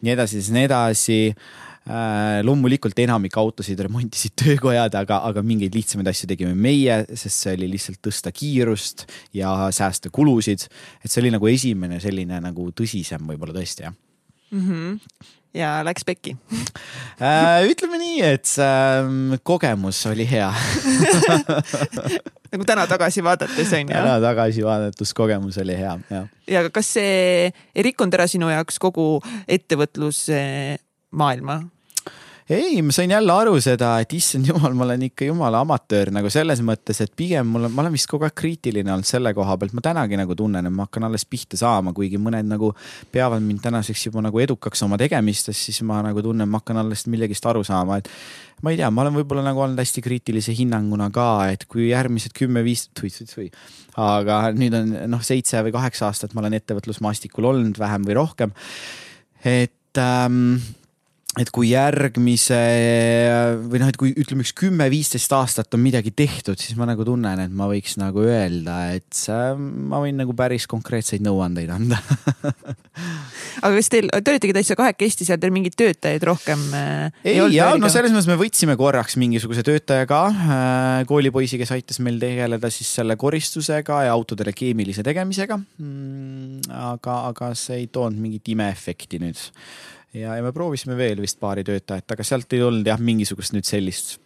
nii 0.00 0.14
edasi, 0.14 0.40
nii 0.54 0.64
edasi 0.68 1.18
äh, 1.28 2.40
loomulikult 2.46 2.98
enamik 3.04 3.36
autosid 3.42 3.82
remontisid 3.84 4.36
töökojad, 4.44 4.96
aga, 5.02 5.20
aga 5.28 5.44
mingeid 5.44 5.76
lihtsamaid 5.76 6.08
asju 6.14 6.30
tegime 6.32 6.54
meie, 6.56 7.02
sest 7.12 7.44
see 7.44 7.58
oli 7.58 7.68
lihtsalt 7.74 8.00
tõsta 8.08 8.32
kiirust 8.32 9.06
ja 9.36 9.52
säästa 9.74 10.12
kulusid. 10.14 10.68
et 11.04 11.10
see 11.10 11.20
oli 11.24 11.34
nagu 11.34 11.52
esimene 11.52 12.00
selline 12.00 12.40
nagu 12.40 12.70
tõsisem 12.72 13.28
võib-olla 13.28 13.60
tõesti 13.60 13.88
jah 13.88 13.94
mm. 14.52 14.64
-hmm. 14.64 15.40
Ja 15.54 15.84
läks 15.84 16.04
pekki 16.08 16.36
äh, 17.20 17.68
ütleme 17.68 17.98
nii, 18.00 18.22
et 18.24 18.48
äh, 18.62 19.04
kogemus 19.44 20.06
oli 20.10 20.24
hea 20.28 20.52
nagu 22.52 22.64
täna 22.68 22.86
tagasi 22.90 23.24
vaadates 23.24 23.72
on 23.76 23.80
ju. 23.86 23.92
täna 23.92 24.20
tagasi 24.22 24.64
vaadates 24.66 25.14
kogemus 25.16 25.58
oli 25.62 25.76
hea, 25.78 25.98
jah. 26.10 26.26
ja 26.48 26.70
kas 26.70 26.86
see 26.98 27.52
ei 27.52 27.82
rikkunud 27.88 28.14
ära 28.18 28.26
sinu 28.30 28.46
jaoks 28.52 28.76
kogu 28.82 29.06
ettevõtlusmaailma? 29.48 31.56
Ei, 32.50 32.82
ma 32.82 32.92
sain 32.92 33.10
jälle 33.10 33.32
aru 33.32 33.54
seda, 33.62 33.92
et 34.02 34.12
issand 34.16 34.48
jumal, 34.48 34.74
ma 34.74 34.84
olen 34.86 35.04
ikka 35.06 35.26
jumala 35.28 35.62
amatöör 35.62 36.10
nagu 36.14 36.30
selles 36.32 36.62
mõttes, 36.66 36.98
et 37.04 37.12
pigem 37.16 37.46
mul 37.48 37.68
on, 37.68 37.74
ma 37.74 37.84
olen 37.84 37.94
vist 37.94 38.08
kogu 38.10 38.26
aeg 38.26 38.34
kriitiline 38.38 38.90
olnud 38.92 39.06
selle 39.08 39.30
koha 39.36 39.56
pealt, 39.60 39.74
ma 39.78 39.84
tänagi 39.84 40.18
nagu 40.18 40.36
tunnen, 40.38 40.66
et 40.66 40.74
ma 40.74 40.88
hakkan 40.88 41.06
alles 41.06 41.24
pihta 41.28 41.58
saama, 41.60 41.94
kuigi 41.96 42.18
mõned 42.22 42.48
nagu 42.50 42.72
peavad 43.14 43.44
mind 43.44 43.62
tänaseks 43.66 44.08
juba 44.08 44.24
nagu 44.26 44.42
edukaks 44.42 44.82
oma 44.86 44.98
tegemistes, 45.00 45.60
siis 45.68 45.82
ma 45.86 46.00
nagu 46.04 46.24
tunnen, 46.24 46.50
ma 46.50 46.62
hakkan 46.62 46.82
alles 46.82 47.06
millegist 47.12 47.46
aru 47.46 47.62
saama, 47.66 48.00
et 48.02 48.10
ma 48.62 48.74
ei 48.74 48.80
tea, 48.80 48.90
ma 48.90 49.06
olen 49.06 49.16
võib-olla 49.20 49.46
nagu 49.46 49.62
olnud 49.62 49.78
hästi 49.82 50.02
kriitilise 50.02 50.54
hinnanguna 50.58 51.08
ka, 51.14 51.30
et 51.54 51.66
kui 51.70 51.88
järgmised 51.92 52.34
kümme-viis, 52.36 52.88
tui-tui-tui, 52.98 53.48
aga 54.02 54.44
nüüd 54.56 54.76
on 54.78 54.92
noh, 55.14 55.24
seitse 55.24 55.62
või 55.62 55.74
kaheksa 55.78 56.10
aastat 56.10 56.34
ma 56.34 56.42
olen 56.42 56.58
ettevõtlusmaastikul 56.58 57.52
olnud 57.54 57.78
vähem 57.78 58.06
või 58.06 58.18
rohkem. 58.18 58.54
et 59.42 59.98
ähm, 59.98 60.56
et 61.40 61.48
kui 61.48 61.70
järgmise 61.70 62.58
või 63.64 63.80
noh, 63.80 63.88
et 63.88 63.96
kui 64.00 64.10
ütleme, 64.12 64.44
üks 64.44 64.52
kümme-viisteist 64.58 65.32
aastat 65.32 65.72
on 65.72 65.80
midagi 65.80 66.12
tehtud, 66.12 66.60
siis 66.60 66.76
ma 66.76 66.84
nagu 66.88 67.06
tunnen, 67.08 67.40
et 67.40 67.54
ma 67.56 67.70
võiks 67.70 67.96
nagu 68.00 68.20
öelda, 68.26 68.92
et 68.98 69.22
ma 69.56 70.02
võin 70.02 70.18
nagu 70.20 70.36
päris 70.36 70.66
konkreetseid 70.68 71.24
nõuandeid 71.24 71.72
anda 71.72 72.00
aga 73.64 73.72
kas 73.78 73.88
teil, 73.92 74.10
te 74.12 74.34
olitegi 74.34 74.56
täitsa 74.58 74.76
kahekesti 74.76 75.26
seal, 75.28 75.40
teil 75.40 75.54
mingeid 75.54 75.76
töötajaid 75.78 76.26
rohkem? 76.28 76.66
Äh, 76.76 77.08
ei, 77.24 77.38
ei 77.38 77.56
ja 77.56 77.70
no 77.80 77.88
selles 77.92 78.12
mõttes 78.12 78.28
me 78.28 78.36
võtsime 78.40 78.76
korraks 78.80 79.16
mingisuguse 79.20 79.64
töötaja 79.64 80.08
ka, 80.10 80.20
äh, 80.28 80.98
koolipoisi, 81.08 81.60
kes 81.60 81.72
aitas 81.78 82.02
meil 82.04 82.20
tegeleda 82.20 82.68
siis 82.72 82.92
selle 83.00 83.16
koristusega 83.20 84.02
ja 84.08 84.12
autodele 84.12 84.52
keemilise 84.56 85.04
tegemisega. 85.06 85.56
Mm, 85.80 86.60
aga, 86.92 87.18
aga 87.32 87.52
see 87.56 87.86
ei 87.86 87.90
toonud 87.92 88.20
mingit 88.20 88.52
imeefekti 88.52 89.22
nüüd 89.22 89.40
ja, 90.14 90.36
ja 90.36 90.42
me 90.42 90.52
proovisime 90.52 90.96
veel 90.98 91.22
vist 91.22 91.40
paari 91.40 91.64
töötajat, 91.66 92.16
aga 92.16 92.26
sealt 92.26 92.52
ei 92.52 92.62
olnud 92.64 92.86
jah, 92.86 93.00
mingisugust 93.00 93.56
nüüd 93.56 93.68
sellist 93.68 94.18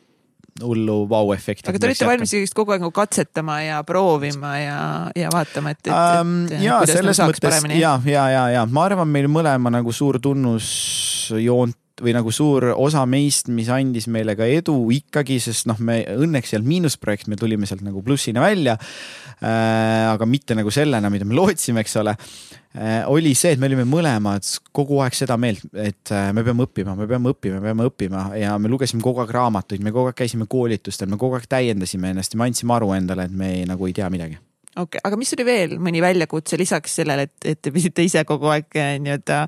hullu 0.62 1.02
vau-efekti. 1.10 1.68
aga 1.68 1.80
te 1.80 1.88
olite 1.90 2.08
valmis 2.08 2.32
sellist 2.32 2.56
kogu 2.56 2.72
aeg 2.74 2.84
nagu 2.84 2.94
katsetama 2.96 3.58
ja 3.64 3.80
proovima 3.86 4.54
ja, 4.58 4.78
ja 5.16 5.32
vaatama, 5.32 5.74
et, 5.74 5.82
et, 5.84 5.90
et 5.92 6.20
um, 6.22 6.36
ja 6.62 6.80
selles 6.88 7.20
mõttes 7.20 7.66
ja, 7.76 7.96
ja, 8.08 8.28
ja, 8.32 8.44
ja 8.54 8.62
ma 8.70 8.86
arvan, 8.88 9.10
meil 9.12 9.28
mõlema 9.32 9.72
nagu 9.74 9.92
suur 9.92 10.20
tunnusjoont 10.22 11.76
või 12.02 12.12
nagu 12.16 12.32
suur 12.34 12.70
osa 12.74 13.04
meist, 13.08 13.48
mis 13.52 13.70
andis 13.72 14.08
meile 14.12 14.36
ka 14.36 14.46
edu 14.50 14.74
ikkagi, 14.92 15.38
sest 15.40 15.68
noh, 15.70 15.78
me 15.80 16.02
õnneks 16.12 16.52
ei 16.52 16.58
olnud 16.58 16.70
miinusprojekt, 16.72 17.30
me 17.32 17.38
tulime 17.40 17.68
sealt 17.68 17.84
nagu 17.86 18.02
plussina 18.04 18.42
välja 18.44 18.76
äh,. 18.76 20.12
aga 20.12 20.28
mitte 20.28 20.56
nagu 20.58 20.72
sellena, 20.72 21.10
mida 21.12 21.28
me 21.28 21.36
lootsime, 21.40 21.80
eks 21.84 21.96
ole 22.02 22.16
äh,. 22.16 23.04
oli 23.08 23.32
see, 23.38 23.54
et 23.56 23.62
me 23.62 23.70
olime 23.70 23.86
mõlemad 23.88 24.48
kogu 24.76 25.00
aeg 25.04 25.16
seda 25.16 25.38
meelt, 25.40 25.64
et 25.72 26.12
äh, 26.12 26.32
me 26.36 26.44
peame 26.44 26.66
õppima, 26.68 26.96
me 26.98 27.08
peame 27.08 27.32
õppima, 27.32 27.60
me 27.60 27.70
peame 27.70 27.88
õppima 27.90 28.26
ja 28.40 28.56
me 28.60 28.72
lugesime 28.72 29.04
kogu 29.04 29.24
aeg 29.24 29.32
raamatuid, 29.38 29.84
me 29.84 29.94
kogu 29.94 30.12
aeg 30.12 30.20
käisime 30.20 30.48
koolitustel, 30.50 31.08
me 31.12 31.20
kogu 31.20 31.40
aeg 31.40 31.48
täiendasime 31.48 32.12
ennast 32.12 32.36
ja 32.36 32.42
me 32.42 32.50
andsime 32.50 32.76
aru 32.76 32.92
endale, 32.98 33.30
et 33.30 33.40
me 33.44 33.54
ei, 33.60 33.64
nagu 33.68 33.88
ei 33.88 33.96
tea 33.96 34.10
midagi 34.12 34.36
okei 34.76 34.98
okay., 34.98 35.04
aga 35.08 35.18
mis 35.18 35.32
oli 35.36 35.46
veel 35.46 35.74
mõni 35.82 36.02
väljakutse 36.04 36.58
lisaks 36.60 36.98
sellele, 37.00 37.26
et, 37.28 37.36
et 37.52 37.60
te 37.62 37.72
pidite 37.74 38.04
ise 38.06 38.24
kogu 38.28 38.50
aeg 38.52 38.78
eh, 38.78 38.96
nii-öelda 39.02 39.42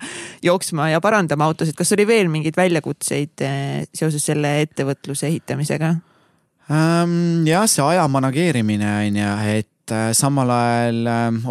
jooksma 0.44 0.90
ja 0.92 1.00
parandama 1.04 1.48
autosid, 1.48 1.76
kas 1.78 1.92
oli 1.96 2.06
veel 2.08 2.30
mingeid 2.32 2.56
väljakutseid 2.58 3.46
eh, 3.46 3.88
seoses 3.94 4.24
selle 4.30 4.58
ettevõtluse 4.64 5.28
ehitamisega 5.30 5.94
um,? 5.94 7.18
jah, 7.48 7.66
see 7.70 7.84
aja 7.84 8.06
manageerimine 8.10 8.94
on 9.08 9.18
ju, 9.22 9.32
et 9.58 9.96
eh, 9.96 10.10
samal 10.16 10.52
ajal 10.54 11.02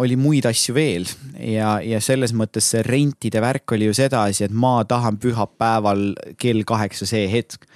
oli 0.02 0.18
muid 0.20 0.48
asju 0.50 0.76
veel 0.76 1.06
ja, 1.38 1.78
ja 1.84 2.02
selles 2.04 2.34
mõttes 2.36 2.72
see 2.74 2.82
rentide 2.86 3.42
värk 3.44 3.76
oli 3.78 3.90
ju 3.90 3.96
sedasi, 3.96 4.48
et 4.48 4.54
ma 4.54 4.80
tahan 4.88 5.20
pühapäeval 5.22 6.10
kell 6.40 6.66
kaheksa 6.66 7.08
see 7.08 7.28
hetk 7.30 7.68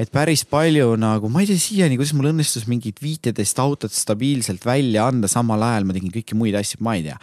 et 0.00 0.08
päris 0.12 0.42
palju 0.48 0.94
nagu, 1.00 1.28
ma 1.32 1.42
ei 1.42 1.48
tea 1.50 1.60
siiani, 1.60 1.98
kuidas 1.98 2.14
mul 2.16 2.30
õnnestus 2.30 2.64
mingit 2.70 3.00
viiteist 3.02 3.58
autot 3.60 3.92
stabiilselt 3.92 4.64
välja 4.64 5.04
anda, 5.10 5.28
samal 5.28 5.60
ajal 5.66 5.86
ma 5.88 5.96
tegin 5.96 6.12
kõiki 6.14 6.38
muid 6.38 6.56
asju, 6.56 6.80
ma 6.84 6.94
ei 6.96 7.04
tea. 7.04 7.18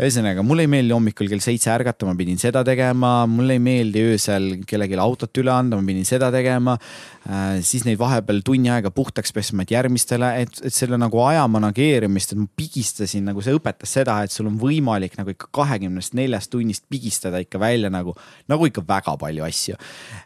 ühesõnaga, 0.00 0.44
mulle 0.46 0.66
ei 0.66 0.70
meeldi 0.70 0.94
hommikul 0.94 1.30
kell 1.30 1.42
seitse 1.42 1.72
ärgata, 1.74 2.06
ma 2.06 2.14
pidin 2.18 2.38
seda 2.40 2.62
tegema, 2.66 3.26
mulle 3.30 3.58
ei 3.58 3.62
meeldi 3.64 4.04
öösel 4.12 4.48
kellelegi 4.68 5.00
autot 5.02 5.42
üle 5.42 5.52
anda, 5.54 5.80
ma 5.80 5.90
pidin 5.90 6.06
seda 6.08 6.30
tegema 6.34 6.76
äh,. 6.78 7.58
siis 7.66 7.86
neid 7.88 7.98
vahepeal 8.00 8.42
tunni 8.46 8.70
aega 8.72 8.92
puhtaks 8.94 9.34
pesma, 9.34 9.66
et 9.66 9.74
järgmistele, 9.74 10.32
et, 10.44 10.62
et 10.70 10.74
selle 10.74 11.00
nagu 11.00 11.22
aja 11.26 11.46
manageerimist, 11.50 12.34
et 12.34 12.42
ma 12.42 12.48
pigistasin 12.56 13.26
nagu 13.32 13.42
see 13.44 13.56
õpetas 13.58 13.96
seda, 13.98 14.20
et 14.24 14.34
sul 14.34 14.48
on 14.50 14.58
võimalik 14.60 15.18
nagu 15.18 15.34
ikka 15.34 15.50
kahekümnest 15.62 16.14
neljast 16.18 16.52
tunnist 16.54 16.86
pigistada 16.90 17.42
ikka 17.42 17.58
välja 17.60 17.90
nagu, 17.92 18.14
nagu 18.50 18.70
ikka 18.70 18.86
väga 18.86 19.18
palju 19.20 19.48
asju. 19.50 19.80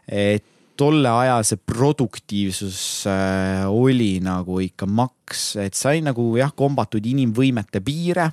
et 0.05 0.51
tolle 0.77 1.09
aja 1.09 1.39
see 1.45 1.59
produktiivsus 1.59 2.79
äh, 3.09 3.65
oli 3.69 4.19
nagu 4.23 4.59
ikka 4.63 4.87
maks, 4.87 5.55
et 5.61 5.77
sai 5.77 6.01
nagu 6.05 6.27
jah, 6.39 6.51
kombatud 6.55 7.05
inimvõimete 7.05 7.81
piire. 7.85 8.31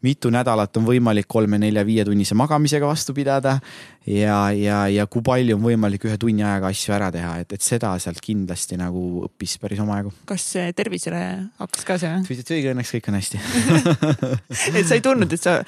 mitu 0.00 0.30
nädalat 0.32 0.76
on 0.80 0.86
võimalik 0.88 1.26
kolme-nelja-viie 1.28 2.06
tunnise 2.08 2.34
magamisega 2.34 2.86
vastu 2.88 3.12
pidada 3.12 3.58
ja, 4.06 4.48
ja, 4.56 4.86
ja 4.88 5.04
kui 5.06 5.20
palju 5.20 5.58
on 5.58 5.66
võimalik 5.66 6.06
ühe 6.08 6.16
tunni 6.16 6.40
ajaga 6.40 6.70
asju 6.72 6.94
ära 6.96 7.10
teha, 7.12 7.34
et, 7.42 7.52
et 7.52 7.60
seda 7.60 7.92
sealt 8.00 8.20
kindlasti 8.24 8.78
nagu 8.80 9.26
õppis 9.26 9.58
päris 9.60 9.82
omajagu. 9.84 10.14
kas 10.24 10.46
tervisele 10.76 11.22
hakkas 11.60 11.84
ka 11.84 11.98
see? 12.00 12.16
õnneks 12.72 12.94
kõik 12.96 13.12
on 13.12 13.20
hästi 13.20 13.42
et 14.80 14.86
sa 14.88 14.96
ei 14.96 15.04
tundnud, 15.04 15.36
et 15.36 15.42
sa 15.42 15.60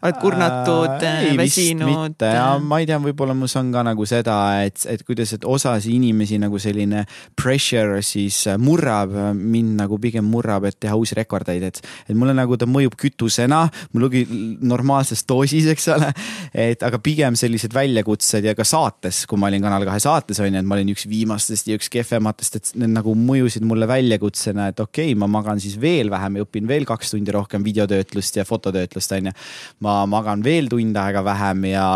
oled 0.00 0.16
kurnatud 0.20 1.02
äh,, 1.04 1.36
väsinud? 1.36 2.22
ja 2.24 2.44
ma 2.64 2.78
ei 2.80 2.86
tea, 2.88 2.96
võib-olla 3.02 3.34
mus 3.36 3.52
on 3.60 3.68
ka 3.74 3.82
nagu 3.84 4.06
seda, 4.08 4.36
et, 4.64 4.80
et 4.88 5.02
kuidas, 5.04 5.34
et 5.36 5.44
osasi 5.44 5.92
inimesi 5.98 6.38
nagu 6.40 6.56
selline 6.62 7.04
pressure 7.36 8.00
siis 8.04 8.38
äh, 8.48 8.56
murrab, 8.60 9.12
mind 9.36 9.76
nagu 9.82 9.98
pigem 10.00 10.24
murrab, 10.24 10.64
et 10.70 10.78
teha 10.80 10.96
uusi 10.96 11.18
rekordeid, 11.18 11.66
et, 11.68 11.82
et 12.08 12.16
mulle 12.16 12.32
nagu 12.36 12.56
ta 12.56 12.68
mõjub 12.70 12.96
kütusena, 13.00 13.66
mul 13.92 14.08
ongi 14.08 14.24
normaalses 14.64 15.26
doosis, 15.28 15.68
eks 15.74 15.90
ole. 15.92 16.08
et 16.68 16.80
aga 16.86 17.00
pigem 17.04 17.36
sellised 17.38 17.76
väljakutsed 17.76 18.48
ja 18.48 18.56
ka 18.56 18.64
saates, 18.64 19.26
kui 19.28 19.40
ma 19.40 19.50
olin 19.50 19.68
Kanal 19.68 19.84
kahe 19.84 20.00
saates 20.00 20.40
on 20.40 20.48
ju, 20.48 20.62
et 20.62 20.68
ma 20.68 20.78
olin 20.78 20.94
üks 20.94 21.04
viimastest 21.10 21.68
ja 21.68 21.76
üks 21.76 21.92
kehvematest, 21.92 22.56
et 22.56 22.72
need 22.80 22.94
nagu 22.96 23.12
mõjusid 23.18 23.68
mulle 23.68 23.88
väljakutsena, 23.90 24.70
et 24.72 24.80
okei 24.80 25.12
okay,, 25.12 25.20
ma 25.20 25.28
magan 25.28 25.60
siis 25.60 25.76
veel 25.80 26.08
vähem 26.12 26.40
ja 26.40 26.48
õpin 26.48 26.68
veel 26.70 26.88
kaks 26.88 27.12
tundi 27.12 27.36
rohkem 27.36 27.64
videotöötlust 27.66 28.40
ja 28.40 28.48
fototöötlust 28.48 29.12
on 29.18 29.28
ju. 29.28 29.36
ma 29.84 29.89
ma 29.90 30.06
magan 30.10 30.44
veel 30.44 30.68
tund 30.70 30.96
aega 30.98 31.22
vähem 31.26 31.64
ja 31.70 31.86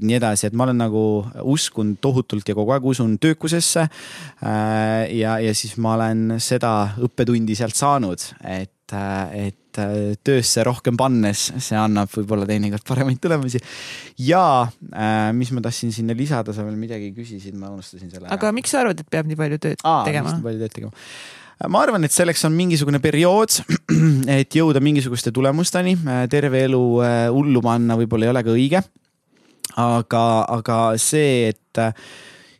nii 0.00 0.18
edasi, 0.18 0.48
et 0.48 0.56
ma 0.56 0.66
olen 0.66 0.82
nagu 0.84 1.04
uskunud 1.48 2.00
tohutult 2.04 2.48
ja 2.48 2.56
kogu 2.58 2.74
aeg 2.74 2.88
usun 2.92 3.16
töökusesse. 3.22 3.86
Äh, 4.42 5.08
ja, 5.18 5.38
ja 5.42 5.54
siis 5.56 5.78
ma 5.80 5.96
olen 5.96 6.38
seda 6.42 6.92
õppetundi 7.04 7.56
sealt 7.58 7.78
saanud, 7.78 8.28
et, 8.44 8.96
et 9.36 9.80
töösse 10.26 10.64
rohkem 10.66 10.96
pannes, 10.98 11.48
see 11.62 11.78
annab 11.78 12.10
võib-olla 12.12 12.48
teinekord 12.48 12.84
paremaid 12.88 13.20
tulemusi. 13.22 13.60
ja 14.26 14.44
äh, 14.66 15.30
mis 15.36 15.52
ma 15.54 15.62
tahtsin 15.64 15.92
sinna 15.94 16.16
lisada, 16.18 16.54
sa 16.54 16.66
veel 16.66 16.78
midagi 16.80 17.12
küsisid, 17.16 17.56
ma 17.58 17.70
unustasin 17.74 18.10
selle. 18.10 18.26
aga 18.28 18.50
ära. 18.50 18.56
miks 18.56 18.74
sa 18.74 18.82
arvad, 18.82 19.00
et 19.00 19.10
peab 19.10 19.28
nii 19.30 19.38
palju 19.38 19.60
tööd 19.62 19.84
Aa, 19.84 20.02
tegema? 20.08 20.34
nii 20.34 20.48
palju 20.48 20.64
tööd 20.64 20.78
tegema 20.80 20.96
ma 21.66 21.82
arvan, 21.82 22.06
et 22.06 22.14
selleks 22.14 22.44
on 22.46 22.54
mingisugune 22.54 23.00
periood, 23.02 23.58
et 24.38 24.54
jõuda 24.54 24.82
mingisuguste 24.84 25.32
tulemusteni, 25.34 25.96
terve 26.30 26.62
elu 26.68 26.82
äh, 27.02 27.18
hullu 27.34 27.62
panna 27.64 27.98
võib-olla 27.98 28.28
ei 28.28 28.34
ole 28.34 28.44
ka 28.46 28.54
õige. 28.54 28.82
aga, 29.78 30.24
aga 30.54 30.78
see, 31.02 31.50
et 31.50 31.82
äh, 31.82 31.92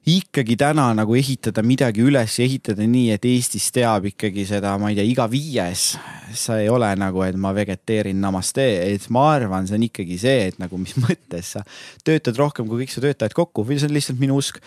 ikkagi 0.08 0.56
täna 0.56 0.86
nagu 0.96 1.16
ehitada 1.18 1.62
midagi 1.66 2.00
üles 2.06 2.38
ja 2.38 2.44
ehitada 2.46 2.86
nii, 2.88 3.10
et 3.12 3.24
Eestis 3.28 3.66
teab 3.74 4.06
ikkagi 4.08 4.44
seda, 4.48 4.72
ma 4.80 4.92
ei 4.92 4.96
tea, 4.96 5.04
iga 5.04 5.26
viies. 5.28 5.96
see 6.28 6.58
ei 6.64 6.68
ole 6.68 6.90
nagu, 7.00 7.22
et 7.24 7.36
ma 7.40 7.54
vegeteerin 7.56 8.18
namaste, 8.20 8.62
et 8.84 9.06
ma 9.12 9.22
arvan, 9.32 9.64
see 9.66 9.78
on 9.78 9.86
ikkagi 9.86 10.18
see, 10.20 10.50
et 10.50 10.58
nagu 10.60 10.76
mis 10.80 10.92
mõttes 11.04 11.54
sa 11.56 11.62
töötad 12.04 12.36
rohkem 12.36 12.68
kui 12.68 12.82
kõik 12.82 12.92
su 12.92 13.00
töötajad 13.00 13.34
kokku 13.36 13.64
või 13.64 13.78
see 13.80 13.88
on 13.88 13.96
lihtsalt 13.96 14.20
minu 14.20 14.36
usk. 14.36 14.60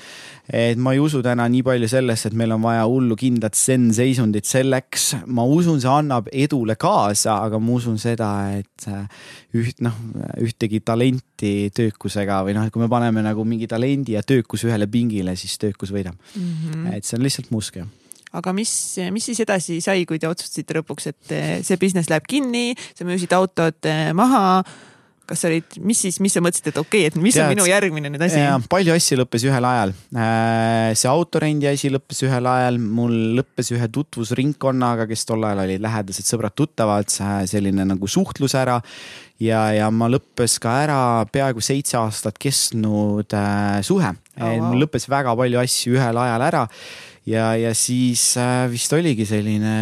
et 0.49 0.77
ma 0.81 0.95
ei 0.95 0.99
usu 0.99 1.21
täna 1.23 1.45
nii 1.49 1.61
palju 1.63 1.89
sellesse, 1.91 2.31
et 2.31 2.37
meil 2.37 2.55
on 2.57 2.65
vaja 2.65 2.87
hullu 2.89 3.15
kindlat 3.15 3.57
zen-seisundit 3.57 4.49
selleks. 4.49 5.15
ma 5.27 5.45
usun, 5.45 5.81
see 5.81 5.91
annab 5.91 6.29
edule 6.33 6.75
kaasa, 6.75 7.39
aga 7.45 7.61
ma 7.61 7.77
usun 7.77 8.01
seda, 8.01 8.31
et 8.57 8.89
üht 9.57 9.81
noh, 9.85 9.95
ühtegi 10.41 10.81
talenti 10.85 11.71
töökusega 11.75 12.41
või 12.45 12.57
noh, 12.57 12.65
et 12.65 12.73
kui 12.73 12.81
me 12.83 12.89
paneme 12.91 13.23
nagu 13.25 13.45
mingi 13.47 13.69
talendi 13.69 14.17
ja 14.17 14.25
töökuse 14.25 14.69
ühele 14.69 14.89
pingile 14.91 15.30
teine 15.31 15.39
siis 15.39 15.57
töökus 15.61 15.91
võidab 15.93 16.17
mm. 16.35 16.53
-hmm. 16.61 16.93
et 16.97 17.07
see 17.07 17.17
on 17.17 17.25
lihtsalt 17.25 17.51
mu 17.51 17.63
usk 17.63 17.81
jah 17.81 17.89
aga 18.31 18.53
mis, 18.55 18.71
mis 19.11 19.25
siis 19.27 19.41
edasi 19.43 19.81
sai, 19.83 20.05
kui 20.07 20.19
te 20.19 20.29
otsustasite 20.29 20.77
lõpuks, 20.79 21.09
et 21.11 21.33
see 21.67 21.75
business 21.81 22.07
läheb 22.07 22.23
kinni, 22.23 22.71
sa 22.95 23.03
müüsid 23.03 23.33
autod 23.35 23.89
eh, 23.91 24.13
maha. 24.15 24.63
kas 25.27 25.43
sa 25.43 25.49
olid, 25.49 25.75
mis 25.83 25.99
siis, 25.99 26.21
mis 26.23 26.31
sa 26.31 26.39
mõtlesid, 26.43 26.69
et 26.71 26.77
okei 26.79 27.03
okay,, 27.03 27.09
et 27.11 27.17
mis 27.19 27.35
Tead, 27.35 27.43
on 27.43 27.51
minu 27.51 27.65
järgmine 27.67 28.07
nüüd 28.11 28.23
asi? 28.23 28.39
palju 28.71 28.95
asju 28.95 29.19
lõppes 29.19 29.43
ühel 29.47 29.67
ajal. 29.67 29.91
Äh, 30.15 30.95
see 30.95 31.11
autorendi 31.11 31.67
asi 31.67 31.91
lõppes 31.91 32.23
ühel 32.23 32.47
ajal, 32.53 32.79
mul 32.79 33.17
lõppes 33.41 33.73
ühe 33.75 33.91
tutvusringkonnaga, 33.99 35.09
kes 35.11 35.27
tol 35.27 35.43
ajal 35.43 35.65
olid 35.65 35.83
lähedased 35.83 36.31
sõbrad-tuttavad, 36.31 37.11
selline 37.51 37.83
nagu 37.91 38.07
suhtlus 38.07 38.55
ära 38.55 38.79
ja, 39.43 39.65
ja 39.75 39.91
ma 39.91 40.09
lõppes 40.11 40.55
ka 40.61 40.79
ära 40.85 40.99
peaaegu 41.31 41.63
seitse 41.63 41.99
aastat 41.99 42.39
kestnud 42.41 43.35
äh, 43.35 43.79
suhe 43.85 44.15
oh,. 44.39 44.45
Wow. 44.45 44.67
mul 44.69 44.85
lõppes 44.85 45.07
väga 45.11 45.35
palju 45.37 45.61
asju 45.61 45.97
ühel 45.97 46.21
ajal 46.23 46.45
ära 46.47 46.63
ja, 47.27 47.51
ja 47.59 47.73
siis 47.77 48.23
äh, 48.39 48.65
vist 48.71 48.93
oligi 48.97 49.27
selline 49.29 49.75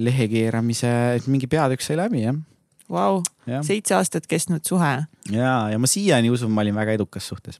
lehe 0.00 0.28
keeramise, 0.32 0.92
et 1.20 1.30
mingi 1.30 1.48
peatükk 1.50 1.84
sai 1.84 2.00
läbi 2.02 2.26
jah 2.26 2.38
Vau, 2.86 3.18
seitse 3.66 3.96
aastat 3.96 4.28
kestnud 4.30 4.62
suhe. 4.62 4.92
ja, 5.34 5.54
ja 5.72 5.78
ma 5.78 5.88
siiani 5.90 6.30
usun, 6.30 6.52
ma 6.54 6.62
olin 6.62 6.76
väga 6.76 6.94
edukas 6.94 7.26
suhtes 7.26 7.58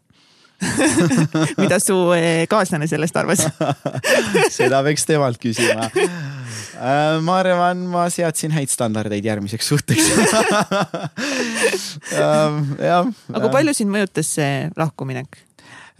mida 1.60 1.78
su 1.80 1.94
eh, 2.16 2.46
kaaslane 2.48 2.88
sellest 2.88 3.16
arvas 3.20 3.42
seda 4.56 4.80
peaks 4.86 5.04
temalt 5.08 5.40
küsima. 5.40 5.90
Äh, 5.92 7.18
ma 7.24 7.38
arvan, 7.42 7.82
ma 7.92 8.06
seadsin 8.12 8.54
häid 8.56 8.72
standardeid 8.72 9.24
järgmiseks 9.26 9.68
suhteks 9.68 10.08
jah. 12.16 13.10
aga 13.36 13.52
palju 13.52 13.76
sind 13.76 13.92
mõjutas 13.92 14.32
see 14.38 14.70
lahkuminek? 14.76 15.45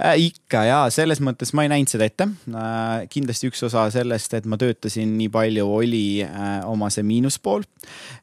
Äh,? 0.00 0.16
ikka 0.28 0.64
ja 0.66 0.78
selles 0.92 1.20
mõttes 1.24 1.52
ma 1.56 1.66
ei 1.66 1.72
näinud 1.72 1.90
seda 1.92 2.08
ette 2.08 2.28
äh,. 2.28 3.06
kindlasti 3.12 3.50
üks 3.50 3.62
osa 3.66 3.86
sellest, 3.94 4.34
et 4.38 4.48
ma 4.48 4.58
töötasin 4.60 5.16
nii 5.18 5.30
palju, 5.32 5.68
oli 5.78 6.06
äh, 6.24 6.58
oma 6.68 6.90
see 6.92 7.06
miinuspool. 7.06 7.64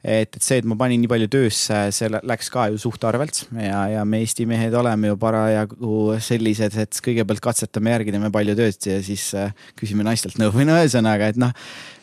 et, 0.04 0.36
et 0.36 0.42
see, 0.42 0.62
et 0.62 0.68
ma 0.70 0.78
panin 0.80 1.02
nii 1.04 1.12
palju 1.12 1.30
töösse, 1.34 1.80
see 1.96 2.12
läks 2.14 2.52
ka 2.54 2.68
ju 2.74 2.82
suht 2.82 3.04
arvelt 3.08 3.46
ja, 3.54 3.86
ja 3.98 4.06
me 4.06 4.22
Eesti 4.24 4.46
mehed 4.48 4.76
oleme 4.80 5.12
ju 5.12 5.18
parajagu 5.20 5.98
sellised, 6.24 6.78
et 6.80 7.02
kõigepealt 7.04 7.44
katsetame 7.44 7.92
järgi, 7.92 8.14
teeme 8.16 8.32
palju 8.34 8.56
tööd 8.60 8.90
ja 8.90 9.02
siis 9.04 9.30
äh, 9.38 9.52
küsime 9.80 10.06
naistelt 10.08 10.40
nõu 10.40 10.54
või 10.56 10.68
no 10.70 10.78
ühesõnaga, 10.80 11.34
et 11.34 11.42
noh 11.42 11.52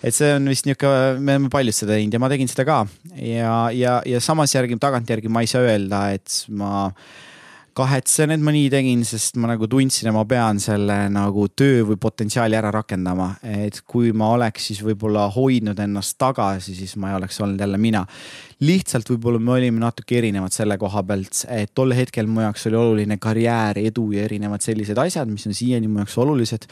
et 0.04 0.16
see 0.16 0.30
on 0.34 0.48
vist 0.48 0.66
niisugune, 0.68 1.18
me 1.20 1.36
oleme 1.36 1.50
paljud 1.52 1.76
seda 1.76 1.96
teinud 1.96 2.14
ja 2.16 2.20
ma 2.22 2.30
tegin 2.32 2.50
seda 2.50 2.66
ka 2.68 2.78
ja, 3.16 3.54
ja, 3.76 3.98
ja 4.08 4.20
samas 4.24 4.54
järgi 4.54 4.78
tagantjärgi 4.80 5.32
ma 5.32 5.44
ei 5.44 5.50
saa 5.50 5.66
öelda, 5.66 6.06
et 6.16 6.44
ma 6.48 6.88
kahetsen, 7.76 8.34
et 8.34 8.42
ma 8.42 8.52
nii 8.54 8.68
tegin, 8.72 9.04
sest 9.06 9.38
ma 9.40 9.50
nagu 9.52 9.68
tundsin, 9.70 10.10
et 10.10 10.14
ma 10.16 10.24
pean 10.28 10.60
selle 10.62 10.96
nagu 11.12 11.46
töö 11.56 11.84
või 11.90 11.98
potentsiaali 12.00 12.58
ära 12.58 12.72
rakendama. 12.74 13.34
et 13.42 13.82
kui 13.86 14.12
ma 14.12 14.32
oleks 14.34 14.70
siis 14.70 14.82
võib-olla 14.84 15.28
hoidnud 15.34 15.78
ennast 15.78 16.18
tagasi, 16.18 16.74
siis 16.74 16.96
ma 16.96 17.10
ei 17.10 17.18
oleks 17.20 17.40
olnud 17.40 17.60
jälle 17.60 17.78
mina. 17.78 18.06
Lihtsalt 18.60 19.08
võib-olla 19.08 19.40
me 19.40 19.54
olime 19.56 19.80
natuke 19.80 20.18
erinevad 20.18 20.52
selle 20.52 20.76
koha 20.80 21.00
pealt, 21.08 21.44
et 21.48 21.72
tol 21.76 21.94
hetkel 21.96 22.28
mu 22.28 22.42
jaoks 22.44 22.66
oli 22.68 22.76
oluline 22.76 23.16
karjäär, 23.20 23.80
edu 23.80 24.10
ja 24.12 24.26
erinevad 24.26 24.60
sellised 24.64 25.00
asjad, 25.00 25.30
mis 25.32 25.46
on 25.48 25.56
siiani 25.56 25.88
mu 25.88 26.02
jaoks 26.02 26.18
olulised. 26.20 26.68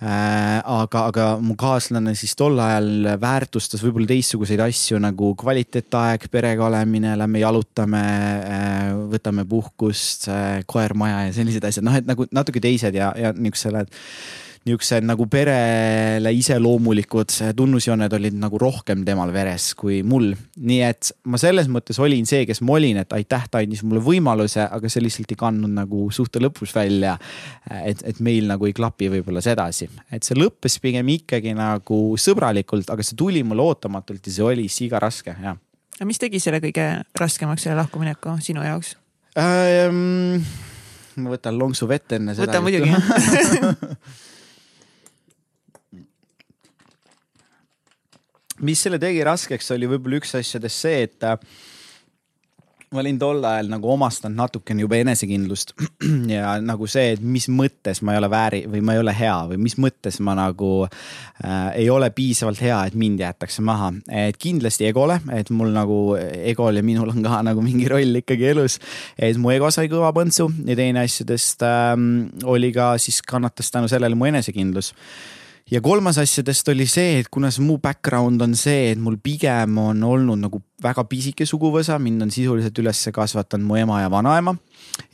Äh, 0.00 0.58
aga, 0.64 1.04
aga 1.12 1.28
mu 1.44 1.54
kaaslane 1.60 2.16
siis 2.18 2.32
tol 2.38 2.58
ajal 2.58 3.12
väärtustas 3.20 3.82
võib-olla 3.84 4.10
teistsuguseid 4.10 4.62
asju 4.64 4.98
nagu 5.02 5.34
kvaliteetaeg, 5.38 6.26
perega 6.32 6.66
olemine, 6.66 7.14
lähme 7.20 7.44
jalutame, 7.44 8.04
äh, 8.40 8.92
võtame 9.14 9.46
puhkust, 9.48 10.30
äh, 10.32 10.62
koer, 10.66 10.96
maja 10.98 11.26
ja 11.28 11.34
sellised 11.36 11.68
asjad, 11.68 11.86
noh, 11.86 12.00
et 12.00 12.08
nagu 12.08 12.26
natuke 12.34 12.62
teised 12.64 12.96
ja, 12.96 13.12
ja 13.18 13.34
niisugusele 13.36 13.86
niisugused 14.60 15.06
nagu 15.08 15.24
perele 15.30 16.30
iseloomulikud 16.36 17.32
tunnusjooned 17.56 18.12
olid 18.12 18.36
nagu 18.36 18.58
rohkem 18.60 19.06
temal 19.06 19.32
veres 19.32 19.70
kui 19.78 20.02
mul. 20.04 20.34
nii 20.60 20.80
et 20.84 21.10
ma 21.24 21.40
selles 21.40 21.70
mõttes 21.72 21.96
olin 22.02 22.28
see, 22.28 22.44
kes 22.48 22.60
ma 22.60 22.76
olin, 22.76 23.00
et 23.00 23.16
aitäh, 23.16 23.46
ta 23.48 23.62
andis 23.64 23.80
mulle 23.86 24.02
võimaluse, 24.04 24.66
aga 24.68 24.92
see 24.92 25.04
lihtsalt 25.06 25.32
ei 25.32 25.40
kandnud 25.40 25.72
nagu 25.78 26.10
suhte 26.12 26.42
lõpus 26.44 26.74
välja. 26.76 27.16
et, 27.80 28.04
et 28.04 28.20
meil 28.20 28.50
nagu 28.50 28.68
ei 28.68 28.76
klapi 28.76 29.08
võib-olla 29.16 29.40
sedasi, 29.44 29.88
et 30.12 30.28
see 30.28 30.36
lõppes 30.36 30.76
pigem 30.82 31.08
ikkagi 31.08 31.56
nagu 31.56 32.02
sõbralikult, 32.20 32.92
aga 32.92 33.06
see 33.06 33.16
tuli 33.16 33.42
mulle 33.42 33.64
ootamatult 33.64 34.26
ja 34.28 34.36
see 34.36 34.44
oli 34.44 34.68
siga 34.68 35.00
raske, 35.00 35.32
jah. 35.40 35.56
aga 35.96 36.08
mis 36.08 36.20
tegi 36.20 36.40
selle 36.40 36.60
kõige 36.60 36.90
raskemaks, 37.16 37.64
selle 37.64 37.80
lahkumineku 37.80 38.36
sinu 38.44 38.66
jaoks 38.66 38.98
ähm,? 39.40 40.44
ma 41.20 41.32
võtan 41.32 41.56
lonksu 41.56 41.88
vett 41.88 42.12
enne 42.16 42.36
seda. 42.36 42.52
võta 42.52 42.60
muidugi 42.60 42.92
mis 48.66 48.86
selle 48.86 49.00
tegi 49.02 49.24
raskeks, 49.26 49.72
oli 49.76 49.88
võib-olla 49.90 50.20
üks 50.20 50.34
asjadest 50.38 50.86
see, 50.86 51.04
et 51.08 51.28
äh, 51.28 51.36
ma 52.90 53.04
olin 53.04 53.18
tol 53.22 53.38
ajal 53.46 53.68
nagu 53.70 53.86
omastanud 53.92 54.34
natukene 54.34 54.82
juba 54.82 54.98
enesekindlust 54.98 55.76
ja 56.34 56.56
nagu 56.58 56.88
see, 56.90 57.12
et 57.14 57.20
mis 57.22 57.46
mõttes 57.46 58.00
ma 58.02 58.16
ei 58.16 58.18
ole 58.18 58.30
vääri 58.32 58.60
või 58.66 58.82
ma 58.82 58.96
ei 58.96 59.02
ole 59.04 59.14
hea 59.14 59.36
või 59.52 59.60
mis 59.62 59.76
mõttes 59.78 60.18
ma 60.26 60.34
nagu 60.34 60.70
äh, 60.88 61.68
ei 61.78 61.86
ole 61.90 62.10
piisavalt 62.16 62.58
hea, 62.66 62.80
et 62.90 62.98
mind 62.98 63.22
jäetakse 63.22 63.62
maha. 63.62 63.92
et 64.10 64.40
kindlasti 64.42 64.88
egole, 64.90 65.20
et 65.36 65.54
mul 65.54 65.70
nagu 65.76 66.00
egol 66.18 66.82
ja 66.82 66.82
minul 66.82 67.14
on 67.14 67.22
ka 67.22 67.38
nagu 67.50 67.62
mingi 67.62 67.86
roll 67.90 68.24
ikkagi 68.24 68.50
elus. 68.50 68.80
et 69.14 69.38
mu 69.38 69.54
ego 69.54 69.70
sai 69.70 69.86
kõva 69.92 70.10
põntsu 70.16 70.50
ja 70.66 70.74
teine 70.74 71.06
asjadest 71.06 71.62
ähm, 71.62 72.24
oli 72.42 72.74
ka 72.74 72.96
siis 72.98 73.22
kannatas 73.22 73.70
tänu 73.70 73.86
sellele 73.86 74.18
mu 74.18 74.26
enesekindlus 74.32 74.96
ja 75.70 75.80
kolmas 75.80 76.18
asjadest 76.18 76.68
oli 76.72 76.86
see, 76.90 77.20
et 77.20 77.28
kuna 77.32 77.50
see 77.54 77.64
mu 77.64 77.78
background 77.82 78.42
on 78.42 78.56
see, 78.58 78.90
et 78.92 79.00
mul 79.00 79.18
pigem 79.22 79.78
on 79.78 80.02
olnud 80.06 80.40
nagu 80.40 80.62
väga 80.82 81.04
pisike 81.08 81.46
suguvõsa, 81.46 81.98
mind 82.02 82.26
on 82.26 82.32
sisuliselt 82.34 82.78
üles 82.82 83.02
kasvatanud 83.14 83.68
mu 83.68 83.78
ema 83.78 84.00
ja 84.02 84.10
vanaema 84.12 84.56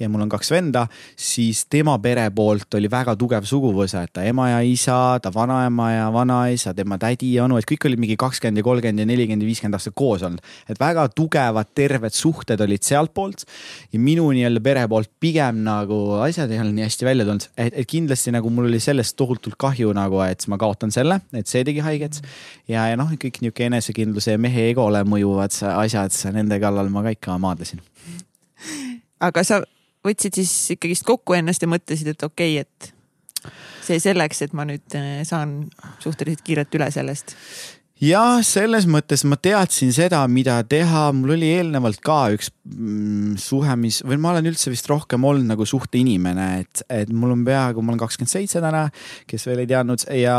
ja 0.01 0.09
mul 0.11 0.25
on 0.25 0.31
kaks 0.33 0.51
venda, 0.53 0.87
siis 1.17 1.65
tema 1.71 1.97
pere 2.03 2.27
poolt 2.35 2.75
oli 2.79 2.91
väga 2.91 3.17
tugev 3.19 3.47
suguvõsa, 3.49 4.05
et 4.07 4.13
ta 4.17 4.25
ema 4.27 4.49
ja 4.51 4.61
isa, 4.67 4.99
ta 5.23 5.33
vanaema 5.35 5.91
ja 5.93 6.07
vanaisa, 6.15 6.75
tema 6.77 6.99
tädi 7.01 7.35
ja 7.37 7.47
onu, 7.47 7.59
et 7.61 7.69
kõik 7.69 7.89
olid 7.89 8.03
mingi 8.03 8.19
kakskümmend 8.21 8.61
ja 8.61 8.67
kolmkümmend 8.67 9.05
ja 9.05 9.09
nelikümmend 9.09 9.45
ja 9.45 9.51
viiskümmend 9.51 9.79
aastat 9.79 9.97
koos 9.97 10.25
olnud. 10.27 10.43
et 10.69 10.81
väga 10.81 11.09
tugevad, 11.15 11.73
terved 11.75 12.15
suhted 12.15 12.61
olid 12.61 12.85
sealtpoolt 12.87 13.47
ja 13.93 14.01
minu 14.01 14.29
nii-öelda 14.35 14.63
pere 14.63 14.87
poolt 14.91 15.11
pigem 15.21 15.63
nagu 15.67 16.19
asjad 16.27 16.51
ei 16.51 16.61
olnud 16.63 16.79
nii 16.79 16.87
hästi 16.87 17.09
välja 17.09 17.29
tulnud, 17.29 17.49
et, 17.57 17.81
kindlasti 17.87 18.35
nagu 18.35 18.51
mul 18.51 18.71
oli 18.71 18.81
sellest 18.83 19.17
tohutult 19.17 19.57
kahju 19.61 19.93
nagu, 19.97 20.21
et 20.27 20.45
ma 20.51 20.59
kaotan 20.61 20.93
selle, 20.95 21.21
et 21.33 21.49
see 21.49 21.65
tegi 21.67 21.85
haiget. 21.85 22.21
ja, 22.69 22.89
ja 22.91 22.97
noh, 22.99 23.13
kõik 23.17 23.41
niisugune 23.41 23.77
enesekindluse 23.77 24.35
ja 24.35 24.41
mehe 24.43 24.71
egole 24.73 25.03
mõjuvad 25.07 25.55
asjad, 25.77 26.15
nende 26.35 26.59
kallal 26.61 26.91
ma 26.93 27.05
ka 27.07 27.15
ikka 27.17 27.39
maadlesin 27.41 27.81
aga 29.21 29.45
sa 29.47 29.63
võtsid 30.07 30.39
siis 30.41 30.53
ikkagist 30.77 31.07
kokku 31.07 31.37
ennast 31.39 31.63
ja 31.63 31.71
mõtlesid, 31.71 32.13
et 32.13 32.27
okei 32.27 32.61
okay,, 32.61 32.67
et 32.67 32.93
see 33.87 34.03
selleks, 34.03 34.43
et 34.47 34.55
ma 34.57 34.67
nüüd 34.69 34.99
eh, 34.99 35.23
saan 35.27 35.65
suhteliselt 36.03 36.45
kiirelt 36.47 36.79
üle 36.79 36.91
sellest. 36.95 37.37
Jah, 37.97 38.43
selles 38.45 38.85
mõttes 38.93 39.23
ma 39.25 39.39
teadsin 39.41 39.89
seda, 39.97 40.19
mida 40.29 40.59
teha, 40.69 41.07
mul 41.17 41.33
oli 41.39 41.47
eelnevalt 41.55 42.03
ka 42.05 42.19
üks 42.35 42.51
mm, 42.69 43.39
suhe, 43.41 43.73
mis 43.81 44.03
või 44.05 44.19
ma 44.21 44.35
olen 44.35 44.51
üldse 44.51 44.69
vist 44.69 44.91
rohkem 44.91 45.25
olnud 45.25 45.49
nagu 45.49 45.65
suhteinimene, 45.65 46.49
et, 46.61 46.83
et 46.93 47.09
mul 47.09 47.33
on 47.33 47.47
peaaegu, 47.47 47.81
ma 47.81 47.95
olen 47.95 48.03
kakskümmend 48.03 48.35
seitse 48.35 48.61
täna, 48.61 48.85
kes 49.25 49.49
veel 49.49 49.65
ei 49.65 49.71
teadnud 49.71 50.05
ja 50.13 50.37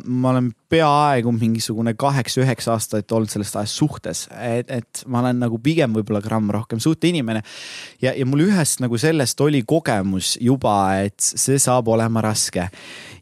ma 0.00 0.32
olen 0.32 0.48
peaaegu 0.74 1.32
mingisugune 1.34 1.94
kaheksa-üheksa 1.98 2.74
aastat 2.74 3.14
olnud 3.14 3.32
sellest 3.32 3.58
ajast 3.60 3.80
suhtes, 3.80 4.26
et, 4.34 4.70
et 4.70 5.04
ma 5.06 5.22
olen 5.22 5.42
nagu 5.44 5.58
pigem 5.62 5.94
võib-olla 5.96 6.22
gramm 6.24 6.50
rohkem 6.54 6.82
suhteinimene. 6.82 7.44
ja, 8.02 8.12
ja 8.12 8.26
mul 8.26 8.46
ühest 8.48 8.82
nagu 8.84 8.98
sellest 9.00 9.40
oli 9.44 9.62
kogemus 9.66 10.34
juba, 10.42 10.76
et 11.06 11.18
see 11.18 11.60
saab 11.62 11.90
olema 11.94 12.24
raske 12.24 12.68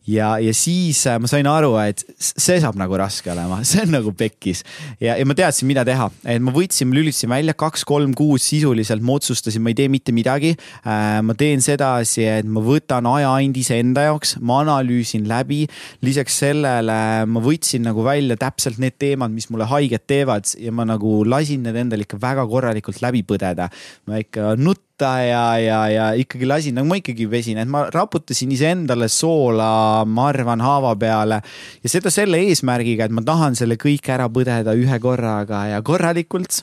ja, 0.06 0.38
ja 0.38 0.52
siis 0.54 1.04
äh, 1.06 1.18
ma 1.22 1.30
sain 1.30 1.46
aru, 1.46 1.74
et 1.82 2.02
see 2.18 2.58
saab 2.62 2.76
nagu 2.80 2.96
raske 2.98 3.30
olema, 3.32 3.60
see 3.68 3.84
on 3.84 3.94
nagu 3.94 4.12
pekkis. 4.16 4.62
ja, 5.00 5.16
ja 5.18 5.26
ma 5.28 5.36
teadsin, 5.38 5.68
mida 5.70 5.84
teha, 5.86 6.08
et 6.26 6.42
ma 6.42 6.54
võtsin, 6.54 6.92
lülitasin 6.94 7.30
välja 7.32 7.54
kaks-kolm 7.58 8.14
kuud 8.18 8.42
sisuliselt, 8.42 9.04
ma 9.04 9.18
otsustasin, 9.18 9.62
ma 9.62 9.72
ei 9.72 9.78
tee 9.78 9.90
mitte 9.92 10.14
midagi. 10.14 10.54
Äh, 10.82 11.20
ma 11.24 11.36
teen 11.38 11.62
sedasi, 11.64 12.26
et 12.28 12.48
ma 12.48 12.62
võtan 12.64 13.06
aja 13.12 13.32
ainult 13.38 13.60
iseenda 13.62 14.06
jaoks, 14.08 14.36
ma 14.40 14.62
analüüsin 14.64 15.28
läbi. 15.30 15.64
lisaks 16.02 16.38
sellele 16.42 16.98
ma 17.30 17.41
võtsin 17.44 17.84
nagu 17.86 18.04
välja 18.06 18.38
täpselt 18.40 18.80
need 18.82 18.98
teemad, 19.02 19.34
mis 19.34 19.48
mulle 19.52 19.68
haiget 19.70 20.06
teevad 20.10 20.48
ja 20.58 20.72
ma 20.74 20.86
nagu 20.88 21.22
lasin 21.28 21.66
need 21.66 21.78
endale 21.84 22.06
ikka 22.06 22.20
väga 22.22 22.46
korralikult 22.50 23.02
läbi 23.04 23.24
põdeda. 23.26 23.68
ma 24.06 24.22
ikka 24.22 24.54
võtta 25.02 25.12
ja, 25.26 25.58
ja, 25.58 25.80
ja 25.90 26.06
ikkagi 26.14 26.46
lasin, 26.46 26.76
nagu 26.76 26.86
ma 26.86 26.98
ikkagi 27.00 27.26
pesin, 27.30 27.58
et 27.58 27.68
ma 27.68 27.88
raputasin 27.90 28.52
iseendale 28.52 29.08
soola, 29.08 30.04
ma 30.06 30.28
arvan, 30.28 30.60
haava 30.60 30.94
peale. 30.96 31.42
ja 31.82 31.88
seda 31.90 32.10
selle 32.10 32.38
eesmärgiga, 32.38 33.06
et 33.06 33.12
ma 33.14 33.22
tahan 33.22 33.56
selle 33.58 33.76
kõik 33.76 34.08
ära 34.12 34.28
põdeda 34.28 34.74
ühe 34.74 34.98
korraga 35.02 35.66
ja 35.72 35.82
korralikult 35.82 36.62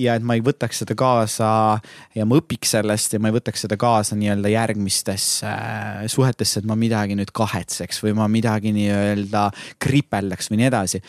ja 0.00 0.16
et 0.18 0.24
ma 0.26 0.36
ei 0.38 0.44
võtaks 0.44 0.82
seda 0.82 0.96
kaasa 0.98 1.50
ja 2.16 2.26
ma 2.28 2.38
õpiks 2.40 2.74
sellest 2.76 3.14
ja 3.16 3.20
ma 3.22 3.30
ei 3.30 3.36
võtaks 3.36 3.66
seda 3.66 3.78
kaasa 3.80 4.18
nii-öelda 4.18 4.52
järgmistesse 4.52 5.46
äh, 5.46 6.06
suhetesse, 6.10 6.60
et 6.60 6.68
ma 6.68 6.78
midagi 6.78 7.18
nüüd 7.18 7.32
kahetseks 7.36 8.02
või 8.04 8.16
ma 8.18 8.28
midagi 8.30 8.74
nii-öelda 8.76 9.48
kripeldaks 9.82 10.50
või 10.52 10.62
nii 10.62 10.70
edasi 10.70 11.02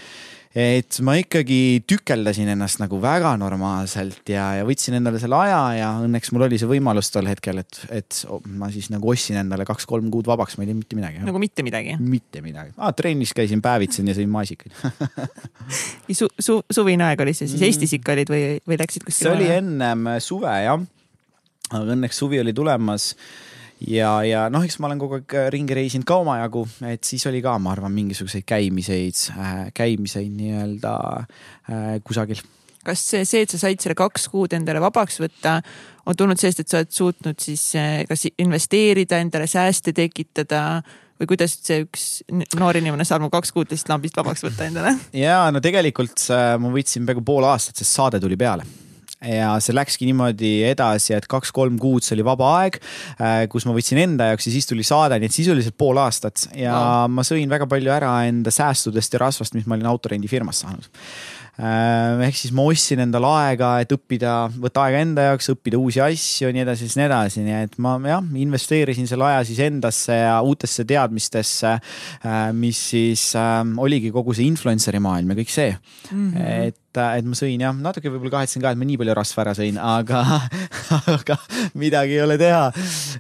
et 0.51 0.97
ma 1.05 1.13
ikkagi 1.15 1.81
tükeldasin 1.87 2.49
ennast 2.51 2.81
nagu 2.81 2.97
väga 2.99 3.31
normaalselt 3.39 4.27
ja, 4.27 4.49
ja 4.59 4.65
võtsin 4.67 4.97
endale 4.97 5.19
selle 5.21 5.37
aja 5.39 5.59
ja 5.77 5.91
õnneks 6.03 6.33
mul 6.35 6.43
oli 6.49 6.59
see 6.59 6.67
võimalus 6.67 7.07
tol 7.13 7.29
hetkel, 7.29 7.61
et, 7.63 7.79
et 7.95 8.17
ma 8.59 8.67
siis 8.73 8.89
nagu 8.91 9.13
ostsin 9.13 9.39
endale 9.39 9.63
kaks-kolm 9.67 10.09
kuud 10.11 10.27
vabaks, 10.27 10.57
ma 10.57 10.65
ei 10.65 10.71
teinud 10.71 10.83
mitte 10.83 10.99
midagi. 10.99 11.21
nagu 11.27 11.41
mitte 11.41 11.63
midagi? 11.63 11.95
mitte 12.03 12.43
midagi 12.43 12.75
ah,, 12.75 12.91
trennis 12.97 13.31
käisin, 13.37 13.63
päevitasin 13.63 14.11
ja 14.11 14.17
sõin 14.17 14.33
maasikaid 14.33 14.75
su, 16.19 16.27
su, 16.35 16.57
suvine 16.67 17.07
aeg 17.07 17.23
oli 17.23 17.35
see 17.37 17.47
siis, 17.47 17.63
Eestis 17.69 17.95
ikka 17.95 18.17
olid 18.17 18.33
või, 18.33 18.43
või 18.67 18.81
läksid 18.81 19.07
kuskile? 19.07 19.29
see 19.29 19.37
oli 19.37 19.47
ennem 19.55 20.17
suve 20.19 20.57
jah, 20.65 20.83
aga 21.71 21.95
õnneks 21.95 22.19
suvi 22.25 22.43
oli 22.43 22.51
tulemas 22.57 23.13
ja, 23.87 24.11
ja 24.27 24.45
noh, 24.53 24.63
eks 24.65 24.77
ma 24.81 24.89
olen 24.89 25.01
kogu 25.01 25.19
aeg 25.19 25.35
ringi 25.53 25.75
reisinud 25.77 26.07
ka 26.07 26.19
omajagu, 26.21 26.63
et 26.89 27.03
siis 27.07 27.25
oli 27.29 27.41
ka, 27.43 27.57
ma 27.61 27.73
arvan, 27.75 27.93
mingisuguseid 27.95 28.45
käimiseid 28.47 29.21
äh,, 29.33 29.61
käimiseid 29.77 30.31
nii-öelda 30.37 30.95
äh, 31.21 31.93
kusagil. 32.05 32.41
kas 32.85 33.03
see, 33.11 33.25
see, 33.29 33.45
et 33.45 33.53
sa 33.53 33.61
said 33.61 33.81
selle 33.81 33.97
kaks 33.97 34.27
kuud 34.33 34.53
endale 34.57 34.81
vabaks 34.83 35.21
võtta, 35.21 35.59
on 36.05 36.17
tulnud 36.17 36.39
sellest, 36.41 36.63
et 36.63 36.71
sa 36.71 36.81
oled 36.81 36.93
suutnud 36.93 37.41
siis 37.41 37.71
äh, 37.79 38.01
kas 38.09 38.27
investeerida, 38.31 39.21
endale 39.21 39.49
sääste 39.49 39.95
tekitada 39.97 40.81
või 41.21 41.29
kuidas 41.33 41.57
see 41.61 41.83
üks 41.85 42.05
noor 42.57 42.79
inimene 42.79 43.05
saab 43.05 43.25
mu 43.25 43.29
kaks 43.33 43.53
kuud 43.53 43.73
lihtsalt 43.73 43.95
lambist 43.95 44.17
vabaks 44.17 44.45
võtta 44.45 44.69
endale? 44.69 44.95
ja 45.25 45.43
no 45.53 45.63
tegelikult 45.63 46.29
ma 46.31 46.73
võtsin 46.73 47.05
peaaegu 47.05 47.25
pool 47.25 47.49
aastat, 47.49 47.81
sest 47.81 47.97
saade 47.97 48.21
tuli 48.21 48.37
peale 48.37 48.65
ja 49.21 49.53
see 49.61 49.75
läkski 49.75 50.07
niimoodi 50.09 50.51
edasi, 50.71 51.13
et 51.17 51.27
kaks-kolm 51.29 51.77
kuud, 51.81 52.05
see 52.05 52.15
oli 52.17 52.25
vaba 52.25 52.53
aeg, 52.61 52.79
äh, 53.21 53.43
kus 53.51 53.67
ma 53.69 53.75
võtsin 53.75 54.01
enda 54.01 54.31
jaoks 54.31 54.49
ja 54.49 54.55
siis 54.55 54.69
tuli 54.69 54.85
saade, 54.87 55.19
nii 55.21 55.29
et 55.29 55.35
sisuliselt 55.35 55.77
pool 55.77 55.99
aastat 56.01 56.47
ja 56.57 56.73
no. 56.73 57.19
ma 57.19 57.25
sõin 57.27 57.51
väga 57.51 57.69
palju 57.69 57.93
ära 57.93 58.15
enda 58.29 58.53
säästudest 58.53 59.13
ja 59.13 59.21
rasvast, 59.27 59.57
mis 59.57 59.69
ma 59.69 59.77
olin 59.77 59.91
autorendifirmas 59.91 60.63
saanud 60.65 60.89
äh, 61.61 62.25
ehk 62.25 62.39
siis 62.39 62.53
ma 62.55 62.65
ostsin 62.71 63.03
endale 63.05 63.29
aega, 63.29 63.75
et 63.83 63.93
õppida, 63.93 64.35
võtta 64.63 64.87
aega 64.87 65.05
enda 65.05 65.29
jaoks, 65.29 65.51
õppida 65.53 65.77
uusi 65.81 66.01
asju 66.01 66.49
ja 66.49 66.55
nii 66.55 66.65
edasi 66.65 66.89
ja 66.89 66.97
nii 66.97 67.07
edasi, 67.11 67.45
nii 67.45 67.57
et 67.67 67.79
ma 67.83 67.95
jah, 68.09 68.25
investeerisin 68.45 69.09
selle 69.09 69.29
aja 69.29 69.45
siis 69.47 69.61
endasse 69.67 70.17
ja 70.17 70.39
uutesse 70.41 70.87
teadmistesse, 70.89 71.77
äh, 71.77 72.43
mis 72.57 72.81
siis 72.95 73.29
äh, 73.37 73.61
oligi 73.77 74.09
kogu 74.13 74.33
see 74.33 74.49
influencer'i 74.49 75.03
maailm 75.03 75.35
ja 75.35 75.41
kõik 75.43 75.53
see 75.53 75.71
mm. 75.75 76.29
-hmm. 76.31 76.69
et 76.71 76.90
et, 76.91 77.01
et 77.21 77.27
ma 77.27 77.37
sõin 77.37 77.61
jah, 77.63 77.75
natuke 77.75 78.11
võib-olla 78.11 78.37
kahetsen 78.37 78.63
ka, 78.63 78.73
et 78.73 78.79
ma 78.79 78.87
nii 78.87 78.99
palju 79.01 79.15
rasva 79.17 79.45
ära 79.45 79.53
sõin, 79.57 79.77
aga, 79.79 80.21
aga 81.15 81.37
midagi 81.79 82.17
ei 82.17 82.23
ole 82.25 82.37
teha. 82.41 82.65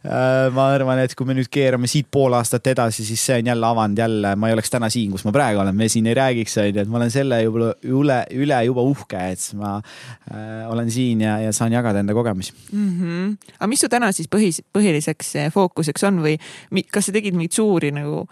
Äh, 0.01 0.49
ma 0.55 0.67
arvan, 0.75 1.01
et 1.03 1.15
kui 1.17 1.27
me 1.29 1.35
nüüd 1.37 1.49
keerame 1.51 1.89
siit 1.91 2.09
pool 2.11 2.35
aastat 2.37 2.67
edasi, 2.73 3.05
siis 3.07 3.23
see 3.23 3.39
on 3.41 3.51
jälle 3.53 3.69
avanud 3.71 4.03
jälle, 4.03 4.35
ma 4.35 4.49
ei 4.49 4.57
oleks 4.57 4.73
täna 4.73 4.91
siin, 4.93 5.11
kus 5.15 5.25
ma 5.27 5.33
praegu 5.35 5.63
olen, 5.63 5.77
me 5.77 5.89
siin 5.91 6.09
ei 6.11 6.17
räägiks, 6.17 6.57
on 6.61 6.69
ju, 6.69 6.83
et 6.83 6.91
ma 6.91 7.01
olen 7.01 7.13
selle 7.13 7.41
juba 7.43 7.71
üle, 7.87 8.19
üle 8.37 8.61
juba 8.67 8.85
uhke, 8.91 9.25
et 9.33 9.47
ma 9.59 9.77
äh, 9.79 10.69
olen 10.71 10.91
siin 10.91 11.23
ja, 11.25 11.37
ja 11.45 11.55
saan 11.55 11.73
jagada 11.75 12.01
enda 12.01 12.13
kogemusi 12.13 12.53
mm. 12.71 12.99
-hmm. 12.99 13.51
aga 13.59 13.67
mis 13.67 13.81
su 13.83 13.89
täna 13.89 14.11
siis 14.11 14.29
põhis, 14.31 14.61
põhiliseks 14.73 15.35
eh, 15.39 15.51
fookuseks 15.53 16.03
on 16.09 16.21
või 16.23 16.37
kas 16.91 17.09
sa 17.09 17.15
tegid 17.15 17.35
mingeid 17.37 17.55
suuri 17.55 17.91
nagu 17.95 18.25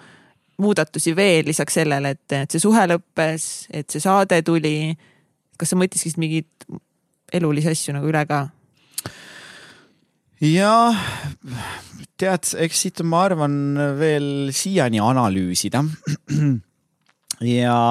muudatusi 0.59 1.15
veel 1.15 1.45
lisaks 1.47 1.79
sellele, 1.79 2.09
et, 2.09 2.31
et 2.35 2.51
see 2.51 2.59
suhe 2.59 2.83
lõppes, 2.91 3.45
et 3.71 3.89
see 3.89 4.03
saade 4.03 4.41
tuli 4.43 4.91
kas 5.59 5.73
sa 5.73 5.79
mõtlesid 5.79 6.17
mingeid 6.21 6.69
elulisi 7.35 7.69
asju 7.73 7.95
nagu 7.97 8.09
üle 8.09 8.23
ka? 8.29 8.47
jah, 10.39 10.95
tead, 12.19 12.47
eks 12.63 12.85
siit 12.85 13.03
ma 13.03 13.25
arvan 13.27 13.53
veel 13.99 14.53
siiani 14.55 15.01
analüüsida. 15.03 15.83
ja, 17.59 17.81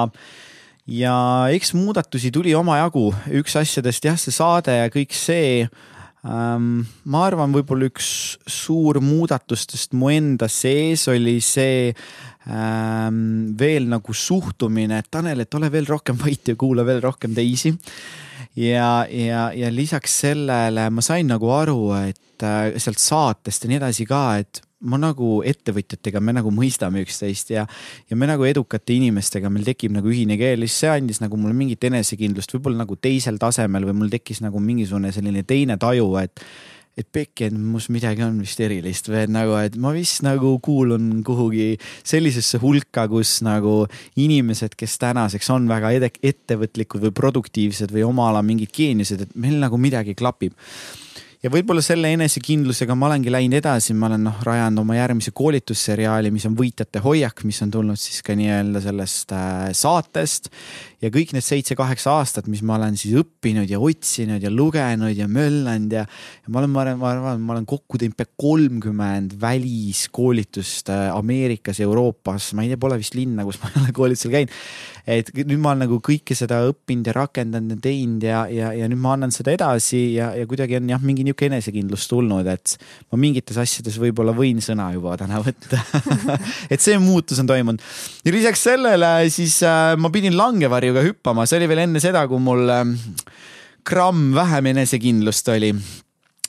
ja 0.89 1.15
eks 1.53 1.75
muudatusi 1.77 2.33
tuli 2.33 2.55
omajagu, 2.57 3.11
üks 3.37 3.57
asjadest 3.59 4.09
jah, 4.09 4.17
see 4.17 4.33
saade 4.33 4.79
ja 4.81 4.89
kõik 4.93 5.13
see 5.17 5.67
ähm,. 6.25 6.81
ma 7.05 7.27
arvan, 7.29 7.53
võib-olla 7.53 7.91
üks 7.91 8.09
suur 8.49 8.97
muudatustest 9.03 9.93
mu 9.93 10.09
enda 10.13 10.49
sees 10.51 11.05
oli 11.11 11.37
see 11.45 11.93
ähm, 12.49 13.19
veel 13.59 13.89
nagu 13.89 14.13
suhtumine, 14.15 14.99
et 14.99 15.11
Tanel, 15.11 15.45
et 15.45 15.59
ole 15.59 15.71
veel 15.73 15.89
rohkem 15.89 16.17
vait 16.19 16.51
ja 16.51 16.57
kuula 16.59 16.85
veel 16.87 17.01
rohkem 17.03 17.35
teisi. 17.37 17.73
ja, 18.59 19.05
ja, 19.09 19.49
ja 19.55 19.69
lisaks 19.71 20.19
sellele 20.25 20.89
ma 20.89 21.05
sain 21.05 21.29
nagu 21.29 21.51
aru, 21.53 21.93
et 22.09 22.45
äh, 22.45 22.73
sealt 22.81 22.99
saatest 23.01 23.63
ja 23.63 23.71
nii 23.71 23.79
edasi 23.81 24.07
ka, 24.09 24.23
et 24.41 24.63
ma 24.79 24.95
nagu 24.99 25.39
ettevõtjatega, 25.43 26.21
me 26.23 26.33
nagu 26.37 26.51
mõistame 26.55 27.03
üksteist 27.03 27.51
ja, 27.51 27.65
ja 28.07 28.17
me 28.17 28.29
nagu 28.29 28.45
edukate 28.47 28.95
inimestega, 28.95 29.51
meil 29.51 29.67
tekib 29.67 29.91
nagu 29.95 30.07
ühine 30.07 30.37
keel, 30.39 30.63
siis 30.67 30.85
see 30.85 30.91
andis 30.93 31.19
nagu 31.19 31.39
mulle 31.39 31.55
mingit 31.57 31.83
enesekindlust, 31.89 32.53
võib-olla 32.55 32.85
nagu 32.85 32.95
teisel 32.95 33.39
tasemel 33.41 33.89
või 33.89 33.97
mul 34.03 34.13
tekkis 34.13 34.39
nagu 34.45 34.61
mingisugune 34.63 35.11
selline 35.15 35.43
teine 35.47 35.75
taju, 35.81 36.13
et 36.23 36.43
et 36.97 37.07
pekki, 37.11 37.47
et 37.47 37.55
mus 37.55 37.89
midagi 37.93 38.23
on 38.25 38.39
vist 38.43 38.59
erilist 38.63 39.09
või 39.11 39.23
et 39.23 39.31
nagu, 39.31 39.55
et 39.61 39.75
ma 39.79 39.93
vist 39.95 40.23
nagu 40.25 40.55
kuulun 40.63 41.21
kuhugi 41.27 41.73
sellisesse 42.03 42.59
hulka, 42.63 43.07
kus 43.11 43.39
nagu 43.45 43.83
inimesed, 44.19 44.75
kes 44.79 44.97
tänaseks 45.01 45.51
on 45.55 45.69
väga 45.69 45.93
ettevõtlikud 45.99 47.07
või 47.07 47.15
produktiivsed 47.15 47.93
või 47.95 48.07
oma 48.07 48.29
ala 48.33 48.43
mingid 48.45 48.73
geeniused, 48.75 49.27
et 49.27 49.37
meil 49.39 49.59
nagu 49.61 49.79
midagi 49.79 50.17
klapib 50.19 50.57
ja 51.39 51.47
võib-olla 51.47 51.79
selle 51.83 52.09
enesekindlusega 52.17 52.95
ma 52.99 53.07
olengi 53.07 53.31
läinud 53.31 53.55
edasi, 53.61 53.93
ma 53.95 54.09
olen 54.09 54.25
noh 54.27 54.41
rajanud 54.43 54.81
oma 54.81 54.97
järgmise 54.97 55.31
koolitusseriaali, 55.35 56.33
mis 56.35 56.43
on 56.49 56.57
Võitjate 56.59 56.99
hoiak, 57.03 57.45
mis 57.47 57.61
on 57.63 57.71
tulnud 57.71 57.99
siis 57.99 58.19
ka 58.27 58.35
nii-öelda 58.35 58.81
sellest 58.83 59.31
äh, 59.35 59.69
saatest. 59.77 60.51
Ja 60.99 61.07
kõik 61.13 61.31
need 61.31 61.45
seitse-kaheksa 61.45 62.11
aastat, 62.19 62.49
mis 62.51 62.59
ma 62.67 62.75
olen 62.75 62.97
siis 62.99 63.15
õppinud 63.21 63.69
ja 63.71 63.79
otsinud 63.79 64.43
ja 64.43 64.51
lugenud 64.51 65.15
ja 65.15 65.29
möllanud 65.31 65.95
ja, 65.95 66.01
ja 66.03 66.51
ma 66.51 66.59
olen, 66.59 66.73
ma 66.73 66.81
arvan, 66.83 66.99
ma 66.99 67.11
arvan, 67.13 67.45
ma 67.47 67.55
olen 67.55 67.69
kokku 67.71 68.01
teinud 68.01 68.17
pea 68.19 68.27
kolmkümmend 68.35 69.37
väliskoolitust 69.39 70.91
äh, 70.91 71.07
Ameerikas, 71.15 71.79
Euroopas, 71.85 72.51
ma 72.51 72.67
ei 72.67 72.73
tea, 72.73 72.81
pole 72.83 72.99
vist 72.99 73.15
linna, 73.15 73.47
kus 73.47 73.61
ma 73.63 73.71
ei 73.71 73.85
ole 73.85 73.95
koolitusel 73.95 74.35
käinud. 74.35 74.59
et 75.09 75.31
nüüd 75.39 75.57
ma 75.63 75.71
olen 75.71 75.85
nagu 75.87 76.01
kõike 76.03 76.35
seda 76.35 76.59
õppinud 76.67 77.07
ja 77.07 77.15
rakendanud 77.15 77.77
ja 77.77 77.81
teinud 77.87 78.27
ja, 78.27 78.43
ja, 78.51 78.75
ja 78.75 78.91
nüüd 78.91 78.99
ma 78.99 79.15
annan 79.15 79.31
seda 79.33 79.55
edasi 79.55 80.03
ja, 80.17 80.33
ja 80.35 80.43
kuidagi 80.51 80.81
on 80.81 80.91
jah, 80.91 80.99
mingi 80.99 81.28
niisugune 81.29 81.59
enesekindlus 81.59 82.09
tulnud, 82.09 82.47
et 82.49 82.75
ma 83.11 83.21
mingites 83.21 83.57
asjades 83.61 83.95
võib-olla 84.01 84.33
võin 84.35 84.59
sõna 84.63 84.89
juba 84.95 85.15
täna 85.19 85.39
võtta. 85.43 85.79
Et 86.73 86.81
see 86.81 86.97
muutus 87.01 87.39
on 87.41 87.47
toimunud. 87.49 87.81
Ja 88.25 88.33
lisaks 88.33 88.65
sellele 88.67 89.11
siis 89.33 89.61
äh, 89.65 89.95
ma 89.99 90.11
pidin 90.13 90.35
langevarju 90.37 90.79
Kalevariga 90.79 91.03
hüppama, 91.03 91.45
see 91.47 91.59
oli 91.59 91.67
veel 91.69 91.83
enne 91.83 91.99
seda, 91.99 92.23
kui 92.29 92.39
mul 92.41 92.69
ähm, 92.71 92.93
gramm 93.85 94.31
vähem 94.35 94.69
enesekindlust 94.71 95.49
oli. 95.51 95.73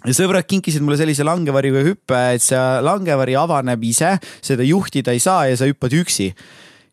Ja 0.06 0.14
sõbrad 0.16 0.46
kinkisid 0.48 0.84
mulle 0.84 0.96
sellise 1.00 1.26
langevarjuga 1.26 1.82
hüppe, 1.84 2.20
et 2.36 2.44
see 2.44 2.60
langevari 2.86 3.34
avaneb 3.36 3.82
ise, 3.84 4.14
seda 4.40 4.64
juhtida 4.64 5.12
ei 5.12 5.20
saa 5.20 5.48
ja 5.50 5.58
sa 5.60 5.68
hüppad 5.68 5.96
üksi 5.98 6.30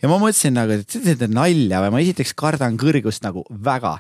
ja 0.02 0.10
ma 0.11 0.19
mõtlesin 0.22 0.56
nagu, 0.57 0.78
et 0.78 0.88
te 0.90 1.02
teete 1.03 1.30
nalja 1.32 1.82
või 1.84 1.94
ma 1.95 2.02
esiteks 2.03 2.36
kardan 2.38 2.78
kõrgust 2.80 3.24
nagu 3.26 3.44
väga. 3.49 3.98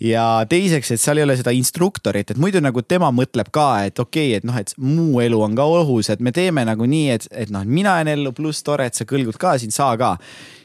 ja 0.00 0.26
teiseks, 0.48 0.92
et 0.92 1.00
seal 1.00 1.20
ei 1.20 1.26
ole 1.28 1.38
seda 1.38 1.54
instruktorit, 1.56 2.30
et 2.30 2.40
muidu 2.40 2.60
nagu 2.64 2.82
tema 2.82 3.10
mõtleb 3.14 3.50
ka, 3.54 3.68
et 3.88 3.98
okei 3.98 4.32
okay,, 4.32 4.38
et 4.42 4.48
noh, 4.48 4.58
et 4.58 4.74
muu 4.76 5.22
elu 5.24 5.40
on 5.42 5.56
ka 5.58 5.64
ohus, 5.64 6.10
et 6.10 6.20
me 6.20 6.32
teeme 6.32 6.64
nagu 6.68 6.84
nii, 6.84 7.10
et, 7.16 7.28
et 7.46 7.50
noh, 7.54 7.64
mina 7.64 7.98
jään 7.98 8.14
ellu, 8.16 8.32
pluss 8.36 8.62
tore, 8.66 8.88
et 8.88 8.98
sa 8.98 9.08
kõlgud 9.08 9.40
ka 9.40 9.56
siin, 9.58 9.74
sa 9.74 9.94
ka 10.00 10.16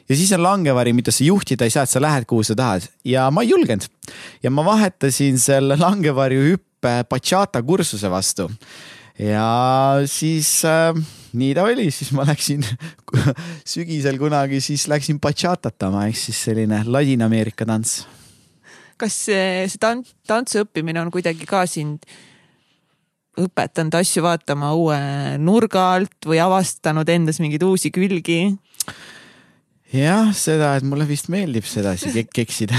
ja 0.08 0.16
siis 0.16 0.32
on 0.36 0.42
langevari, 0.44 0.92
mida 0.92 1.12
sa 1.14 1.24
juhtida 1.24 1.66
ei 1.66 1.72
saa, 1.72 1.84
et 1.86 1.92
sa 1.92 2.02
lähed, 2.02 2.26
kuhu 2.28 2.44
sa 2.44 2.56
tahad 2.58 2.88
ja 3.08 3.30
ma 3.32 3.44
ei 3.44 3.52
julgenud. 3.52 3.88
ja 4.42 4.50
ma 4.50 4.64
vahetasin 4.64 5.38
selle 5.38 5.78
langevarju 5.80 6.50
hüppe 6.50 6.96
bachata 7.08 7.62
kursuse 7.62 8.10
vastu. 8.10 8.50
Ja 9.18 10.02
siis 10.10 10.48
äh, 10.66 10.96
nii 11.34 11.54
ta 11.54 11.66
oli, 11.68 11.88
siis 11.94 12.10
ma 12.14 12.26
läksin 12.26 12.64
sügisel 13.74 14.18
kunagi, 14.18 14.60
siis 14.64 14.88
läksin 14.90 15.20
bachatatama 15.22 16.06
ehk 16.08 16.18
siis 16.18 16.42
selline 16.48 16.82
Ladina-Ameerika 16.86 17.66
tants. 17.68 18.04
kas 18.98 19.16
see, 19.26 19.66
see 19.70 19.82
tant-, 19.82 20.14
tantsu 20.26 20.64
õppimine 20.64 21.02
on 21.02 21.12
kuidagi 21.14 21.46
ka 21.46 21.64
sind 21.70 22.06
õpetanud 23.38 23.94
asju 23.98 24.22
vaatama 24.22 24.70
uue 24.78 24.98
nurga 25.42 25.88
alt 25.96 26.28
või 26.28 26.38
avastanud 26.42 27.08
endas 27.10 27.40
mingeid 27.42 27.64
uusi 27.66 27.90
külgi? 27.94 28.54
jah, 29.94 30.30
seda, 30.34 30.74
et 30.78 30.86
mulle 30.86 31.06
vist 31.06 31.30
meeldib 31.30 31.66
sedasi 31.66 32.10
kek 32.14 32.30
keksida 32.34 32.78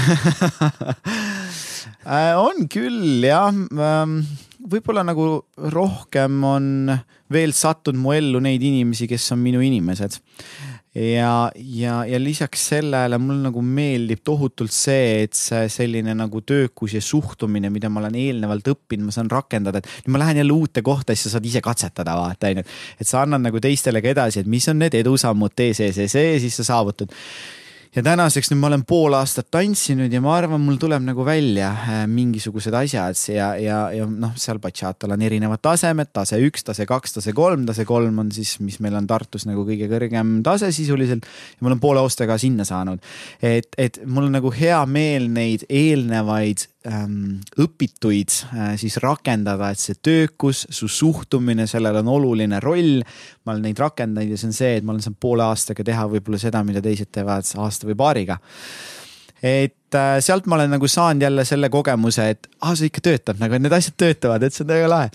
äh, 2.04 2.36
on 2.36 2.68
küll 2.72 3.24
jah, 3.24 3.52
ähm, 3.52 4.20
võib-olla 4.70 5.04
nagu 5.06 5.26
rohkem 5.72 6.44
on 6.46 6.94
veel 7.32 7.54
sattunud 7.56 8.00
mu 8.00 8.14
ellu 8.16 8.40
neid 8.42 8.62
inimesi, 8.62 9.08
kes 9.10 9.30
on 9.34 9.42
minu 9.42 9.62
inimesed 9.64 10.18
ja, 10.96 11.50
ja, 11.54 12.04
ja 12.08 12.18
lisaks 12.20 12.62
sellele 12.70 13.18
mul 13.20 13.42
nagu 13.44 13.62
meeldib 13.64 14.22
tohutult 14.24 14.72
see, 14.72 15.26
et 15.26 15.36
see 15.36 15.66
selline 15.72 16.14
nagu 16.16 16.40
töökus 16.46 16.96
ja 16.96 17.02
suhtumine, 17.04 17.70
mida 17.72 17.90
ma 17.92 18.00
olen 18.02 18.16
eelnevalt 18.20 18.70
õppinud, 18.72 19.08
ma 19.08 19.14
saan 19.14 19.30
rakendada, 19.32 19.82
et 19.82 20.06
nüüd 20.06 20.16
ma 20.16 20.22
lähen 20.24 20.40
jälle 20.40 20.56
uute 20.56 20.84
kohta, 20.86 21.14
siis 21.14 21.28
sa 21.28 21.36
saad 21.36 21.50
ise 21.50 21.62
katsetada, 21.64 22.16
vaata 22.16 22.52
onju. 22.52 22.64
et 23.00 23.08
sa 23.08 23.22
annad 23.26 23.44
nagu 23.44 23.60
teistele 23.60 24.02
ka 24.04 24.14
edasi, 24.14 24.42
et 24.42 24.50
mis 24.50 24.68
on 24.72 24.80
need 24.80 24.96
edusammud, 25.02 25.54
tee 25.56 25.76
see, 25.76 25.92
see, 25.96 26.08
see, 26.12 26.40
siis 26.46 26.56
sa 26.62 26.70
saavutad 26.72 27.12
ja 27.94 28.02
tänaseks 28.02 28.50
nüüd 28.50 28.60
ma 28.60 28.70
olen 28.70 28.84
pool 28.88 29.16
aastat 29.18 29.48
tantsinud 29.54 30.12
ja 30.12 30.20
ma 30.24 30.34
arvan, 30.36 30.62
mul 30.62 30.78
tuleb 30.80 31.04
nagu 31.06 31.24
välja 31.26 31.70
äh, 31.72 32.02
mingisugused 32.10 32.74
asjad 32.76 33.18
ja, 33.32 33.52
ja, 33.60 33.80
ja 33.94 34.06
noh, 34.10 34.34
seal 34.40 34.60
bachatal 34.62 35.14
on 35.16 35.24
erinevad 35.26 35.62
tasemed, 35.64 36.10
tase 36.16 36.40
üks, 36.44 36.66
tase 36.66 36.86
kaks, 36.88 37.18
tase 37.18 37.34
kolm, 37.36 37.66
tase 37.68 37.86
kolm 37.88 38.22
on 38.22 38.32
siis, 38.34 38.56
mis 38.64 38.80
meil 38.84 38.96
on 38.98 39.08
Tartus 39.10 39.46
nagu 39.48 39.66
kõige 39.68 39.88
kõrgem 39.90 40.40
tase 40.46 40.72
sisuliselt. 40.74 41.26
ja 41.26 41.64
ma 41.64 41.72
olen 41.72 41.82
poole 41.82 42.02
aastaga 42.02 42.38
sinna 42.40 42.66
saanud. 42.68 43.02
et, 43.42 43.68
et 43.78 44.00
mul 44.06 44.28
on 44.30 44.38
nagu 44.40 44.52
hea 44.54 44.80
meel 44.86 45.30
neid 45.32 45.66
eelnevaid 45.68 46.66
ähm, 46.90 47.38
õpituid 47.62 48.32
äh, 48.50 48.74
siis 48.80 48.98
rakendada, 49.02 49.70
et 49.72 49.82
see 49.82 49.98
töökus, 50.02 50.64
su 50.70 50.88
suhtumine, 50.90 51.68
sellel 51.70 52.00
on 52.02 52.12
oluline 52.16 52.60
roll. 52.64 53.00
ma 53.44 53.54
olen 53.54 53.68
neid 53.68 53.80
rakendanud 53.80 54.34
ja 54.34 54.40
see 54.40 54.50
on 54.50 54.56
see, 54.56 54.74
et 54.76 54.84
ma 54.84 54.94
olen 54.94 55.04
saanud 55.04 55.20
poole 55.20 55.46
aastaga 55.46 55.84
teha 55.86 56.06
võib-olla 56.10 56.40
seda, 56.42 56.62
mida 56.66 56.82
teised 56.84 57.12
teevad 57.14 57.48
aasta 57.62 57.88
või 57.88 57.98
paariga 57.98 58.38
et 59.42 59.94
äh, 59.94 60.16
sealt 60.24 60.46
ma 60.48 60.56
olen 60.56 60.72
nagu 60.76 60.88
saanud 60.88 61.22
jälle 61.22 61.44
selle 61.44 61.68
kogemuse, 61.72 62.30
et 62.32 62.48
ah, 62.60 62.72
see 62.74 62.90
ikka 62.90 63.04
töötab 63.04 63.42
nagu, 63.42 63.58
need 63.60 63.76
asjad 63.76 63.98
töötavad, 64.00 64.46
et 64.46 64.54
see 64.54 64.64
on 64.64 64.72
väga 64.72 64.88
lahe 64.90 65.10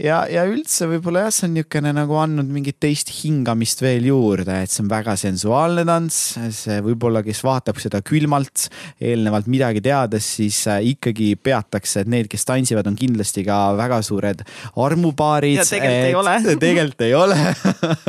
ja, 0.00 0.22
ja 0.30 0.44
üldse 0.48 0.86
võib-olla 0.90 1.26
jah, 1.26 1.34
see 1.34 1.48
on 1.48 1.56
niisugune 1.56 1.92
nagu 1.96 2.16
andnud 2.20 2.48
mingit 2.52 2.78
teist 2.82 3.10
hingamist 3.18 3.82
veel 3.84 4.06
juurde, 4.08 4.62
et 4.64 4.72
see 4.72 4.82
on 4.84 4.90
väga 4.90 5.14
sensuaalne 5.20 5.84
tants. 5.88 6.20
see 6.56 6.78
võib-olla, 6.84 7.22
kes 7.26 7.42
vaatab 7.44 7.80
seda 7.82 8.02
külmalt, 8.06 8.68
eelnevalt 9.02 9.50
midagi 9.52 9.82
teades, 9.84 10.28
siis 10.38 10.62
äh, 10.70 10.80
ikkagi 10.94 11.32
peatakse, 11.36 12.02
et 12.02 12.12
need, 12.12 12.30
kes 12.32 12.46
tantsivad, 12.48 12.88
on 12.88 12.96
kindlasti 12.98 13.44
ka 13.46 13.58
väga 13.78 14.00
suured 14.06 14.44
armupaarid. 14.80 15.60
ja 15.60 15.66
tegelikult 15.68 16.08
ei 16.08 16.18
ole. 16.22 16.56
tegelikult 16.66 17.06
ei 17.06 17.14
ole 17.18 17.38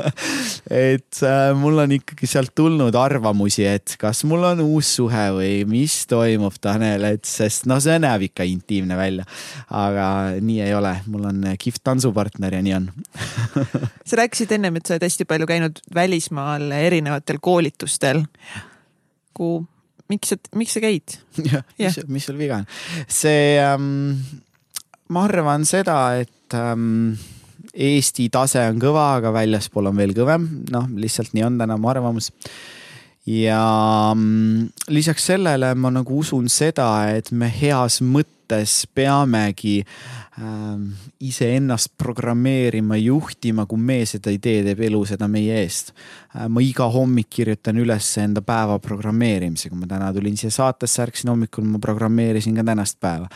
et 0.93 1.23
äh, 1.25 1.51
mul 1.57 1.83
on 1.83 1.95
ikkagi 1.99 2.29
sealt 2.29 2.53
tulnud 2.55 2.95
arvamusi, 2.99 3.67
et 3.67 3.97
kas 3.99 4.23
mul 4.29 4.47
on 4.53 4.63
uus 4.63 4.95
suhe 4.99 5.25
või 5.35 5.53
mis 5.69 6.03
toimub, 6.09 6.55
Tanel, 6.63 7.09
et 7.15 7.27
sest 7.27 7.67
noh, 7.69 7.81
see 7.83 7.99
näeb 8.01 8.29
ikka 8.29 8.45
intiimne 8.47 8.97
välja. 8.97 9.27
aga 9.73 10.07
nii 10.39 10.61
ei 10.63 10.73
ole, 10.77 10.95
mul 11.11 11.27
on 11.31 11.45
kihvt 11.59 11.72
tantsupartner 11.83 12.57
ja 12.57 12.61
nii 12.65 12.75
on 12.77 12.89
sa 14.07 14.19
rääkisid 14.21 14.53
ennem, 14.57 14.79
et 14.79 14.87
sa 14.87 14.95
oled 14.95 15.05
hästi 15.07 15.27
palju 15.29 15.49
käinud 15.49 15.83
välismaal 15.95 16.71
erinevatel 16.77 17.41
koolitustel. 17.41 18.23
kuhu, 19.33 19.63
miks 20.11 20.33
sa, 20.33 20.39
miks 20.55 20.77
sa 20.77 20.83
käid? 20.83 21.17
jah, 21.51 21.65
mis, 21.79 21.99
mis 22.07 22.29
sul 22.29 22.39
viga 22.41 22.61
on? 22.61 22.69
see 23.07 23.57
ähm,, 23.61 24.19
ma 25.09 25.27
arvan 25.29 25.67
seda, 25.69 25.99
et 26.23 26.57
ähm, 26.57 27.15
Eesti 27.73 28.27
tase 28.29 28.61
on 28.69 28.77
kõva, 28.77 29.15
aga 29.17 29.31
väljaspool 29.33 29.87
on 29.89 29.97
veel 29.97 30.11
kõvem, 30.13 30.43
noh, 30.69 30.83
lihtsalt 30.93 31.31
nii 31.33 31.45
on 31.47 31.55
täna 31.57 31.77
mu 31.81 31.89
arvamus 31.89 32.29
ja 33.25 34.11
mm, 34.15 34.67
lisaks 34.87 35.25
sellele 35.31 35.73
ma 35.75 35.91
nagu 35.93 36.19
usun 36.19 36.49
seda, 36.51 36.89
et 37.15 37.31
me 37.31 37.47
heas 37.51 38.01
mõttes 38.03 38.83
peamegi 38.95 39.81
Ähm, 40.41 40.87
iseennast 41.21 41.91
programmeerima, 41.97 42.95
juhtima, 42.97 43.67
kui 43.69 43.77
me 43.77 43.99
seda 44.09 44.31
ei 44.33 44.39
tee, 44.41 44.63
teeb 44.65 44.79
elu 44.87 45.03
seda 45.05 45.27
meie 45.29 45.59
eest. 45.61 45.91
Äh, 46.33 46.47
ma 46.49 46.61
iga 46.65 46.87
hommik 46.89 47.27
kirjutan 47.35 47.77
üles 47.77 48.07
enda 48.17 48.41
päeva 48.41 48.79
programmeerimise, 48.81 49.69
kui 49.69 49.77
ma 49.77 49.85
täna 49.91 50.07
tulin 50.15 50.33
siia 50.39 50.49
saatesse, 50.55 51.03
ärkasin 51.03 51.29
hommikul, 51.29 51.67
ma 51.69 51.77
programmeerisin 51.83 52.57
ka 52.57 52.65
tänast 52.65 52.97
päeva. 52.97 53.29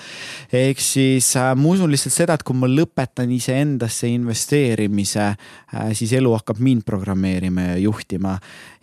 ehk 0.49 0.82
siis 0.82 1.28
äh, 1.38 1.52
ma 1.53 1.69
usun 1.69 1.94
lihtsalt 1.94 2.15
seda, 2.15 2.34
et 2.34 2.45
kui 2.48 2.57
ma 2.57 2.65
lõpetan 2.72 3.30
iseendasse 3.36 4.10
investeerimise, 4.15 5.28
äh, 5.76 5.91
siis 5.94 6.15
elu 6.18 6.32
hakkab 6.34 6.57
mind 6.57 6.82
programmeerima 6.88 7.76
ja 7.76 7.78
juhtima 7.84 8.40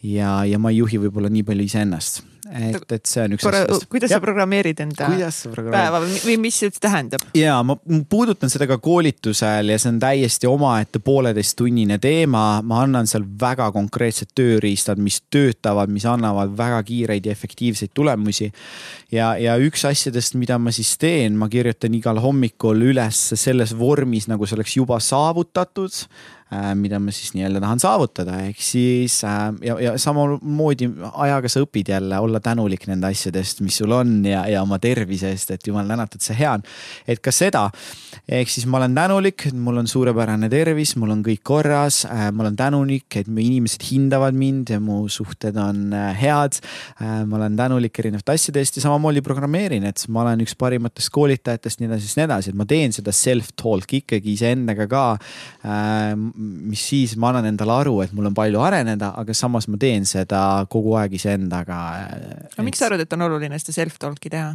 ja, 0.06 0.44
ja 0.46 0.62
ma 0.62 0.70
ei 0.70 0.78
juhi 0.84 1.02
võib-olla 1.02 1.32
nii 1.34 1.42
palju 1.50 1.66
iseennast 1.66 2.22
et, 2.52 2.92
et 2.92 3.08
see 3.08 3.24
on 3.24 3.34
üks 3.36 3.44
Korra, 3.46 3.62
asjast. 3.64 3.86
kuidas 3.92 4.12
ja. 4.12 4.18
sa 4.18 4.24
programmeerid 4.24 4.80
enda 4.84 5.08
päeva 5.72 6.00
või 6.02 6.36
mis 6.42 6.58
see 6.60 6.68
üldse 6.70 6.82
tähendab? 6.84 7.24
ja 7.38 7.56
ma 7.66 7.76
puudutan 8.10 8.52
seda 8.52 8.68
ka 8.70 8.78
koolitusel 8.82 9.72
ja 9.72 9.78
see 9.80 9.92
on 9.94 10.00
täiesti 10.02 10.50
omaette 10.50 11.00
pooleteisttunnine 11.04 11.98
teema. 12.02 12.44
ma 12.62 12.82
annan 12.84 13.08
seal 13.10 13.26
väga 13.40 13.70
konkreetsed 13.74 14.34
tööriistad, 14.36 15.00
mis 15.00 15.20
töötavad, 15.32 15.92
mis 15.92 16.06
annavad 16.08 16.54
väga 16.58 16.82
kiireid 16.86 17.26
ja 17.26 17.34
efektiivseid 17.34 17.94
tulemusi. 17.94 18.50
ja, 19.12 19.34
ja 19.40 19.56
üks 19.60 19.86
asjadest, 19.88 20.38
mida 20.40 20.58
ma 20.58 20.74
siis 20.74 20.96
teen, 21.00 21.38
ma 21.40 21.48
kirjutan 21.52 21.94
igal 21.96 22.20
hommikul 22.22 22.88
üles 22.90 23.26
selles 23.40 23.74
vormis, 23.78 24.28
nagu 24.30 24.46
see 24.46 24.58
oleks 24.58 24.76
juba 24.78 25.00
saavutatud 25.02 26.04
mida 26.78 26.98
ma 27.02 27.12
siis 27.14 27.32
nii-öelda 27.34 27.60
tahan 27.62 27.80
saavutada, 27.82 28.36
ehk 28.48 28.60
siis 28.62 29.16
äh, 29.26 29.46
ja, 29.64 29.76
ja 29.82 29.92
samamoodi 30.00 30.88
ajaga 31.24 31.50
sa 31.50 31.62
õpid 31.64 31.90
jälle 31.90 32.18
olla 32.22 32.40
tänulik 32.44 32.86
nende 32.90 33.08
asjade 33.10 33.40
eest, 33.42 33.62
mis 33.64 33.78
sul 33.80 33.92
on 33.94 34.16
ja, 34.28 34.44
ja 34.50 34.62
oma 34.62 34.78
tervise 34.82 35.32
eest, 35.32 35.54
et 35.54 35.66
jumal 35.66 35.88
tänatud, 35.90 36.22
see 36.24 36.36
hea 36.38 36.52
on. 36.58 36.64
et 37.10 37.22
ka 37.24 37.32
seda, 37.34 37.64
ehk 38.28 38.52
siis 38.52 38.68
ma 38.70 38.78
olen 38.80 38.94
tänulik, 38.96 39.46
et 39.50 39.56
mul 39.56 39.82
on 39.82 39.90
suurepärane 39.90 40.50
tervis, 40.52 40.94
mul 41.00 41.14
on 41.16 41.24
kõik 41.26 41.42
korras, 41.46 42.02
äh, 42.08 42.28
ma 42.34 42.46
olen 42.46 42.58
tänulik, 42.60 43.08
et 43.20 43.30
mu 43.30 43.42
inimesed 43.42 43.86
hindavad 43.88 44.36
mind 44.38 44.74
ja 44.74 44.80
mu 44.82 45.04
suhted 45.08 45.56
on 45.60 45.92
head. 46.18 46.60
ma 47.00 47.36
olen 47.36 47.56
tänulik 47.56 47.98
erinevate 47.98 48.34
asjade 48.34 48.60
eest 48.62 48.78
ja 48.78 48.84
samamoodi 48.84 49.22
programmeerin, 49.24 49.84
et 49.88 50.04
ma 50.08 50.22
olen 50.22 50.44
üks 50.44 50.54
parimatest 50.58 51.10
koolitajatest, 51.14 51.80
nii 51.80 51.90
edasi, 51.90 52.12
nii 52.18 52.26
edasi, 52.28 52.52
et 52.52 52.58
ma 52.58 52.66
teen 52.68 52.94
seda 52.94 53.12
self-talk 53.14 53.96
ikkagi 54.00 54.34
iseendaga 54.38 54.86
ka 54.90 55.04
mis 56.44 56.82
siis 56.90 57.16
ma 57.20 57.32
annan 57.32 57.50
endale 57.52 57.74
aru, 57.74 57.98
et 58.04 58.12
mul 58.16 58.30
on 58.30 58.36
palju 58.36 58.62
areneda, 58.64 59.12
aga 59.20 59.36
samas 59.36 59.68
ma 59.70 59.80
teen 59.80 60.06
seda 60.08 60.42
kogu 60.70 60.96
aeg 61.00 61.16
iseendaga. 61.18 61.78
aga 62.52 62.66
miks 62.66 62.82
sa 62.82 62.90
arvad, 62.90 63.04
et 63.04 63.16
on 63.16 63.26
oluline 63.28 63.58
seda 63.62 63.76
self-talk'i 63.80 64.32
teha? 64.32 64.52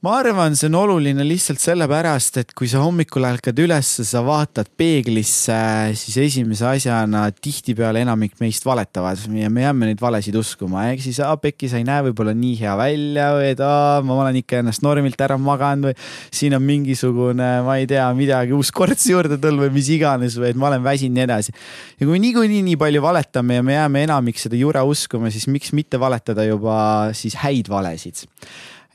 Ma 0.00 0.14
arvan, 0.16 0.54
see 0.56 0.70
on 0.70 0.78
oluline 0.78 1.24
lihtsalt 1.28 1.60
sellepärast, 1.60 2.38
et 2.40 2.52
kui 2.56 2.64
sa 2.72 2.80
hommikul 2.80 3.26
ärkad 3.28 3.58
üles, 3.60 3.88
sa 4.08 4.22
vaatad 4.24 4.70
peeglisse, 4.80 5.58
siis 6.00 6.16
esimese 6.22 6.64
asjana 6.70 7.26
tihtipeale 7.36 8.00
enamik 8.06 8.38
meist 8.40 8.64
valetavad 8.64 9.20
ja 9.36 9.50
me 9.52 9.66
jääme 9.66 9.90
neid 9.90 10.00
valesid 10.00 10.38
uskuma, 10.40 10.86
ehk 10.94 11.04
siis 11.04 11.20
aa, 11.20 11.36
Pekki, 11.42 11.68
sa 11.68 11.76
ei 11.76 11.84
näe 11.84 12.06
võib-olla 12.08 12.32
nii 12.32 12.56
hea 12.62 12.78
välja 12.80 13.28
või 13.36 13.50
et 13.50 13.60
aa, 13.66 14.00
ma 14.06 14.16
olen 14.22 14.40
ikka 14.40 14.62
ennast 14.62 14.86
normilt 14.86 15.20
ära 15.20 15.36
maganud 15.36 15.90
või 15.90 16.08
siin 16.40 16.56
on 16.56 16.64
mingisugune, 16.64 17.52
ma 17.68 17.76
ei 17.76 17.84
tea, 17.92 18.08
midagi, 18.16 18.56
uus 18.56 18.72
korts 18.72 19.04
juurde 19.12 19.36
tulnud 19.36 19.66
või 19.66 19.76
mis 19.76 19.92
iganes 19.92 20.40
või 20.40 20.54
et 20.54 20.64
ma 20.64 20.72
olen 20.72 20.84
väsinud 20.88 21.12
ja 21.12 21.26
nii 21.26 21.28
edasi. 21.28 21.58
ja 22.00 22.08
kui 22.08 22.24
niikuinii 22.24 22.64
nii 22.72 22.80
palju 22.80 23.04
valetame 23.04 23.60
ja 23.60 23.68
me 23.68 23.76
jääme 23.76 24.08
enamik 24.08 24.40
seda 24.40 24.56
jura 24.56 24.88
uskuma, 24.88 25.28
siis 25.28 25.44
miks 25.52 25.76
mitte 25.76 26.00
valetada 26.00 26.48
juba 26.48 26.80
siis 27.12 27.36
häid 27.44 27.68
valesid 27.68 28.24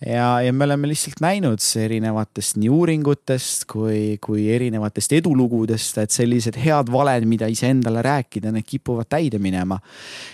ja, 0.06 0.42
ja 0.42 0.54
me 0.54 0.64
oleme 0.64 0.88
lihtsalt 0.88 1.22
näinud 1.24 1.62
erinevatest 1.82 2.60
nii 2.62 2.70
uuringutest 2.70 3.66
kui, 3.72 4.18
kui 4.22 4.46
erinevatest 4.54 5.16
edulugudest, 5.18 5.98
et 6.04 6.14
sellised 6.14 6.60
head 6.62 6.92
valed, 6.94 7.26
mida 7.30 7.50
iseendale 7.52 8.04
rääkida, 8.06 8.54
need 8.54 8.68
kipuvad 8.68 9.10
täide 9.10 9.40
minema. 9.42 9.80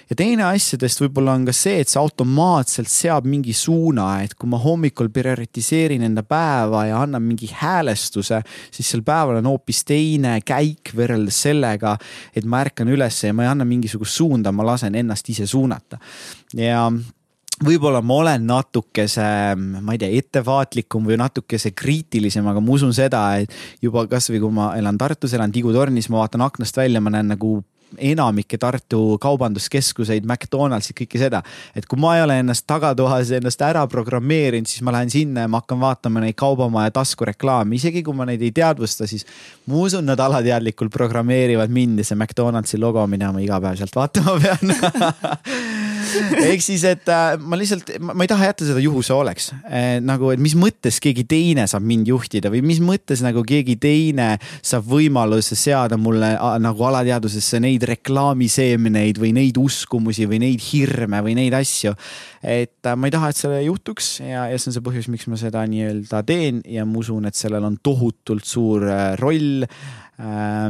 ja 0.09 0.17
teine 0.19 0.45
asjadest 0.49 1.03
võib-olla 1.03 1.37
on 1.39 1.45
ka 1.47 1.55
see, 1.55 1.79
et 1.81 1.91
see 1.91 2.01
automaatselt 2.01 2.91
seab 2.91 3.29
mingi 3.29 3.55
suuna, 3.55 4.09
et 4.25 4.35
kui 4.35 4.51
ma 4.51 4.59
hommikul 4.61 5.11
prioritiseerin 5.13 6.03
enda 6.09 6.23
päeva 6.23 6.85
ja 6.89 6.99
annan 7.05 7.23
mingi 7.23 7.49
häälestuse, 7.53 8.41
siis 8.71 8.91
sel 8.91 9.05
päeval 9.07 9.39
on 9.39 9.49
hoopis 9.53 9.85
teine 9.87 10.37
käik 10.45 10.93
võrreldes 10.97 11.41
sellega, 11.47 11.95
et 12.35 12.45
ma 12.45 12.61
ärkan 12.65 12.91
üles 12.91 13.23
ja 13.23 13.33
ma 13.33 13.47
ei 13.47 13.53
anna 13.55 13.67
mingisugust 13.67 14.19
suunda, 14.19 14.51
ma 14.51 14.67
lasen 14.73 14.95
ennast 14.99 15.31
ise 15.31 15.47
suunata. 15.47 15.99
ja 16.57 16.89
võib-olla 17.65 18.01
ma 18.05 18.19
olen 18.21 18.47
natukese, 18.49 19.25
ma 19.57 19.95
ei 19.95 20.01
tea, 20.01 20.11
ettevaatlikum 20.21 21.09
või 21.09 21.19
natukese 21.21 21.73
kriitilisem, 21.77 22.47
aga 22.47 22.63
ma 22.63 22.77
usun 22.77 22.93
seda, 22.95 23.25
et 23.41 23.83
juba 23.83 24.07
kasvõi 24.11 24.41
kui 24.41 24.55
ma 24.55 24.71
elan 24.79 24.97
Tartus, 25.01 25.35
elan 25.37 25.53
Tigu 25.53 25.73
tornis, 25.75 26.09
ma 26.09 26.23
vaatan 26.23 26.47
aknast 26.47 26.77
välja, 26.77 27.01
ma 27.03 27.13
näen 27.13 27.31
nagu 27.35 27.59
enamikke 27.97 28.57
Tartu 28.57 29.17
kaubanduskeskuseid, 29.21 30.23
McDonaldsit, 30.23 30.95
kõike 31.01 31.19
seda. 31.19 31.41
et 31.75 31.85
kui 31.89 31.99
ma 31.99 32.15
ei 32.15 32.23
ole 32.23 32.37
ennast 32.39 32.65
tagatoas 32.67 33.31
ennast 33.35 33.61
ära 33.65 33.83
programmeerinud, 33.91 34.69
siis 34.69 34.83
ma 34.85 34.93
lähen 34.95 35.11
sinna 35.11 35.45
ja 35.45 35.51
ma 35.51 35.61
hakkan 35.61 35.81
vaatama 35.81 36.23
neid 36.23 36.37
kaubamaja 36.39 36.93
taskureklaame, 36.95 37.75
isegi 37.75 38.03
kui 38.03 38.15
ma 38.15 38.27
neid 38.29 38.41
ei 38.41 38.53
teadvusta, 38.55 39.07
siis 39.07 39.27
ma 39.67 39.83
usun, 39.83 40.05
nad 40.07 40.19
alateadlikult 40.19 40.93
programmeerivad 40.93 41.71
mind 41.73 41.99
ja 41.99 42.07
see 42.07 42.19
McDonaldsi 42.19 42.79
logo, 42.79 43.03
mida 43.11 43.31
ma 43.35 43.43
igapäevaselt 43.43 43.95
vaatama 43.95 44.39
pean 44.39 44.75
ehk 46.51 46.63
siis, 46.63 46.83
et 46.87 47.09
äh, 47.11 47.35
ma 47.39 47.59
lihtsalt, 47.59 47.89
ma 48.03 48.25
ei 48.25 48.29
taha 48.31 48.49
jätta 48.49 48.67
seda 48.67 48.81
juhuse 48.83 49.13
oleks 49.15 49.51
eh,. 49.67 49.99
nagu, 50.03 50.31
et 50.33 50.41
mis 50.41 50.55
mõttes 50.59 50.99
keegi 51.03 51.25
teine 51.29 51.67
saab 51.69 51.85
mind 51.87 52.09
juhtida 52.11 52.51
või 52.53 52.63
mis 52.65 52.81
mõttes 52.83 53.23
nagu 53.25 53.43
keegi 53.47 53.77
teine 53.81 54.33
saab 54.57 54.87
võimaluse 54.91 55.57
seada 55.59 55.99
mulle 56.01 56.33
nagu 56.63 56.87
alateadvusesse 56.89 57.61
neid 57.63 57.85
reklaamiseemneid 57.89 59.21
või 59.21 59.33
neid 59.37 59.59
uskumusi 59.61 60.27
või 60.29 60.41
neid 60.45 60.63
hirme 60.71 61.21
või 61.25 61.37
neid 61.39 61.55
asju. 61.57 61.95
et 62.41 62.85
äh, 62.85 62.97
ma 62.97 63.09
ei 63.09 63.15
taha, 63.15 63.31
et 63.31 63.41
see 63.41 63.63
juhtuks 63.67 64.13
ja, 64.25 64.47
ja 64.51 64.59
see 64.59 64.71
on 64.71 64.77
see 64.77 64.85
põhjus, 64.85 65.09
miks 65.13 65.29
ma 65.31 65.39
seda 65.39 65.65
nii-öelda 65.69 66.23
teen 66.27 66.61
ja 66.69 66.85
ma 66.87 67.01
usun, 67.01 67.27
et 67.29 67.37
sellel 67.37 67.65
on 67.67 67.77
tohutult 67.83 68.47
suur 68.47 68.85
roll 69.21 69.65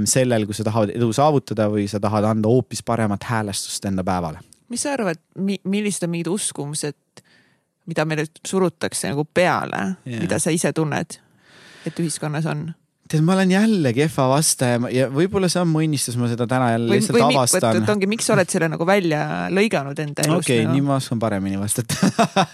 sellel, 0.08 0.46
kui 0.48 0.56
sa 0.56 0.64
tahad 0.64 0.94
edu 0.94 1.10
saavutada 1.16 1.66
või 1.72 1.84
sa 1.92 2.00
tahad 2.00 2.24
anda 2.30 2.48
hoopis 2.48 2.86
paremat 2.88 3.26
häälestust 3.28 3.84
enda 3.90 4.06
päevale 4.08 4.40
mis 4.72 4.86
sa 4.86 4.96
arvad, 4.96 5.20
millised 5.38 6.08
on 6.08 6.14
mingid 6.14 6.32
uskumused, 6.32 7.24
mida 7.90 8.06
meile 8.08 8.28
surutakse 8.48 9.12
nagu 9.12 9.26
peale 9.26 9.82
yeah., 10.06 10.22
mida 10.24 10.40
sa 10.42 10.54
ise 10.54 10.72
tunned, 10.76 11.18
et 11.88 12.04
ühiskonnas 12.04 12.48
on? 12.50 12.70
tead, 13.12 13.24
ma 13.28 13.36
olen 13.36 13.52
jälle 13.52 13.92
kehva 13.94 14.28
vastaja 14.32 14.80
ja 14.94 15.08
võib-olla 15.12 15.50
see 15.52 15.62
on 15.62 15.72
mu 15.72 15.82
õnnistus, 15.84 16.16
ma 16.20 16.30
seda 16.32 16.48
täna 16.50 16.72
jälle 16.74 16.88
või, 16.94 17.02
lihtsalt 17.02 17.18
või 17.18 17.26
avastan. 17.28 17.82
ongi, 17.96 18.08
miks 18.12 18.30
sa 18.30 18.38
oled 18.38 18.52
selle 18.52 18.70
nagu 18.72 18.88
välja 18.88 19.24
lõiganud 19.52 20.00
enda 20.00 20.28
elust? 20.28 20.46
okei 20.46 20.62
okay, 20.62 20.70
nagu?, 20.70 20.78
nii 20.78 20.88
ma 20.88 21.00
oskan 21.02 21.20
paremini 21.20 21.60
vastata 21.60 22.12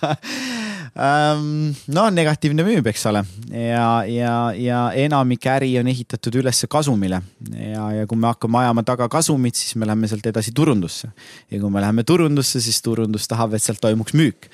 um,. 0.98 1.76
no 1.94 2.08
negatiivne 2.10 2.66
müüb, 2.66 2.88
eks 2.90 3.06
ole, 3.10 3.24
ja, 3.54 3.88
ja, 4.10 4.34
ja 4.58 4.82
enamik 4.98 5.46
äri 5.52 5.70
on 5.80 5.88
ehitatud 5.92 6.40
üles 6.42 6.64
kasumile 6.70 7.22
ja, 7.54 7.86
ja 7.94 8.08
kui 8.10 8.18
me 8.20 8.32
hakkame 8.32 8.62
ajama 8.64 8.84
taga 8.88 9.08
kasumit, 9.12 9.56
siis 9.56 9.76
me 9.78 9.88
läheme 9.88 10.10
sealt 10.10 10.26
edasi 10.30 10.52
turundusse. 10.56 11.10
ja 11.52 11.60
kui 11.62 11.70
me 11.72 11.82
läheme 11.82 12.04
turundusse, 12.04 12.62
siis 12.64 12.82
turundus 12.82 13.28
tahab, 13.28 13.54
et 13.54 13.64
sealt 13.64 13.82
toimuks 13.82 14.16
müük. 14.18 14.50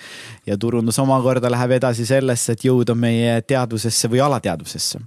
ja 0.45 0.57
turundus 0.57 0.99
omakorda 0.99 1.51
läheb 1.51 1.77
edasi 1.79 2.05
sellesse, 2.05 2.57
et 2.57 2.65
jõuda 2.67 2.95
meie 2.95 3.41
teadvusesse 3.41 4.11
või 4.11 4.23
alateadvusesse. 4.25 4.99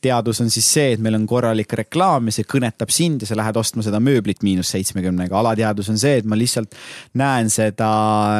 teadvus 0.00 0.40
on 0.44 0.50
siis 0.50 0.70
see, 0.76 0.92
et 0.94 1.02
meil 1.02 1.18
on 1.18 1.26
korralik 1.26 1.72
reklaam 1.72 2.30
ja 2.30 2.38
see 2.38 2.48
kõnetab 2.48 2.92
sind 2.94 3.22
ja 3.22 3.30
sa 3.30 3.38
lähed 3.38 3.56
ostma 3.56 3.82
seda 3.82 4.00
mööblit 4.00 4.42
miinus 4.46 4.70
seitsmekümnega. 4.74 5.38
alateadvus 5.38 5.90
on 5.90 5.98
see, 5.98 6.18
et 6.22 6.28
ma 6.28 6.38
lihtsalt 6.38 6.74
näen 7.14 7.50
seda 7.50 7.90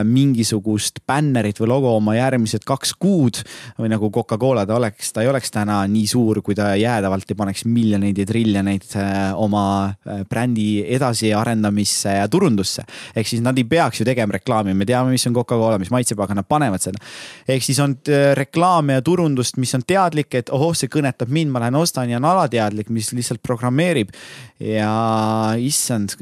mingisugust 0.06 1.02
bännerit 1.06 1.60
või 1.60 1.72
logo 1.74 1.96
oma 1.96 2.14
järgmised 2.44 2.64
kaks 2.68 2.94
kuud 3.00 3.40
või 3.78 3.88
nagu 3.92 4.10
Coca-Cola 4.12 4.64
ta 4.68 4.76
oleks, 4.76 5.12
ta 5.12 5.22
ei 5.24 5.30
oleks 5.30 5.50
täna 5.54 5.80
nii 5.88 6.06
suur, 6.08 6.40
kui 6.44 6.54
ta 6.56 6.74
jäädavalt 6.76 7.30
ei 7.30 7.38
paneks 7.38 7.64
miljoneid 7.64 8.18
ja 8.18 8.26
triljoneid 8.28 8.84
äh, 8.96 9.32
oma 9.40 9.64
äh, 9.88 10.22
brändi 10.28 10.84
edasiarendamisse 10.94 12.18
ja 12.20 12.28
turundusse. 12.28 12.84
ehk 13.16 13.28
siis 13.28 13.42
nad 13.42 13.58
ei 13.58 13.64
peaks 13.64 14.00
ju 14.00 14.04
tegema 14.06 14.36
reklaami, 14.36 14.74
me 14.74 14.84
teame, 14.84 15.14
mis 15.14 15.26
on 15.26 15.34
Coca-Cola, 15.34 15.78
mis 15.78 15.92
maitseb, 15.94 16.20
aga 16.20 16.34
nad 16.40 16.48
panevad 16.48 16.82
seda. 16.82 17.00
ehk 17.48 17.64
siis 17.64 17.80
on 17.80 17.96
äh, 18.08 18.32
reklaame 18.36 18.98
ja 18.98 19.02
turundust, 19.02 19.56
mis 19.56 19.74
on 19.74 19.84
teadlik, 19.86 20.34
et 20.34 20.52
ohoh, 20.52 20.74
see 20.76 20.92
kõnetab 20.92 21.32
mind, 21.32 21.52
ma 21.54 21.64
lähen 21.64 21.80
ostan 21.80 22.10
ja 22.10 22.20
on 22.20 22.28
alateadlik, 22.28 22.90
mis 22.90 23.12
lihtsalt 23.12 23.42
programmeerib. 23.42 24.12
ja 24.60 25.54
issand, 25.58 26.14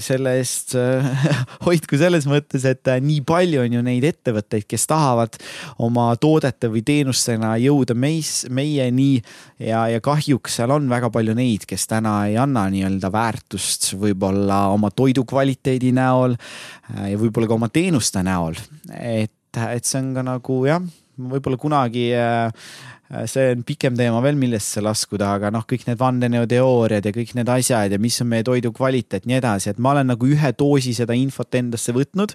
selle 0.00 0.36
eest 0.38 0.76
hoidku 1.66 1.98
selles 1.98 2.26
mõttes, 2.30 2.64
et 2.68 2.86
nii 3.02 3.20
palju 3.26 3.64
on 3.64 3.78
ju 3.78 3.82
neid 3.84 4.04
ettevõtteid, 4.08 4.66
kes 4.68 4.86
tahavad 4.90 5.36
oma 5.78 6.08
toodete 6.20 6.70
või 6.72 6.84
teenustena 6.86 7.54
jõuda 7.60 7.94
meis, 7.94 8.46
meieni. 8.50 9.22
ja, 9.58 9.86
ja 9.88 10.00
kahjuks 10.04 10.58
seal 10.60 10.74
on 10.74 10.88
väga 10.90 11.10
palju 11.14 11.34
neid, 11.34 11.66
kes 11.68 11.86
täna 11.90 12.16
ei 12.28 12.38
anna 12.40 12.66
nii-öelda 12.72 13.12
väärtust 13.12 13.92
võib-olla 14.00 14.68
oma 14.74 14.90
toidu 14.90 15.24
kvaliteedi 15.28 15.92
näol 15.94 16.36
ja 16.94 17.18
võib-olla 17.20 17.50
ka 17.50 17.58
oma 17.58 17.70
teenuste 17.72 18.22
näol. 18.26 18.58
et, 18.98 19.56
et 19.56 19.84
see 19.84 20.00
on 20.02 20.12
ka 20.16 20.26
nagu 20.26 20.64
jah, 20.68 20.82
võib-olla 21.14 21.60
kunagi 21.60 22.10
äh, 22.18 22.50
Äh, 22.50 22.93
see 23.28 23.50
on 23.52 23.62
pikem 23.66 23.96
teema 23.98 24.20
veel, 24.24 24.36
millesse 24.40 24.82
laskuda, 24.84 25.34
aga 25.36 25.50
noh, 25.54 25.64
kõik 25.68 25.84
need 25.88 25.98
vandenõuteooriad 26.00 27.04
ja 27.04 27.12
kõik 27.14 27.34
need 27.38 27.50
asjad 27.52 27.92
ja 27.92 28.00
mis 28.00 28.16
on 28.24 28.30
meie 28.30 28.46
toidu 28.46 28.72
kvaliteet, 28.74 29.28
nii 29.28 29.38
edasi, 29.38 29.70
et 29.74 29.82
ma 29.82 29.92
olen 29.92 30.08
nagu 30.14 30.28
ühe 30.28 30.52
doosi 30.58 30.94
seda 30.96 31.16
infot 31.18 31.58
endasse 31.58 31.94
võtnud. 31.94 32.34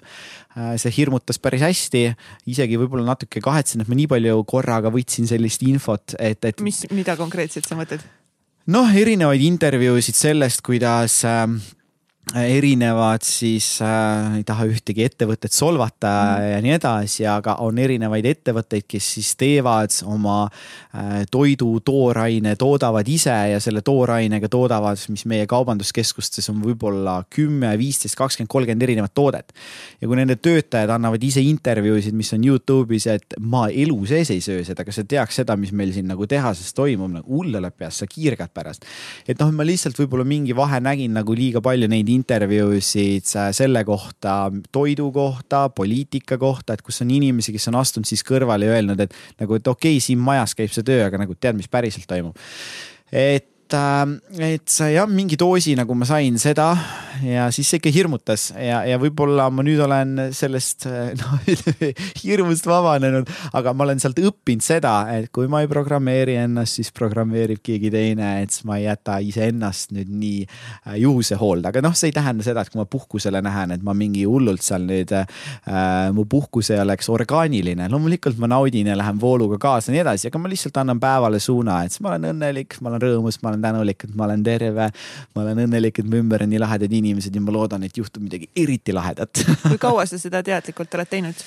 Äh, 0.56 0.76
see 0.80 0.94
hirmutas 1.00 1.40
päris 1.42 1.64
hästi, 1.66 2.04
isegi 2.50 2.78
võib-olla 2.80 3.10
natuke 3.12 3.42
kahetsen, 3.44 3.82
et 3.82 3.90
ma 3.90 3.98
nii 3.98 4.08
palju 4.10 4.44
korraga 4.50 4.92
võtsin 4.94 5.28
sellist 5.30 5.66
infot, 5.66 6.16
et, 6.18 6.44
et. 6.46 6.62
mis, 6.64 6.84
mida 6.94 7.18
konkreetselt 7.20 7.68
sa 7.68 7.78
mõtled? 7.78 8.06
noh, 8.70 8.86
erinevaid 8.94 9.42
intervjuusid 9.42 10.14
sellest, 10.14 10.62
kuidas 10.62 11.24
äh, 11.26 11.46
erinevad 12.34 13.24
siis 13.26 13.80
äh,, 13.82 14.36
ei 14.38 14.44
taha 14.46 14.66
ühtegi 14.70 15.02
ettevõtet 15.02 15.54
solvata 15.56 16.10
mm. 16.36 16.50
ja 16.52 16.58
nii 16.62 16.74
edasi, 16.76 17.24
aga 17.26 17.56
on 17.64 17.78
erinevaid 17.82 18.26
ettevõtteid, 18.28 18.84
kes 18.86 19.08
siis 19.16 19.32
teevad 19.40 19.94
oma 20.06 20.44
äh, 20.46 21.24
toidu 21.32 21.72
tooraine, 21.82 22.52
toodavad 22.60 23.08
ise 23.10 23.34
ja 23.50 23.58
selle 23.62 23.82
toorainega 23.82 24.50
toodavad, 24.52 25.00
mis 25.10 25.24
meie 25.26 25.48
kaubanduskeskustes 25.50 26.46
on 26.52 26.60
võib-olla 26.62 27.16
kümme, 27.34 27.72
viisteist, 27.80 28.14
kakskümmend, 28.20 28.52
kolmkümmend 28.52 28.86
erinevat 28.86 29.14
toodet. 29.16 29.50
ja 29.98 30.06
kui 30.06 30.20
nende 30.20 30.36
töötajad 30.38 30.92
annavad 30.94 31.24
ise 31.26 31.42
intervjuusid, 31.42 32.14
mis 32.14 32.30
on 32.36 32.46
Youtube'is, 32.46 33.08
et 33.10 33.38
ma 33.40 33.66
elu 33.72 33.98
sees 34.06 34.30
ei 34.30 34.44
söö 34.44 34.62
seda, 34.68 34.86
kas 34.86 35.00
sa 35.00 35.06
teaks 35.08 35.40
seda, 35.42 35.58
mis 35.58 35.74
meil 35.74 35.90
siin 35.96 36.06
nagu 36.12 36.28
tehases 36.30 36.70
toimub, 36.78 37.10
nagu 37.16 37.40
hull 37.40 37.58
läheb 37.58 37.74
peas, 37.80 37.98
sa 38.04 38.06
kiirgad 38.06 38.54
pärast. 38.54 38.86
et 39.26 39.40
noh, 39.40 39.50
ma 39.50 39.66
lihtsalt 39.66 39.98
võib-olla 39.98 40.28
mingi 40.28 40.54
vahe 40.54 40.78
nägin 40.84 41.16
nagu 41.16 41.34
liiga 41.34 41.64
palju 41.64 41.90
neid 41.90 42.10
intervjuusid 42.20 43.26
selle 43.56 43.84
kohta, 43.88 44.36
toidu 44.72 45.10
kohta, 45.14 45.66
poliitika 45.74 46.38
kohta, 46.40 46.76
et 46.76 46.84
kus 46.86 47.02
on 47.04 47.12
inimesi, 47.16 47.54
kes 47.56 47.70
on 47.72 47.80
astunud 47.80 48.08
siis 48.08 48.24
kõrvale 48.26 48.68
ja 48.68 48.76
öelnud, 48.76 49.00
et 49.02 49.16
nagu, 49.42 49.58
et 49.58 49.72
okei 49.72 49.96
okay,, 49.96 50.04
siin 50.04 50.20
majas 50.22 50.54
käib 50.58 50.72
see 50.74 50.86
töö, 50.86 51.06
aga 51.08 51.24
nagu 51.24 51.36
tead, 51.38 51.58
mis 51.58 51.70
päriselt 51.70 52.08
toimub. 52.10 52.36
et 53.10 53.48
et, 53.70 54.30
et 54.40 54.76
jah, 54.94 55.06
mingi 55.10 55.38
doosi 55.38 55.76
nagu 55.78 55.94
ma 55.94 56.06
sain 56.08 56.38
seda 56.40 56.72
ja 57.24 57.48
siis 57.54 57.68
see 57.70 57.80
ikka 57.80 57.90
hirmutas 57.92 58.48
ja, 58.54 58.80
ja 58.88 58.98
võib-olla 59.00 59.48
ma 59.52 59.64
nüüd 59.66 59.80
olen 59.84 60.30
sellest 60.36 60.86
noh, 61.20 61.34
hirmust 62.22 62.66
vabanenud, 62.68 63.28
aga 63.56 63.74
ma 63.76 63.86
olen 63.86 64.00
sealt 64.02 64.20
õppinud 64.22 64.64
seda, 64.64 64.94
et 65.14 65.30
kui 65.34 65.48
ma 65.50 65.62
ei 65.64 65.70
programmeeri 65.70 66.36
ennast, 66.40 66.78
siis 66.78 66.92
programmeerib 66.96 67.62
keegi 67.64 67.90
teine, 67.92 68.32
et 68.44 68.54
siis 68.54 68.66
ma 68.68 68.78
ei 68.78 68.86
jäta 68.86 69.18
iseennast 69.24 69.94
nüüd 69.96 70.10
nii 70.10 70.44
äh, 70.46 70.96
juhuse 71.02 71.38
hoolde, 71.40 71.70
aga 71.70 71.82
noh, 71.84 71.96
see 71.98 72.10
ei 72.10 72.16
tähenda 72.16 72.46
seda, 72.46 72.64
et 72.64 72.72
kui 72.72 72.80
ma 72.80 72.86
puhkusele 72.90 73.42
lähen, 73.44 73.76
et 73.76 73.84
ma 73.86 73.94
mingi 73.96 74.24
hullult 74.28 74.64
seal 74.64 74.86
nüüd 74.88 75.14
äh,, 75.16 75.26
mu 76.16 76.26
puhkus 76.30 76.72
ei 76.74 76.80
oleks 76.82 77.10
orgaaniline, 77.12 77.88
loomulikult 77.92 78.40
ma 78.40 78.50
naudin 78.50 78.90
ja 78.90 78.98
lähen 78.98 79.20
vooluga 79.20 79.60
kaasa 79.60 79.90
ja 79.90 79.98
nii 79.98 80.04
edasi, 80.04 80.30
aga 80.30 80.42
ma 80.42 80.52
lihtsalt 80.52 80.82
annan 80.82 81.02
päevale 81.02 81.40
suuna, 81.42 81.82
et 81.84 81.94
siis 81.94 82.04
ma 82.04 82.14
olen 82.14 82.30
õnnelik, 82.34 82.78
ma 82.80 82.92
olen 82.92 83.04
rõõmus, 83.06 83.40
ma 83.44 83.52
olen 83.52 83.68
tänulik, 83.68 84.08
et 84.08 84.16
ma 84.16 84.28
olen 84.28 84.44
terve. 84.46 84.90
ma 85.34 85.42
olen 85.44 85.64
õnnelik, 85.66 86.00
et 86.00 86.08
mu 86.08 86.18
ümber 86.20 86.44
on 86.44 86.50
nii 86.52 86.60
lahedad 86.62 86.92
inimesed 86.92 87.09
ja 87.10 87.42
ma 87.42 87.54
loodan, 87.54 87.84
et 87.86 87.96
juhtub 87.96 88.22
midagi 88.22 88.50
eriti 88.56 88.94
lahedat 88.94 89.42
kui 89.66 89.78
kaua 89.80 90.06
sa 90.06 90.18
seda 90.20 90.42
teadlikult 90.46 90.94
oled 90.98 91.10
teinud? 91.10 91.46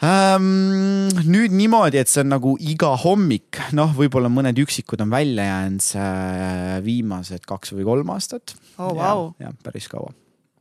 Um, 0.00 1.10
nüüd 1.28 1.52
niimoodi, 1.52 1.98
et 2.00 2.08
see 2.08 2.22
on 2.22 2.30
nagu 2.32 2.54
iga 2.56 2.94
hommik, 3.02 3.58
noh, 3.76 3.90
võib-olla 3.92 4.30
mõned 4.32 4.56
üksikud 4.62 5.02
on 5.04 5.10
välja 5.12 5.44
jäänud 5.44 5.88
äh, 6.00 6.78
viimased 6.86 7.44
kaks 7.48 7.74
või 7.76 7.84
kolm 7.88 8.14
aastat 8.16 8.54
oh,. 8.78 8.94
Wow. 8.96 9.26
jah, 9.42 9.52
päris 9.62 9.90
kaua 9.92 10.14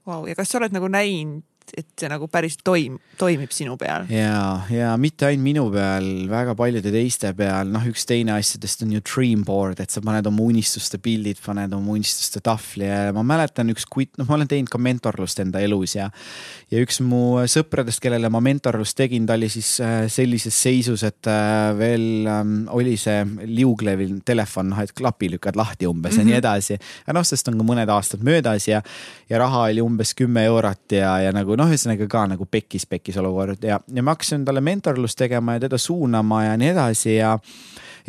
wow.. 0.09 0.27
ja 0.27 0.35
kas 0.35 0.51
sa 0.51 0.59
oled 0.59 0.75
nagu 0.75 0.91
näinud 0.91 1.45
et 1.77 1.87
see 1.99 2.09
nagu 2.11 2.27
päris 2.31 2.57
toim-, 2.65 2.99
toimib 3.19 3.51
sinu 3.55 3.75
peal. 3.79 4.07
ja, 4.11 4.61
ja 4.73 4.93
mitte 5.01 5.27
ainult 5.27 5.45
minu 5.45 5.65
peal, 5.73 6.07
väga 6.29 6.55
paljude 6.59 6.91
teiste 6.93 7.31
peal, 7.37 7.69
noh, 7.73 7.85
üks 7.89 8.05
teine 8.09 8.35
asjadest 8.35 8.83
on 8.85 8.93
ju 8.95 9.03
dream 9.05 9.43
board, 9.47 9.79
et 9.83 9.93
sa 9.93 10.01
paned 10.03 10.27
oma 10.29 10.45
unistuste 10.49 10.99
pildid, 11.03 11.39
paned 11.43 11.73
oma 11.75 11.95
unistuste 11.95 12.41
tahvli 12.45 12.87
ja 12.87 13.13
ma 13.15 13.23
mäletan 13.27 13.71
üks 13.73 13.87
kuid, 13.89 14.11
noh, 14.19 14.27
ma 14.29 14.37
olen 14.37 14.49
teinud 14.49 14.71
ka 14.71 14.81
mentorlust 14.81 15.41
enda 15.43 15.61
elus 15.63 15.95
ja. 15.97 16.09
ja 16.71 16.83
üks 16.83 17.01
mu 17.05 17.39
sõpradest, 17.49 18.01
kellele 18.03 18.31
ma 18.31 18.41
mentorlust 18.43 18.97
tegin, 18.99 19.27
ta 19.29 19.37
oli 19.39 19.49
siis 19.51 19.75
äh, 19.83 20.03
sellises 20.11 20.55
seisus, 20.55 21.03
et 21.07 21.29
äh, 21.29 21.71
veel 21.79 22.27
ähm, 22.29 22.55
oli 22.75 22.95
see 22.99 23.23
liuglevil 23.49 24.19
telefon, 24.27 24.71
noh, 24.73 24.83
et 24.83 24.93
klapi 24.95 25.31
lükkad 25.35 25.59
lahti 25.59 25.87
umbes 25.89 26.15
mm 26.15 26.15
-hmm. 26.15 26.19
ja 26.19 26.25
nii 26.25 26.33
mhm. 26.33 26.39
edasi. 26.39 26.79
ja 27.07 27.13
noh, 27.15 27.25
sest 27.25 27.47
on 27.47 27.57
ka 27.59 27.67
mõned 27.67 27.89
aastad 27.89 28.23
möödas 28.25 28.67
ja, 28.67 28.81
ja 29.29 29.39
raha 29.39 29.67
oli 29.69 29.81
umbes 29.81 30.13
kümme 30.15 30.43
eurot 30.49 30.91
ja, 30.91 31.19
ja 31.19 31.31
nagu 31.35 31.55
noh, 31.59 31.69
ühesõnaga 31.69 32.07
ka 32.11 32.25
nagu 32.33 32.47
pekkis-pekkis 32.49 33.19
olukord 33.21 33.63
ja, 33.67 33.79
ja 33.79 34.03
ma 34.05 34.15
hakkasin 34.15 34.45
talle 34.47 34.63
mentorlust 34.65 35.19
tegema 35.19 35.57
ja 35.57 35.65
teda 35.67 35.79
suunama 35.81 36.45
ja 36.47 36.57
nii 36.59 36.73
edasi 36.73 37.15
ja 37.17 37.35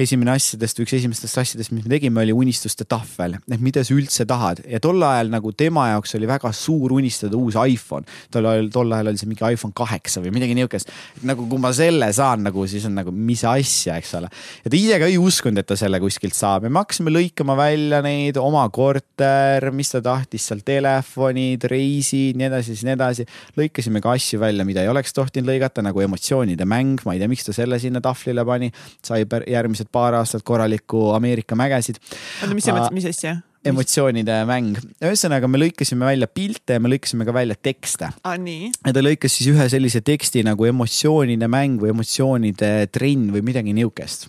esimene 0.01 0.33
asjadest 0.33 0.81
üks 0.83 0.95
esimestest 0.97 1.39
asjadest, 1.43 1.73
mis 1.75 1.85
me 1.85 1.93
tegime, 1.93 2.23
oli 2.23 2.35
unistuste 2.37 2.87
tahvel, 2.89 3.37
et 3.51 3.63
mida 3.63 3.83
sa 3.85 3.95
üldse 3.95 4.27
tahad 4.29 4.63
ja 4.69 4.81
tol 4.83 5.01
ajal 5.05 5.31
nagu 5.33 5.53
tema 5.57 5.89
jaoks 5.93 6.15
oli 6.19 6.29
väga 6.31 6.53
suur 6.57 6.95
unistada 6.97 7.37
uus 7.39 7.59
iPhone. 7.61 8.07
tol 8.33 8.49
ajal, 8.49 8.71
tol 8.73 8.93
ajal 8.97 9.13
oli 9.13 9.21
see 9.21 9.31
mingi 9.31 9.45
iPhone 9.45 9.77
kaheksa 9.77 10.23
või 10.25 10.33
midagi 10.35 10.57
niukest. 10.59 10.93
nagu 11.29 11.47
kui 11.51 11.63
ma 11.63 11.73
selle 11.77 12.11
saan 12.17 12.45
nagu, 12.47 12.65
siis 12.71 12.87
on 12.89 12.97
nagu 12.99 13.13
mis 13.15 13.45
asja, 13.49 13.99
eks 14.01 14.15
ole. 14.19 14.31
ja 14.65 14.73
ta 14.73 14.79
ise 14.79 15.01
ka 15.03 15.11
ei 15.11 15.19
uskunud, 15.21 15.61
et 15.61 15.69
ta 15.69 15.79
selle 15.79 16.01
kuskilt 16.03 16.37
saab 16.37 16.67
ja 16.67 16.73
me 16.73 16.83
hakkasime 16.83 17.13
lõikama 17.13 17.59
välja 17.59 18.01
neid 18.05 18.41
oma 18.41 18.65
korter, 18.73 19.71
mis 19.77 19.93
ta 19.93 20.03
tahtis 20.05 20.49
seal, 20.51 20.65
telefonid, 20.67 21.67
reisid, 21.71 22.39
nii 22.41 22.49
edasi, 22.49 22.79
nii 22.87 22.97
edasi. 22.97 23.29
lõikasime 23.59 24.03
ka 24.05 24.17
asju 24.17 24.41
välja, 24.41 24.67
mida 24.69 24.85
ei 24.85 24.93
oleks 24.93 25.15
tohtinud 25.17 25.51
lõigata 25.51 25.85
nagu 25.85 26.01
emotsioonide 26.07 26.69
mäng, 26.69 27.05
ma 27.05 27.17
ei 27.17 27.23
tea, 27.23 27.31
miks 27.31 27.47
ta 27.49 27.57
selle 27.57 27.81
sinna 27.83 28.01
tahvlile 28.05 28.47
pani. 28.49 28.73
sai 29.05 29.25
järgmised 29.51 29.90
paar 29.93 30.15
aastat 30.21 30.45
korralikku 30.47 31.11
Ameerika 31.17 31.59
mägesid. 31.59 32.01
oota, 32.43 32.55
mis 32.55 32.65
sa 32.65 32.77
mõtlesid, 32.77 32.99
mis 32.99 33.09
asja? 33.11 33.37
Emotsioonide 33.67 34.39
mäng. 34.49 34.79
ühesõnaga, 35.05 35.49
me 35.51 35.61
lõikasime 35.61 36.07
välja 36.09 36.29
pilte 36.33 36.79
ja 36.79 36.81
me 36.81 36.89
lõikasime 36.93 37.27
ka 37.29 37.35
välja 37.37 37.57
tekste. 37.61 38.09
ja 38.09 38.93
ta 38.97 39.03
lõikas 39.05 39.37
siis 39.37 39.51
ühe 39.53 39.67
sellise 39.69 40.01
teksti 40.05 40.45
nagu 40.47 40.65
emotsioonide 40.65 41.49
mäng 41.51 41.81
või 41.83 41.93
emotsioonide 41.93 42.89
trenn 42.93 43.29
või 43.35 43.45
midagi 43.45 43.75
niisugust. 43.77 44.29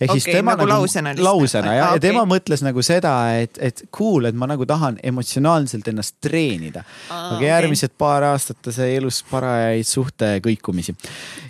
ehk 0.00 0.10
okay, 0.10 0.18
siis 0.18 0.26
tema 0.26 0.56
nagu, 0.56 0.66
nagu 0.66 0.82
lausena. 0.82 1.14
lausena 1.14 1.74
jah, 1.76 1.78
ja 1.78 1.88
okay. 1.94 2.02
tema 2.08 2.24
mõtles 2.26 2.64
nagu 2.66 2.82
seda, 2.82 3.14
et, 3.38 3.60
et 3.62 3.84
cool, 3.94 4.26
et 4.26 4.38
ma 4.38 4.50
nagu 4.50 4.66
tahan 4.66 4.98
emotsionaalselt 5.02 5.92
ennast 5.92 6.18
treenida. 6.20 6.82
aga 7.10 7.46
järgmised 7.46 7.92
okay. 7.92 8.00
paar 8.02 8.26
aastat 8.32 8.58
ta 8.66 8.74
sai 8.74 8.96
elus 8.96 9.22
parajaid 9.30 9.86
suhte 9.86 10.32
kõikumisi. 10.42 10.96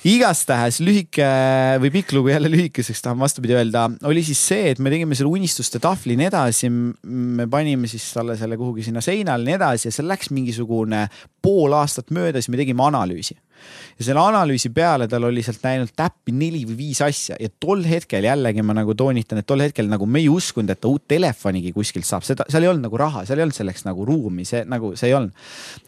igastahes 0.04 0.82
lühike 0.84 1.32
või 1.80 1.94
pikk 1.96 2.12
lugu 2.18 2.34
jälle 2.34 2.52
lühikeseks 2.52 3.00
tahan 3.08 3.24
vastupidi 3.24 3.56
öelda, 3.56 3.88
oli 4.04 4.20
siis 4.26 4.44
see, 4.52 4.68
et 4.74 4.84
me 4.84 4.92
tegime 4.92 5.16
selle 5.16 5.32
unistuste 5.32 5.80
tahvli 5.80 6.20
nii 6.20 6.28
edasi 6.28 6.68
me 7.22 7.46
panime 7.50 7.88
siis 7.90 8.04
talle 8.14 8.36
selle 8.38 8.58
kuhugi 8.60 8.84
sinna 8.86 9.02
seinale 9.04 9.44
ja 9.44 9.50
nii 9.50 9.56
edasi 9.58 9.88
ja 9.88 9.94
seal 9.94 10.08
läks 10.10 10.32
mingisugune 10.34 11.06
pool 11.42 11.74
aastat 11.76 12.12
mööda, 12.14 12.40
siis 12.40 12.52
me 12.52 12.60
tegime 12.60 12.84
analüüsi. 12.84 13.36
ja 13.98 14.04
selle 14.04 14.20
analüüsi 14.22 14.72
peale 14.74 15.06
tal 15.08 15.28
oli 15.28 15.42
sealt 15.46 15.62
läinud 15.62 15.94
täppi 15.96 16.34
neli 16.34 16.64
või 16.66 16.76
viis 16.80 17.02
asja 17.04 17.38
ja 17.40 17.48
tol 17.60 17.84
hetkel 17.86 18.26
jällegi 18.26 18.64
ma 18.66 18.74
nagu 18.74 18.94
toonitan, 18.98 19.38
et 19.38 19.46
tol 19.46 19.62
hetkel 19.62 19.88
nagu 19.90 20.06
me 20.06 20.22
ei 20.22 20.28
uskunud, 20.32 20.70
et 20.70 20.80
ta 20.82 20.90
uut 20.90 21.06
telefonigi 21.08 21.72
kuskilt 21.72 22.08
saab, 22.08 22.26
seda, 22.26 22.48
seal 22.50 22.66
ei 22.66 22.72
olnud 22.72 22.88
nagu 22.88 23.00
raha, 23.00 23.24
seal 23.26 23.38
ei 23.38 23.46
olnud 23.46 23.58
selleks 23.58 23.86
nagu 23.86 24.06
ruumi, 24.08 24.46
see 24.48 24.64
nagu 24.66 24.94
see 24.98 25.12
ei 25.12 25.18
olnud. 25.18 25.34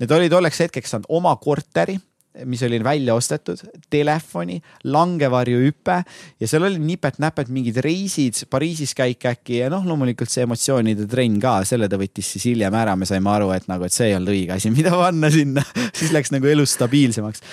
ja 0.01 0.06
ta 0.06 0.19
oli 0.20 0.31
tolleks 0.31 0.66
hetkeks 0.66 0.94
saanud 0.97 1.11
oma 1.20 1.36
korteri 1.43 1.98
mis 2.44 2.62
oli 2.66 2.81
välja 2.85 3.15
ostetud, 3.15 3.61
telefoni, 3.90 4.59
langevarjuhüpe 4.90 5.98
ja 6.40 6.48
seal 6.51 6.66
oli 6.66 6.81
nipet-näpet 6.82 7.52
mingid 7.55 7.78
reisid, 7.85 8.43
Pariisis 8.51 8.94
käik 8.98 9.24
äkki 9.31 9.61
ja 9.62 9.70
noh, 9.73 9.86
loomulikult 9.86 10.32
see 10.32 10.43
emotsioonide 10.47 11.06
trenn 11.11 11.39
ka, 11.43 11.61
selle 11.69 11.89
ta 11.90 12.01
võttis 12.01 12.35
siis 12.35 12.48
hiljem 12.51 12.74
ära, 12.74 12.97
me 12.98 13.06
saime 13.09 13.31
aru, 13.31 13.52
et 13.55 13.70
nagu, 13.70 13.86
et 13.86 13.94
see 13.94 14.11
ei 14.11 14.19
olnud 14.19 14.35
õige 14.35 14.59
asi, 14.59 14.73
mida 14.78 14.94
panna 14.98 15.31
sinna 15.35 15.65
siis 15.94 16.12
läks 16.15 16.35
nagu 16.35 16.51
elus 16.51 16.74
stabiilsemaks 16.74 17.44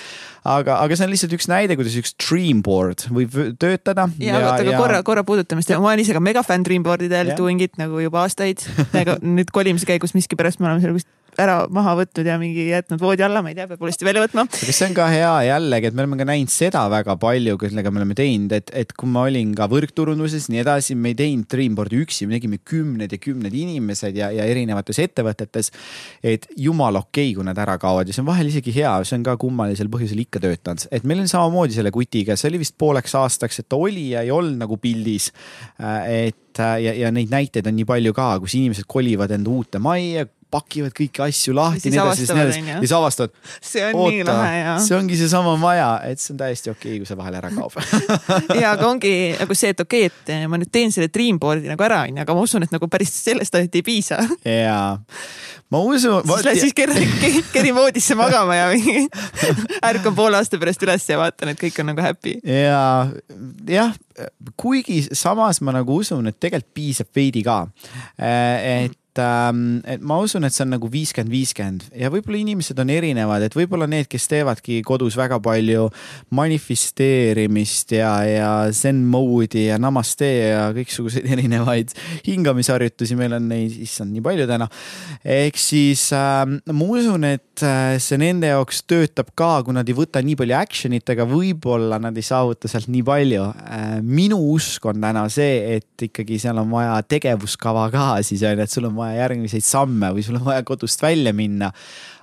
aga, 0.42 0.80
aga 0.82 0.98
see 0.98 1.06
on 1.06 1.12
lihtsalt 1.12 1.36
üks 1.36 1.48
näide, 1.50 1.78
kuidas 1.78 1.96
üks 1.98 2.16
Dreamboard 2.18 3.06
võib 3.14 3.36
töötada. 3.62 4.08
ja, 4.18 4.34
ja, 4.34 4.52
aga 4.56 4.74
ja... 4.74 4.78
korra, 4.80 5.00
korra 5.06 5.26
puudutamist, 5.26 5.70
ma 5.78 5.92
olen 5.92 6.02
ise 6.02 6.16
ka 6.16 6.22
megafänn 6.24 6.66
Dreamboard 6.66 7.06
idel, 7.06 7.34
doing'it 7.38 7.78
nagu 7.80 8.02
juba 8.02 8.24
aastaid. 8.26 8.64
aga 8.90 9.20
nüüd 9.22 9.54
kolimise 9.54 9.88
käigus 9.88 10.16
miskipärast 10.18 10.62
me 10.62 10.70
oleme 10.70 10.82
seal 10.82 10.98
kuskil 10.98 11.21
ära 11.40 11.62
maha 11.72 11.94
võtnud 11.96 12.28
ja 12.28 12.34
mingi 12.40 12.66
jätnud 12.68 13.00
voodi 13.00 13.24
alla, 13.24 13.40
ma 13.44 13.52
ei 13.52 13.56
tea, 13.56 13.64
peab 13.70 13.80
uuesti 13.82 14.04
välja 14.04 14.24
võtma. 14.24 14.44
aga 14.44 14.74
see 14.76 14.88
on 14.90 14.96
ka 14.96 15.06
hea 15.08 15.30
jällegi, 15.48 15.88
et 15.88 15.96
me 15.96 16.04
oleme 16.04 16.18
ka 16.20 16.26
näinud 16.28 16.52
seda 16.52 16.82
väga 16.92 17.16
palju, 17.20 17.56
kellega 17.60 17.92
me 17.92 18.02
oleme 18.02 18.16
teinud, 18.18 18.52
et, 18.56 18.72
et 18.82 18.92
kui 18.98 19.08
ma 19.08 19.24
olin 19.28 19.54
ka 19.56 19.68
võrkturunduses 19.72 20.50
nii 20.52 20.60
edasi, 20.60 20.96
me 20.98 21.14
ei 21.14 21.18
teinud 21.22 21.48
Dreamboardi 21.52 22.02
üksi, 22.04 22.28
me 22.28 22.36
tegime 22.36 22.60
kümned 22.68 23.14
ja 23.16 23.20
kümned 23.22 23.56
inimesed 23.56 24.18
ja, 24.18 24.28
ja 24.34 24.48
erinevates 24.48 25.00
ettevõtetes. 25.02 25.72
et 26.20 26.46
jumala 26.56 27.00
okei 27.06 27.30
okay,, 27.30 27.38
kui 27.38 27.48
nad 27.48 27.58
ära 27.64 27.78
kaovad 27.80 28.10
ja 28.10 28.16
see 28.16 28.24
on 28.24 28.28
vahel 28.28 28.52
isegi 28.52 28.76
hea, 28.76 28.92
see 29.08 29.16
on 29.16 29.26
ka 29.26 29.38
kummalisel 29.40 29.88
põhjusel 29.92 30.20
ikka 30.26 30.42
töötanud, 30.44 30.84
et 30.92 31.08
meil 31.08 31.24
on 31.24 31.32
samamoodi 31.32 31.78
selle 31.78 31.94
kutiga, 31.94 32.36
see 32.36 32.52
oli 32.52 32.60
vist 32.66 32.76
pooleks 32.76 33.16
aastaks, 33.16 33.62
et 33.62 33.70
ta 33.72 33.80
oli 33.80 34.10
ja 34.12 34.26
ei 34.26 34.34
olnud 34.34 34.60
nagu 34.60 34.76
pildis. 34.82 35.30
Äh, 35.80 36.28
et 36.28 36.60
ja, 36.60 36.92
ja 36.92 37.08
neid 37.14 37.32
näiteid 37.32 37.66
on 37.68 37.78
nii 37.78 37.88
palju 37.88 38.12
ka, 38.16 38.34
kus 38.42 38.58
inimesed 38.58 38.84
kolivad 38.90 39.32
enda 39.32 39.48
uute 39.48 39.80
majja 39.80 40.26
pakivad 40.52 40.92
kõiki 40.96 41.22
asju 41.24 41.54
lahti. 41.56 41.92
ja 41.94 42.06
siis 42.14 42.92
avastavad. 42.92 43.32
see 43.60 43.84
on 43.86 43.96
Oota, 43.96 44.12
nii 44.12 44.26
lahe 44.28 44.58
ja. 44.58 44.74
see 44.84 44.96
ongi 44.96 45.18
seesama 45.20 45.54
maja, 45.60 45.88
et 46.08 46.20
see 46.20 46.34
on 46.34 46.42
täiesti 46.42 46.72
okei 46.72 46.96
okay,, 46.96 47.00
kui 47.02 47.08
see 47.08 47.18
vahel 47.18 47.38
ära 47.40 47.52
kaob 47.54 47.76
ja 48.62 48.74
aga 48.74 48.88
ongi 48.88 49.14
nagu 49.38 49.56
see, 49.58 49.72
et 49.72 49.82
okei 49.84 50.06
okay,, 50.10 50.42
et 50.42 50.50
ma 50.52 50.60
nüüd 50.60 50.72
teen 50.72 50.92
selle 50.94 51.10
Dreamboardi 51.12 51.72
nagu 51.72 51.88
ära, 51.88 52.02
onju, 52.08 52.22
aga 52.24 52.36
ma 52.36 52.44
usun, 52.44 52.66
et 52.66 52.74
nagu 52.74 52.88
päris 52.92 53.14
sellest 53.24 53.56
ainult 53.58 53.80
ei 53.80 53.84
piisa. 53.86 54.20
jaa, 54.44 54.92
ma 55.72 55.82
usun. 55.88 56.20
siis 56.28 56.46
lähed 56.48 56.62
siis 56.66 56.76
kerin, 56.76 57.16
kerin 57.54 57.76
voodisse 57.76 58.16
magama 58.18 58.58
ja 58.58 58.70
mingi 58.72 59.06
ärkan 59.90 60.16
poole 60.16 60.40
aasta 60.40 60.60
pärast 60.60 60.84
üles 60.84 61.08
ja 61.08 61.20
vaatan, 61.20 61.54
et 61.54 61.60
kõik 61.60 61.80
on 61.82 61.92
nagu 61.92 62.04
happy. 62.04 62.38
ja, 62.44 63.08
jah, 63.68 63.94
kuigi 64.60 65.02
samas 65.16 65.62
ma 65.64 65.74
nagu 65.80 66.02
usun, 66.02 66.28
et 66.28 66.40
tegelikult 66.40 66.74
piisab 66.76 67.08
veidi 67.16 67.42
ka. 67.46 67.62
et 68.18 68.98
ähm, 69.20 69.82
et 69.84 70.00
ma 70.00 70.16
usun, 70.22 70.46
et 70.46 70.54
see 70.54 70.64
on 70.64 70.72
nagu 70.72 70.88
viiskümmend, 70.90 71.32
viiskümmend 71.32 71.84
ja 71.98 72.08
võib-olla 72.12 72.38
inimesed 72.40 72.78
on 72.80 72.92
erinevad, 72.92 73.44
et 73.44 73.56
võib-olla 73.56 73.88
need, 73.90 74.08
kes 74.10 74.28
teevadki 74.30 74.78
kodus 74.86 75.18
väga 75.18 75.38
palju 75.42 75.88
manifesteerimist 76.32 77.92
ja, 77.96 78.12
ja 78.24 78.50
zen 78.72 79.02
mode'i 79.12 79.66
ja 79.68 79.78
namaste 79.82 80.28
ja 80.28 80.64
kõiksuguseid 80.76 81.28
erinevaid 81.34 81.92
hingamisharjutusi, 82.26 83.18
meil 83.18 83.36
on 83.36 83.50
neid, 83.52 83.76
issand, 83.84 84.14
nii 84.14 84.24
palju 84.24 84.48
täna. 84.50 84.70
ehk 85.24 85.60
siis 85.60 86.08
äh, 86.16 86.42
ma 86.48 86.88
usun, 86.96 87.28
et 87.28 87.66
äh, 87.66 87.98
see 88.02 88.20
nende 88.22 88.52
jaoks 88.52 88.84
töötab 88.88 89.34
ka, 89.38 89.52
kui 89.66 89.76
nad 89.76 89.88
ei 89.88 89.98
võta 89.98 90.24
nii 90.24 90.38
palju 90.40 90.58
action'it, 90.58 91.14
aga 91.14 91.28
võib-olla 91.28 92.00
nad 92.02 92.16
ei 92.16 92.26
saavuta 92.26 92.70
sealt 92.70 92.88
nii 92.92 93.04
palju 93.06 93.44
äh,. 93.52 94.00
minu 94.02 94.40
usk 94.54 94.88
on 94.88 95.04
täna 95.04 95.28
see, 95.32 95.76
et 95.76 96.08
ikkagi 96.08 96.40
seal 96.42 96.58
on 96.62 96.70
vaja 96.72 96.96
tegevuskava 97.06 97.86
ka 97.92 98.08
siis 98.26 98.42
on 98.46 98.56
ju, 98.56 98.64
et 98.64 98.70
sul 98.70 98.86
on 98.88 98.96
vaja 98.96 99.01
järgmiseid 99.10 99.64
samme 99.66 100.12
või 100.14 100.24
sul 100.26 100.38
on 100.38 100.46
vaja 100.46 100.64
kodust 100.66 101.02
välja 101.02 101.32
minna. 101.36 101.72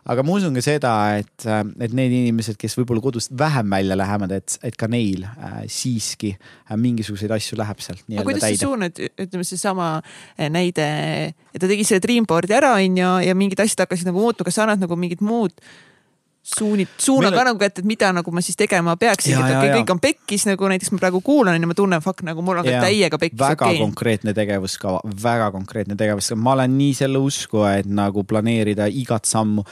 aga 0.10 0.24
ma 0.26 0.34
usun 0.40 0.56
ka 0.58 0.64
seda, 0.66 0.92
et, 1.20 1.46
et 1.84 1.92
need 1.94 2.14
inimesed, 2.16 2.58
kes 2.58 2.78
võib-olla 2.80 3.04
kodust 3.04 3.34
vähem 3.38 3.70
välja 3.70 3.98
lähevad, 4.00 4.32
et, 4.40 4.56
et 4.66 4.78
ka 4.80 4.88
neil 4.90 5.26
äh, 5.28 5.60
siiski 5.70 6.32
äh, 6.34 6.78
mingisuguseid 6.80 7.34
asju 7.36 7.60
läheb 7.60 7.84
sealt 7.84 8.02
nii-öelda 8.08 8.24
täide. 8.24 8.40
kuidas 8.40 8.48
sa 8.48 8.66
suunad, 8.66 9.04
ütleme 9.26 9.46
seesama 9.46 9.92
äh, 10.00 10.48
näide, 10.50 10.88
et 11.54 11.62
ta 11.62 11.68
tegi 11.70 11.86
selle 11.86 12.02
Dreamboardi 12.06 12.58
ära, 12.58 12.74
onju, 12.80 13.12
ja 13.28 13.38
mingid 13.38 13.62
asjad 13.62 13.86
hakkasid 13.86 14.10
nagu 14.10 14.24
muutuma, 14.24 14.50
kas 14.50 14.58
sa 14.58 14.66
annad 14.66 14.88
nagu 14.88 14.98
mingid 15.00 15.22
muud 15.26 15.54
suunid, 16.58 16.92
suuna 16.98 17.32
ka 17.34 17.44
nagu 17.48 17.64
ette, 17.66 17.84
et 17.84 17.88
mida 17.88 18.10
nagu 18.16 18.32
ma 18.34 18.42
siis 18.44 18.58
tegema 18.60 18.96
peaksin, 19.00 19.38
et 19.38 19.76
kõik 19.76 19.94
on 19.94 20.02
pekkis 20.02 20.46
nagu 20.50 20.70
näiteks 20.72 20.94
ma 20.96 21.02
praegu 21.02 21.22
kuulan 21.26 21.60
ja 21.60 21.70
ma 21.70 21.76
tunnen, 21.78 22.02
fuck 22.04 22.24
nagu 22.26 22.44
mul 22.46 22.62
on 22.62 22.68
ka 22.68 22.82
täiega 22.86 23.20
pekkis. 23.22 23.40
väga 23.40 23.68
okay. 23.68 23.80
konkreetne 23.82 24.34
tegevuskava, 24.38 25.02
väga 25.24 25.52
konkreetne 25.54 25.98
tegevuskava, 26.00 26.42
ma 26.46 26.56
olen 26.58 26.78
nii 26.80 26.96
selle 26.98 27.22
usku, 27.22 27.64
et 27.70 27.90
nagu 27.90 28.24
planeerida 28.28 28.90
igat 28.90 29.30
sammu. 29.30 29.66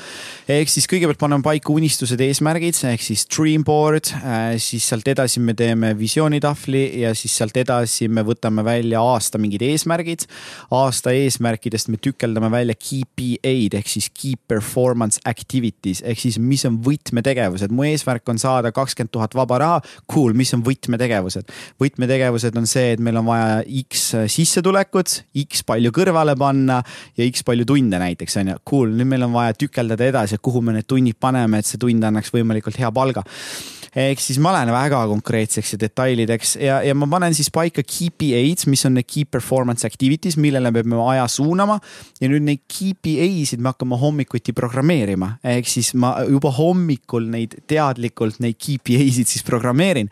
ehk 0.58 0.72
siis 0.72 0.90
kõigepealt 0.90 1.22
paneme 1.22 1.46
paika 1.46 1.74
unistused, 1.74 2.22
eesmärgid 2.22 2.78
ehk 2.92 3.04
siis 3.04 3.26
dream 3.32 3.66
board, 3.68 4.12
äh, 4.22 4.56
siis 4.62 4.88
sealt 4.88 5.08
edasi 5.08 5.42
me 5.44 5.56
teeme 5.58 5.94
visioonitahvli 5.98 7.02
ja 7.02 7.14
siis 7.18 7.38
sealt 7.38 7.58
edasi 7.58 8.08
me 8.08 8.24
võtame 8.28 8.66
välja 8.66 9.02
aasta 9.02 9.42
mingid 9.42 9.66
eesmärgid. 9.66 10.28
aasta 10.72 11.12
eesmärkidest 11.16 11.90
me 11.90 11.98
tükeldame 11.98 12.52
välja 12.52 12.76
KPA-d 12.76 13.82
ehk 13.82 13.90
siis 13.90 14.10
key 14.14 14.36
performance 14.48 15.20
activities 15.26 16.04
ehk 16.06 16.20
siis 16.20 16.40
mis 16.40 16.67
on 16.70 16.80
võtmetegevused, 16.86 17.74
mu 17.74 17.86
eesmärk 17.88 18.28
on 18.32 18.42
saada 18.42 18.72
kakskümmend 18.76 19.14
tuhat 19.14 19.36
vaba 19.38 19.62
raha. 19.64 19.80
Cool, 20.12 20.36
mis 20.38 20.54
on 20.58 20.64
võtmetegevused? 20.66 21.52
võtmetegevused 21.82 22.58
on 22.60 22.68
see, 22.70 22.94
et 22.96 23.04
meil 23.04 23.20
on 23.20 23.28
vaja 23.30 23.62
X 23.84 24.10
sissetulekut, 24.34 25.22
X 25.46 25.64
palju 25.68 25.94
kõrvale 25.96 26.38
panna 26.40 26.82
ja 27.18 27.28
X 27.28 27.46
palju 27.48 27.68
tunde 27.68 28.02
näiteks 28.02 28.40
on 28.42 28.54
ju. 28.54 28.60
Cool, 28.68 28.94
nüüd 28.98 29.12
meil 29.14 29.28
on 29.28 29.36
vaja 29.36 29.58
tükeldada 29.58 30.08
edasi, 30.12 30.42
kuhu 30.42 30.62
me 30.62 30.78
need 30.78 30.90
tunnid 30.90 31.20
paneme, 31.20 31.62
et 31.62 31.70
see 31.70 31.82
tund 31.82 32.04
annaks 32.08 32.34
võimalikult 32.36 32.80
hea 32.80 32.92
palga 32.94 33.26
ehk 33.98 34.22
siis 34.22 34.38
ma 34.44 34.54
lähen 34.54 34.70
väga 34.74 35.00
konkreetseks 35.10 35.74
ja 35.74 35.80
detailideks 35.82 36.56
ja, 36.62 36.82
ja 36.86 36.96
ma 36.98 37.08
panen 37.10 37.34
siis 37.38 37.50
paika 37.54 37.82
KPA-d, 37.82 38.68
mis 38.70 38.86
on 38.86 38.98
need 39.00 39.10
key 39.10 39.26
performance 39.26 39.88
activities, 39.88 40.38
millele 40.42 40.72
me 40.72 40.84
peame 40.84 41.02
aja 41.14 41.26
suunama. 41.32 41.80
ja 42.22 42.30
nüüd 42.30 42.46
neid 42.46 42.64
KPA-sid 42.70 43.64
me 43.64 43.74
hakkame 43.74 43.98
hommikuti 44.02 44.54
programmeerima, 44.58 45.34
ehk 45.56 45.70
siis 45.70 45.94
ma 45.98 46.18
juba 46.30 46.52
hommikul 46.54 47.30
neid 47.34 47.58
teadlikult 47.68 48.42
neid 48.44 48.60
KPA-sid 48.62 49.34
siis 49.34 49.46
programmeerin 49.48 50.12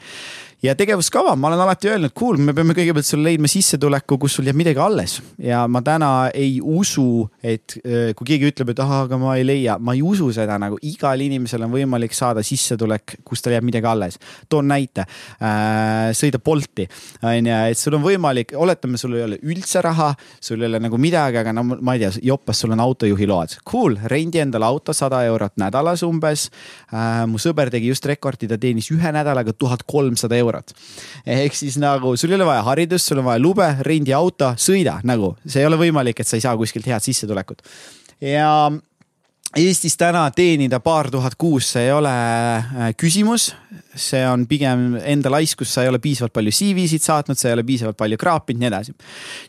ja 0.65 0.73
tegevuskava, 0.77 1.35
ma 1.37 1.49
olen 1.49 1.61
alati 1.61 1.89
öelnud, 1.91 2.13
cool, 2.17 2.39
me 2.41 2.53
peame 2.55 2.73
kõigepealt 2.77 3.07
sulle 3.07 3.29
leidma 3.29 3.49
sissetuleku, 3.51 4.17
kus 4.21 4.37
sul 4.37 4.47
jääb 4.47 4.57
midagi 4.57 4.81
alles. 4.81 5.17
ja 5.41 5.65
ma 5.69 5.81
täna 5.85 6.29
ei 6.33 6.57
usu, 6.61 7.25
et 7.43 7.77
äh, 7.81 8.13
kui 8.17 8.27
keegi 8.31 8.49
ütleb, 8.49 8.71
et 8.73 8.81
ahah, 8.81 9.05
aga 9.05 9.19
ma 9.21 9.35
ei 9.37 9.45
leia, 9.45 9.77
ma 9.79 9.93
ei 9.95 10.01
usu 10.05 10.31
seda 10.33 10.57
nagu 10.61 10.79
igal 10.85 11.21
inimesel 11.21 11.65
on 11.67 11.73
võimalik 11.73 12.15
saada 12.15 12.43
sissetulek, 12.45 13.17
kus 13.27 13.43
tal 13.45 13.55
jääb 13.55 13.67
midagi 13.67 13.89
alles. 13.89 14.19
toon 14.49 14.67
näite, 14.71 15.05
äh, 15.37 16.11
sõida 16.17 16.41
Bolti, 16.43 16.87
on 17.21 17.51
ju, 17.51 17.59
et 17.71 17.79
sul 17.79 17.99
on 17.99 18.05
võimalik, 18.05 18.55
oletame, 18.55 18.97
sul 18.97 19.17
ei 19.19 19.25
ole 19.27 19.39
üldse 19.43 19.83
raha, 19.85 20.13
sul 20.41 20.61
ei 20.61 20.69
ole 20.69 20.81
nagu 20.81 20.97
midagi, 20.97 21.41
aga 21.43 21.53
no 21.53 21.65
ma 21.75 21.97
ei 21.97 22.05
tea, 22.05 22.13
jopas, 22.31 22.63
sul 22.63 22.73
on 22.73 22.83
autojuhiload. 22.85 23.59
Cool, 23.69 23.99
rendi 24.11 24.41
endale 24.41 24.65
auto 24.65 24.93
sada 24.93 25.21
eurot 25.27 25.57
nädalas 25.61 26.03
umbes. 26.07 26.49
Äh, 26.93 27.25
mu 27.29 27.41
sõber 27.41 27.69
tegi 27.73 27.91
just 27.91 28.05
rekordi, 28.05 28.49
ta 28.49 28.57
teenis 28.61 28.89
ühe 28.95 29.13
nädalaga 29.13 29.53
tuhat 29.53 29.85
kolmsada 29.87 30.37
eurot 30.39 30.54
eurot. 30.55 30.73
ehk 31.25 31.55
siis 31.55 31.77
nagu 31.81 32.15
sul 32.17 32.31
ei 32.31 32.39
ole 32.39 32.47
vaja 32.47 32.63
haridust, 32.69 33.11
sul 33.11 33.21
on 33.21 33.29
vaja 33.29 33.41
lube, 33.43 33.69
rendi 33.85 34.13
auto, 34.15 34.53
sõida 34.57 34.99
nagu, 35.03 35.35
see 35.45 35.63
ei 35.63 35.69
ole 35.69 35.79
võimalik, 35.79 36.19
et 36.19 36.27
sa 36.27 36.39
ei 36.39 36.45
saa 36.45 36.57
kuskilt 36.57 36.87
head 36.87 37.03
sissetulekut. 37.03 37.63
ja 38.21 38.71
Eestis 39.55 39.93
täna 39.95 40.25
teenida 40.35 40.81
paar 40.83 41.07
tuhat 41.11 41.37
kuus, 41.39 41.69
see 41.71 41.85
ei 41.87 41.91
ole 41.95 42.11
äh, 42.11 42.89
küsimus. 42.99 43.53
See 43.95 44.21
on 44.27 44.45
pigem 44.49 44.97
enda 45.01 45.31
laiskus, 45.31 45.71
sa 45.73 45.85
ei 45.85 45.91
ole 45.91 46.01
piisavalt 46.03 46.33
palju 46.35 46.53
CV-sid 46.55 47.03
saatnud, 47.05 47.39
sa 47.39 47.49
ei 47.49 47.57
ole 47.57 47.65
piisavalt 47.67 47.97
palju 47.99 48.19
kraapinud, 48.21 48.61
nii 48.61 48.69
edasi. 48.71 48.95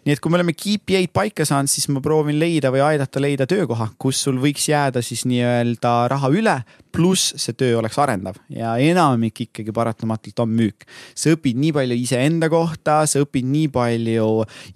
nii 0.07 0.17
et 0.17 0.23
kui 0.23 0.33
me 0.33 0.41
oleme 0.41 0.55
KPI-d 0.57 1.13
paika 1.15 1.47
saanud, 1.49 1.71
siis 1.71 1.89
ma 1.93 2.03
proovin 2.05 2.39
leida 2.41 2.73
või 2.75 2.85
aidata 2.87 3.23
leida 3.23 3.47
töökoha, 3.51 3.91
kus 3.99 4.23
sul 4.27 4.41
võiks 4.43 4.69
jääda 4.71 5.03
siis 5.05 5.27
nii-öelda 5.29 5.97
raha 6.13 6.33
üle 6.35 6.61
pluss 6.97 7.35
see 7.37 7.57
töö 7.59 7.77
oleks 7.81 7.99
arendav 8.01 8.39
ja 8.53 8.73
enamik 8.81 9.43
ikkagi 9.47 9.73
paratamatult 9.75 10.41
on 10.45 10.53
müük. 10.57 10.87
sa 11.15 11.33
õpid 11.35 11.59
nii 11.61 11.73
palju 11.77 11.97
iseenda 12.01 12.49
kohta, 12.53 13.03
sa 13.09 13.21
õpid 13.25 13.49
nii 13.51 13.69
palju 13.73 14.29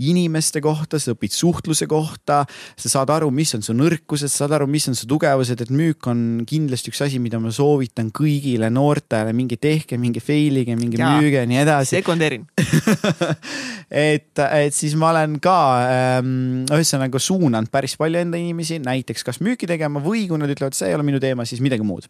inimeste 0.05 0.61
kohta, 0.65 1.01
sa 1.01 1.15
õpid 1.15 1.35
suhtluse 1.35 1.89
kohta, 1.91 2.43
sa 2.77 2.93
saad 2.93 3.13
aru, 3.15 3.31
mis 3.33 3.55
on 3.57 3.65
su 3.65 3.75
nõrkused, 3.77 4.29
sa 4.29 4.45
saad 4.45 4.59
aru, 4.59 4.69
mis 4.71 4.89
on 4.91 4.99
su 4.99 5.09
tugevused, 5.11 5.65
et 5.65 5.73
müük 5.73 6.11
on 6.11 6.43
kindlasti 6.49 6.93
üks 6.93 7.01
asi, 7.07 7.21
mida 7.23 7.41
ma 7.41 7.53
soovitan 7.55 8.13
kõigile 8.13 8.69
noortele, 8.73 9.33
minge 9.37 9.57
tehke, 9.61 9.99
minge 10.01 10.23
fail'ige, 10.24 10.77
minge 10.78 11.01
ja, 11.01 11.12
müüge 11.20 11.43
ja 11.43 11.49
nii 11.49 11.61
edasi. 11.62 11.99
sekundeerin 11.99 12.47
et, 13.91 14.32
et 14.41 14.74
siis 14.74 14.95
ma 14.99 15.11
olen 15.15 15.39
ka 15.43 15.57
ähm, 15.85 16.65
ühesõnaga 16.70 17.20
suunanud 17.23 17.70
päris 17.73 17.97
palju 18.01 18.23
enda 18.23 18.41
inimesi 18.41 18.81
näiteks 18.82 19.27
kas 19.27 19.41
müüki 19.45 19.69
tegema 19.70 20.03
või 20.03 20.27
kui 20.31 20.41
nad 20.41 20.51
ütlevad, 20.53 20.77
see 20.77 20.91
ei 20.91 20.97
ole 20.97 21.07
minu 21.07 21.20
teema, 21.23 21.47
siis 21.49 21.62
midagi 21.65 21.87
muud 21.87 22.09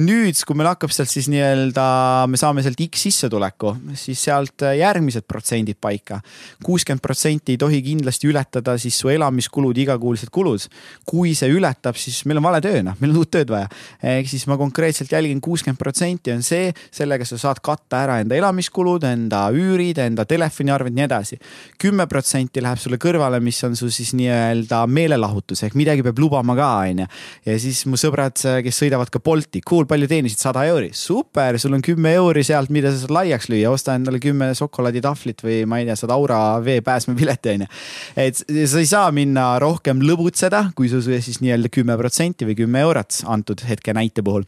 nüüd, 0.00 0.38
kui 0.46 0.58
meil 0.58 0.70
hakkab 0.72 0.92
sealt 0.94 1.10
siis 1.12 1.28
nii-öelda, 1.32 1.84
me 2.30 2.40
saame 2.40 2.64
sealt 2.64 2.80
X 2.84 3.04
sissetuleku, 3.08 3.74
siis 3.98 4.22
sealt 4.26 4.64
järgmised 4.78 5.26
protsendid 5.28 5.78
paika. 5.82 6.20
kuuskümmend 6.64 7.02
protsenti 7.04 7.54
ei 7.54 7.60
tohi 7.60 7.80
kindlasti 7.84 8.28
ületada 8.30 8.76
siis 8.80 8.98
su 8.98 9.10
elamiskulud, 9.12 9.76
igakuulised 9.84 10.30
kulud. 10.34 10.68
kui 11.06 11.34
see 11.34 11.50
ületab, 11.50 11.96
siis 11.98 12.24
meil 12.28 12.38
on 12.40 12.46
vale 12.48 12.60
töö, 12.64 12.82
noh, 12.86 12.96
meil 13.00 13.12
on 13.12 13.22
uut 13.22 13.30
tööd 13.30 13.50
vaja. 13.50 13.68
ehk 14.02 14.28
siis 14.30 14.46
ma 14.50 14.58
konkreetselt 14.60 15.12
jälgin 15.12 15.40
kuuskümmend 15.40 15.78
protsenti 15.78 16.32
on 16.32 16.42
see, 16.42 16.72
sellega 16.92 17.26
sa 17.28 17.38
saad 17.40 17.60
katta 17.64 18.02
ära 18.04 18.18
enda 18.22 18.36
elamiskulud, 18.36 19.04
enda 19.08 19.46
üürid, 19.54 20.00
enda 20.02 20.26
telefoniarved, 20.28 20.94
nii 20.94 21.06
edasi. 21.06 21.38
kümme 21.80 22.06
protsenti 22.10 22.62
läheb 22.64 22.80
sulle 22.80 22.98
kõrvale, 23.00 23.40
mis 23.44 23.60
on 23.64 23.76
su 23.76 23.90
siis 23.92 24.14
nii-öelda 24.18 24.84
meelelahutus 24.90 25.64
ehk 25.66 25.76
midagi 25.78 26.04
peab 26.06 26.18
lubama 26.18 26.56
ka, 26.58 26.70
onju. 26.90 27.06
ja 27.46 27.58
siis 27.60 27.84
mu 27.90 28.00
sõbrad, 28.00 28.36
kes 28.36 28.82
sõidavad 28.82 29.10
ka 29.12 29.22
Bolti, 29.24 29.62
cool, 29.66 29.86
palju 29.88 30.08
teenisid, 30.10 30.40
sada 30.42 30.64
euri, 30.68 30.90
super, 30.94 31.58
sul 31.62 31.76
on 31.76 31.84
kümme 31.84 32.12
euri 32.18 32.44
sealt, 32.46 32.72
mida 32.74 32.92
sa 32.92 33.02
saad 33.02 33.14
laiaks 33.14 33.48
lüüa, 33.52 33.72
osta 33.72 33.96
endale 33.98 34.20
kümme 34.22 34.50
šokolaaditahvlit 34.58 35.44
või 35.44 35.62
ma 35.68 35.80
ei 35.80 35.88
tea, 35.88 35.96
saad 35.98 36.12
Aura 36.14 36.40
vee 36.64 36.80
pääsmepileti 36.84 37.54
onju. 37.54 37.70
et 38.16 38.42
sa 38.44 38.82
ei 38.82 38.88
saa 38.90 39.10
minna 39.14 39.46
rohkem 39.62 40.02
lõbutseda, 40.04 40.66
kui 40.76 40.90
su 40.92 41.00
siis 41.04 41.40
nii-öelda 41.42 41.70
kümme 41.72 41.96
protsenti 42.00 42.46
või 42.48 42.58
kümme 42.58 42.84
eurot 42.84 43.22
antud 43.30 43.64
hetke 43.68 43.94
näite 43.96 44.22
puhul. 44.24 44.44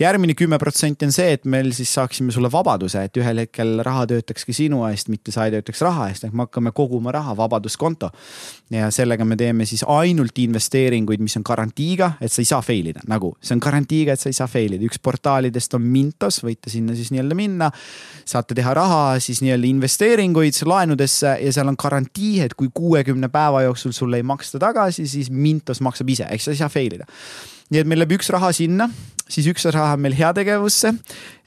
järgmine 0.00 0.34
kümme 0.38 0.58
protsenti 0.58 1.08
on 1.08 1.12
see, 1.14 1.34
et 1.36 1.44
meil 1.44 1.72
siis 1.74 1.92
saaksime 1.94 2.32
sulle 2.32 2.50
vabaduse, 2.52 3.02
et 3.04 3.16
ühel 3.20 3.42
hetkel 3.44 3.80
raha 3.84 4.06
töötakski 4.10 4.54
sinu 4.56 4.84
eest, 4.88 5.10
mitte 5.12 5.32
sa 5.34 5.46
ei 5.46 5.54
töötaks 5.54 5.82
raha 5.84 6.08
eest, 6.10 6.26
ehk 6.26 6.34
me 6.34 6.46
hakkame 6.46 6.72
koguma 6.76 7.12
raha, 7.14 7.36
vabaduskonto. 7.36 8.10
ja 8.70 8.90
sellega 8.90 9.24
me 9.24 9.36
teeme 9.36 9.66
siis 9.68 9.84
ainult 9.88 10.38
investeeringuid, 10.38 11.20
mis 11.22 11.36
on 11.36 11.44
garantiiga, 11.46 12.12
et 12.20 12.32
sa 12.32 12.42
ei 12.42 12.48
saa 12.48 12.62
fail 12.62 12.90
ida, 12.90 13.04
nagu 13.10 13.34
see 13.42 13.54
on 13.56 13.62
garantiiga 13.62 14.14
et 14.14 14.20
sa 14.20 14.30
ei 14.30 14.36
saa 14.36 14.48
fail 14.50 14.76
ida, 14.76 14.84
üks 14.88 15.00
portaalidest 15.02 15.74
on 15.78 15.82
Mintos, 15.84 16.40
võite 16.44 16.72
sinna 16.72 16.96
siis 16.96 17.12
nii-öelda 17.14 17.38
minna. 17.38 17.70
saate 18.24 18.54
teha 18.54 18.74
raha 18.74 19.18
siis 19.20 19.42
nii-öelda 19.44 19.68
investeeringuid 19.68 20.56
laenudesse 20.64 21.36
ja 21.42 21.52
seal 21.52 21.68
on 21.68 21.78
garantii, 21.78 22.40
et 22.46 22.54
kui 22.54 22.70
kuuekümne 22.74 23.28
päeva 23.28 23.62
jooksul 23.66 23.92
sulle 23.92 24.16
ei 24.16 24.22
maksta 24.22 24.58
tagasi, 24.58 25.06
siis 25.06 25.30
Mintos 25.30 25.80
maksab 25.80 26.08
ise, 26.08 26.28
ehk 26.30 26.42
sa 26.42 26.54
ei 26.54 26.62
saa 26.62 26.72
fail 26.72 26.96
ida 27.00 27.08
nii 27.72 27.82
et 27.82 27.88
meil 27.88 28.02
läheb 28.02 28.16
üks 28.18 28.30
raha 28.34 28.50
sinna, 28.56 28.88
siis 29.28 29.46
üks 29.48 29.64
raha 29.72 29.96
meil 30.00 30.16
heategevusse 30.18 30.92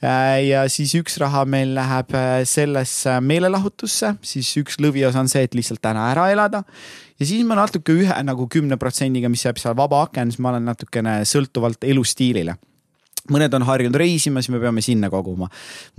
ja 0.02 0.64
siis 0.72 0.94
üks 0.98 1.18
raha 1.22 1.44
meil 1.50 1.76
läheb 1.78 2.16
äh, 2.18 2.42
sellesse 2.50 3.20
meelelahutusse, 3.22 4.16
siis 4.26 4.50
üks 4.62 4.80
lõviosa 4.82 5.22
on 5.22 5.30
see, 5.32 5.46
et 5.46 5.58
lihtsalt 5.58 5.82
täna 5.84 6.10
ära 6.12 6.30
elada. 6.34 6.64
ja 7.20 7.26
siis 7.26 7.46
ma 7.46 7.58
natuke 7.60 7.94
ühe 7.94 8.24
nagu 8.26 8.48
kümne 8.50 8.78
protsendiga, 8.82 9.30
mis 9.30 9.46
jääb 9.46 9.62
seal 9.62 9.78
vaba 9.78 10.04
aken, 10.08 10.34
siis 10.34 10.42
ma 10.42 10.56
olen 10.56 10.68
natukene 10.72 11.20
sõltuvalt 11.26 11.86
elustiilile 11.86 12.58
mõned 13.34 13.54
on 13.58 13.66
harjunud 13.68 13.98
reisima, 14.00 14.42
siis 14.44 14.54
me 14.54 14.62
peame 14.62 14.84
sinna 14.86 15.10
koguma. 15.14 15.50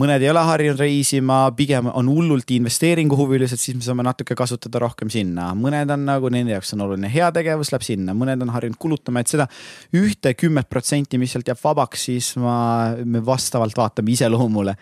mõned 0.00 0.22
ei 0.22 0.30
ole 0.30 0.44
harjunud 0.50 0.80
reisima, 0.80 1.40
pigem 1.56 1.90
on 1.92 2.08
hullult 2.12 2.50
investeeringuhuvilised, 2.56 3.60
siis 3.60 3.76
me 3.76 3.84
saame 3.86 4.06
natuke 4.06 4.36
kasutada 4.38 4.82
rohkem 4.84 5.10
sinna. 5.10 5.50
mõned 5.54 5.92
on 5.94 6.06
nagu, 6.08 6.30
nende 6.32 6.56
jaoks 6.56 6.74
on 6.76 6.86
oluline 6.86 7.10
heategevus, 7.12 7.72
läheb 7.72 7.86
sinna, 7.86 8.14
mõned 8.14 8.42
on 8.42 8.54
harjunud 8.54 8.78
kulutama, 8.78 9.20
et 9.20 9.34
seda 9.34 9.48
ühte 9.96 10.34
kümmet 10.34 10.68
protsenti, 10.68 11.18
mis 11.18 11.32
sealt 11.32 11.48
jääb 11.48 11.60
vabaks, 11.62 12.08
siis 12.10 12.34
ma, 12.40 12.94
me 13.04 13.24
vastavalt 13.24 13.76
vaatame 13.76 14.12
iseloomule. 14.16 14.76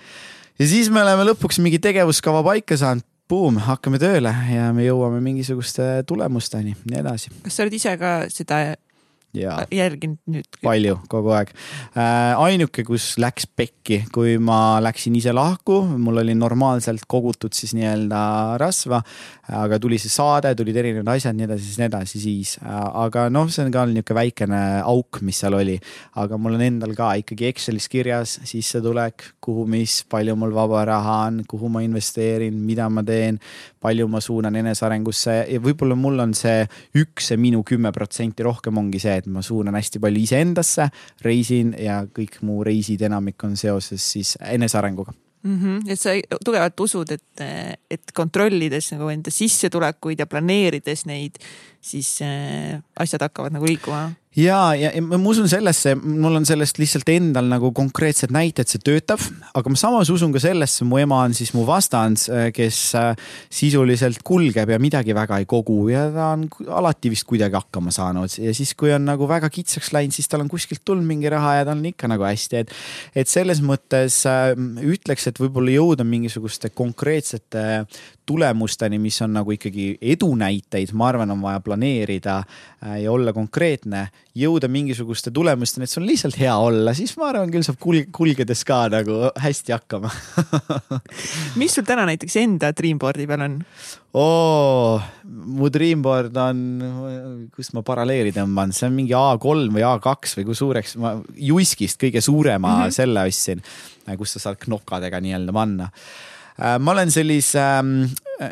ja 0.58 0.66
siis 0.66 0.90
me 0.90 1.02
oleme 1.02 1.30
lõpuks 1.32 1.60
mingi 1.62 1.78
tegevuskava 1.82 2.42
paika 2.46 2.76
saanud 2.76 3.04
buum, 3.26 3.58
hakkame 3.58 3.98
tööle 3.98 4.30
ja 4.52 4.70
me 4.74 4.84
jõuame 4.86 5.18
mingisuguste 5.24 6.04
tulemusteni, 6.06 6.76
nii 6.86 7.00
edasi. 7.00 7.32
kas 7.42 7.56
sa 7.56 7.64
oled 7.64 7.74
ise 7.74 7.96
ka 7.98 8.12
seda 8.30 8.60
jälginud 9.36 10.18
nüüd? 10.30 10.48
palju, 10.62 10.98
kogu 11.12 11.32
aeg 11.36 11.52
äh,. 11.52 12.34
ainuke, 12.40 12.84
kus 12.86 13.14
läks 13.22 13.48
pekki, 13.56 14.02
kui 14.14 14.36
ma 14.42 14.78
läksin 14.84 15.16
ise 15.18 15.34
lahku, 15.36 15.82
mul 15.98 16.22
oli 16.24 16.36
normaalselt 16.38 17.06
kogutud 17.08 17.56
siis 17.56 17.74
nii-öelda 17.76 18.20
rasva, 18.62 19.02
aga 19.54 19.78
tuli 19.78 19.98
see 20.00 20.10
saade, 20.10 20.50
tulid 20.58 20.76
erinevad 20.80 21.12
asjad, 21.14 21.36
nii 21.36 21.46
edasi, 21.46 21.72
nii 21.78 21.86
edasi, 21.86 22.20
siis. 22.22 22.54
aga 22.66 23.26
noh, 23.30 23.46
see 23.52 23.66
on 23.66 23.72
ka 23.74 23.84
niisugune 23.86 24.18
väikene 24.18 24.60
auk, 24.82 25.20
mis 25.26 25.40
seal 25.42 25.54
oli. 25.58 25.76
aga 26.18 26.38
mul 26.40 26.56
on 26.58 26.64
endal 26.66 26.94
ka 26.98 27.12
ikkagi 27.20 27.50
Excelis 27.50 27.88
kirjas 27.92 28.36
sissetulek, 28.48 29.28
kuhu, 29.44 29.66
mis, 29.70 30.00
palju 30.10 30.36
mul 30.38 30.54
vaba 30.56 30.84
raha 30.88 31.18
on, 31.28 31.42
kuhu 31.48 31.70
ma 31.72 31.82
investeerin, 31.86 32.56
mida 32.66 32.88
ma 32.90 33.04
teen, 33.06 33.38
palju 33.82 34.08
ma 34.10 34.22
suunan 34.24 34.56
enesearengusse 34.62 35.36
ja 35.52 35.60
võib-olla 35.62 35.98
mul 35.98 36.24
on 36.26 36.34
see 36.36 36.64
üks, 36.98 37.30
see 37.30 37.38
minu 37.40 37.62
kümme 37.66 37.92
protsenti 37.94 38.46
rohkem 38.46 38.82
ongi 38.82 39.02
see, 39.02 39.20
et 39.22 39.30
ma 39.30 39.44
suunan 39.46 39.78
hästi 39.78 40.02
palju 40.02 40.24
iseendasse, 40.26 40.90
reisin 41.26 41.74
ja 41.78 42.02
kõik 42.06 42.40
mu 42.46 42.62
reisid, 42.66 43.06
enamik 43.06 43.46
on 43.46 43.54
seoses 43.58 44.02
siis 44.16 44.34
enesearenguga 44.42 45.14
mm. 45.46 45.58
-hmm. 45.62 45.90
et 45.92 46.00
sa 46.00 46.14
tugevalt 46.44 46.80
usud, 46.80 47.10
et, 47.10 47.44
et 47.90 48.12
kontrollides 48.12 48.92
nagu 48.92 49.10
enda 49.12 49.30
sissetulekuid 49.30 50.20
ja 50.20 50.26
planeerides 50.26 51.06
neid, 51.06 51.38
siis 51.86 52.16
äh, 52.24 52.78
asjad 52.98 53.22
hakkavad 53.28 53.54
nagu 53.54 53.68
liikuma 53.68 54.10
ja, 54.36 54.58
ja 54.76 54.90
ma 55.00 55.18
usun 55.30 55.48
sellesse, 55.50 55.94
mul 55.96 56.38
on 56.38 56.46
sellest 56.48 56.78
lihtsalt 56.80 57.08
endal 57.12 57.48
nagu 57.48 57.70
konkreetsed 57.76 58.32
näited, 58.34 58.68
see 58.68 58.82
töötab, 58.84 59.22
aga 59.56 59.72
ma 59.72 59.80
samas 59.80 60.10
usun 60.12 60.34
ka 60.34 60.42
sellesse, 60.42 60.84
mu 60.88 61.00
ema 61.00 61.22
on 61.24 61.36
siis 61.36 61.52
mu 61.56 61.64
vastand, 61.68 62.26
kes 62.56 62.80
äh, 62.98 63.12
sisuliselt 63.52 64.22
kulgeb 64.26 64.72
ja 64.74 64.80
midagi 64.82 65.16
väga 65.16 65.40
ei 65.42 65.48
kogu 65.48 65.78
ja 65.92 66.06
ta 66.12 66.30
on 66.34 66.46
alati 66.80 67.12
vist 67.12 67.26
kuidagi 67.28 67.56
hakkama 67.58 67.94
saanud 67.94 68.36
ja 68.42 68.54
siis, 68.56 68.74
kui 68.78 68.92
on 68.94 69.06
nagu 69.08 69.28
väga 69.30 69.50
kitsaks 69.52 69.92
läinud, 69.96 70.16
siis 70.16 70.28
tal 70.30 70.44
on 70.44 70.52
kuskilt 70.52 70.84
tulnud 70.84 71.06
mingi 71.06 71.32
raha 71.32 71.60
ja 71.60 71.68
tal 71.68 71.78
on 71.78 71.90
ikka 71.92 72.10
nagu 72.10 72.26
hästi, 72.26 72.64
et. 72.64 72.74
et 73.16 73.30
selles 73.30 73.62
mõttes 73.64 74.20
äh, 74.28 74.52
ütleks, 74.84 75.30
et 75.30 75.40
võib-olla 75.40 75.72
jõuda 75.78 76.06
mingisuguste 76.06 76.72
konkreetsete 76.76 77.86
tulemusteni, 78.26 78.98
mis 79.00 79.18
on 79.24 79.36
nagu 79.36 79.54
ikkagi 79.54 79.96
edunäiteid, 80.14 80.92
ma 80.98 81.10
arvan, 81.10 81.30
on 81.34 81.42
vaja 81.44 81.60
planeerida 81.64 82.36
äh, 82.40 82.98
ja 83.04 83.12
olla 83.12 83.32
konkreetne, 83.36 84.06
jõuda 84.36 84.68
mingisuguste 84.72 85.30
tulemusteni, 85.34 85.86
et 85.86 85.92
see 85.92 86.00
on 86.02 86.08
lihtsalt 86.08 86.38
hea 86.40 86.54
olla, 86.58 86.94
siis 86.96 87.14
ma 87.20 87.30
arvan, 87.30 87.52
küll 87.54 87.66
saab 87.66 87.78
kulg 87.82 88.10
kulgedes 88.16 88.64
ka 88.66 88.84
nagu 88.92 89.30
hästi 89.40 89.74
hakkama 89.76 90.10
mis 91.60 91.76
sul 91.76 91.86
täna 91.86 92.06
näiteks 92.08 92.36
enda 92.42 92.72
Dreamboardi 92.76 93.28
peal 93.30 93.46
on? 93.46 93.58
oo, 94.16 95.00
mu 95.58 95.70
Dreamboard 95.72 96.36
on, 96.42 96.62
kust 97.54 97.74
ma 97.76 97.84
paralleeli 97.86 98.34
tõmban, 98.36 98.74
see 98.76 98.88
on 98.90 98.96
mingi 98.98 99.16
A3 99.16 99.68
või 99.74 99.84
A2 99.86 100.40
või 100.40 100.48
kui 100.50 100.58
suureks 100.58 100.96
ma 101.02 101.16
Juiskist 101.48 102.00
kõige 102.02 102.24
suurema 102.24 102.68
mm 102.72 102.80
-hmm. 102.82 102.96
selle 103.00 103.26
ostsin, 103.28 103.62
kus 104.18 104.36
sa 104.36 104.48
saad 104.48 104.58
knopkadega 104.62 105.20
nii-öelda 105.22 105.54
panna 105.54 105.90
ma 106.56 106.92
olen 106.92 107.10
sellise, 107.12 107.60
ähm, 107.60 108.06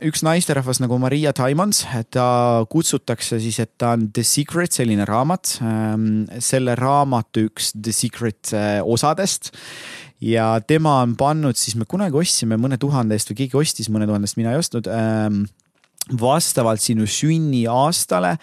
üks 0.04 0.24
naisterahvas 0.24 0.80
nagu 0.82 0.98
Maria 1.00 1.32
Taimons, 1.36 1.84
ta 2.12 2.26
kutsutakse 2.70 3.38
siis, 3.40 3.58
et 3.62 3.72
ta 3.80 3.94
on 3.96 4.10
The 4.12 4.24
Secret, 4.26 4.72
selline 4.76 5.06
raamat. 5.08 5.58
Ähm, 5.64 6.24
selle 6.44 6.76
raamatu 6.80 7.46
üks 7.48 7.72
The 7.76 7.94
Secret 7.96 8.52
äh, 8.52 8.80
osadest 8.84 9.54
ja 10.24 10.54
tema 10.64 11.00
on 11.02 11.16
pannud 11.20 11.58
siis, 11.58 11.76
me 11.76 11.88
kunagi 11.88 12.16
ostsime 12.16 12.58
mõne 12.60 12.78
tuhande 12.80 13.16
eest 13.16 13.32
või 13.32 13.42
keegi 13.42 13.60
ostis 13.60 13.90
mõne 13.92 14.08
tuhande 14.08 14.28
eest, 14.28 14.38
mina 14.40 14.54
ei 14.54 14.60
ostnud 14.60 14.88
ähm, 14.88 15.44
vastavalt 16.20 16.82
sinu 16.84 17.06
sünniaastale, 17.08 18.34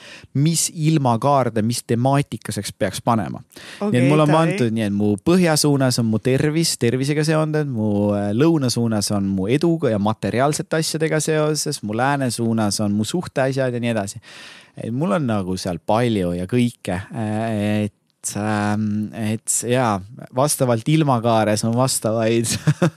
mis 0.41 0.71
ilmakaarde, 0.73 1.61
mis 1.61 1.83
temaatikaseks 1.87 2.73
peaks 2.73 3.01
panema 3.05 3.41
okay,. 3.41 3.91
nii 3.91 4.01
et 4.01 4.09
mul 4.09 4.23
on 4.25 4.33
pandud 4.33 4.73
nii, 4.73 4.87
et 4.89 4.95
mu 4.95 5.13
põhja 5.21 5.53
suunas 5.59 5.99
on 6.01 6.09
mu 6.09 6.19
tervis, 6.23 6.73
tervisega 6.81 7.25
seonduv, 7.27 7.69
mu 7.69 7.91
äh, 8.17 8.31
lõuna 8.33 8.71
suunas 8.73 9.11
on 9.13 9.29
mu 9.29 9.45
eduga 9.51 9.93
ja 9.93 10.01
materiaalsete 10.01 10.81
asjadega 10.81 11.21
seoses, 11.21 11.83
mu 11.85 11.97
lääne 11.97 12.31
suunas 12.33 12.81
on 12.81 12.97
mu 12.97 13.05
suhteasjad 13.05 13.73
ja 13.73 13.83
nii 13.83 13.93
edasi. 13.93 14.21
et 14.77 14.93
mul 14.93 15.11
on 15.19 15.27
nagu 15.27 15.57
seal 15.57 15.77
palju 15.85 16.33
ja 16.37 16.49
kõike, 16.49 17.01
et 17.13 17.97
et, 18.21 18.35
ähm, 18.37 19.09
et 19.13 19.63
ja 19.65 19.99
vastavalt 20.35 20.87
ilmakaares 20.87 21.63
on 21.65 21.75
vastavaid 21.75 22.45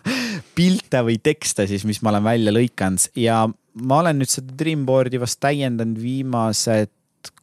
pilte 0.57 1.01
või 1.05 1.17
tekste 1.23 1.67
siis, 1.67 1.85
mis 1.89 2.03
ma 2.03 2.13
olen 2.13 2.25
välja 2.25 2.53
lõikanud 2.53 3.09
ja 3.17 3.45
ma 3.83 4.03
olen 4.03 4.21
nüüd 4.23 4.31
seda 4.31 4.55
Dreamboardi 4.59 5.19
vast 5.23 5.41
täiendanud 5.43 5.99
viimased 6.01 6.93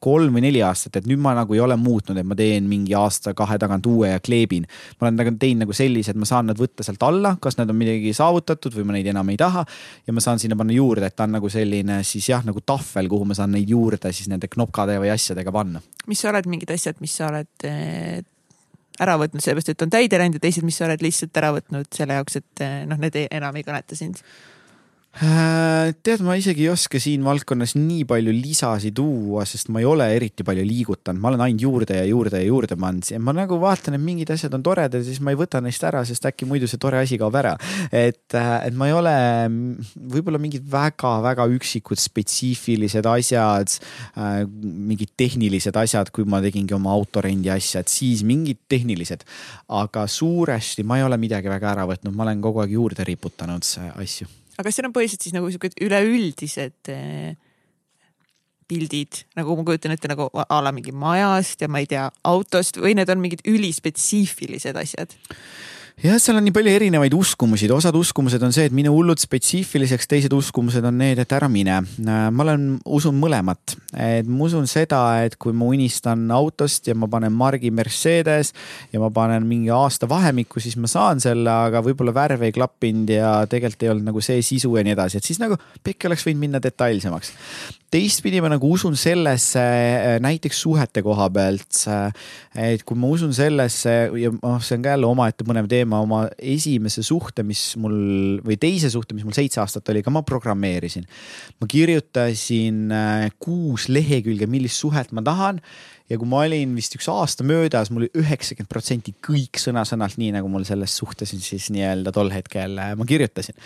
kolm 0.01 0.35
või 0.35 0.43
neli 0.45 0.61
aastat, 0.65 0.99
et 0.99 1.07
nüüd 1.09 1.19
ma 1.21 1.33
nagu 1.37 1.55
ei 1.55 1.61
ole 1.63 1.75
muutnud, 1.79 2.17
et 2.17 2.27
ma 2.27 2.35
teen 2.37 2.67
mingi 2.69 2.93
aasta-kahe 2.97 3.57
tagant 3.61 3.85
uue 3.89 4.11
ja 4.11 4.19
kleebin. 4.23 4.65
ma 4.99 5.07
olen 5.07 5.17
nagu 5.17 5.33
teinud 5.41 5.65
nagu 5.65 5.75
sellise, 5.77 6.13
et 6.13 6.19
ma 6.21 6.27
saan 6.29 6.49
nad 6.51 6.59
võtta 6.59 6.85
sealt 6.85 7.01
alla, 7.05 7.35
kas 7.41 7.57
nad 7.57 7.69
on 7.69 7.77
midagi 7.79 8.13
saavutatud 8.17 8.75
või 8.77 8.87
ma 8.87 8.97
neid 8.97 9.09
enam 9.13 9.29
ei 9.33 9.39
taha. 9.41 9.65
ja 10.07 10.13
ma 10.13 10.21
saan 10.21 10.39
sinna 10.39 10.57
panna 10.57 10.73
juurde, 10.73 11.05
et 11.05 11.15
ta 11.15 11.25
on 11.29 11.37
nagu 11.37 11.49
selline 11.49 12.01
siis 12.07 12.29
jah, 12.29 12.45
nagu 12.45 12.61
tahvel, 12.65 13.09
kuhu 13.09 13.25
ma 13.29 13.37
saan 13.37 13.55
neid 13.57 13.69
juurde 13.69 14.13
siis 14.13 14.29
nende 14.29 14.49
knopkade 14.51 14.99
või 15.01 15.13
asjadega 15.13 15.51
panna. 15.51 15.81
mis 16.07 16.21
sa 16.21 16.29
oled, 16.29 16.49
mingid 16.49 16.71
asjad, 16.71 17.01
mis 17.01 17.17
sa 17.17 17.29
oled 17.29 17.67
eh, 17.69 18.21
ära 19.01 19.17
võtnud, 19.17 19.41
sellepärast 19.41 19.73
et 19.73 19.85
on 19.85 19.93
täide 19.93 20.21
läinud 20.21 20.37
ja 20.37 20.45
teised, 20.45 20.65
mis 20.65 20.77
sa 20.77 20.85
oled 20.85 21.01
lihtsalt 21.01 21.37
ära 21.41 21.53
võtnud 21.57 21.89
selle 21.93 22.21
jaoks, 22.21 22.41
et 22.41 22.65
eh, 22.65 22.81
noh, 22.89 23.01
need 23.01 23.17
enam 23.29 23.57
ei 23.57 23.65
kõneta 23.65 23.97
sind 23.97 24.21
tead, 25.11 26.21
ma 26.23 26.37
isegi 26.39 26.63
ei 26.63 26.69
oska 26.71 26.99
siin 27.01 27.25
valdkonnas 27.25 27.73
nii 27.75 28.05
palju 28.07 28.31
lisasid 28.31 28.95
tuua, 28.95 29.43
sest 29.45 29.67
ma 29.73 29.81
ei 29.81 29.87
ole 29.89 30.07
eriti 30.15 30.45
palju 30.47 30.63
liigutanud, 30.63 31.19
ma 31.19 31.27
olen 31.33 31.43
ainult 31.45 31.65
juurde 31.65 31.97
ja 31.99 32.05
juurde 32.07 32.39
ja 32.39 32.47
juurde 32.47 32.77
pannud 32.79 33.09
ma 33.19 33.33
nagu 33.35 33.57
vaatan, 33.59 33.97
et 33.97 34.03
mingid 34.03 34.31
asjad 34.31 34.55
on 34.55 34.63
toredad 34.63 35.03
siis 35.03 35.19
ma 35.19 35.33
ei 35.35 35.39
võta 35.39 35.59
neist 35.63 35.83
ära, 35.83 36.05
sest 36.07 36.29
äkki 36.31 36.47
muidu 36.47 36.69
see 36.71 36.79
tore 36.79 37.01
asi 37.03 37.19
kaob 37.19 37.35
ära. 37.35 37.57
et, 37.91 38.23
äh, 38.33 38.55
et 38.69 38.77
ma 38.77 38.87
ei 38.87 38.95
ole, 38.95 39.13
võib-olla 40.15 40.39
mingid 40.39 40.63
väga-väga 40.71 41.49
üksikud 41.57 41.99
spetsiifilised 41.99 43.11
asjad, 43.11 43.77
äh, 44.15 44.41
mingid 44.63 45.11
tehnilised 45.19 45.75
asjad, 45.75 46.15
kui 46.15 46.23
ma 46.23 46.39
tegingi 46.41 46.77
oma 46.77 46.95
autorendi 46.95 47.51
asja, 47.51 47.83
et 47.83 47.91
siis 47.91 48.23
mingid 48.23 48.63
tehnilised. 48.71 49.27
aga 49.67 50.07
suuresti 50.07 50.83
ma 50.87 50.97
ei 50.99 51.03
ole 51.03 51.19
midagi 51.19 51.51
väga 51.51 51.75
ära 51.75 51.89
võtnud, 51.89 52.15
ma 52.15 52.23
olen 52.29 52.41
kogu 52.43 52.63
aeg 52.63 52.79
juurde 52.79 53.03
riputanud 53.07 53.67
asju 53.99 54.40
aga 54.61 54.69
kas 54.69 54.77
seal 54.77 54.87
on 54.87 54.93
põhiliselt 54.95 55.25
siis 55.25 55.33
nagu 55.35 55.49
siuksed 55.49 55.79
üleüldised 55.81 56.91
eh, 56.93 57.33
pildid, 58.71 59.25
nagu 59.35 59.57
ma 59.57 59.65
kujutan 59.67 59.95
ette 59.95 60.07
nagu 60.11 60.29
a 60.31 60.61
la 60.63 60.71
mingi 60.75 60.93
majast 60.95 61.65
ja 61.65 61.67
ma 61.71 61.81
ei 61.81 61.89
tea, 61.91 62.05
autost 62.29 62.79
või 62.79 62.93
need 62.95 63.09
on 63.11 63.19
mingid 63.23 63.43
ülispetsiifilised 63.49 64.77
asjad? 64.79 65.17
Jah, 66.01 66.17
seal 66.17 66.39
on 66.39 66.45
nii 66.47 66.53
palju 66.55 66.71
erinevaid 66.73 67.13
uskumusi, 67.13 67.67
osad 67.73 67.95
uskumused 67.97 68.41
on 68.45 68.53
see, 68.55 68.65
et 68.69 68.75
mine 68.75 68.89
hullult 68.89 69.21
spetsiifiliseks, 69.21 70.07
teised 70.09 70.33
uskumused 70.33 70.85
on 70.87 70.97
need, 70.97 71.21
et 71.21 71.35
ära 71.37 71.49
mine. 71.51 71.77
ma 72.01 72.45
olen, 72.45 72.67
usun 72.97 73.17
mõlemat, 73.21 73.75
et 73.93 74.29
ma 74.29 74.47
usun 74.47 74.65
seda, 74.69 75.01
et 75.25 75.37
kui 75.41 75.53
ma 75.57 75.69
unistan 75.69 76.23
autost 76.33 76.89
ja 76.89 76.95
ma 76.97 77.09
panen 77.11 77.35
margi 77.37 77.69
Mercedes 77.71 78.53
ja 78.93 79.01
ma 79.03 79.11
panen 79.13 79.45
mingi 79.49 79.69
aasta 79.75 80.09
vahemikku, 80.09 80.63
siis 80.63 80.77
ma 80.81 80.89
saan 80.89 81.21
selle, 81.21 81.51
aga 81.69 81.83
võib-olla 81.85 82.15
värv 82.15 82.47
ei 82.47 82.55
klappinud 82.55 83.13
ja 83.13 83.35
tegelikult 83.49 83.85
ei 83.85 83.93
olnud 83.93 84.09
nagu 84.09 84.25
see 84.25 84.41
sisu 84.45 84.73
ja 84.77 84.85
nii 84.87 84.97
edasi, 84.97 85.21
et 85.21 85.29
siis 85.29 85.41
nagu 85.41 85.59
pekki 85.85 86.09
oleks 86.09 86.25
võinud 86.25 86.47
minna 86.47 86.63
detailsemaks 86.63 87.35
teistpidi 87.91 88.39
ma 88.39 88.47
nagu 88.51 88.69
usun 88.71 88.95
sellesse 88.99 89.61
äh, 89.61 90.17
näiteks 90.23 90.61
suhete 90.63 91.03
koha 91.03 91.27
pealt. 91.33 91.81
Äh, 91.91 92.13
et 92.71 92.85
kui 92.87 92.99
ma 92.99 93.09
usun 93.11 93.33
sellesse 93.35 93.95
ja 94.15 94.31
noh, 94.31 94.61
see 94.63 94.77
on 94.77 94.85
ka 94.85 94.93
jälle 94.95 95.09
omaette 95.09 95.47
põnev 95.47 95.67
teema, 95.71 95.90
oma 95.99 96.23
esimese 96.37 97.03
suhte, 97.03 97.43
mis 97.43 97.75
mul 97.81 98.39
või 98.45 98.57
teise 98.61 98.91
suhte, 98.93 99.15
mis 99.17 99.25
mul 99.27 99.35
seitse 99.35 99.59
aastat 99.63 99.89
oli, 99.91 100.03
ka 100.05 100.13
ma 100.13 100.23
programmeerisin. 100.27 101.07
ma 101.59 101.67
kirjutasin 101.67 102.93
äh, 102.95 103.25
kuus 103.39 103.89
lehekülge, 103.91 104.47
millist 104.47 104.79
suhet 104.79 105.11
ma 105.11 105.23
tahan 105.25 105.59
ja 106.11 106.19
kui 106.19 106.27
ma 106.27 106.43
olin 106.45 106.75
vist 106.75 106.95
üks 106.97 107.07
aasta 107.11 107.43
möödas, 107.47 107.91
mul 107.91 108.05
oli 108.05 108.23
üheksakümmend 108.23 108.71
protsenti 108.71 109.15
kõik 109.23 109.59
sõna-sõnalt 109.61 110.19
nii, 110.19 110.33
nagu 110.35 110.51
mul 110.51 110.67
selles 110.67 110.95
suhtes 110.99 111.35
siis 111.35 111.69
nii-öelda 111.73 112.13
tol 112.15 112.31
hetkel 112.33 112.79
ma 112.97 113.07
kirjutasin. 113.07 113.57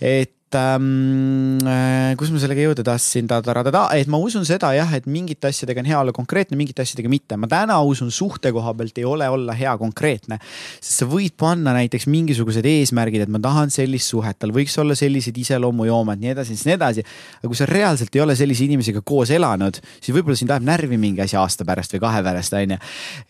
et 0.00 0.34
ähm, 0.56 1.58
äh, 1.66 2.14
kus 2.18 2.32
ma 2.32 2.40
sellega 2.42 2.64
jõuda 2.64 2.84
tahtsin, 2.86 3.28
et 3.28 4.10
ma 4.10 4.18
usun 4.20 4.46
seda 4.48 4.72
jah, 4.76 4.90
et 4.96 5.06
mingite 5.10 5.50
asjadega 5.50 5.82
on 5.82 5.88
hea 5.90 5.98
olla 6.00 6.14
konkreetne, 6.16 6.58
mingite 6.58 6.82
asjadega 6.82 7.10
mitte. 7.12 7.36
ma 7.36 7.48
täna 7.50 7.78
usun 7.84 8.10
suhte 8.10 8.52
koha 8.52 8.72
pealt 8.74 8.98
ei 8.98 9.04
ole 9.04 9.28
olla 9.28 9.54
hea 9.56 9.76
konkreetne, 9.78 10.38
sest 10.80 11.02
sa 11.02 11.08
võid 11.10 11.36
panna 11.38 11.74
näiteks 11.76 12.08
mingisugused 12.10 12.66
eesmärgid, 12.66 13.26
et 13.26 13.32
ma 13.32 13.40
tahan 13.42 13.70
sellist 13.70 14.12
suhet, 14.12 14.38
tal 14.40 14.54
võiks 14.56 14.76
olla 14.82 14.96
sellised 14.98 15.36
iseloomujoomed, 15.36 16.22
nii 16.22 16.34
edasi, 16.34 16.58
nii 16.66 16.76
edasi. 16.76 17.06
aga 17.40 17.52
kui 17.52 17.60
sa 17.60 17.70
reaalselt 17.70 18.16
ei 18.16 18.24
ole 18.24 18.36
sellise 18.38 18.66
inimesega 18.66 19.04
koos 19.06 19.30
elanud, 19.36 19.80
siis 20.00 20.16
võib-olla 20.16 20.38
sind 20.38 20.52
ajab 20.54 20.66
närvi 20.66 21.00
mingi 21.00 21.24
asi 21.24 21.38
aasta 21.38 21.66
pärast 21.68 21.94
või 21.96 22.04
kahe 22.08 22.22
pärast, 22.26 22.56
onju. 22.56 22.80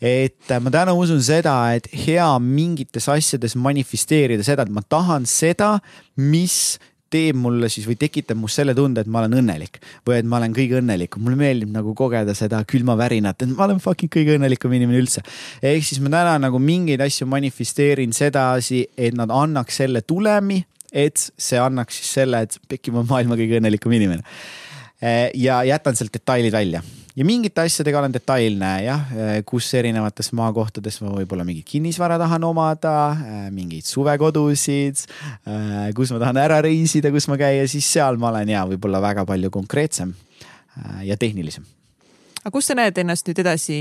et 0.01 0.59
ma 0.63 0.75
täna 0.75 0.97
usun 0.97 1.23
seda, 1.23 1.57
et 1.77 1.91
hea 2.07 2.29
mingites 2.43 3.09
asjades 3.13 3.57
manifesteerida 3.59 4.47
seda, 4.47 4.67
et 4.67 4.73
ma 4.73 4.85
tahan 4.87 5.27
seda, 5.29 5.77
mis 6.17 6.79
teeb 7.13 7.39
mulle 7.39 7.69
siis 7.73 7.87
või 7.89 7.97
tekitab 8.01 8.39
must 8.41 8.59
selle 8.59 8.75
tunde, 8.77 9.03
et 9.05 9.11
ma 9.11 9.23
olen 9.23 9.39
õnnelik 9.41 9.81
või 10.07 10.19
et 10.19 10.29
ma 10.29 10.41
olen 10.41 10.55
kõige 10.57 10.81
õnnelikum. 10.81 11.23
mulle 11.23 11.39
meeldib 11.41 11.73
nagu 11.75 11.95
kogeda 11.95 12.35
seda 12.35 12.63
külmavärinat, 12.69 13.43
et 13.43 13.55
ma 13.55 13.69
olen 13.69 13.81
fucking 13.83 14.13
kõige 14.13 14.37
õnnelikum 14.39 14.73
inimene 14.73 15.01
üldse. 15.05 15.23
ehk 15.63 15.85
siis 15.85 16.01
ma 16.01 16.13
täna 16.19 16.37
nagu 16.49 16.59
mingeid 16.59 17.01
asju 17.01 17.29
manifesteerin 17.31 18.13
sedasi, 18.13 18.87
et 18.97 19.15
nad 19.15 19.31
annaks 19.31 19.83
selle 19.83 20.03
tulemi, 20.03 20.65
et 20.93 21.17
see 21.39 21.59
annaks 21.61 22.01
siis 22.01 22.13
selle, 22.21 22.43
et 22.47 22.61
pekki 22.69 22.91
ma 22.91 23.03
olen 23.03 23.11
maailma 23.15 23.41
kõige 23.41 23.61
õnnelikum 23.61 23.93
inimene. 23.93 24.23
ja 25.35 25.63
jätan 25.65 25.97
sealt 25.97 26.15
detailid 26.15 26.53
välja 26.53 26.83
ja 27.17 27.25
mingite 27.25 27.65
asjadega 27.65 28.01
olen 28.01 28.15
detailne 28.15 28.71
jah, 28.85 29.13
kus 29.49 29.69
erinevates 29.79 30.33
maakohtades 30.37 31.01
ma 31.05 31.15
võib-olla 31.17 31.47
mingit 31.49 31.67
kinnisvara 31.69 32.19
tahan 32.21 32.45
omada, 32.45 32.95
mingeid 33.55 33.89
suvekodusid, 33.89 35.07
kus 35.97 36.13
ma 36.13 36.23
tahan 36.23 36.41
ära 36.43 36.61
reisida, 36.67 37.13
kus 37.15 37.29
ma 37.33 37.39
käia, 37.41 37.65
siis 37.71 37.89
seal 37.97 38.21
ma 38.21 38.31
olen 38.33 38.53
ja 38.53 38.67
võib-olla 38.69 39.01
väga 39.05 39.27
palju 39.29 39.53
konkreetsem 39.55 40.13
ja 41.07 41.17
tehnilisem. 41.17 41.65
aga 42.43 42.53
kus 42.53 42.69
sa 42.69 42.77
näed 42.77 42.99
ennast 43.01 43.29
nüüd 43.29 43.41
edasi 43.45 43.79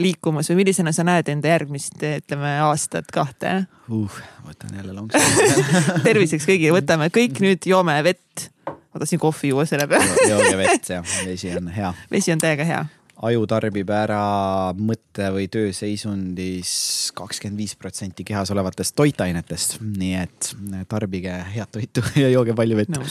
liikumas 0.00 0.48
või 0.50 0.62
millisena 0.62 0.92
sa 0.96 1.04
näed 1.06 1.28
enda 1.30 1.52
järgmist, 1.52 1.98
ütleme 2.00 2.56
aastat-kahte 2.66 3.60
uh,? 3.92 4.22
võtan 4.46 4.74
jälle 4.80 4.96
lonksu 4.96 5.20
terviseks 6.08 6.48
kõigile, 6.48 6.74
võtame 6.80 7.10
kõik 7.14 7.38
nüüd 7.44 7.68
joome 7.70 8.00
vett 8.06 8.50
ma 8.90 9.02
tahtsin 9.02 9.20
kohvi 9.22 9.52
juua 9.52 9.66
selle 9.68 9.86
peale. 9.90 10.28
Jooge 10.28 10.56
vett 10.58 10.90
ja 10.90 11.02
vesi 11.26 11.52
on 11.56 11.68
hea. 11.74 11.92
vesi 12.10 12.32
on 12.34 12.42
täiega 12.42 12.66
hea. 12.66 12.80
aju 13.28 13.42
tarbib 13.46 13.90
ära 13.92 14.20
mõtte 14.78 15.28
või 15.34 15.48
tööseisundis 15.52 16.70
kakskümmend 17.16 17.60
viis 17.60 17.76
protsenti 17.76 18.24
kehas 18.24 18.50
olevatest 18.54 18.96
toitainetest, 18.96 19.76
nii 19.84 20.14
et 20.22 20.54
tarbige 20.88 21.36
head 21.54 21.70
toitu 21.72 22.04
ja 22.22 22.32
jooge 22.32 22.56
palju 22.56 22.80
vett. 22.80 22.96
No 22.96 23.04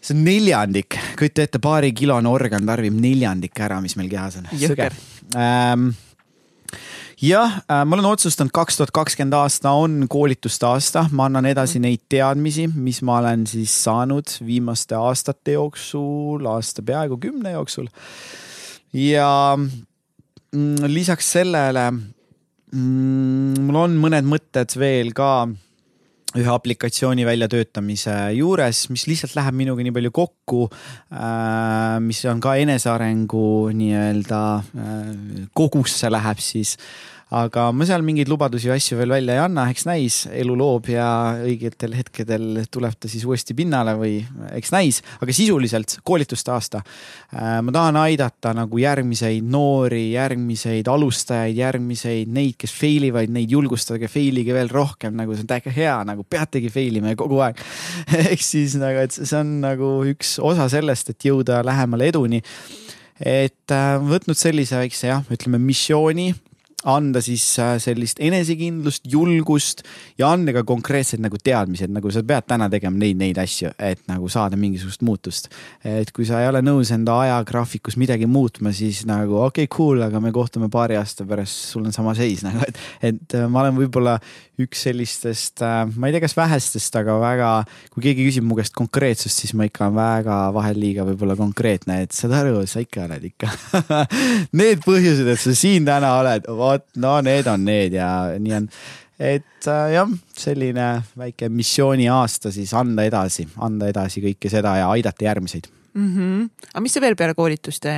see 0.00 0.16
on 0.16 0.24
neljandik, 0.24 0.96
kujuta 1.18 1.44
ette, 1.44 1.60
paarikilone 1.62 2.28
organ 2.30 2.64
tarbib 2.66 2.96
neljandik 2.96 3.58
ära, 3.60 3.80
mis 3.84 3.96
meil 4.00 4.08
kehas 4.12 4.38
on. 4.40 4.48
jõhker. 4.56 4.96
Ähm, 5.36 5.90
jah, 7.22 7.60
äh, 7.68 7.84
ma 7.84 7.96
olen 7.96 8.08
otsustanud, 8.10 8.52
kaks 8.54 8.78
tuhat 8.78 8.92
kakskümmend 8.96 9.36
aasta 9.36 9.72
on 9.76 10.06
koolituste 10.10 10.66
aasta, 10.68 11.04
ma 11.12 11.28
annan 11.28 11.48
edasi 11.50 11.78
mm. 11.78 11.86
neid 11.86 12.04
teadmisi, 12.12 12.66
mis 12.74 13.02
ma 13.06 13.18
olen 13.20 13.46
siis 13.50 13.74
saanud 13.84 14.32
viimaste 14.46 14.96
aastate 14.98 15.56
jooksul, 15.58 16.46
aasta 16.48 16.84
peaaegu 16.86 17.20
kümne 17.20 17.54
jooksul. 17.56 17.90
ja 18.96 19.56
mm, 19.56 20.86
lisaks 20.86 21.32
sellele 21.36 21.90
mm, 21.90 23.60
mul 23.66 23.82
on 23.84 23.98
mõned 24.00 24.26
mõtted 24.28 24.78
veel 24.80 25.12
ka 25.16 25.48
ühe 26.38 26.50
aplikatsiooni 26.52 27.24
väljatöötamise 27.26 28.14
juures, 28.36 28.84
mis 28.92 29.06
lihtsalt 29.10 29.34
läheb 29.38 29.56
minuga 29.58 29.82
nii 29.82 29.94
palju 29.96 30.12
kokku 30.14 30.66
äh,, 30.70 31.98
mis 32.04 32.22
on 32.30 32.42
ka 32.42 32.54
enesearengu 32.62 33.46
nii-öelda 33.74 34.42
äh, 34.60 35.08
kogusse 35.56 36.12
läheb 36.12 36.42
siis 36.44 36.76
aga 37.30 37.68
ma 37.70 37.86
seal 37.86 38.02
mingeid 38.02 38.30
lubadusi 38.30 38.66
ja 38.66 38.74
asju 38.74 38.96
veel 38.98 39.12
välja 39.14 39.36
ei 39.36 39.40
anna, 39.44 39.68
eks 39.70 39.84
näis, 39.86 40.16
elu 40.34 40.54
loob 40.58 40.88
ja 40.90 41.06
õigetel 41.46 41.94
hetkedel 41.94 42.64
tuleb 42.74 42.96
ta 42.98 43.10
siis 43.10 43.22
uuesti 43.28 43.54
pinnale 43.54 43.94
või 43.98 44.16
eks 44.56 44.72
näis, 44.74 44.98
aga 45.22 45.34
sisuliselt 45.36 46.00
koolituste 46.06 46.50
aasta. 46.50 46.82
Äh, 47.30 47.60
ma 47.62 47.74
tahan 47.76 48.00
aidata 48.02 48.54
nagu 48.58 48.82
järgmiseid 48.82 49.46
noori, 49.46 50.08
järgmiseid 50.16 50.90
alustajaid, 50.90 51.54
järgmiseid 51.60 52.34
neid, 52.34 52.58
kes 52.58 52.74
fail 52.74 53.06
ivad, 53.12 53.30
neid 53.30 53.54
julgustage, 53.54 54.10
fail 54.10 54.42
ige 54.42 54.56
veel 54.56 54.72
rohkem, 54.74 55.14
nagu 55.20 55.36
see 55.36 55.46
on 55.46 55.54
täiega 55.54 55.74
hea, 55.78 55.96
nagu 56.10 56.26
peategi 56.26 56.72
fail 56.74 56.98
ima 56.98 57.14
kogu 57.18 57.38
aeg. 57.46 57.62
Ehk 58.24 58.42
siis 58.42 58.74
nagu, 58.80 59.06
et 59.06 59.14
see 59.14 59.38
on 59.38 59.60
nagu 59.62 59.94
üks 60.10 60.38
osa 60.42 60.66
sellest, 60.72 61.14
et 61.14 61.30
jõuda 61.30 61.62
lähemale 61.66 62.10
eduni. 62.10 62.42
Et 63.20 63.70
äh, 63.70 63.96
võtnud 64.02 64.38
sellise 64.38 64.82
väikse 64.82 65.12
jah, 65.12 65.26
ütleme 65.30 65.62
missiooni 65.62 66.32
anda 66.88 67.20
siis 67.24 67.44
äh, 67.60 67.74
sellist 67.82 68.20
enesekindlust, 68.22 69.04
julgust 69.10 69.82
ja 70.18 70.30
anda 70.32 70.54
ka 70.56 70.64
konkreetsed 70.68 71.20
nagu 71.20 71.38
teadmised, 71.42 71.92
nagu 71.92 72.12
sa 72.12 72.22
pead 72.26 72.46
täna 72.48 72.70
tegema 72.72 73.00
neid, 73.00 73.18
neid 73.20 73.40
asju, 73.40 73.72
et 73.78 74.02
nagu 74.08 74.28
saada 74.32 74.56
mingisugust 74.60 75.04
muutust. 75.06 75.50
et 75.84 76.12
kui 76.16 76.24
sa 76.28 76.40
ei 76.40 76.48
ole 76.48 76.62
nõus 76.64 76.92
enda 76.94 77.18
ajagraafikus 77.26 77.98
midagi 78.00 78.28
muutma, 78.30 78.72
siis 78.76 79.04
nagu 79.08 79.40
okei 79.44 79.66
okay,, 79.66 79.72
cool, 79.76 80.02
aga 80.06 80.20
me 80.20 80.32
kohtume 80.32 80.70
paari 80.72 80.96
aasta 80.96 81.26
pärast, 81.28 81.72
sul 81.74 81.84
on 81.84 81.92
sama 81.92 82.14
seis 82.16 82.44
nagu, 82.46 82.64
et, 82.66 82.80
et 83.12 83.36
äh, 83.36 83.48
ma 83.50 83.64
olen 83.64 83.76
võib-olla 83.80 84.18
üks 84.60 84.84
sellistest, 84.86 85.60
äh, 85.64 85.84
ma 85.96 86.08
ei 86.08 86.14
tea, 86.14 86.24
kas 86.24 86.36
vähestest, 86.36 86.96
aga 87.00 87.16
väga, 87.20 87.50
kui 87.94 88.04
keegi 88.04 88.26
küsib 88.28 88.46
mu 88.48 88.56
käest 88.58 88.74
konkreetsust, 88.76 89.42
siis 89.42 89.54
ma 89.56 89.68
ikka 89.68 89.86
olen 89.86 89.98
väga 89.98 90.38
vahel 90.56 90.80
liiga 90.80 91.06
võib-olla 91.08 91.36
konkreetne, 91.38 92.00
et 92.04 92.16
saad 92.16 92.34
aru, 92.36 92.60
sa 92.68 92.82
ikka 92.84 93.06
oled 93.06 93.28
ikka 93.30 93.50
Need 94.60 94.82
põhjused, 94.84 95.28
et 95.30 95.40
sa 95.40 95.54
siin 95.56 95.86
täna 95.88 96.12
oled 96.20 96.48
vot 96.70 96.86
no 97.02 97.18
need 97.26 97.50
on 97.50 97.64
need 97.66 97.96
ja 97.98 98.10
nii 98.38 98.56
on. 98.56 98.70
et 99.18 99.68
äh, 99.68 99.92
jah, 99.96 100.16
selline 100.36 100.88
väike 101.18 101.50
missiooniaasta 101.52 102.52
siis 102.54 102.72
anda 102.78 103.04
edasi, 103.08 103.48
anda 103.60 103.90
edasi 103.90 104.24
kõike 104.24 104.52
seda 104.52 104.76
ja 104.80 104.90
aidata 104.94 105.28
järgmiseid 105.28 105.70
mm. 105.94 106.10
-hmm. 106.16 106.50
aga 106.72 106.84
mis 106.84 106.96
sa 106.96 107.04
veel 107.04 107.16
peale 107.16 107.36
koolituste 107.38 107.94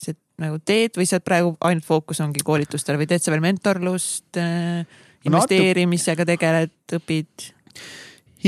see, 0.00 0.16
nagu 0.42 0.58
teed 0.64 0.98
või 0.98 1.08
sa 1.08 1.20
praegu 1.20 1.56
ainult 1.60 1.86
fookus 1.86 2.20
ongi 2.24 2.44
koolitustel 2.44 3.00
või 3.00 3.10
teed 3.10 3.24
sa 3.24 3.34
veel 3.34 3.44
mentorlust 3.44 4.40
äh,, 4.40 4.86
investeerimisega 5.26 6.26
tegeled, 6.26 6.74
õpid? 6.98 7.52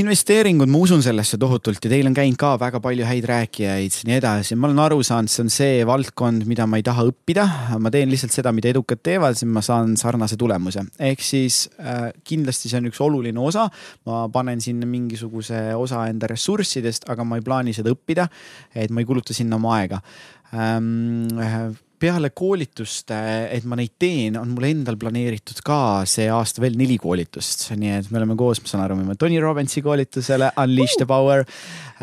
Investeeringud, 0.01 0.67
ma 0.71 0.79
usun 0.83 1.03
sellesse 1.05 1.39
tohutult 1.39 1.85
ja 1.87 1.91
teil 1.93 2.09
on 2.09 2.15
käinud 2.17 2.39
ka 2.39 2.55
väga 2.59 2.81
palju 2.83 3.07
häid 3.07 3.27
rääkijaid, 3.31 3.99
nii 4.09 4.17
edasi, 4.19 4.57
ma 4.59 4.67
olen 4.67 4.81
aru 4.83 4.99
saanud, 5.07 5.31
see 5.31 5.45
on 5.45 5.53
see 5.55 5.85
valdkond, 5.87 6.47
mida 6.51 6.67
ma 6.67 6.81
ei 6.81 6.87
taha 6.87 7.05
õppida. 7.11 7.45
ma 7.79 7.93
teen 7.95 8.11
lihtsalt 8.11 8.35
seda, 8.35 8.51
mida 8.57 8.73
edukad 8.73 9.05
teevad, 9.07 9.39
siis 9.39 9.51
ma 9.55 9.63
saan 9.63 9.95
sarnase 10.01 10.39
tulemuse. 10.41 10.83
ehk 10.99 11.23
siis 11.23 11.69
äh, 11.79 12.09
kindlasti 12.27 12.73
see 12.73 12.81
on 12.83 12.91
üks 12.91 13.01
oluline 13.05 13.39
osa. 13.41 13.69
ma 14.07 14.27
panen 14.35 14.61
sinna 14.65 14.89
mingisuguse 14.91 15.63
osa 15.79 16.09
enda 16.11 16.27
ressurssidest, 16.31 17.07
aga 17.09 17.25
ma 17.25 17.39
ei 17.39 17.47
plaani 17.47 17.77
seda 17.77 17.95
õppida. 17.95 18.27
et 18.75 18.91
ma 18.91 19.01
ei 19.05 19.07
kuluta 19.07 19.35
sinna 19.35 19.63
oma 19.63 19.79
aega 19.79 20.03
ähm, 20.51 21.29
peale 22.01 22.31
koolitust, 22.35 23.13
et 23.15 23.65
ma 23.69 23.79
neid 23.79 23.95
teen, 24.01 24.37
on 24.41 24.51
mul 24.55 24.67
endal 24.69 24.99
planeeritud 25.01 25.61
ka 25.65 25.79
see 26.09 26.27
aasta 26.33 26.63
veel 26.65 26.77
neli 26.79 26.99
koolitust, 27.01 27.69
nii 27.79 27.95
et 27.99 28.11
me 28.11 28.21
oleme 28.21 28.37
koos, 28.39 28.61
ma 28.63 28.71
saan 28.71 28.85
aru, 28.85 28.99
me 28.99 29.05
oleme 29.05 29.19
Tony 29.21 29.41
Robbinsi 29.43 29.83
koolitusele 29.85 30.51
Unleash 30.61 30.99
the 31.01 31.09
Power 31.09 31.45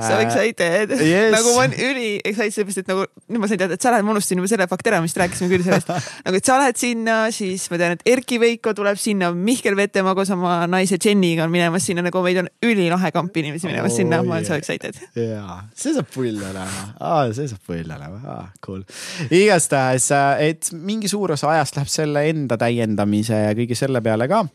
so 0.03 0.19
excited 0.21 0.93
yes. 1.01 1.31
nagu 1.33 1.53
ma 1.55 1.63
olen 1.63 1.75
üli 1.75 2.09
excited 2.23 2.55
sellepärast, 2.55 2.81
et 2.83 2.91
nagu 2.91 3.05
nüüd 3.31 3.43
ma 3.43 3.49
sain 3.49 3.61
teada, 3.61 3.77
et 3.77 3.85
sa 3.85 3.93
lähed, 3.93 4.05
ma 4.07 4.13
unustasin 4.15 4.41
juba 4.41 4.51
selle 4.51 4.67
fakti 4.71 4.91
ära, 4.91 5.01
mis 5.03 5.15
rääkisime 5.17 5.49
küll 5.51 5.65
sellest. 5.65 5.91
nagu, 6.25 6.39
et 6.39 6.49
sa 6.49 6.57
lähed 6.61 6.79
sinna, 6.81 7.17
siis 7.35 7.67
ma 7.71 7.79
tean, 7.81 7.97
et 7.97 8.13
Erki 8.13 8.39
Veiko 8.41 8.73
tuleb 8.77 8.99
sinna, 9.01 9.31
Mihkel 9.35 9.77
Vetemaa 9.79 10.15
koos 10.17 10.31
oma 10.35 10.61
naise 10.71 10.99
Jenniga 11.01 11.45
on 11.47 11.53
minemas 11.53 11.87
sinna, 11.89 12.05
nagu 12.05 12.23
meid 12.25 12.41
on 12.43 12.49
ülilahe 12.65 13.13
kamp 13.15 13.37
inimesi 13.41 13.69
minemas 13.69 13.95
oh, 13.95 13.99
sinna, 14.01 14.21
ma 14.25 14.37
olen 14.37 14.47
yeah. 14.47 14.49
so 14.51 14.59
excited. 14.59 15.01
jaa, 15.17 15.59
see 15.75 15.95
saab 15.97 16.09
pull 16.13 16.41
olema 16.51 16.87
ah,, 16.99 17.27
see 17.35 17.49
saab 17.51 17.63
pull 17.67 17.85
olema 17.85 18.21
ah,, 18.37 18.49
cool. 18.65 18.83
igastahes, 19.29 20.11
äh, 20.15 20.47
et 20.51 20.73
mingi 20.75 21.11
suur 21.11 21.35
osa 21.37 21.53
ajast 21.55 21.79
läheb 21.79 21.91
selle 21.91 22.25
enda 22.31 22.59
täiendamise 22.61 23.45
ja 23.47 23.55
kõige 23.57 23.77
selle 23.77 24.03
peale 24.05 24.29
ka 24.31 24.45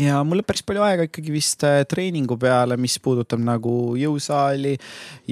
ja 0.00 0.20
mul 0.26 0.40
läheb 0.40 0.48
päris 0.48 0.64
palju 0.66 0.84
aega 0.84 1.06
ikkagi 1.08 1.32
vist 1.32 1.64
äh, 1.66 1.82
treeningu 1.88 2.36
peale, 2.40 2.76
mis 2.80 2.98
puudutab 3.02 3.40
nagu 3.42 3.96
jõusaali 3.98 4.74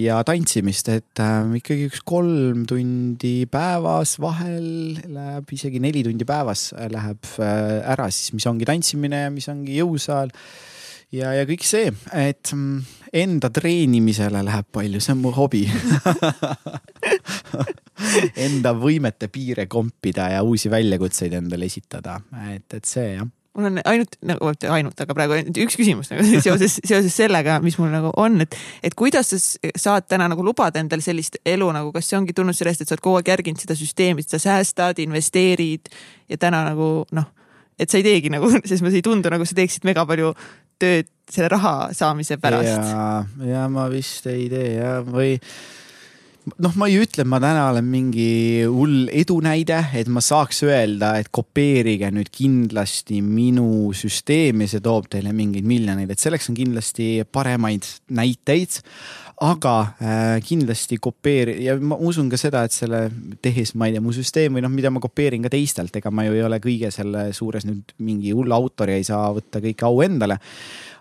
ja 0.01 0.21
tantsimist, 0.27 0.91
et 0.93 1.23
äh, 1.23 1.55
ikkagi 1.61 1.89
üks 1.91 2.03
kolm 2.07 2.65
tundi 2.69 3.35
päevas, 3.51 4.17
vahel 4.23 4.99
läheb 5.05 5.57
isegi 5.57 5.83
neli 5.85 6.05
tundi 6.07 6.27
päevas 6.29 6.71
äh, 6.77 6.89
läheb 6.93 7.33
äh, 7.39 7.81
ära 7.95 8.09
siis, 8.11 8.33
mis 8.37 8.49
ongi 8.51 8.69
tantsimine, 8.69 9.27
mis 9.35 9.49
ongi 9.53 9.79
jõusaal 9.83 10.33
ja, 11.15 11.35
ja 11.37 11.45
kõik 11.49 11.67
see, 11.69 11.93
et 12.17 12.55
mm, 12.57 12.99
enda 13.21 13.53
treenimisele 13.55 14.43
läheb 14.49 14.73
palju, 14.75 15.05
see 15.05 15.15
on 15.15 15.25
mu 15.27 15.35
hobi 15.37 15.65
enda 18.49 18.75
võimete 18.77 19.29
piire 19.33 19.69
kompida 19.71 20.33
ja 20.35 20.45
uusi 20.47 20.73
väljakutseid 20.73 21.41
endale 21.41 21.69
esitada, 21.69 22.19
et, 22.49 22.69
et 22.73 22.85
see 22.89 23.17
jah 23.19 23.29
mul 23.55 23.69
on 23.69 23.81
ainult 23.87 24.17
nagu, 24.27 24.51
ainult, 24.75 24.99
aga 25.05 25.17
praegu 25.17 25.39
üks 25.65 25.77
küsimus 25.79 26.11
nagu 26.11 26.25
seoses, 26.47 26.79
seoses 26.83 27.15
sellega, 27.15 27.61
mis 27.65 27.77
mul 27.79 27.93
nagu 27.93 28.11
on, 28.21 28.41
et, 28.45 28.57
et 28.87 28.97
kuidas 28.99 29.31
sa 29.31 29.39
saad 29.79 30.09
täna 30.11 30.29
nagu 30.31 30.45
lubada 30.47 30.83
endale 30.83 31.05
sellist 31.05 31.39
elu 31.47 31.71
nagu, 31.77 31.93
kas 31.95 32.11
see 32.11 32.19
ongi 32.19 32.35
tulnud 32.37 32.57
sellest, 32.57 32.83
et 32.83 32.91
sa 32.91 32.97
oled 32.97 33.05
kogu 33.05 33.21
aeg 33.21 33.33
järginud 33.35 33.63
seda 33.63 33.79
süsteemi, 33.79 34.25
et 34.25 34.35
sa 34.35 34.43
säästad, 34.43 35.01
investeerid 35.05 35.93
ja 36.31 36.41
täna 36.41 36.65
nagu 36.71 36.91
noh, 37.15 37.31
et 37.79 37.91
sa 37.91 38.01
ei 38.01 38.07
teegi 38.07 38.33
nagu, 38.35 38.51
selles 38.67 38.83
mõttes 38.85 39.01
ei 39.01 39.07
tundu 39.07 39.33
nagu 39.33 39.47
sa 39.47 39.59
teeksid 39.59 39.87
mega 39.87 40.07
palju 40.09 40.35
tööd 40.83 41.11
selle 41.31 41.49
raha 41.53 41.93
saamise 41.97 42.37
pärast. 42.43 42.91
ja, 42.91 43.07
ja 43.49 43.65
ma 43.73 43.87
vist 43.93 44.27
ei 44.31 44.49
tee 44.53 44.75
ja, 44.77 44.99
või 45.07 45.37
noh, 46.45 46.75
ma 46.79 46.89
ei 46.91 46.99
ütle, 47.01 47.25
et 47.25 47.31
ma 47.31 47.41
täna 47.43 47.69
olen 47.71 47.87
mingi 47.89 48.65
hull 48.69 49.09
edunäide, 49.13 49.81
et 49.97 50.09
ma 50.13 50.23
saaks 50.25 50.63
öelda, 50.67 51.15
et 51.21 51.31
kopeerige 51.35 52.11
nüüd 52.15 52.31
kindlasti 52.35 53.21
minu 53.25 53.93
süsteemi, 53.97 54.69
see 54.71 54.83
toob 54.85 55.09
teile 55.13 55.35
mingeid 55.37 55.67
miljoneid, 55.69 56.13
et 56.13 56.23
selleks 56.23 56.51
on 56.53 56.59
kindlasti 56.59 57.09
paremaid 57.33 57.89
näiteid. 58.15 58.83
aga 59.45 59.71
äh, 59.99 60.37
kindlasti 60.47 60.97
kopeeri- 61.03 61.57
ja 61.65 61.75
ma 61.83 61.97
usun 61.99 62.29
ka 62.31 62.39
seda, 62.39 62.63
et 62.65 62.73
selle 62.73 63.11
tehes, 63.43 63.75
ma 63.75 63.89
ei 63.89 63.97
tea, 63.97 64.01
mu 64.01 64.13
süsteem 64.15 64.55
või 64.55 64.63
noh, 64.63 64.71
mida 64.71 64.93
ma 64.95 65.03
kopeerin 65.03 65.43
ka 65.43 65.51
teistelt, 65.51 65.97
ega 65.99 66.13
ma 66.15 66.23
ju 66.23 66.37
ei 66.37 66.45
ole 66.47 66.61
kõige 66.63 66.93
selle 66.95 67.33
suures 67.35 67.67
nüüd 67.67 67.97
mingi 67.99 68.31
hull 68.31 68.55
autor 68.55 68.93
ja 68.93 69.01
ei 69.01 69.05
saa 69.05 69.33
võtta 69.35 69.59
kõike 69.65 69.89
au 69.91 69.99
endale 70.07 70.39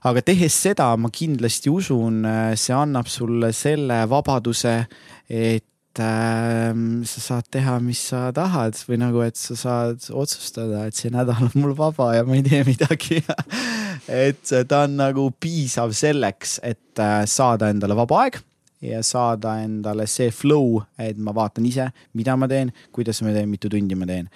aga 0.03 0.23
tehes 0.25 0.55
seda, 0.65 0.91
ma 0.99 1.11
kindlasti 1.13 1.71
usun, 1.71 2.23
äh, 2.27 2.55
see 2.59 2.75
annab 2.75 3.07
sulle 3.11 3.53
selle 3.55 4.03
vabaduse, 4.11 4.75
et 5.29 6.01
äh, 6.03 6.73
sa 7.07 7.25
saad 7.27 7.49
teha, 7.53 7.77
mis 7.83 8.01
sa 8.11 8.25
tahad 8.35 8.77
või 8.87 8.99
nagu, 9.03 9.23
et 9.25 9.39
sa 9.39 9.57
saad 9.59 10.09
otsustada, 10.11 10.87
et 10.87 10.99
see 10.99 11.13
nädal 11.13 11.47
on 11.47 11.55
mul 11.61 11.75
vaba 11.77 12.13
ja 12.17 12.25
ma 12.27 12.39
ei 12.39 12.45
tee 12.47 12.63
midagi 12.67 13.21
et 14.25 14.55
ta 14.67 14.83
on 14.87 14.97
nagu 14.99 15.29
piisav 15.39 15.93
selleks, 15.95 16.59
et 16.63 16.99
äh, 16.99 17.21
saada 17.29 17.71
endale 17.71 17.97
vaba 17.97 18.25
aeg 18.25 18.41
ja 18.83 18.99
saada 19.05 19.57
endale 19.63 20.07
see 20.11 20.31
flow, 20.35 20.81
et 20.99 21.17
ma 21.17 21.31
vaatan 21.35 21.65
ise, 21.69 21.87
mida 22.19 22.35
ma 22.35 22.49
teen, 22.51 22.73
kuidas 22.91 23.23
ma 23.23 23.31
teen, 23.31 23.47
mitu 23.51 23.71
tundi 23.71 23.95
ma 23.95 24.09
teen. 24.09 24.27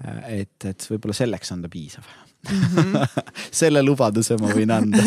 Äh, 0.00 0.40
et, 0.40 0.56
et 0.64 0.90
võib-olla 0.94 1.16
selleks 1.16 1.52
on 1.52 1.64
ta 1.66 1.72
piisav 1.72 2.08
mm. 2.48 2.64
-hmm. 2.74 3.24
selle 3.50 3.82
lubaduse 3.82 4.36
ma 4.40 4.54
võin 4.54 4.70
anda 4.70 4.98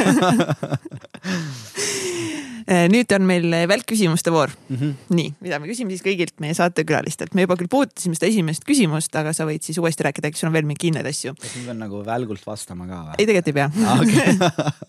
Äh, 2.63 2.87
nüüd 2.93 3.11
on 3.15 3.25
meil 3.27 3.47
välkküsimuste 3.67 4.31
voor 4.31 4.51
mm. 4.69 4.75
-hmm. 4.75 4.93
nii, 5.15 5.33
mida 5.43 5.59
me 5.59 5.67
küsime 5.67 5.91
siis 5.91 6.03
kõigilt 6.05 6.35
meie 6.43 6.55
saatekülalistelt, 6.57 7.33
me 7.35 7.45
juba 7.45 7.57
küll 7.59 7.71
puudutasime 7.71 8.15
seda 8.15 8.29
esimest 8.31 8.63
küsimust, 8.67 9.15
aga 9.19 9.33
sa 9.35 9.47
võid 9.49 9.65
siis 9.65 9.77
uuesti 9.81 10.05
rääkida, 10.07 10.31
äkki 10.31 10.39
sul 10.39 10.51
on 10.51 10.55
veel 10.55 10.67
mingeid 10.67 10.85
kindlaid 10.85 11.09
asju. 11.11 11.35
kas 11.39 11.55
ma 11.57 11.65
pean 11.69 11.81
nagu 11.83 12.03
välgult 12.05 12.45
vastama 12.47 12.87
ka 12.87 13.01
või? 13.09 13.17
ei, 13.17 13.25
tegelikult 13.25 13.51
ei 13.51 13.57
pea 13.59 13.69
ah,. 13.87 14.03
Okay. 14.03 14.37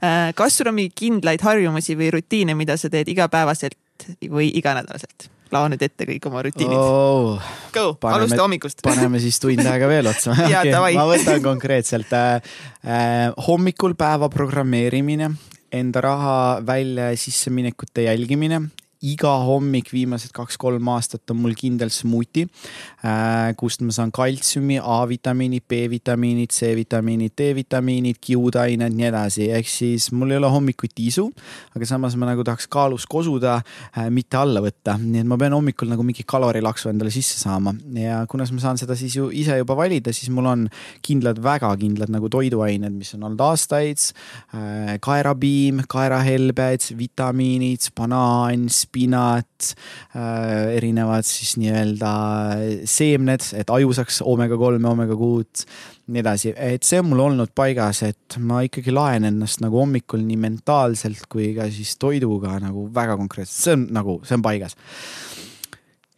Äh, 0.00 0.30
kas 0.38 0.56
sul 0.56 0.70
on 0.70 0.78
mingeid 0.78 0.96
kindlaid 0.96 1.42
harjumusi 1.44 1.96
või 1.98 2.12
rutiine, 2.14 2.54
mida 2.56 2.76
sa 2.80 2.88
teed 2.88 3.08
igapäevaselt 3.12 4.06
või 4.30 4.48
iganädalaselt? 4.56 5.28
Lao 5.54 5.68
nüüd 5.72 5.82
ette 5.84 6.06
kõik 6.08 6.28
oma 6.30 6.42
rutiinid. 6.46 6.76
Oh,. 6.78 7.50
Go, 7.74 7.92
alusta 8.08 8.40
hommikust. 8.42 8.82
paneme 8.86 9.20
siis 9.22 9.38
tund 9.42 9.64
aega 9.66 9.90
veel 9.90 10.08
otsa 10.10 10.32
okay, 10.38 10.72
ma 10.96 11.06
võtan 11.08 11.42
konkreetselt 11.44 12.12
äh, 12.16 12.40
äh, 12.84 13.28
hommikul 13.48 13.96
päeva 13.98 14.30
programmeerimine 14.32 15.32
enda 15.72 16.00
raha 16.04 16.36
välja 16.64 17.10
ja 17.12 17.20
sisseminekute 17.20 18.08
jälgimine 18.08 18.62
iga 19.04 19.30
hommik 19.46 19.92
viimased 19.94 20.32
kaks-kolm 20.34 20.88
aastat 20.90 21.30
on 21.30 21.38
mul 21.38 21.54
kindel 21.58 21.90
smuuti, 21.94 22.44
äh, 23.06 23.54
kust 23.58 23.82
ma 23.86 23.94
saan 23.94 24.10
kaltsiumi, 24.14 24.80
A-vitamiinid, 24.82 25.62
B-vitamiinid, 25.70 26.50
C-vitamiinid, 26.54 27.34
D-vitamiinid, 27.38 28.18
kiudained, 28.20 28.96
nii 28.98 29.08
edasi, 29.10 29.48
ehk 29.54 29.70
siis 29.70 30.08
mul 30.10 30.34
ei 30.34 30.40
ole 30.40 30.50
hommikuti 30.50 31.06
isu, 31.12 31.28
aga 31.78 31.86
samas 31.86 32.16
ma 32.18 32.30
nagu 32.32 32.42
tahaks 32.46 32.66
kaalus 32.70 33.06
kosuda, 33.06 33.60
äh, 33.92 34.08
mitte 34.10 34.40
alla 34.40 34.62
võtta, 34.64 34.96
nii 34.98 35.22
et 35.22 35.30
ma 35.30 35.38
pean 35.38 35.54
hommikul 35.54 35.90
nagu 35.92 36.06
mingi 36.06 36.26
kalorilaksu 36.26 36.90
endale 36.90 37.14
sisse 37.14 37.38
saama. 37.38 37.76
Ja 37.94 38.24
kuna 38.30 38.48
ma 38.50 38.64
saan 38.64 38.82
seda 38.82 38.98
siis 38.98 39.14
ju 39.14 39.28
ise 39.30 39.60
juba 39.60 39.78
valida, 39.78 40.10
siis 40.16 40.32
mul 40.34 40.50
on 40.50 40.66
kindlad, 41.06 41.38
väga 41.44 41.70
kindlad 41.78 42.10
nagu 42.10 42.30
toiduained, 42.32 42.98
mis 42.98 43.14
on 43.14 43.28
olnud 43.30 43.46
aastaid, 43.46 44.10
äh, 44.58 44.98
kaerapiim, 45.04 45.84
kaerahelbed, 45.86 46.90
vitamiinid, 46.98 47.92
banaan 47.94 48.66
spinat 48.88 49.72
äh,, 50.16 50.74
erinevad 50.78 51.26
siis 51.28 51.54
nii-öelda 51.60 52.12
seemned, 52.88 53.52
et 53.60 53.70
aju 53.74 53.94
saaks 53.96 54.22
omega 54.26 54.58
kolme, 54.60 54.88
omega 54.90 55.16
kuut, 55.18 55.64
nii 56.08 56.22
edasi, 56.24 56.54
et 56.56 56.86
see 56.88 57.02
on 57.02 57.10
mul 57.10 57.26
olnud 57.28 57.52
paigas, 57.56 58.02
et 58.08 58.38
ma 58.40 58.62
ikkagi 58.66 58.94
laen 58.94 59.28
ennast 59.28 59.62
nagu 59.64 59.80
hommikul 59.82 60.24
nii 60.24 60.40
mentaalselt 60.40 61.28
kui 61.30 61.52
ka 61.56 61.68
siis 61.72 61.96
toiduga 62.00 62.56
nagu 62.64 62.88
väga 62.94 63.18
konkreetselt, 63.20 63.58
see 63.62 63.76
on 63.76 63.88
nagu, 63.94 64.20
see 64.24 64.38
on 64.38 64.46
paigas 64.46 64.78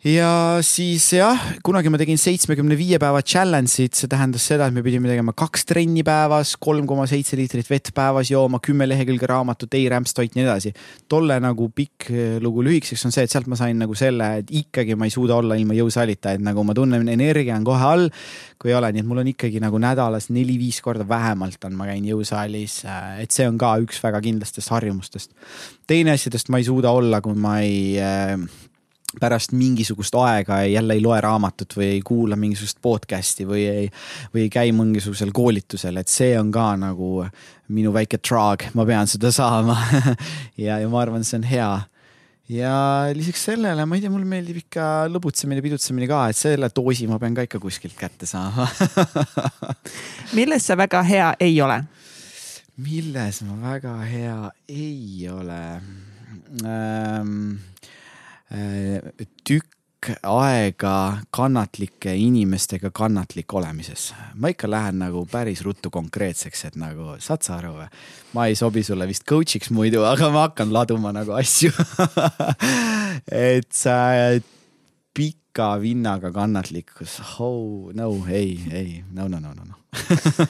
ja 0.01 0.60
siis 0.64 1.10
jah, 1.12 1.40
kunagi 1.64 1.90
ma 1.93 1.98
tegin 2.01 2.16
seitsmekümne 2.20 2.77
viie 2.78 2.97
päeva 3.01 3.20
challenge'it, 3.20 3.98
see 3.98 4.09
tähendas 4.09 4.47
seda, 4.48 4.70
et 4.70 4.77
me 4.77 4.81
pidime 4.85 5.10
tegema 5.10 5.35
kaks 5.36 5.66
trenni 5.68 6.01
päevas, 6.06 6.55
kolm 6.56 6.86
koma 6.89 7.05
seitse 7.10 7.36
liitrit 7.36 7.68
vett 7.68 7.90
päevas 7.97 8.31
jooma, 8.32 8.62
kümme 8.64 8.89
lehekülge 8.89 9.28
raamatut, 9.28 9.77
ei 9.77 9.90
rämpstoit, 9.93 10.32
nii 10.36 10.47
edasi. 10.47 10.72
tolle 11.09 11.36
nagu 11.44 11.68
pikk 11.77 12.09
lugu 12.40 12.64
lühikeseks 12.64 13.05
on 13.05 13.12
see, 13.12 13.27
et 13.28 13.35
sealt 13.35 13.51
ma 13.52 13.59
sain 13.60 13.77
nagu 13.77 13.97
selle, 13.98 14.31
et 14.40 14.55
ikkagi 14.62 14.97
ma 14.97 15.09
ei 15.09 15.12
suuda 15.12 15.36
olla 15.36 15.59
ilma 15.60 15.77
jõusaalita, 15.77 16.32
et 16.39 16.47
nagu 16.48 16.64
ma 16.64 16.77
tunnen, 16.77 17.05
energia 17.12 17.59
on 17.60 17.68
kohe 17.68 17.90
all. 17.90 18.09
kui 18.60 18.72
ei 18.72 18.77
ole, 18.77 18.90
nii 18.93 19.01
et 19.01 19.09
mul 19.09 19.20
on 19.22 19.28
ikkagi 19.28 19.60
nagu 19.60 19.78
nädalas 19.81 20.28
neli-viis 20.32 20.81
korda 20.85 21.06
vähemalt 21.09 21.62
on, 21.64 21.77
ma 21.77 21.86
käin 21.89 22.05
jõusaalis, 22.05 22.81
eh, 22.85 23.22
et 23.24 23.32
see 23.32 23.48
on 23.48 23.60
ka 23.60 23.77
üks 23.85 24.01
väga 24.05 24.20
kindlastest 24.24 24.72
harjumustest. 24.72 25.36
teine 25.89 26.16
asjadest 26.16 26.48
ma 26.48 26.60
ei 26.60 26.68
suuda 26.68 26.93
olla, 26.93 27.20
kui 27.24 27.36
ma 27.36 27.59
ei 27.64 27.97
äh, 28.01 28.36
pärast 29.18 29.52
mingisugust 29.52 30.14
aega 30.14 30.60
jälle 30.64 30.94
ei 30.94 31.02
loe 31.02 31.20
raamatut 31.20 31.74
või 31.76 31.86
ei 31.96 32.00
kuula 32.06 32.36
mingisugust 32.38 32.78
podcast'i 32.82 33.46
või 33.48 33.64
ei, 33.66 33.86
või 34.34 34.46
ei 34.46 34.50
käi 34.52 34.72
mingisugusel 34.76 35.32
koolitusel, 35.34 35.98
et 35.98 36.10
see 36.10 36.36
on 36.38 36.52
ka 36.54 36.72
nagu 36.78 37.24
minu 37.74 37.94
väike 37.94 38.20
traag, 38.22 38.68
ma 38.74 38.86
pean 38.86 39.10
seda 39.10 39.32
saama 39.40 39.78
ja, 40.58 40.78
ja 40.78 40.88
ma 40.90 41.00
arvan, 41.02 41.26
see 41.26 41.40
on 41.40 41.46
hea. 41.50 41.70
ja 42.50 42.74
lisaks 43.16 43.48
sellele, 43.50 43.86
ma 43.86 43.98
ei 43.98 44.04
tea, 44.04 44.12
mulle 44.14 44.28
meeldib 44.30 44.62
ikka 44.62 45.08
lõbutsemine, 45.10 45.64
pidutsemine 45.64 46.10
ka, 46.10 46.28
et 46.30 46.38
selle 46.38 46.70
doosi 46.74 47.08
ma 47.10 47.18
pean 47.22 47.34
ka 47.34 47.46
ikka 47.48 47.62
kuskilt 47.62 47.98
kätte 47.98 48.30
saama 48.30 48.68
milles 50.38 50.70
sa 50.70 50.78
väga 50.78 51.02
hea 51.06 51.32
ei 51.42 51.58
ole? 51.62 51.82
milles 52.78 53.42
ma 53.48 53.58
väga 53.72 53.96
hea 54.06 54.38
ei 54.70 55.26
ole 55.34 55.64
ähm,? 56.62 57.58
Äh, 58.51 59.27
tükk 59.47 59.81
aega 60.27 61.20
kannatlike 61.31 62.14
inimestega 62.16 62.90
kannatlik 62.90 63.52
olemises. 63.55 64.14
ma 64.35 64.48
ikka 64.48 64.70
lähen 64.70 64.98
nagu 64.98 65.27
päris 65.31 65.60
ruttu 65.62 65.90
konkreetseks, 65.90 66.64
et 66.64 66.77
nagu 66.77 67.14
saad 67.20 67.44
sa 67.44 67.59
aru 67.59 67.74
või? 67.77 67.89
ma 68.35 68.47
ei 68.48 68.56
sobi 68.56 68.82
sulle 68.82 69.06
vist 69.06 69.27
coach'iks 69.28 69.70
muidu, 69.70 70.02
aga 70.09 70.31
ma 70.32 70.48
hakkan 70.48 70.72
laduma 70.72 71.12
nagu 71.12 71.36
asju 71.36 71.70
et 73.55 73.68
sa 73.70 73.98
pika 75.14 75.77
vinnaga 75.82 76.32
kannatlikkus, 76.32 77.20
oh 77.39 77.93
no, 77.94 78.10
ei, 78.27 78.56
ei, 78.72 79.05
no, 79.12 79.28
no, 79.28 79.39
no, 79.39 79.52
no, 79.55 79.68
no 79.68 79.78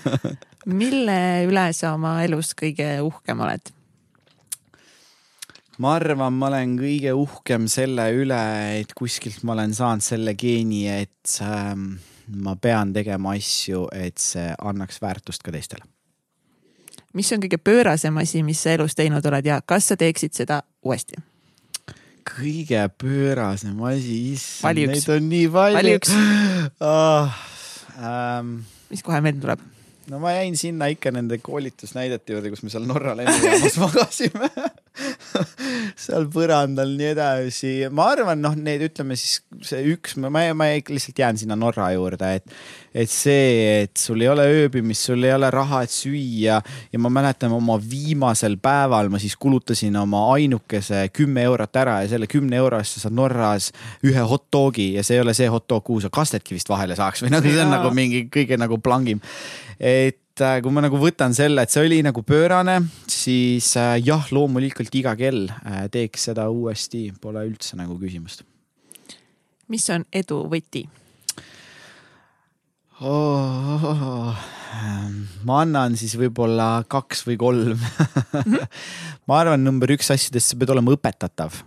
mille 0.81 1.21
üle 1.51 1.67
sa 1.77 1.97
oma 1.99 2.21
elus 2.25 2.55
kõige 2.55 3.01
uhkem 3.03 3.45
oled? 3.45 3.75
Ma 5.81 5.95
arvan, 5.97 6.37
ma 6.37 6.51
olen 6.51 6.77
kõige 6.81 7.15
uhkem 7.17 7.67
selle 7.71 8.11
üle, 8.17 8.41
et 8.81 8.93
kuskilt 8.97 9.45
ma 9.47 9.55
olen 9.57 9.73
saanud 9.77 10.05
selle 10.05 10.35
geeni, 10.39 10.85
et 10.93 11.39
ähm, 11.45 11.95
ma 12.45 12.57
pean 12.61 12.93
tegema 12.97 13.35
asju, 13.39 13.87
et 13.95 14.21
see 14.21 14.51
annaks 14.59 15.01
väärtust 15.03 15.45
ka 15.47 15.55
teistele. 15.55 15.87
mis 17.17 17.33
on 17.33 17.41
kõige 17.43 17.59
pöörasem 17.59 18.17
asi, 18.23 18.45
mis 18.47 18.61
sa 18.63 18.77
elus 18.77 18.95
teinud 18.95 19.25
oled 19.27 19.47
ja 19.47 19.61
kas 19.67 19.91
sa 19.91 19.97
teeksid 19.97 20.37
seda 20.37 20.63
uuesti? 20.85 21.17
kõige 22.31 22.85
pöörasem 23.01 23.81
asi, 23.89 24.21
issand, 24.35 24.85
neid 24.85 25.09
on 25.17 25.29
nii 25.33 25.49
palju. 25.49 25.99
oh,. 26.81 27.47
Ähm, 28.01 28.61
mis 28.89 29.03
kohe 29.05 29.19
meelde 29.21 29.43
tuleb? 29.43 29.65
No 30.11 30.19
ma 30.19 30.33
jäin 30.35 30.57
sinna 30.59 30.89
ikka 30.91 31.13
nende 31.15 31.39
koolitusnäidete 31.39 32.35
juurde, 32.35 32.51
kus 32.51 32.65
me 32.67 32.73
seal 32.73 32.87
Norra 32.89 33.15
lennujaamas 33.19 33.77
magasime. 33.85 34.51
Seal 36.01 36.27
põrandal, 36.33 36.97
nii 36.99 37.11
edasi. 37.13 37.73
ma 37.95 38.09
arvan, 38.11 38.41
noh, 38.43 38.57
need 38.59 38.83
ütleme 38.89 39.17
siis 39.19 39.39
see 39.65 39.85
üks, 39.93 40.17
ma, 40.21 40.33
ma 40.33 40.69
lihtsalt 40.75 41.23
jään 41.23 41.39
sinna 41.39 41.57
Norra 41.59 41.93
juurde, 41.95 42.33
et, 42.41 42.57
et 43.05 43.13
see, 43.13 43.85
et 43.85 43.95
sul 44.01 44.25
ei 44.25 44.33
ole 44.33 44.49
ööbimist, 44.51 45.07
sul 45.07 45.25
ei 45.25 45.35
ole 45.37 45.51
raha, 45.55 45.85
et 45.87 45.95
süüa. 45.95 46.59
Ja 46.91 47.03
ma 47.03 47.13
mäletan 47.13 47.55
oma 47.55 47.79
viimasel 47.79 48.59
päeval 48.63 49.13
ma 49.13 49.23
siis 49.23 49.39
kulutasin 49.41 49.97
oma 50.01 50.27
ainukese 50.35 51.07
kümme 51.15 51.47
eurot 51.47 51.81
ära 51.81 52.01
ja 52.03 52.11
selle 52.17 52.27
kümne 52.31 52.59
euro 52.59 52.83
eest 52.83 52.99
sa 52.99 53.07
saad 53.07 53.19
Norras 53.21 53.71
ühe 54.07 54.27
hot 54.35 54.49
dog'i. 54.53 54.91
Ja 54.99 55.07
see 55.07 55.21
ei 55.21 55.25
ole 55.25 55.37
see 55.39 55.49
hot 55.51 55.69
dog, 55.71 55.87
kuhu 55.87 56.03
sa 56.03 56.11
kastetki 56.13 56.59
vist 56.59 56.71
vahele 56.71 56.99
saaks 56.99 57.23
või 57.25 57.35
nagu 57.37 57.47
see 57.47 57.63
on 57.63 57.75
nagu 57.79 57.95
mingi 57.95 58.27
kõige 58.33 58.59
nagu 58.59 58.83
plangim 58.83 59.23
et 59.81 60.43
äh, 60.45 60.61
kui 60.61 60.73
ma 60.75 60.83
nagu 60.85 61.01
võtan 61.01 61.33
selle, 61.37 61.65
et 61.65 61.73
see 61.73 61.87
oli 61.87 62.01
nagu 62.05 62.23
pöörane, 62.27 62.77
siis 63.09 63.73
äh, 63.81 63.97
jah, 64.05 64.29
loomulikult 64.35 64.95
iga 65.01 65.17
kell 65.19 65.49
äh, 65.49 65.87
teeks 65.93 66.29
seda 66.29 66.51
uuesti, 66.53 67.09
pole 67.21 67.47
üldse 67.49 67.81
nagu 67.81 67.97
küsimust. 68.01 68.45
mis 69.71 69.89
on 69.95 70.05
edu 70.13 70.45
võti 70.51 70.85
oh,? 73.01 73.49
Oh, 73.81 73.85
oh. 73.87 74.41
ma 75.47 75.63
annan 75.65 75.97
siis 75.97 76.13
võib-olla 76.21 76.85
kaks 76.91 77.25
või 77.27 77.39
kolm 77.41 77.81
mhm. 77.81 78.61
ma 79.31 79.41
arvan, 79.41 79.65
number 79.65 79.97
üks 79.97 80.13
asjadest, 80.13 80.53
sa 80.53 80.61
pead 80.61 80.77
olema 80.77 80.93
õpetatav 80.99 81.63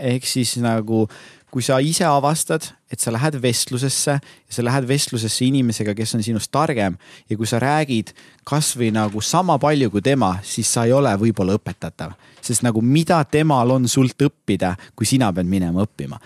ehk 0.00 0.26
siis 0.26 0.56
nagu 0.62 1.04
kui 1.52 1.62
sa 1.64 1.76
ise 1.84 2.06
avastad, 2.08 2.64
et 2.92 3.00
sa 3.00 3.12
lähed 3.14 3.38
vestlusesse 3.42 4.18
ja 4.20 4.52
sa 4.52 4.64
lähed 4.64 4.86
vestlusesse 4.88 5.44
inimesega, 5.46 5.94
kes 5.96 6.14
on 6.18 6.24
sinust 6.24 6.52
targem 6.52 6.98
ja 7.30 7.36
kui 7.36 7.48
sa 7.48 7.60
räägid 7.62 8.12
kasvõi 8.48 8.90
nagu 8.94 9.22
sama 9.24 9.58
palju 9.62 9.90
kui 9.90 10.02
tema, 10.04 10.34
siis 10.42 10.68
sa 10.72 10.84
ei 10.86 10.92
ole 10.92 11.14
võib-olla 11.18 11.56
õpetatav. 11.58 12.12
sest 12.42 12.62
nagu 12.62 12.80
mida 12.82 13.24
temal 13.24 13.70
on 13.70 13.88
sult 13.88 14.18
õppida, 14.22 14.74
kui 14.96 15.06
sina 15.06 15.32
pead 15.32 15.46
minema 15.46 15.84
õppima 15.86 16.18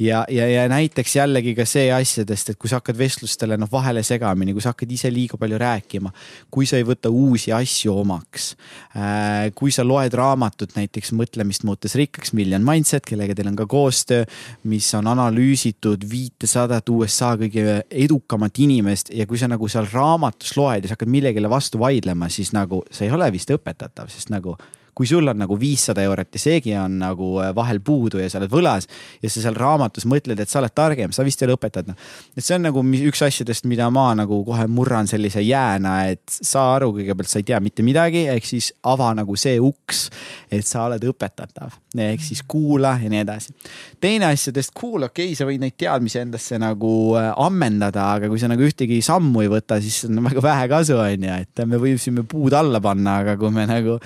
ja, 0.00 0.24
ja, 0.28 0.46
ja 0.48 0.64
näiteks 0.68 1.16
jällegi 1.16 1.54
ka 1.54 1.64
see 1.68 1.90
asjadest, 1.92 2.52
et 2.52 2.58
kui 2.60 2.70
sa 2.70 2.80
hakkad 2.80 2.98
vestlustele 2.98 3.58
noh 3.60 3.68
vahele 3.70 4.02
segamini, 4.06 4.54
kui 4.56 4.64
sa 4.64 4.72
hakkad 4.72 4.92
ise 4.94 5.10
liiga 5.12 5.38
palju 5.40 5.58
rääkima, 5.60 6.12
kui 6.52 6.68
sa 6.68 6.80
ei 6.80 6.86
võta 6.88 7.12
uusi 7.12 7.52
asju 7.54 7.94
omaks 8.02 8.52
äh,. 8.96 9.50
kui 9.56 9.72
sa 9.74 9.84
loed 9.86 10.14
raamatut 10.16 10.76
näiteks 10.78 11.12
Mõtlemist 11.16 11.66
muutes 11.68 11.96
rikkaks, 11.98 12.32
Million 12.36 12.64
Mindset, 12.64 13.04
kellega 13.08 13.36
teil 13.36 13.50
on 13.50 13.58
ka 13.58 13.66
koostöö, 13.70 14.24
mis 14.70 14.88
on 14.96 15.10
analüüsitud 15.10 16.06
viitesadat 16.10 16.88
USA 16.92 17.34
kõige 17.40 17.80
edukamat 17.90 18.58
inimest 18.62 19.12
ja 19.14 19.26
kui 19.26 19.38
sa 19.38 19.48
nagu 19.50 19.68
seal 19.70 19.88
raamatus 19.92 20.56
loed 20.58 20.84
ja 20.84 20.90
sa 20.90 20.98
hakkad 20.98 21.12
millegile 21.12 21.50
vastu 21.50 21.80
vaidlema, 21.80 22.28
siis 22.28 22.52
nagu 22.56 22.82
sa 22.90 23.06
ei 23.06 23.14
ole 23.14 23.30
vist 23.34 23.50
õpetatav, 23.54 24.10
sest 24.12 24.32
nagu 24.34 24.56
kui 24.94 25.08
sul 25.08 25.28
on 25.30 25.38
nagu 25.40 25.56
viissada 25.60 26.02
eurot 26.04 26.34
ja 26.36 26.42
seegi 26.42 26.74
on 26.78 26.98
nagu 27.00 27.32
äh, 27.42 27.52
vahel 27.56 27.80
puudu 27.84 28.20
ja 28.20 28.28
sa 28.30 28.40
oled 28.40 28.52
võlas 28.52 28.88
ja 29.22 29.30
sa 29.30 29.44
seal 29.44 29.56
raamatus 29.58 30.06
mõtled, 30.10 30.40
et 30.40 30.50
sa 30.50 30.60
oled 30.60 30.74
targem, 30.74 31.14
sa 31.14 31.24
vist 31.26 31.42
ei 31.42 31.48
ole 31.48 31.56
õpetatud. 31.58 31.94
et 32.36 32.44
see 32.44 32.56
on 32.56 32.66
nagu 32.68 32.82
üks 33.10 33.22
asjadest, 33.26 33.66
mida 33.70 33.90
ma 33.94 34.10
nagu 34.18 34.42
kohe 34.46 34.66
murran 34.70 35.08
sellise 35.10 35.42
jääna, 35.44 35.94
et 36.14 36.22
saa 36.26 36.76
aru, 36.76 36.92
kõigepealt 36.98 37.30
sa 37.30 37.40
ei 37.40 37.48
tea 37.50 37.60
mitte 37.62 37.84
midagi, 37.86 38.26
ehk 38.32 38.46
siis 38.46 38.72
ava 38.90 39.12
nagu 39.16 39.36
see 39.40 39.58
uks, 39.62 40.08
et 40.50 40.66
sa 40.66 40.86
oled 40.88 41.04
õpetatav, 41.12 41.76
ehk 41.96 42.24
siis 42.24 42.42
kuula 42.48 42.96
ja 43.02 43.10
nii 43.12 43.22
edasi. 43.24 43.54
teine 44.00 44.30
asjadest, 44.30 44.74
kuula, 44.76 45.10
okei 45.10 45.30
okay,, 45.30 45.38
sa 45.38 45.48
võid 45.48 45.62
neid 45.62 45.76
teadmisi 45.80 46.20
endasse 46.22 46.58
nagu 46.60 46.92
äh, 47.18 47.32
ammendada, 47.40 48.10
aga 48.16 48.30
kui 48.30 48.40
sa 48.40 48.50
nagu 48.50 48.64
ühtegi 48.66 49.00
sammu 49.04 49.44
ei 49.44 49.52
võta, 49.52 49.80
siis 49.82 50.04
on 50.08 50.22
väga 50.26 50.44
vähe 50.44 50.70
kasu, 50.72 50.98
on 51.00 51.28
ju, 51.28 51.42
et 51.44 51.66
me 51.66 51.80
võiksime 51.80 52.26
puud 52.28 52.54
alla 52.56 52.80
panna, 52.82 53.20
aga 53.24 53.36
kui 53.40 53.52
me 53.54 53.66
nagu 53.70 53.98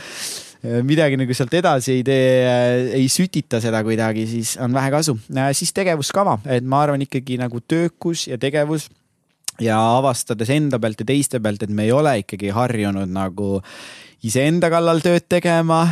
midagi 0.65 1.19
nagu 1.21 1.35
sealt 1.37 1.55
edasi 1.59 1.99
ei 1.99 2.05
tee, 2.07 2.29
äh, 2.49 2.91
ei 2.97 3.09
sütita 3.13 3.61
seda 3.61 3.83
kuidagi, 3.85 4.25
siis 4.29 4.55
on 4.63 4.73
vähe 4.75 4.93
kasu. 4.95 5.17
Äh, 5.37 5.53
siis 5.57 5.75
tegevuskava, 5.77 6.39
et 6.49 6.65
ma 6.65 6.85
arvan 6.85 7.05
ikkagi 7.05 7.39
nagu 7.41 7.61
töökus 7.69 8.27
ja 8.31 8.39
tegevus 8.41 8.89
ja 9.63 9.77
avastades 9.99 10.51
enda 10.51 10.81
pealt 10.83 11.05
ja 11.05 11.09
teiste 11.13 11.41
pealt, 11.43 11.63
et 11.63 11.71
me 11.71 11.87
ei 11.87 11.93
ole 11.95 12.17
ikkagi 12.25 12.51
harjunud 12.55 13.13
nagu 13.13 13.59
iseenda 14.25 14.71
kallal 14.73 15.03
tööd 15.05 15.29
tegema, 15.29 15.83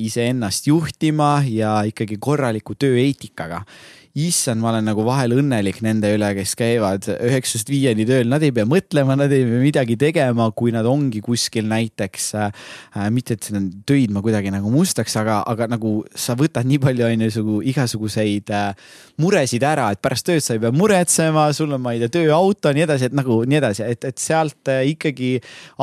iseennast 0.00 0.66
juhtima 0.66 1.42
ja 1.44 1.76
ikkagi 1.86 2.16
korraliku 2.18 2.74
tööeetikaga 2.74 3.60
issand, 4.16 4.62
ma 4.62 4.70
olen 4.70 4.86
nagu 4.88 5.04
vahel 5.04 5.34
õnnelik 5.36 5.82
nende 5.84 6.08
üle, 6.16 6.30
kes 6.38 6.54
käivad 6.56 7.04
üheksast 7.12 7.68
viieni 7.68 8.06
tööl, 8.08 8.28
nad 8.30 8.44
ei 8.44 8.52
pea 8.54 8.64
mõtlema, 8.68 9.16
nad 9.18 9.32
ei 9.34 9.44
pea 9.44 9.60
midagi 9.60 9.96
tegema, 10.00 10.48
kui 10.56 10.72
nad 10.72 10.88
ongi 10.88 11.20
kuskil 11.24 11.68
näiteks 11.68 12.30
äh,. 12.40 12.70
mitte, 13.12 13.36
et 13.36 13.50
töid 13.88 14.14
ma 14.14 14.22
kuidagi 14.24 14.52
nagu 14.54 14.72
mustaks, 14.72 15.18
aga, 15.20 15.42
aga 15.46 15.68
nagu 15.74 15.98
sa 16.16 16.36
võtad 16.38 16.64
nii 16.68 16.80
palju 16.82 17.06
on 17.06 17.26
ju 17.26 17.58
igasuguseid 17.72 18.52
äh, 18.56 18.94
muresid 19.20 19.66
ära, 19.68 19.90
et 19.92 20.00
pärast 20.04 20.28
tööd 20.30 20.44
sa 20.44 20.56
ei 20.56 20.64
pea 20.64 20.72
muretsema, 20.72 21.48
sul 21.56 21.76
on, 21.76 21.84
ma 21.84 21.92
ei 21.92 22.00
tea, 22.06 22.14
tööauto, 22.16 22.72
nii 22.72 22.86
edasi, 22.86 23.10
et 23.10 23.16
nagu 23.16 23.42
nii 23.44 23.60
edasi, 23.60 23.84
et, 23.84 24.08
et 24.08 24.22
sealt 24.22 24.72
äh, 24.72 24.86
ikkagi 24.94 25.34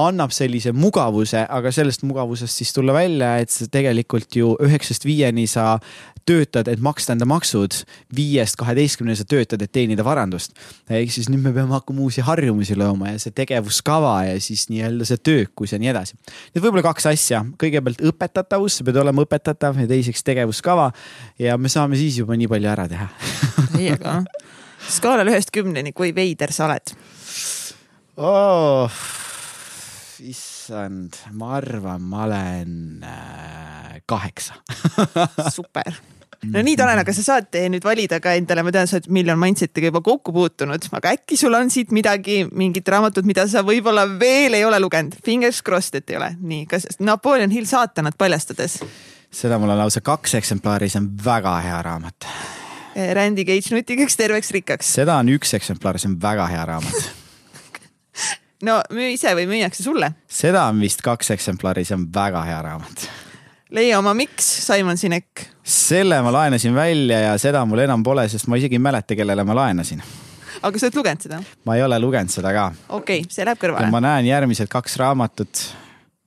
annab 0.02 0.34
sellise 0.34 0.74
mugavuse, 0.74 1.46
aga 1.46 1.74
sellest 1.76 2.06
mugavusest 2.08 2.64
siis 2.64 2.74
tulla 2.74 2.98
välja, 2.98 3.36
et 3.44 3.54
tegelikult 3.74 4.42
ju 4.42 4.56
üheksast 4.64 5.06
viieni 5.06 5.46
sa 5.50 5.78
töötad, 6.26 6.70
et 6.72 6.82
maksta 6.84 7.16
enda 7.16 7.28
maksud, 7.30 7.76
viiest 8.16 8.58
kaheteistkümneni 8.60 9.20
sa 9.20 9.26
töötad, 9.28 9.62
et 9.62 9.72
teenida 9.72 10.06
varandust. 10.06 10.54
ehk 10.90 11.12
siis 11.12 11.30
nüüd 11.30 11.44
me 11.44 11.54
peame 11.54 11.76
hakkama 11.76 12.06
uusi 12.06 12.22
harjumusi 12.22 12.78
looma 12.80 13.14
ja 13.14 13.20
see 13.20 13.36
tegevuskava 13.36 14.16
ja 14.30 14.40
siis 14.42 14.68
nii-öelda 14.70 15.08
see 15.08 15.18
töökus 15.18 15.74
ja 15.74 15.80
nii 15.80 15.92
edasi. 15.92 16.18
Need 16.54 16.64
võib-olla 16.64 16.86
kaks 16.90 17.10
asja, 17.12 17.44
kõigepealt 17.60 18.04
õpetatavus, 18.04 18.80
sa 18.80 18.88
pead 18.88 19.00
olema 19.02 19.26
õpetatav 19.26 19.82
ja 19.84 19.90
teiseks 19.90 20.24
tegevuskava 20.24 20.92
ja 21.40 21.58
me 21.58 21.72
saame 21.72 22.00
siis 22.00 22.20
juba 22.22 22.38
nii 22.40 22.50
palju 22.52 22.72
ära 22.72 22.88
teha 22.92 23.10
ei, 23.80 23.92
aga 23.94 24.22
skaalal 24.90 25.32
ühest 25.32 25.52
kümneni, 25.54 25.94
kui 25.96 26.14
veider 26.16 26.54
sa 26.56 26.68
oled 26.70 26.96
oh,? 28.18 29.04
issand, 30.24 31.18
ma 31.36 31.58
arvan, 31.58 32.04
ma 32.08 32.24
olen 32.24 33.04
äh, 33.04 33.63
kaheksa 34.10 34.58
super 35.54 35.94
no 36.52 36.64
nii, 36.64 36.76
Tanel, 36.80 37.00
aga 37.04 37.14
sa 37.16 37.24
saad 37.26 37.56
nüüd 37.72 37.86
valida 37.86 38.20
ka 38.24 38.34
endale, 38.38 38.64
ma 38.66 38.74
tean, 38.74 38.90
sa 38.90 38.98
oled 38.98 39.10
miljon 39.16 39.40
mindset'iga 39.40 39.92
juba 39.92 40.04
kokku 40.06 40.34
puutunud, 40.36 40.90
aga 40.98 41.14
äkki 41.18 41.38
sul 41.40 41.56
on 41.58 41.72
siit 41.74 41.94
midagi, 41.96 42.44
mingit 42.52 42.88
raamatut, 42.90 43.28
mida 43.28 43.46
sa 43.52 43.64
võib-olla 43.66 44.06
veel 44.20 44.58
ei 44.58 44.66
ole 44.68 44.80
lugenud, 44.84 45.16
fingers 45.26 45.64
crossed, 45.66 46.02
et 46.02 46.14
ei 46.14 46.20
ole. 46.20 46.34
nii, 46.40 46.68
kas 46.70 46.88
Napoleon 47.00 47.54
Hill 47.54 47.70
saatanat 47.70 48.20
paljastades? 48.20 48.82
seda 49.34 49.58
mul 49.58 49.72
on 49.74 49.80
lausa 49.80 50.04
kaks 50.06 50.36
eksemplari, 50.38 50.92
see 50.94 51.02
on 51.02 51.10
väga 51.26 51.56
hea 51.66 51.82
raamat. 51.82 52.28
Eh, 52.94 53.10
Randy 53.18 53.46
Cage 53.48 53.74
nutikaks, 53.74 54.18
terveks, 54.20 54.52
rikkaks. 54.54 54.94
seda 55.00 55.18
on 55.22 55.32
üks 55.34 55.56
eksemplar, 55.58 55.98
see 55.98 56.12
on 56.12 56.20
väga 56.22 56.48
hea 56.52 56.66
raamat 56.70 57.12
no 58.68 58.78
müü 58.94 59.16
ise 59.16 59.34
või 59.38 59.48
müüakse 59.50 59.86
sulle? 59.86 60.14
seda 60.30 60.68
on 60.70 60.82
vist 60.84 61.02
kaks 61.06 61.34
eksemplari, 61.34 61.88
see 61.88 61.98
on 61.98 62.10
väga 62.14 62.44
hea 62.46 62.62
raamat 62.68 63.08
leia 63.74 64.00
oma 64.00 64.14
miks, 64.14 64.46
Simon 64.66 64.98
Sinek. 64.98 65.48
selle 65.64 66.22
ma 66.22 66.32
laenasin 66.34 66.76
välja 66.76 67.20
ja 67.20 67.38
seda 67.42 67.66
mul 67.66 67.82
enam 67.84 68.04
pole, 68.04 68.28
sest 68.30 68.48
ma 68.48 68.60
isegi 68.60 68.78
ei 68.78 68.84
mäleta, 68.84 69.18
kellele 69.18 69.44
ma 69.44 69.56
laenasin. 69.58 70.04
aga 70.62 70.80
sa 70.80 70.88
oled 70.88 71.00
lugenud 71.02 71.26
seda? 71.26 71.42
ma 71.66 71.78
ei 71.78 71.86
ole 71.86 72.00
lugenud 72.00 72.34
seda 72.34 72.54
ka. 72.54 72.68
okei 72.90 73.24
okay,, 73.24 73.34
see 73.34 73.46
läheb 73.48 73.62
kõrvale. 73.62 73.90
ma 73.92 74.04
näen 74.04 74.30
järgmised 74.30 74.70
kaks 74.72 74.98
raamatut. 75.02 75.68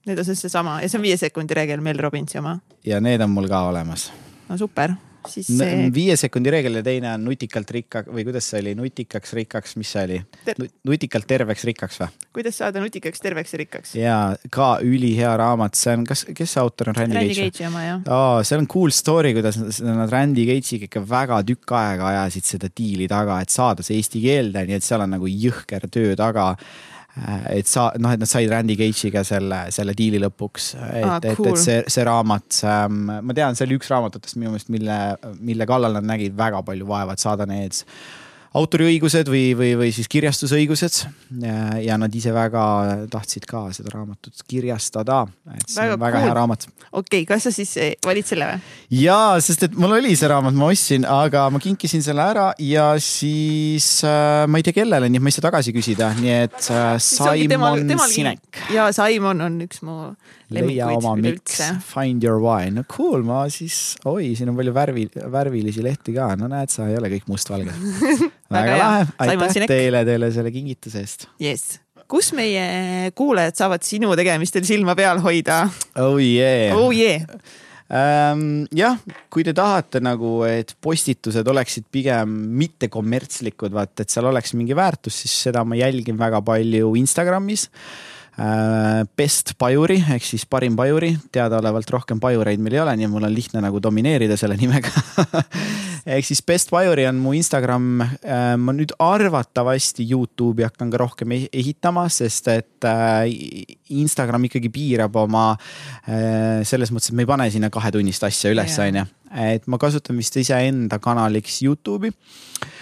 Need 0.07 0.19
on 0.23 0.27
siis 0.27 0.43
seesama 0.45 0.79
ja 0.81 0.87
see 0.87 0.99
on 0.99 1.03
viie 1.07 1.17
sekundi 1.19 1.55
reegel, 1.55 1.83
Mel 1.83 1.99
Robbinsi 2.03 2.39
oma. 2.43 2.57
ja 2.85 2.99
need 3.03 3.23
on 3.23 3.31
mul 3.31 3.47
ka 3.51 3.67
olemas. 3.71 4.09
no 4.49 4.59
super 4.59 4.97
siis 5.31 5.49
see. 5.49 5.87
viie 5.93 6.15
sekundi 6.19 6.51
reegel 6.53 6.79
ja 6.79 6.83
teine 6.85 7.11
on 7.13 7.25
nutikalt 7.27 7.71
rikka 7.73 8.03
või 8.07 8.25
kuidas 8.27 8.49
see 8.51 8.61
oli, 8.63 8.73
nutikaks 8.79 9.33
rikkaks, 9.37 9.75
mis 9.79 9.91
see 9.93 10.05
oli 10.07 10.19
Ter? 10.47 10.61
nutikalt 10.87 11.27
terveks 11.29 11.67
rikkaks 11.69 12.01
või? 12.01 12.09
kuidas 12.39 12.59
saada 12.61 12.83
nutikaks 12.83 13.23
terveks 13.23 13.53
ja 13.53 13.61
rikkaks? 13.63 13.93
ja 13.99 14.17
ka 14.53 14.69
ülihea 14.85 15.35
raamat, 15.39 15.77
see 15.79 15.95
on, 15.97 16.05
kas, 16.07 16.25
kes 16.31 16.57
see 16.57 16.63
autor 16.63 16.91
on, 16.93 16.99
Randy, 17.01 17.29
Cage'i 17.37 17.69
oma 17.69 17.85
jah 17.85 18.11
oh,. 18.11 18.41
see 18.47 18.59
on 18.59 18.67
cool 18.71 18.93
story, 18.95 19.33
kuidas 19.37 19.59
nad 19.85 20.11
Randy 20.13 20.47
Cage'iga 20.49 20.89
ikka 20.89 21.05
väga 21.07 21.41
tükk 21.47 21.77
aega 21.77 22.11
ajasid 22.13 22.51
seda 22.55 22.71
diili 22.71 23.09
taga, 23.11 23.41
et 23.43 23.53
saada 23.53 23.85
see 23.85 23.99
eesti 24.01 24.23
keelde, 24.23 24.65
nii 24.67 24.79
et 24.79 24.85
seal 24.85 25.03
on 25.05 25.17
nagu 25.17 25.29
jõhker 25.31 25.89
töö 25.91 26.15
taga 26.19 26.53
et 27.49 27.67
sa 27.69 27.89
noh, 28.01 28.11
et 28.13 28.21
nad 28.21 28.29
said 28.29 28.51
Randy 28.51 28.77
Cage'iga 28.79 29.23
selle, 29.27 29.63
selle 29.73 29.95
diili 29.97 30.21
lõpuks, 30.21 30.69
et 30.77 31.03
ah,, 31.03 31.17
cool. 31.35 31.51
et, 31.51 31.53
et 31.53 31.63
see, 31.63 31.79
see 31.97 32.05
raamat 32.07 32.61
ähm,, 32.69 33.03
ma 33.25 33.37
tean, 33.37 33.57
see 33.57 33.67
oli 33.67 33.79
üks 33.79 33.91
raamatutest 33.93 34.39
minu 34.39 34.53
meelest, 34.53 34.71
mille, 34.73 34.99
mille 35.39 35.67
kallal 35.69 35.97
nad 35.97 36.07
nägid 36.07 36.37
väga 36.37 36.63
palju 36.67 36.87
vaeva, 36.89 37.17
et 37.17 37.23
saada 37.23 37.47
need 37.49 37.81
autoriõigused 38.55 39.27
või, 39.31 39.51
või, 39.57 39.71
või 39.79 39.89
siis 39.95 40.07
kirjastusõigused. 40.11 40.99
ja 41.83 41.97
nad 41.99 42.13
ise 42.15 42.31
väga 42.33 42.63
tahtsid 43.11 43.45
ka 43.49 43.67
seda 43.75 43.91
raamatut 43.93 44.43
kirjastada, 44.47 45.25
et 45.53 45.67
see 45.67 45.83
väga 45.83 45.97
on 45.97 46.01
väga 46.01 46.17
cool. 46.17 46.27
hea 46.27 46.37
raamat. 46.37 46.67
okei 46.91 47.23
okay,, 47.23 47.25
kas 47.27 47.47
sa 47.47 47.51
siis 47.51 47.75
eh, 47.81 47.93
valid 48.05 48.27
selle 48.27 48.49
või? 48.51 48.77
jaa, 49.01 49.39
sest 49.43 49.67
et 49.67 49.77
mul 49.77 49.97
oli 49.99 50.15
see 50.15 50.31
raamat, 50.31 50.55
ma 50.57 50.71
ostsin, 50.71 51.05
aga 51.05 51.47
ma 51.53 51.61
kinkisin 51.63 52.03
selle 52.05 52.23
ära 52.23 52.47
ja 52.63 52.89
siis 53.03 53.89
äh, 54.07 54.45
ma 54.47 54.61
ei 54.61 54.67
tea 54.67 54.79
kellele, 54.79 55.11
nii 55.11 55.21
et 55.21 55.27
ma 55.27 55.33
ei 55.33 55.37
saa 55.37 55.47
tagasi 55.49 55.75
küsida, 55.75 56.11
nii 56.17 56.35
et 56.47 56.71
äh, 56.71 56.95
Simon 57.03 57.53
temal, 57.55 57.85
temal 57.93 58.11
Sinek. 58.13 58.63
ja 58.73 58.89
Simon 58.95 59.47
on 59.49 59.61
üks 59.67 59.83
mu 59.85 60.13
leia 60.53 60.87
oma 60.95 61.13
miks, 61.19 61.59
find 61.83 62.23
your 62.23 62.39
why, 62.43 62.69
no 62.73 62.85
cool, 62.91 63.23
ma 63.27 63.43
siis, 63.51 63.97
oi, 64.07 64.31
siin 64.37 64.51
on 64.51 64.59
palju 64.59 64.73
värvi, 64.75 65.07
värvilisi 65.33 65.83
lehti 65.85 66.15
ka, 66.15 66.31
no 66.39 66.49
näed, 66.51 66.71
sa 66.73 66.87
ei 66.91 66.97
ole 66.99 67.11
kõik 67.17 67.27
mustvalge. 67.31 67.75
Väga 68.55 68.79
lahe, 68.79 69.05
aitäh 69.27 69.67
teile, 69.67 70.05
teile 70.07 70.31
selle 70.35 70.53
kingituse 70.55 71.03
eest. 71.03 71.27
jess, 71.43 71.77
kus 72.07 72.31
meie 72.37 73.11
kuulajad 73.17 73.59
saavad 73.59 73.87
sinu 73.87 74.13
tegemistel 74.19 74.67
silma 74.67 74.95
peal 74.99 75.23
hoida? 75.23 75.65
oh 75.99 76.19
yeah. 76.21 76.75
oh 76.77 76.91
yeah. 76.95 77.27
Ähm, 77.87 78.65
jah, 78.75 78.97
kui 79.31 79.45
te 79.47 79.53
tahate 79.55 80.01
nagu, 80.03 80.41
et 80.43 80.73
postitused 80.83 81.47
oleksid 81.47 81.85
pigem 81.91 82.33
mitte 82.59 82.89
kommertslikud, 82.91 83.71
vaata, 83.71 84.03
et 84.03 84.11
seal 84.11 84.27
oleks 84.27 84.51
mingi 84.59 84.75
väärtus, 84.75 85.21
siis 85.23 85.35
seda 85.47 85.63
ma 85.63 85.77
jälgin 85.79 86.19
väga 86.19 86.41
palju 86.43 86.91
Instagramis 86.99 87.69
best 89.17 89.55
pajuri 89.57 89.95
ehk 90.13 90.25
siis 90.25 90.43
parim 90.45 90.75
pajuri, 90.77 91.09
teadaolevalt 91.33 91.89
rohkem 91.89 92.19
pajureid 92.21 92.61
meil 92.61 92.75
ei 92.77 92.81
ole, 92.83 92.93
nii 92.99 93.07
et 93.07 93.11
mul 93.11 93.25
on 93.25 93.33
lihtne 93.33 93.63
nagu 93.65 93.81
domineerida 93.81 94.37
selle 94.37 94.57
nimega 94.61 94.91
ehk 96.07 96.27
siis 96.27 96.43
Best 96.45 96.69
Pajuri 96.71 97.07
on 97.09 97.17
mu 97.19 97.33
Instagram. 97.35 98.01
Äh, 98.01 98.53
ma 98.61 98.75
nüüd 98.75 98.93
arvatavasti 99.03 100.05
Youtube'i 100.07 100.67
hakkan 100.67 100.91
ka 100.93 101.01
rohkem 101.01 101.33
ehitama, 101.35 102.07
sest 102.13 102.47
et 102.53 102.87
äh, 102.87 103.27
Instagram 103.97 104.47
ikkagi 104.47 104.71
piirab 104.71 105.15
oma 105.19 105.49
selles 106.67 106.91
mõttes, 106.93 107.11
et 107.11 107.17
me 107.17 107.25
ei 107.25 107.29
pane 107.29 107.47
sinna 107.51 107.69
kahetunnist 107.73 108.23
asja 108.27 108.51
üles, 108.53 108.75
onju. 108.83 109.03
et 109.43 109.65
ma 109.67 109.79
kasutan 109.81 110.17
vist 110.19 110.37
iseenda 110.39 110.99
kanaliks 111.03 111.61
Youtube'i 111.65 112.11
Äh, 112.11 112.76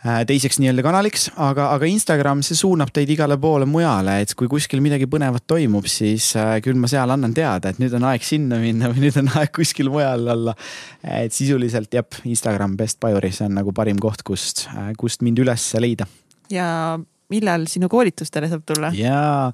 teiseks 0.00 0.56
nii-öelda 0.60 0.82
kanaliks, 0.84 1.26
aga, 1.36 1.68
aga 1.74 1.88
Instagram, 1.90 2.40
see 2.44 2.56
suunab 2.56 2.92
teid 2.94 3.10
igale 3.12 3.36
poole 3.40 3.66
mujale, 3.68 4.20
et 4.24 4.32
kui 4.38 4.48
kuskil 4.48 4.80
midagi 4.84 5.08
põnevat 5.10 5.44
toimub, 5.50 5.88
siis 5.90 6.30
äh, 6.40 6.56
küll 6.64 6.80
ma 6.80 6.88
seal 6.90 7.12
annan 7.12 7.34
teada, 7.36 7.72
et 7.72 7.80
nüüd 7.82 7.94
on 7.98 8.08
aeg 8.08 8.24
sinna 8.24 8.60
minna 8.62 8.88
või 8.92 9.04
nüüd 9.04 9.20
on 9.20 9.30
aeg 9.40 9.52
kuskil 9.56 9.92
mujal 9.92 10.24
olla. 10.36 10.56
et 11.04 11.36
sisuliselt 11.36 11.92
jah, 11.92 12.20
Instagram 12.24 12.78
best 12.80 13.00
pajuri, 13.02 13.32
see 13.36 13.50
on 13.50 13.58
nagu 13.60 13.76
parim 13.76 14.00
koht, 14.00 14.24
kust, 14.24 14.66
äh, 14.72 14.92
kust 15.00 15.24
mind 15.26 15.44
üles 15.44 15.68
leida. 15.80 16.08
ja 16.50 16.98
millal 17.30 17.68
sinu 17.70 17.92
koolitustele 17.92 18.48
saab 18.50 18.64
tulla? 18.66 18.94
jaa 18.96 19.52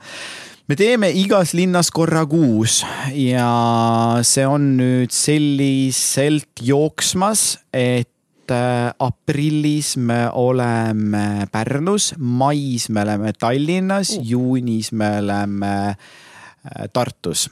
me 0.66 0.74
teeme 0.78 1.10
igas 1.14 1.52
linnas 1.58 1.90
korra 1.94 2.22
kuus 2.26 2.80
ja 3.14 3.50
see 4.26 4.46
on 4.46 4.76
nüüd 4.78 5.14
selliselt 5.14 6.62
jooksmas, 6.62 7.56
et 7.74 8.10
Äh, 8.50 8.94
aprillis 8.98 9.96
me 9.96 10.28
oleme 10.32 11.46
Pärnus, 11.50 12.14
mais 12.18 12.88
me 12.88 13.02
oleme 13.02 13.32
Tallinnas 13.32 14.10
uh., 14.18 14.22
juunis 14.22 14.92
me 14.92 15.18
oleme 15.18 15.72
äh, 15.90 16.86
Tartus. 16.92 17.50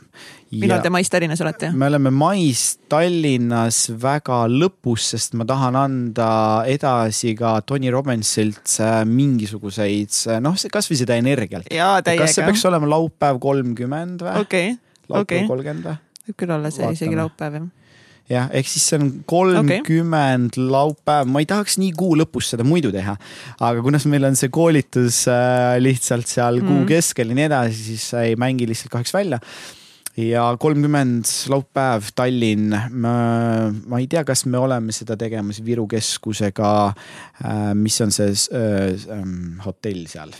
millal 0.55 0.83
te 0.85 0.91
mais 0.91 1.11
Tallinnas 1.11 1.41
olete? 1.43 1.73
me 1.73 1.89
oleme 1.91 2.13
mais 2.15 2.79
Tallinnas 2.89 3.91
väga 3.91 4.45
lõpus, 4.47 5.11
sest 5.17 5.35
ma 5.35 5.45
tahan 5.45 5.75
anda 5.75 6.31
edasi 6.71 7.35
ka 7.35 7.57
Tony 7.67 7.91
Robbinsilt 7.91 8.79
äh, 8.79 9.03
mingisuguseid, 9.03 10.15
noh, 10.45 10.55
kasvõi 10.71 11.01
seda 11.03 11.19
energiat. 11.19 11.67
kas 11.67 12.39
see 12.39 12.47
peaks 12.47 12.67
olema 12.71 12.95
laupäev 12.95 13.43
kolmkümmend 13.43 14.23
või? 14.23 14.43
okei 14.47 14.75
okay., 14.77 14.83
okei 15.09 15.43
okay.. 15.43 15.49
kolmkümmend 15.51 15.91
või? 15.91 16.03
võib 16.29 16.39
küll 16.39 16.55
olla 16.55 16.71
see 16.71 16.87
Vaatame. 16.87 17.03
isegi 17.03 17.19
laupäev 17.19 17.59
jah 17.59 17.73
jah, 18.31 18.49
ehk 18.57 18.69
siis 18.71 18.87
see 18.89 18.99
on 19.01 19.11
kolmkümmend 19.29 20.57
okay. 20.57 20.67
laupäev, 20.73 21.31
ma 21.31 21.43
ei 21.43 21.49
tahaks 21.49 21.79
nii 21.81 21.93
kuu 21.99 22.17
lõpus 22.21 22.53
seda 22.55 22.67
muidu 22.67 22.93
teha. 22.95 23.17
aga 23.59 23.85
kuna 23.85 24.01
meil 24.11 24.31
on 24.31 24.39
see 24.39 24.53
koolitus 24.55 25.25
äh, 25.31 25.77
lihtsalt 25.83 26.31
seal 26.31 26.63
mm. 26.63 26.69
kuu 26.71 26.91
keskel 26.95 27.33
ja 27.33 27.39
nii 27.41 27.49
edasi, 27.51 27.89
siis 27.93 28.11
ei 28.21 28.39
mängi 28.41 28.69
lihtsalt 28.71 28.95
kahjuks 28.95 29.15
välja 29.17 29.41
ja 30.21 30.47
kolmkümmend 30.61 31.29
laupäev 31.51 32.13
Tallinn, 32.15 32.75
ma 32.95 34.01
ei 34.01 34.09
tea, 34.11 34.25
kas 34.27 34.45
me 34.47 34.61
oleme 34.63 34.95
seda 34.95 35.19
tegemas 35.21 35.61
Viru 35.67 35.89
keskusega, 35.91 36.75
äh, 37.45 37.71
mis 37.79 38.01
on 38.05 38.15
see 38.15 38.31
äh, 38.31 38.95
ähm, 39.11 39.59
hotell 39.65 40.07
seal? 40.11 40.33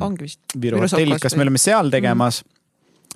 Ongi 0.00 0.24
vist. 0.24 0.40
Viru 0.56 0.80
hotell, 0.80 1.18
kas 1.20 1.36
me 1.36 1.44
oleme 1.44 1.60
seal 1.60 1.90
tegemas 1.92 2.44
mm 2.44 2.55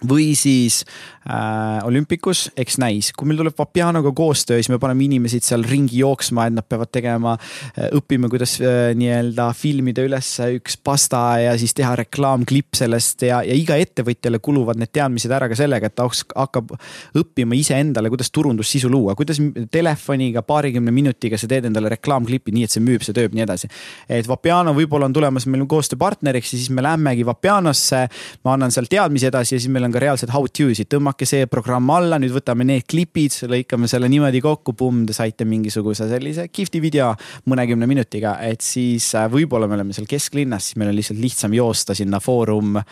või 0.09 0.33
siis 0.39 0.83
äh, 1.29 1.81
olümpikus, 1.85 2.49
eks 2.57 2.79
näis, 2.81 3.11
kui 3.17 3.29
meil 3.29 3.41
tuleb 3.41 3.57
Vapianoga 3.59 4.13
koostöö, 4.17 4.61
siis 4.61 4.71
me 4.73 4.79
paneme 4.81 5.05
inimesed 5.05 5.45
seal 5.45 5.65
ringi 5.69 6.01
jooksma, 6.01 6.47
et 6.49 6.57
nad 6.57 6.67
peavad 6.69 6.91
tegema, 6.93 7.37
äh, 7.37 7.91
õppima, 7.97 8.31
kuidas 8.33 8.57
äh, 8.65 8.93
nii-öelda 8.99 9.51
filmida 9.57 10.05
üles 10.07 10.33
üks 10.57 10.79
pasta 10.81 11.23
ja 11.43 11.55
siis 11.61 11.75
teha 11.77 11.93
reklaamklipp 12.01 12.79
sellest 12.79 13.27
ja, 13.29 13.43
ja 13.47 13.57
iga 13.57 13.77
ettevõtjale 13.81 14.41
kuluvad 14.43 14.81
need 14.81 14.93
teadmised 14.97 15.33
ära 15.35 15.51
ka 15.51 15.59
sellega, 15.59 15.91
et 15.91 15.97
ta 15.99 16.09
hakkab 16.09 16.73
õppima 17.21 17.59
iseendale, 17.59 18.13
kuidas 18.13 18.33
turundussisu 18.35 18.91
luua, 18.93 19.17
kuidas 19.19 19.43
telefoniga 19.71 20.43
paarikümne 20.47 20.95
minutiga 20.95 21.39
sa 21.41 21.49
teed 21.51 21.69
endale 21.69 21.93
reklaamklipi 21.97 22.55
nii, 22.55 22.67
et 22.69 22.77
see 22.77 22.85
müüb, 22.85 23.05
see 23.05 23.17
tööb, 23.17 23.37
nii 23.37 23.45
edasi. 23.45 23.71
et 24.09 24.29
Vapiano 24.29 24.73
võib-olla 24.77 25.11
on 25.11 25.15
tulemas 25.17 25.47
meil 25.51 25.67
koostööpartneriks 25.71 26.55
ja 26.55 26.59
siis 26.59 26.71
me 26.75 26.85
lähmegi 26.85 27.27
Vapianosse, 27.27 28.07
ma 28.45 28.57
annan 28.57 28.73
seal 28.75 28.89
teadmisi 28.91 29.29
edasi 29.29 29.57
ja 29.57 29.61
siis 29.61 29.71
meil 29.73 29.87
on 29.87 29.90
ka 29.95 30.03
reaalsed 30.03 30.33
how 30.35 30.47
to'sid, 30.47 30.89
tõmmake 30.91 31.29
see 31.29 31.47
programm 31.51 31.91
alla, 31.95 32.19
nüüd 32.23 32.35
võtame 32.35 32.67
need 32.69 32.87
klipid, 32.91 33.37
lõikame 33.51 33.89
selle 33.91 34.11
niimoodi 34.13 34.43
kokku, 34.45 34.75
pumm, 34.79 35.05
te 35.09 35.17
saite 35.17 35.47
mingisuguse 35.49 36.09
sellise 36.11 36.49
kihvti 36.49 36.83
video 36.83 37.13
mõnekümne 37.51 37.89
minutiga, 37.91 38.37
et 38.47 38.65
siis 38.65 39.13
äh, 39.19 39.29
võib-olla 39.33 39.69
me 39.71 39.79
oleme 39.79 39.97
seal 39.97 40.09
kesklinnas, 40.11 40.71
siis 40.71 40.81
meil 40.81 40.93
on 40.93 40.99
lihtsalt 40.99 41.21
lihtsam 41.23 41.57
joosta 41.57 41.97
sinna 41.99 42.21
Foorum 42.23 42.79
äh, 42.81 42.85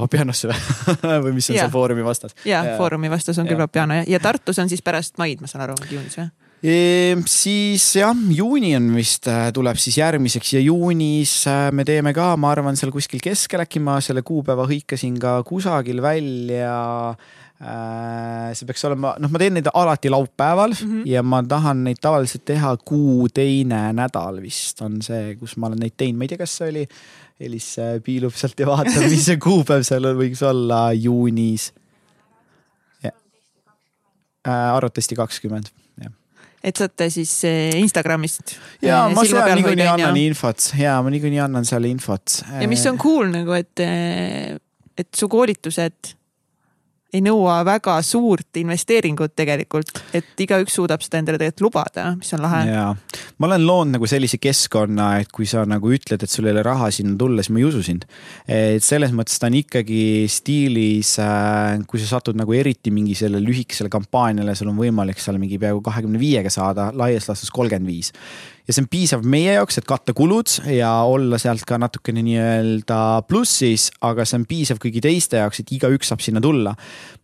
Vapianosse 0.00 0.50
või 1.24 1.34
mis 1.36 1.50
on 1.50 1.58
ja. 1.58 1.64
seal 1.64 1.74
Foorumi 1.74 2.06
vastas? 2.06 2.36
ja, 2.48 2.64
Foorumi 2.78 3.12
vastas 3.12 3.40
on 3.42 3.50
küll 3.50 3.60
Vapiano 3.60 4.00
ja, 4.00 4.08
ja 4.16 4.22
Tartus 4.22 4.60
on 4.62 4.72
siis 4.72 4.84
pärast 4.84 5.18
maid, 5.22 5.42
ma 5.44 5.50
saan 5.50 5.68
aru, 5.68 5.78
juunis 5.90 6.18
või? 6.20 6.30
Ehm, 6.64 7.26
siis 7.28 7.90
jah, 7.98 8.16
juuni 8.32 8.70
on 8.78 8.86
vist, 8.96 9.26
äh, 9.28 9.50
tuleb 9.52 9.76
siis 9.76 9.98
järgmiseks 9.98 10.54
ja 10.54 10.62
juunis 10.64 11.42
äh, 11.50 11.66
me 11.76 11.84
teeme 11.84 12.14
ka, 12.16 12.30
ma 12.40 12.54
arvan, 12.54 12.78
seal 12.80 12.92
kuskil 12.94 13.20
keskel 13.20 13.60
äkki 13.66 13.82
ma 13.84 13.98
selle 14.00 14.22
kuupäeva 14.24 14.64
hõikasin 14.70 15.18
ka 15.20 15.34
kusagil 15.44 16.00
välja 16.00 16.78
äh, 17.12 18.54
see 18.56 18.70
peaks 18.70 18.86
olema, 18.88 19.12
noh, 19.20 19.28
ma 19.28 19.42
teen 19.42 19.58
neid 19.58 19.68
alati 19.74 20.14
laupäeval 20.14 20.72
mm 20.72 20.88
-hmm. 20.94 21.04
ja 21.12 21.20
ma 21.20 21.42
tahan 21.44 21.84
neid 21.84 22.00
tavaliselt 22.00 22.46
teha 22.48 22.72
kuu 22.80 23.28
teine 23.28 23.92
nädal 23.92 24.40
vist 24.40 24.80
on 24.80 25.02
see, 25.04 25.36
kus 25.36 25.58
ma 25.58 25.68
olen 25.68 25.84
neid 25.84 25.98
teinud, 26.00 26.16
ma 26.16 26.24
ei 26.24 26.32
tea, 26.32 26.40
kas 26.46 26.56
see 26.62 26.72
oli. 26.72 26.88
Elis 27.44 27.76
piilub 28.04 28.32
sealt 28.38 28.60
ja 28.60 28.66
vaatab, 28.70 29.08
mis 29.10 29.24
see 29.26 29.36
kuupäev 29.50 29.82
seal 29.82 30.06
võiks 30.16 30.40
olla 30.46 30.92
juunis. 30.94 31.72
arvatavasti 34.44 35.16
kakskümmend 35.16 35.74
et 36.64 36.80
saate 36.80 37.10
siis 37.12 37.32
eh, 37.48 37.76
Instagramist. 37.80 38.56
ja 38.84 39.04
eh, 39.04 39.14
ma 39.14 39.24
seal 39.28 39.54
niikuinii 39.60 39.88
annan 39.96 40.20
infot 40.22 40.70
ja 40.80 40.96
ma 41.04 41.12
niikuinii 41.12 41.42
annan 41.44 41.68
seal 41.68 41.86
infot. 41.88 42.40
ja 42.60 42.68
mis 42.70 42.84
on 42.90 43.00
cool 43.00 43.32
nagu, 43.34 43.56
et, 43.58 43.84
eh, 43.84 44.54
et 44.98 45.10
su 45.16 45.28
koolitused 45.32 46.14
ei 47.14 47.22
nõua 47.22 47.60
väga 47.66 47.96
suurt 48.04 48.58
investeeringut 48.58 49.34
tegelikult, 49.38 49.92
et 50.16 50.44
igaüks 50.44 50.74
suudab 50.78 51.02
seda 51.04 51.20
endale 51.20 51.38
tegelikult 51.38 51.64
lubada, 51.68 52.06
mis 52.18 52.32
on 52.34 52.42
lahe. 52.42 52.62
ja, 52.68 52.86
ma 53.38 53.48
olen 53.50 53.66
loonud 53.66 53.96
nagu 53.96 54.08
sellise 54.10 54.40
keskkonna, 54.42 55.10
et 55.22 55.30
kui 55.34 55.46
sa 55.50 55.62
nagu 55.68 55.92
ütled, 55.94 56.24
et 56.24 56.30
sul 56.30 56.48
ei 56.48 56.54
ole 56.56 56.64
raha 56.66 56.90
sinna 56.94 57.16
tulla, 57.20 57.44
siis 57.44 57.54
ma 57.54 57.62
ei 57.62 57.68
usu 57.68 57.84
sind. 57.86 58.08
et 58.48 58.84
selles 58.84 59.14
mõttes 59.14 59.38
ta 59.40 59.50
on 59.50 59.58
ikkagi 59.60 60.02
stiilis, 60.30 61.14
äh, 61.22 61.78
kui 61.90 62.02
sa 62.02 62.16
satud 62.16 62.38
nagu 62.38 62.56
eriti 62.56 62.92
mingi 62.94 63.14
selle 63.18 63.42
lühikesele 63.42 63.92
kampaaniale, 63.92 64.56
sul 64.58 64.72
on 64.72 64.80
võimalik 64.80 65.22
seal 65.22 65.38
mingi 65.42 65.60
peaaegu 65.62 65.84
kahekümne 65.84 66.20
viiega 66.20 66.52
saada, 66.52 66.90
laias 66.94 67.30
laastus 67.30 67.54
kolmkümmend 67.54 67.88
viis 67.88 68.12
ja 68.64 68.72
see 68.72 68.84
on 68.84 68.88
piisav 68.88 69.24
meie 69.28 69.56
jaoks, 69.58 69.76
et 69.80 69.88
katta 69.88 70.14
kulud 70.16 70.48
ja 70.72 70.90
olla 71.08 71.36
sealt 71.40 71.66
ka 71.68 71.76
natukene 71.80 72.22
nii-öelda 72.24 72.98
plussis, 73.28 73.90
aga 74.04 74.24
see 74.24 74.38
on 74.40 74.46
piisav 74.48 74.80
kõigi 74.80 75.02
teiste 75.04 75.40
jaoks, 75.42 75.60
et 75.60 75.74
igaüks 75.76 76.12
saab 76.12 76.24
sinna 76.24 76.42
tulla. 76.44 76.72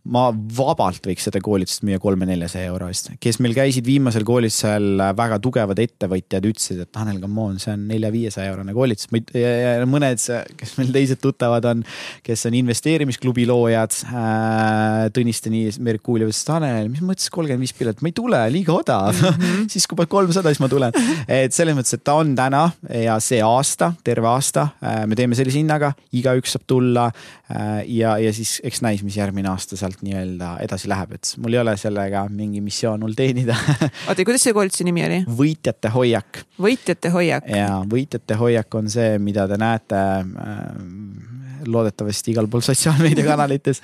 ma 0.01 0.31
vabalt 0.33 1.05
võiks 1.05 1.27
seda 1.27 1.37
koolitust 1.45 1.83
müüa 1.85 1.99
kolme-neljasaja 2.01 2.71
euro 2.71 2.87
eest, 2.89 3.11
kes 3.21 3.37
meil 3.37 3.53
käisid 3.53 3.85
viimasel 3.85 4.23
koolitusel, 4.25 4.97
väga 5.17 5.37
tugevad 5.37 5.77
ettevõtjad 5.77 6.47
ütlesid, 6.49 6.79
et 6.81 6.89
Tanel, 6.89 7.19
come 7.21 7.43
on, 7.43 7.59
see 7.61 7.75
on 7.75 7.83
nelja-viiesaja 7.89 8.49
eurone 8.49 8.73
koolitus. 8.73 9.11
mõned, 9.11 10.25
kes 10.57 10.73
meil 10.79 10.89
teised 10.95 11.21
tuttavad 11.21 11.67
on, 11.69 11.83
kes 12.25 12.47
on 12.49 12.57
investeerimisklubi 12.61 13.45
loojad 13.49 13.97
äh,. 14.09 15.09
Tõniste 15.13 15.51
nii, 15.53 15.69
Merkuuljev 15.85 16.31
ütles, 16.31 16.41
Tanel, 16.49 16.89
mis 16.89 17.01
mõttes 17.05 17.29
kolmkümmend 17.33 17.61
viis 17.61 17.73
pilet, 17.77 18.01
ma 18.01 18.09
ei 18.09 18.17
tule, 18.17 18.41
liiga 18.53 18.73
odav 18.73 19.13
mm. 19.13 19.37
-hmm. 19.37 19.69
siis 19.73 19.85
kui 19.85 19.99
paned 19.99 20.09
kolmsada, 20.11 20.49
siis 20.49 20.61
ma 20.63 20.69
tulen 20.71 20.97
et 21.31 21.55
selles 21.55 21.75
mõttes, 21.77 21.95
et 21.95 22.03
ta 22.05 22.17
on 22.19 22.33
täna 22.35 22.65
ja 23.03 23.15
see 23.23 23.39
aasta, 23.45 23.91
terve 24.03 24.27
aasta, 24.31 24.67
äh, 24.83 25.01
me 25.09 25.17
teeme 25.17 25.37
sellise 25.37 25.61
hinnaga, 25.61 25.93
igaüks 26.17 26.55
saab 26.55 26.65
tulla. 26.69 27.07
Äh, 27.51 27.71
ja, 27.97 28.15
ja 28.21 28.33
siis 28.35 28.57
eks 28.67 28.81
näis, 28.85 29.03
mis 29.05 29.17
järgmine 29.19 29.51
aasta 29.51 29.79
sealt 29.79 30.03
nii-öelda 30.05 30.55
edasi 30.65 30.89
läheb, 30.91 31.15
et 31.17 31.33
mul 31.41 31.55
ei 31.57 31.61
ole 31.63 31.75
sellega 31.79 32.25
mingi 32.31 32.61
missioon 32.63 33.03
hull 33.05 33.15
teenida 33.17 33.55
oota, 34.09 34.25
kuidas 34.27 34.45
see 34.47 34.55
koolituse 34.55 34.87
nimi 34.87 35.05
oli? 35.07 35.21
võitjate 35.41 35.91
hoiak. 35.93 36.43
võitjate 36.61 37.11
hoiak. 37.13 37.49
ja 37.51 37.81
võitjate 37.91 38.39
hoiak 38.39 38.79
on 38.79 38.89
see, 38.91 39.17
mida 39.23 39.47
te 39.51 39.59
näete 39.61 40.01
äh, 40.21 40.61
loodetavasti 41.67 42.33
igal 42.33 42.47
pool 42.51 42.63
sotsiaalmeediakanalites. 42.65 43.83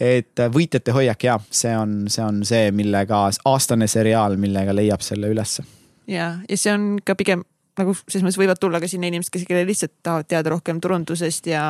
et 0.00 0.44
võitjate 0.52 0.94
hoiak 0.96 1.24
ja 1.28 1.38
see 1.50 1.72
on, 1.76 2.04
see 2.12 2.24
on 2.24 2.44
see, 2.46 2.70
millega 2.76 3.26
aastane 3.44 3.88
seriaal, 3.90 4.36
millega 4.40 4.76
leiab 4.76 5.04
selle 5.04 5.32
ülesse 5.32 5.64
ja, 6.10 6.32
ja 6.48 6.58
see 6.58 6.72
on 6.74 6.96
ka 7.04 7.16
pigem 7.18 7.44
nagu 7.76 7.92
selles 7.98 8.24
mõttes 8.24 8.38
võivad 8.40 8.60
tulla 8.60 8.80
ka 8.80 8.88
sinna 8.88 9.10
inimesed, 9.10 9.32
kes 9.34 9.44
kellel 9.48 9.66
lihtsalt 9.68 9.92
tahavad 10.06 10.28
teada 10.30 10.52
rohkem 10.54 10.80
turundusest 10.80 11.48
ja 11.50 11.64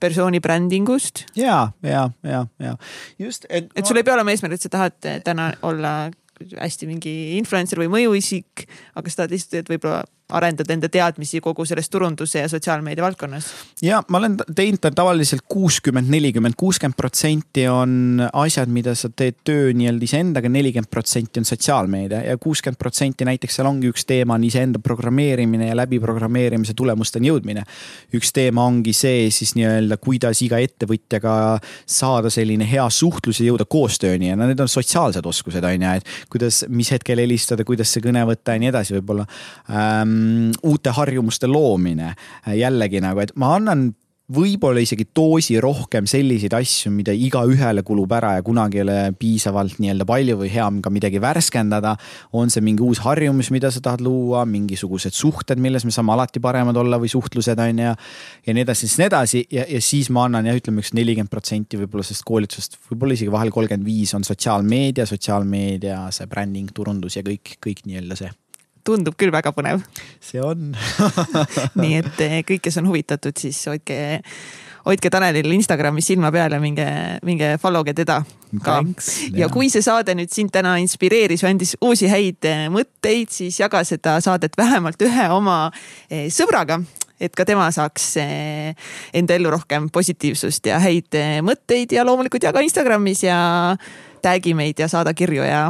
persooni 0.00 0.40
brändingust. 0.44 1.24
ja, 1.38 1.70
ja, 1.86 2.08
ja, 2.26 2.44
ja 2.60 2.76
just, 3.18 3.46
et. 3.48 3.70
et 3.74 3.86
sul 3.86 4.00
ei 4.00 4.06
pea 4.06 4.18
olema 4.18 4.34
eesmärk, 4.34 4.58
et 4.58 4.66
sa 4.66 4.72
tahad 4.72 5.10
täna 5.24 5.52
olla 5.66 5.94
hästi 6.40 6.88
mingi 6.88 7.14
influencer 7.38 7.80
või 7.80 7.90
mõjuisik, 7.92 8.66
aga 8.96 9.12
sa 9.12 9.22
tahad 9.22 9.36
lihtsalt, 9.36 9.60
et 9.60 9.72
võib-olla 9.72 10.04
arendad 10.36 10.70
enda 10.70 10.88
teadmisi 10.92 11.40
kogu 11.44 11.64
selles 11.68 11.90
turunduse 11.90 12.42
ja 12.42 12.48
sotsiaalmeedia 12.48 13.04
valdkonnas? 13.04 13.50
ja 13.82 14.02
ma 14.08 14.18
olen 14.18 14.36
teinud 14.56 14.84
tavaliselt 14.94 15.44
kuuskümmend, 15.48 16.10
nelikümmend, 16.12 16.56
kuuskümmend 16.58 16.96
protsenti 16.96 17.66
on 17.68 18.22
asjad, 18.32 18.70
mida 18.72 18.94
sa 18.98 19.10
teed 19.10 19.40
töö 19.44 19.72
nii-öelda 19.76 20.06
iseendaga, 20.06 20.48
nelikümmend 20.52 20.90
protsenti 20.90 21.40
on 21.40 21.48
sotsiaalmeedia 21.48 22.22
ja 22.28 22.38
kuuskümmend 22.38 22.78
protsenti 22.78 23.26
näiteks 23.28 23.58
seal 23.58 23.70
ongi 23.70 23.90
üks 23.90 24.06
teema 24.08 24.36
on 24.38 24.44
iseenda 24.46 24.82
programmeerimine 24.82 25.70
ja 25.70 25.76
läbi 25.78 26.00
programmeerimise 26.00 26.74
tulemusteni 26.76 27.30
jõudmine. 27.30 27.64
üks 28.16 28.32
teema 28.36 28.64
ongi 28.66 28.94
see 28.96 29.28
siis 29.34 29.54
nii-öelda, 29.58 29.98
kuidas 30.02 30.42
iga 30.46 30.60
ettevõtjaga 30.62 31.34
saada 31.86 32.30
selline 32.30 32.66
hea 32.70 32.86
suhtlus 32.90 33.40
ja 33.40 33.50
jõuda 33.50 33.66
koostööni 33.70 34.30
ja 34.30 34.38
no 34.38 34.48
need 34.48 34.60
on 34.60 34.70
sotsiaalsed 34.70 35.26
oskused 35.26 35.64
on 35.64 35.86
ju, 35.86 35.94
et 36.00 36.30
kuidas, 36.32 36.64
mis 36.68 36.90
hetkel 36.94 37.22
helistada, 37.22 37.64
kuidas 37.66 37.92
see 37.92 38.04
kõne 38.04 38.24
võtta 38.28 38.56
ja 38.56 38.62
nii 38.62 38.70
edasi 38.72 38.96
võib-olla 38.98 39.26
ähm, 39.70 40.19
uute 40.62 40.94
harjumuste 40.96 41.50
loomine 41.50 42.14
jällegi 42.56 43.02
nagu, 43.04 43.22
et 43.24 43.34
ma 43.36 43.54
annan 43.56 43.90
võib-olla 44.30 44.82
isegi 44.82 45.08
doosi 45.16 45.56
rohkem 45.62 46.06
selliseid 46.10 46.54
asju, 46.54 46.92
mida 46.94 47.12
igaühele 47.16 47.82
kulub 47.86 48.12
ära 48.14 48.36
ja 48.36 48.44
kunagi 48.46 48.78
ei 48.78 48.84
ole 48.84 48.96
piisavalt 49.18 49.80
nii-öelda 49.82 50.06
palju 50.06 50.36
või 50.42 50.50
hea 50.52 50.66
on 50.66 50.78
ka 50.84 50.92
midagi 50.92 51.20
värskendada. 51.22 51.96
on 52.32 52.50
see 52.50 52.62
mingi 52.62 52.82
uus 52.86 53.00
harjumus, 53.02 53.50
mida 53.50 53.70
sa 53.70 53.80
tahad 53.80 54.00
luua, 54.00 54.44
mingisugused 54.46 55.16
suhted, 55.16 55.58
milles 55.58 55.84
me 55.84 55.90
saame 55.90 56.12
alati 56.14 56.40
paremad 56.40 56.76
olla 56.76 56.98
või 56.98 57.10
suhtlused 57.10 57.58
on 57.58 57.78
ju. 57.78 57.94
ja 58.46 58.54
nii 58.54 58.62
edasi, 58.62 58.86
siis 58.86 58.98
nii 58.98 59.08
edasi 59.10 59.46
ja, 59.50 59.64
ja 59.68 59.80
siis 59.80 60.10
ma 60.10 60.28
annan 60.28 60.46
jah, 60.46 60.60
ütleme 60.60 60.84
üks 60.84 60.94
nelikümmend 60.94 61.30
protsenti 61.30 61.80
võib-olla 61.80 62.06
sellest 62.06 62.26
koolitusest, 62.28 62.78
võib-olla 62.90 63.18
isegi 63.18 63.32
vahel 63.32 63.50
kolmkümmend 63.50 63.86
viis 63.86 64.14
on 64.14 64.24
sotsiaalmeedia, 64.24 65.06
sotsiaalmeedia, 65.10 66.04
see 66.14 66.30
bränding, 66.30 66.70
turundus 66.74 67.18
ja 67.18 67.26
kõik, 67.26 67.56
kõik 67.58 67.82
nii-öelda 67.88 68.22
see 68.22 68.30
tundub 68.86 69.16
küll 69.18 69.32
väga 69.32 69.52
põnev. 69.56 69.82
see 70.20 70.42
on 70.44 70.72
nii 71.82 72.00
et 72.00 72.24
eh, 72.24 72.40
kõik, 72.46 72.62
kes 72.66 72.80
on 72.80 72.90
huvitatud, 72.90 73.36
siis 73.38 73.58
hoidke, 73.70 74.20
hoidke 74.86 75.10
Tanelil 75.12 75.50
Instagramis 75.54 76.10
silma 76.12 76.32
peal 76.34 76.56
ja 76.56 76.60
minge, 76.62 76.86
minge 77.26 77.54
follow 77.62 77.84
ge 77.86 77.94
teda 77.96 78.20
ka. 78.64 78.80
ja 79.36 79.50
kui 79.52 79.70
see 79.72 79.84
saade 79.84 80.16
nüüd 80.18 80.32
sind 80.34 80.52
täna 80.54 80.76
inspireeris 80.82 81.44
või 81.44 81.54
andis 81.54 81.76
uusi 81.80 82.10
häid 82.10 82.48
eh, 82.48 82.64
mõtteid, 82.72 83.30
siis 83.34 83.60
jaga 83.60 83.84
seda 83.88 84.18
saadet 84.24 84.56
vähemalt 84.58 85.02
ühe 85.06 85.28
oma 85.34 85.62
eh, 86.08 86.28
sõbraga 86.32 86.80
et 87.20 87.34
ka 87.36 87.44
tema 87.44 87.66
saaks 87.68 88.14
enda 88.16 89.34
ellu 89.36 89.50
rohkem 89.52 89.90
positiivsust 89.92 90.70
ja 90.70 90.78
häid 90.80 91.18
mõtteid 91.44 91.92
ja 91.92 92.06
loomulikult 92.08 92.46
jaga 92.48 92.62
Instagramis 92.64 93.26
ja 93.26 93.36
tag'i 94.24 94.54
meid 94.56 94.80
ja 94.80 94.88
saada 94.88 95.12
kirju 95.12 95.44
ja 95.44 95.66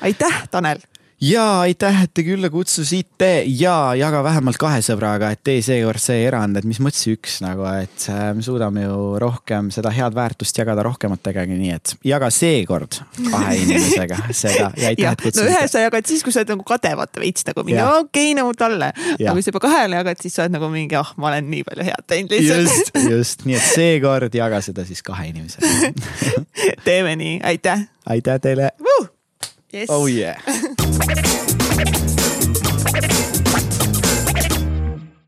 aitäh, 0.00 0.42
Tanel 0.50 0.80
ja 1.24 1.44
aitäh, 1.60 2.02
et 2.04 2.10
te 2.14 2.22
külla 2.26 2.50
kutsusite 2.52 3.44
ja 3.46 3.94
jaga 3.96 4.20
vähemalt 4.24 4.58
kahe 4.60 4.80
sõbraga, 4.84 5.30
et 5.32 5.40
tee 5.46 5.62
seekord 5.64 6.02
see 6.02 6.24
erand, 6.26 6.58
et 6.58 6.66
mis 6.68 6.80
mõttes 6.84 7.06
üks 7.12 7.38
nagu, 7.44 7.64
et 7.80 8.06
äh, 8.12 8.26
me 8.36 8.44
suudame 8.44 8.84
ju 8.84 8.98
rohkem 9.22 9.70
seda 9.74 9.92
head 9.94 10.16
väärtust 10.16 10.58
jagada 10.58 10.84
rohkematega, 10.86 11.46
nii 11.48 11.72
et 11.76 11.94
jaga 12.04 12.30
seekord 12.34 12.98
kahe 13.30 13.56
inimesega 13.62 14.20
seda 14.32 14.70
ja 14.80 14.90
aitäh, 14.92 15.14
et 15.14 15.24
kutsusite. 15.24 15.48
no 15.48 15.56
ühe 15.56 15.70
sa 15.70 15.84
jagad 15.86 16.10
siis, 16.10 16.26
kui 16.26 16.34
sa 16.34 16.42
oled 16.42 16.54
nagu 16.54 16.68
kade, 16.68 16.92
vaata 17.00 17.24
veits 17.24 17.48
nagu 17.48 17.66
mingi 17.66 17.80
okei 17.80 18.04
okay, 18.04 18.36
nagu 18.40 18.52
talle. 18.58 18.92
aga 19.16 19.36
kui 19.38 19.46
sa 19.46 19.54
juba 19.54 19.64
kahele 19.64 20.02
jagad, 20.02 20.20
siis 20.20 20.36
sa 20.36 20.44
oled 20.44 20.58
nagu 20.58 20.70
mingi, 20.74 20.98
ah 21.00 21.08
oh,, 21.08 21.16
ma 21.22 21.32
olen 21.32 21.50
nii 21.54 21.64
palju 21.70 21.88
head 21.88 22.08
teinud 22.10 22.36
lihtsalt. 22.36 22.68
just, 22.68 23.02
just, 23.14 23.48
nii 23.48 23.58
et 23.60 23.68
seekord 23.70 24.40
jaga 24.42 24.60
seda 24.64 24.86
siis 24.88 25.04
kahe 25.06 25.30
inimesega 25.32 25.92
teeme 26.88 27.16
nii, 27.20 27.40
aitäh. 27.54 27.88
aitäh 28.12 28.40
teile 28.44 28.72
Yes. 29.74 29.88
Oh 29.90 30.06
yeah. 30.06 30.38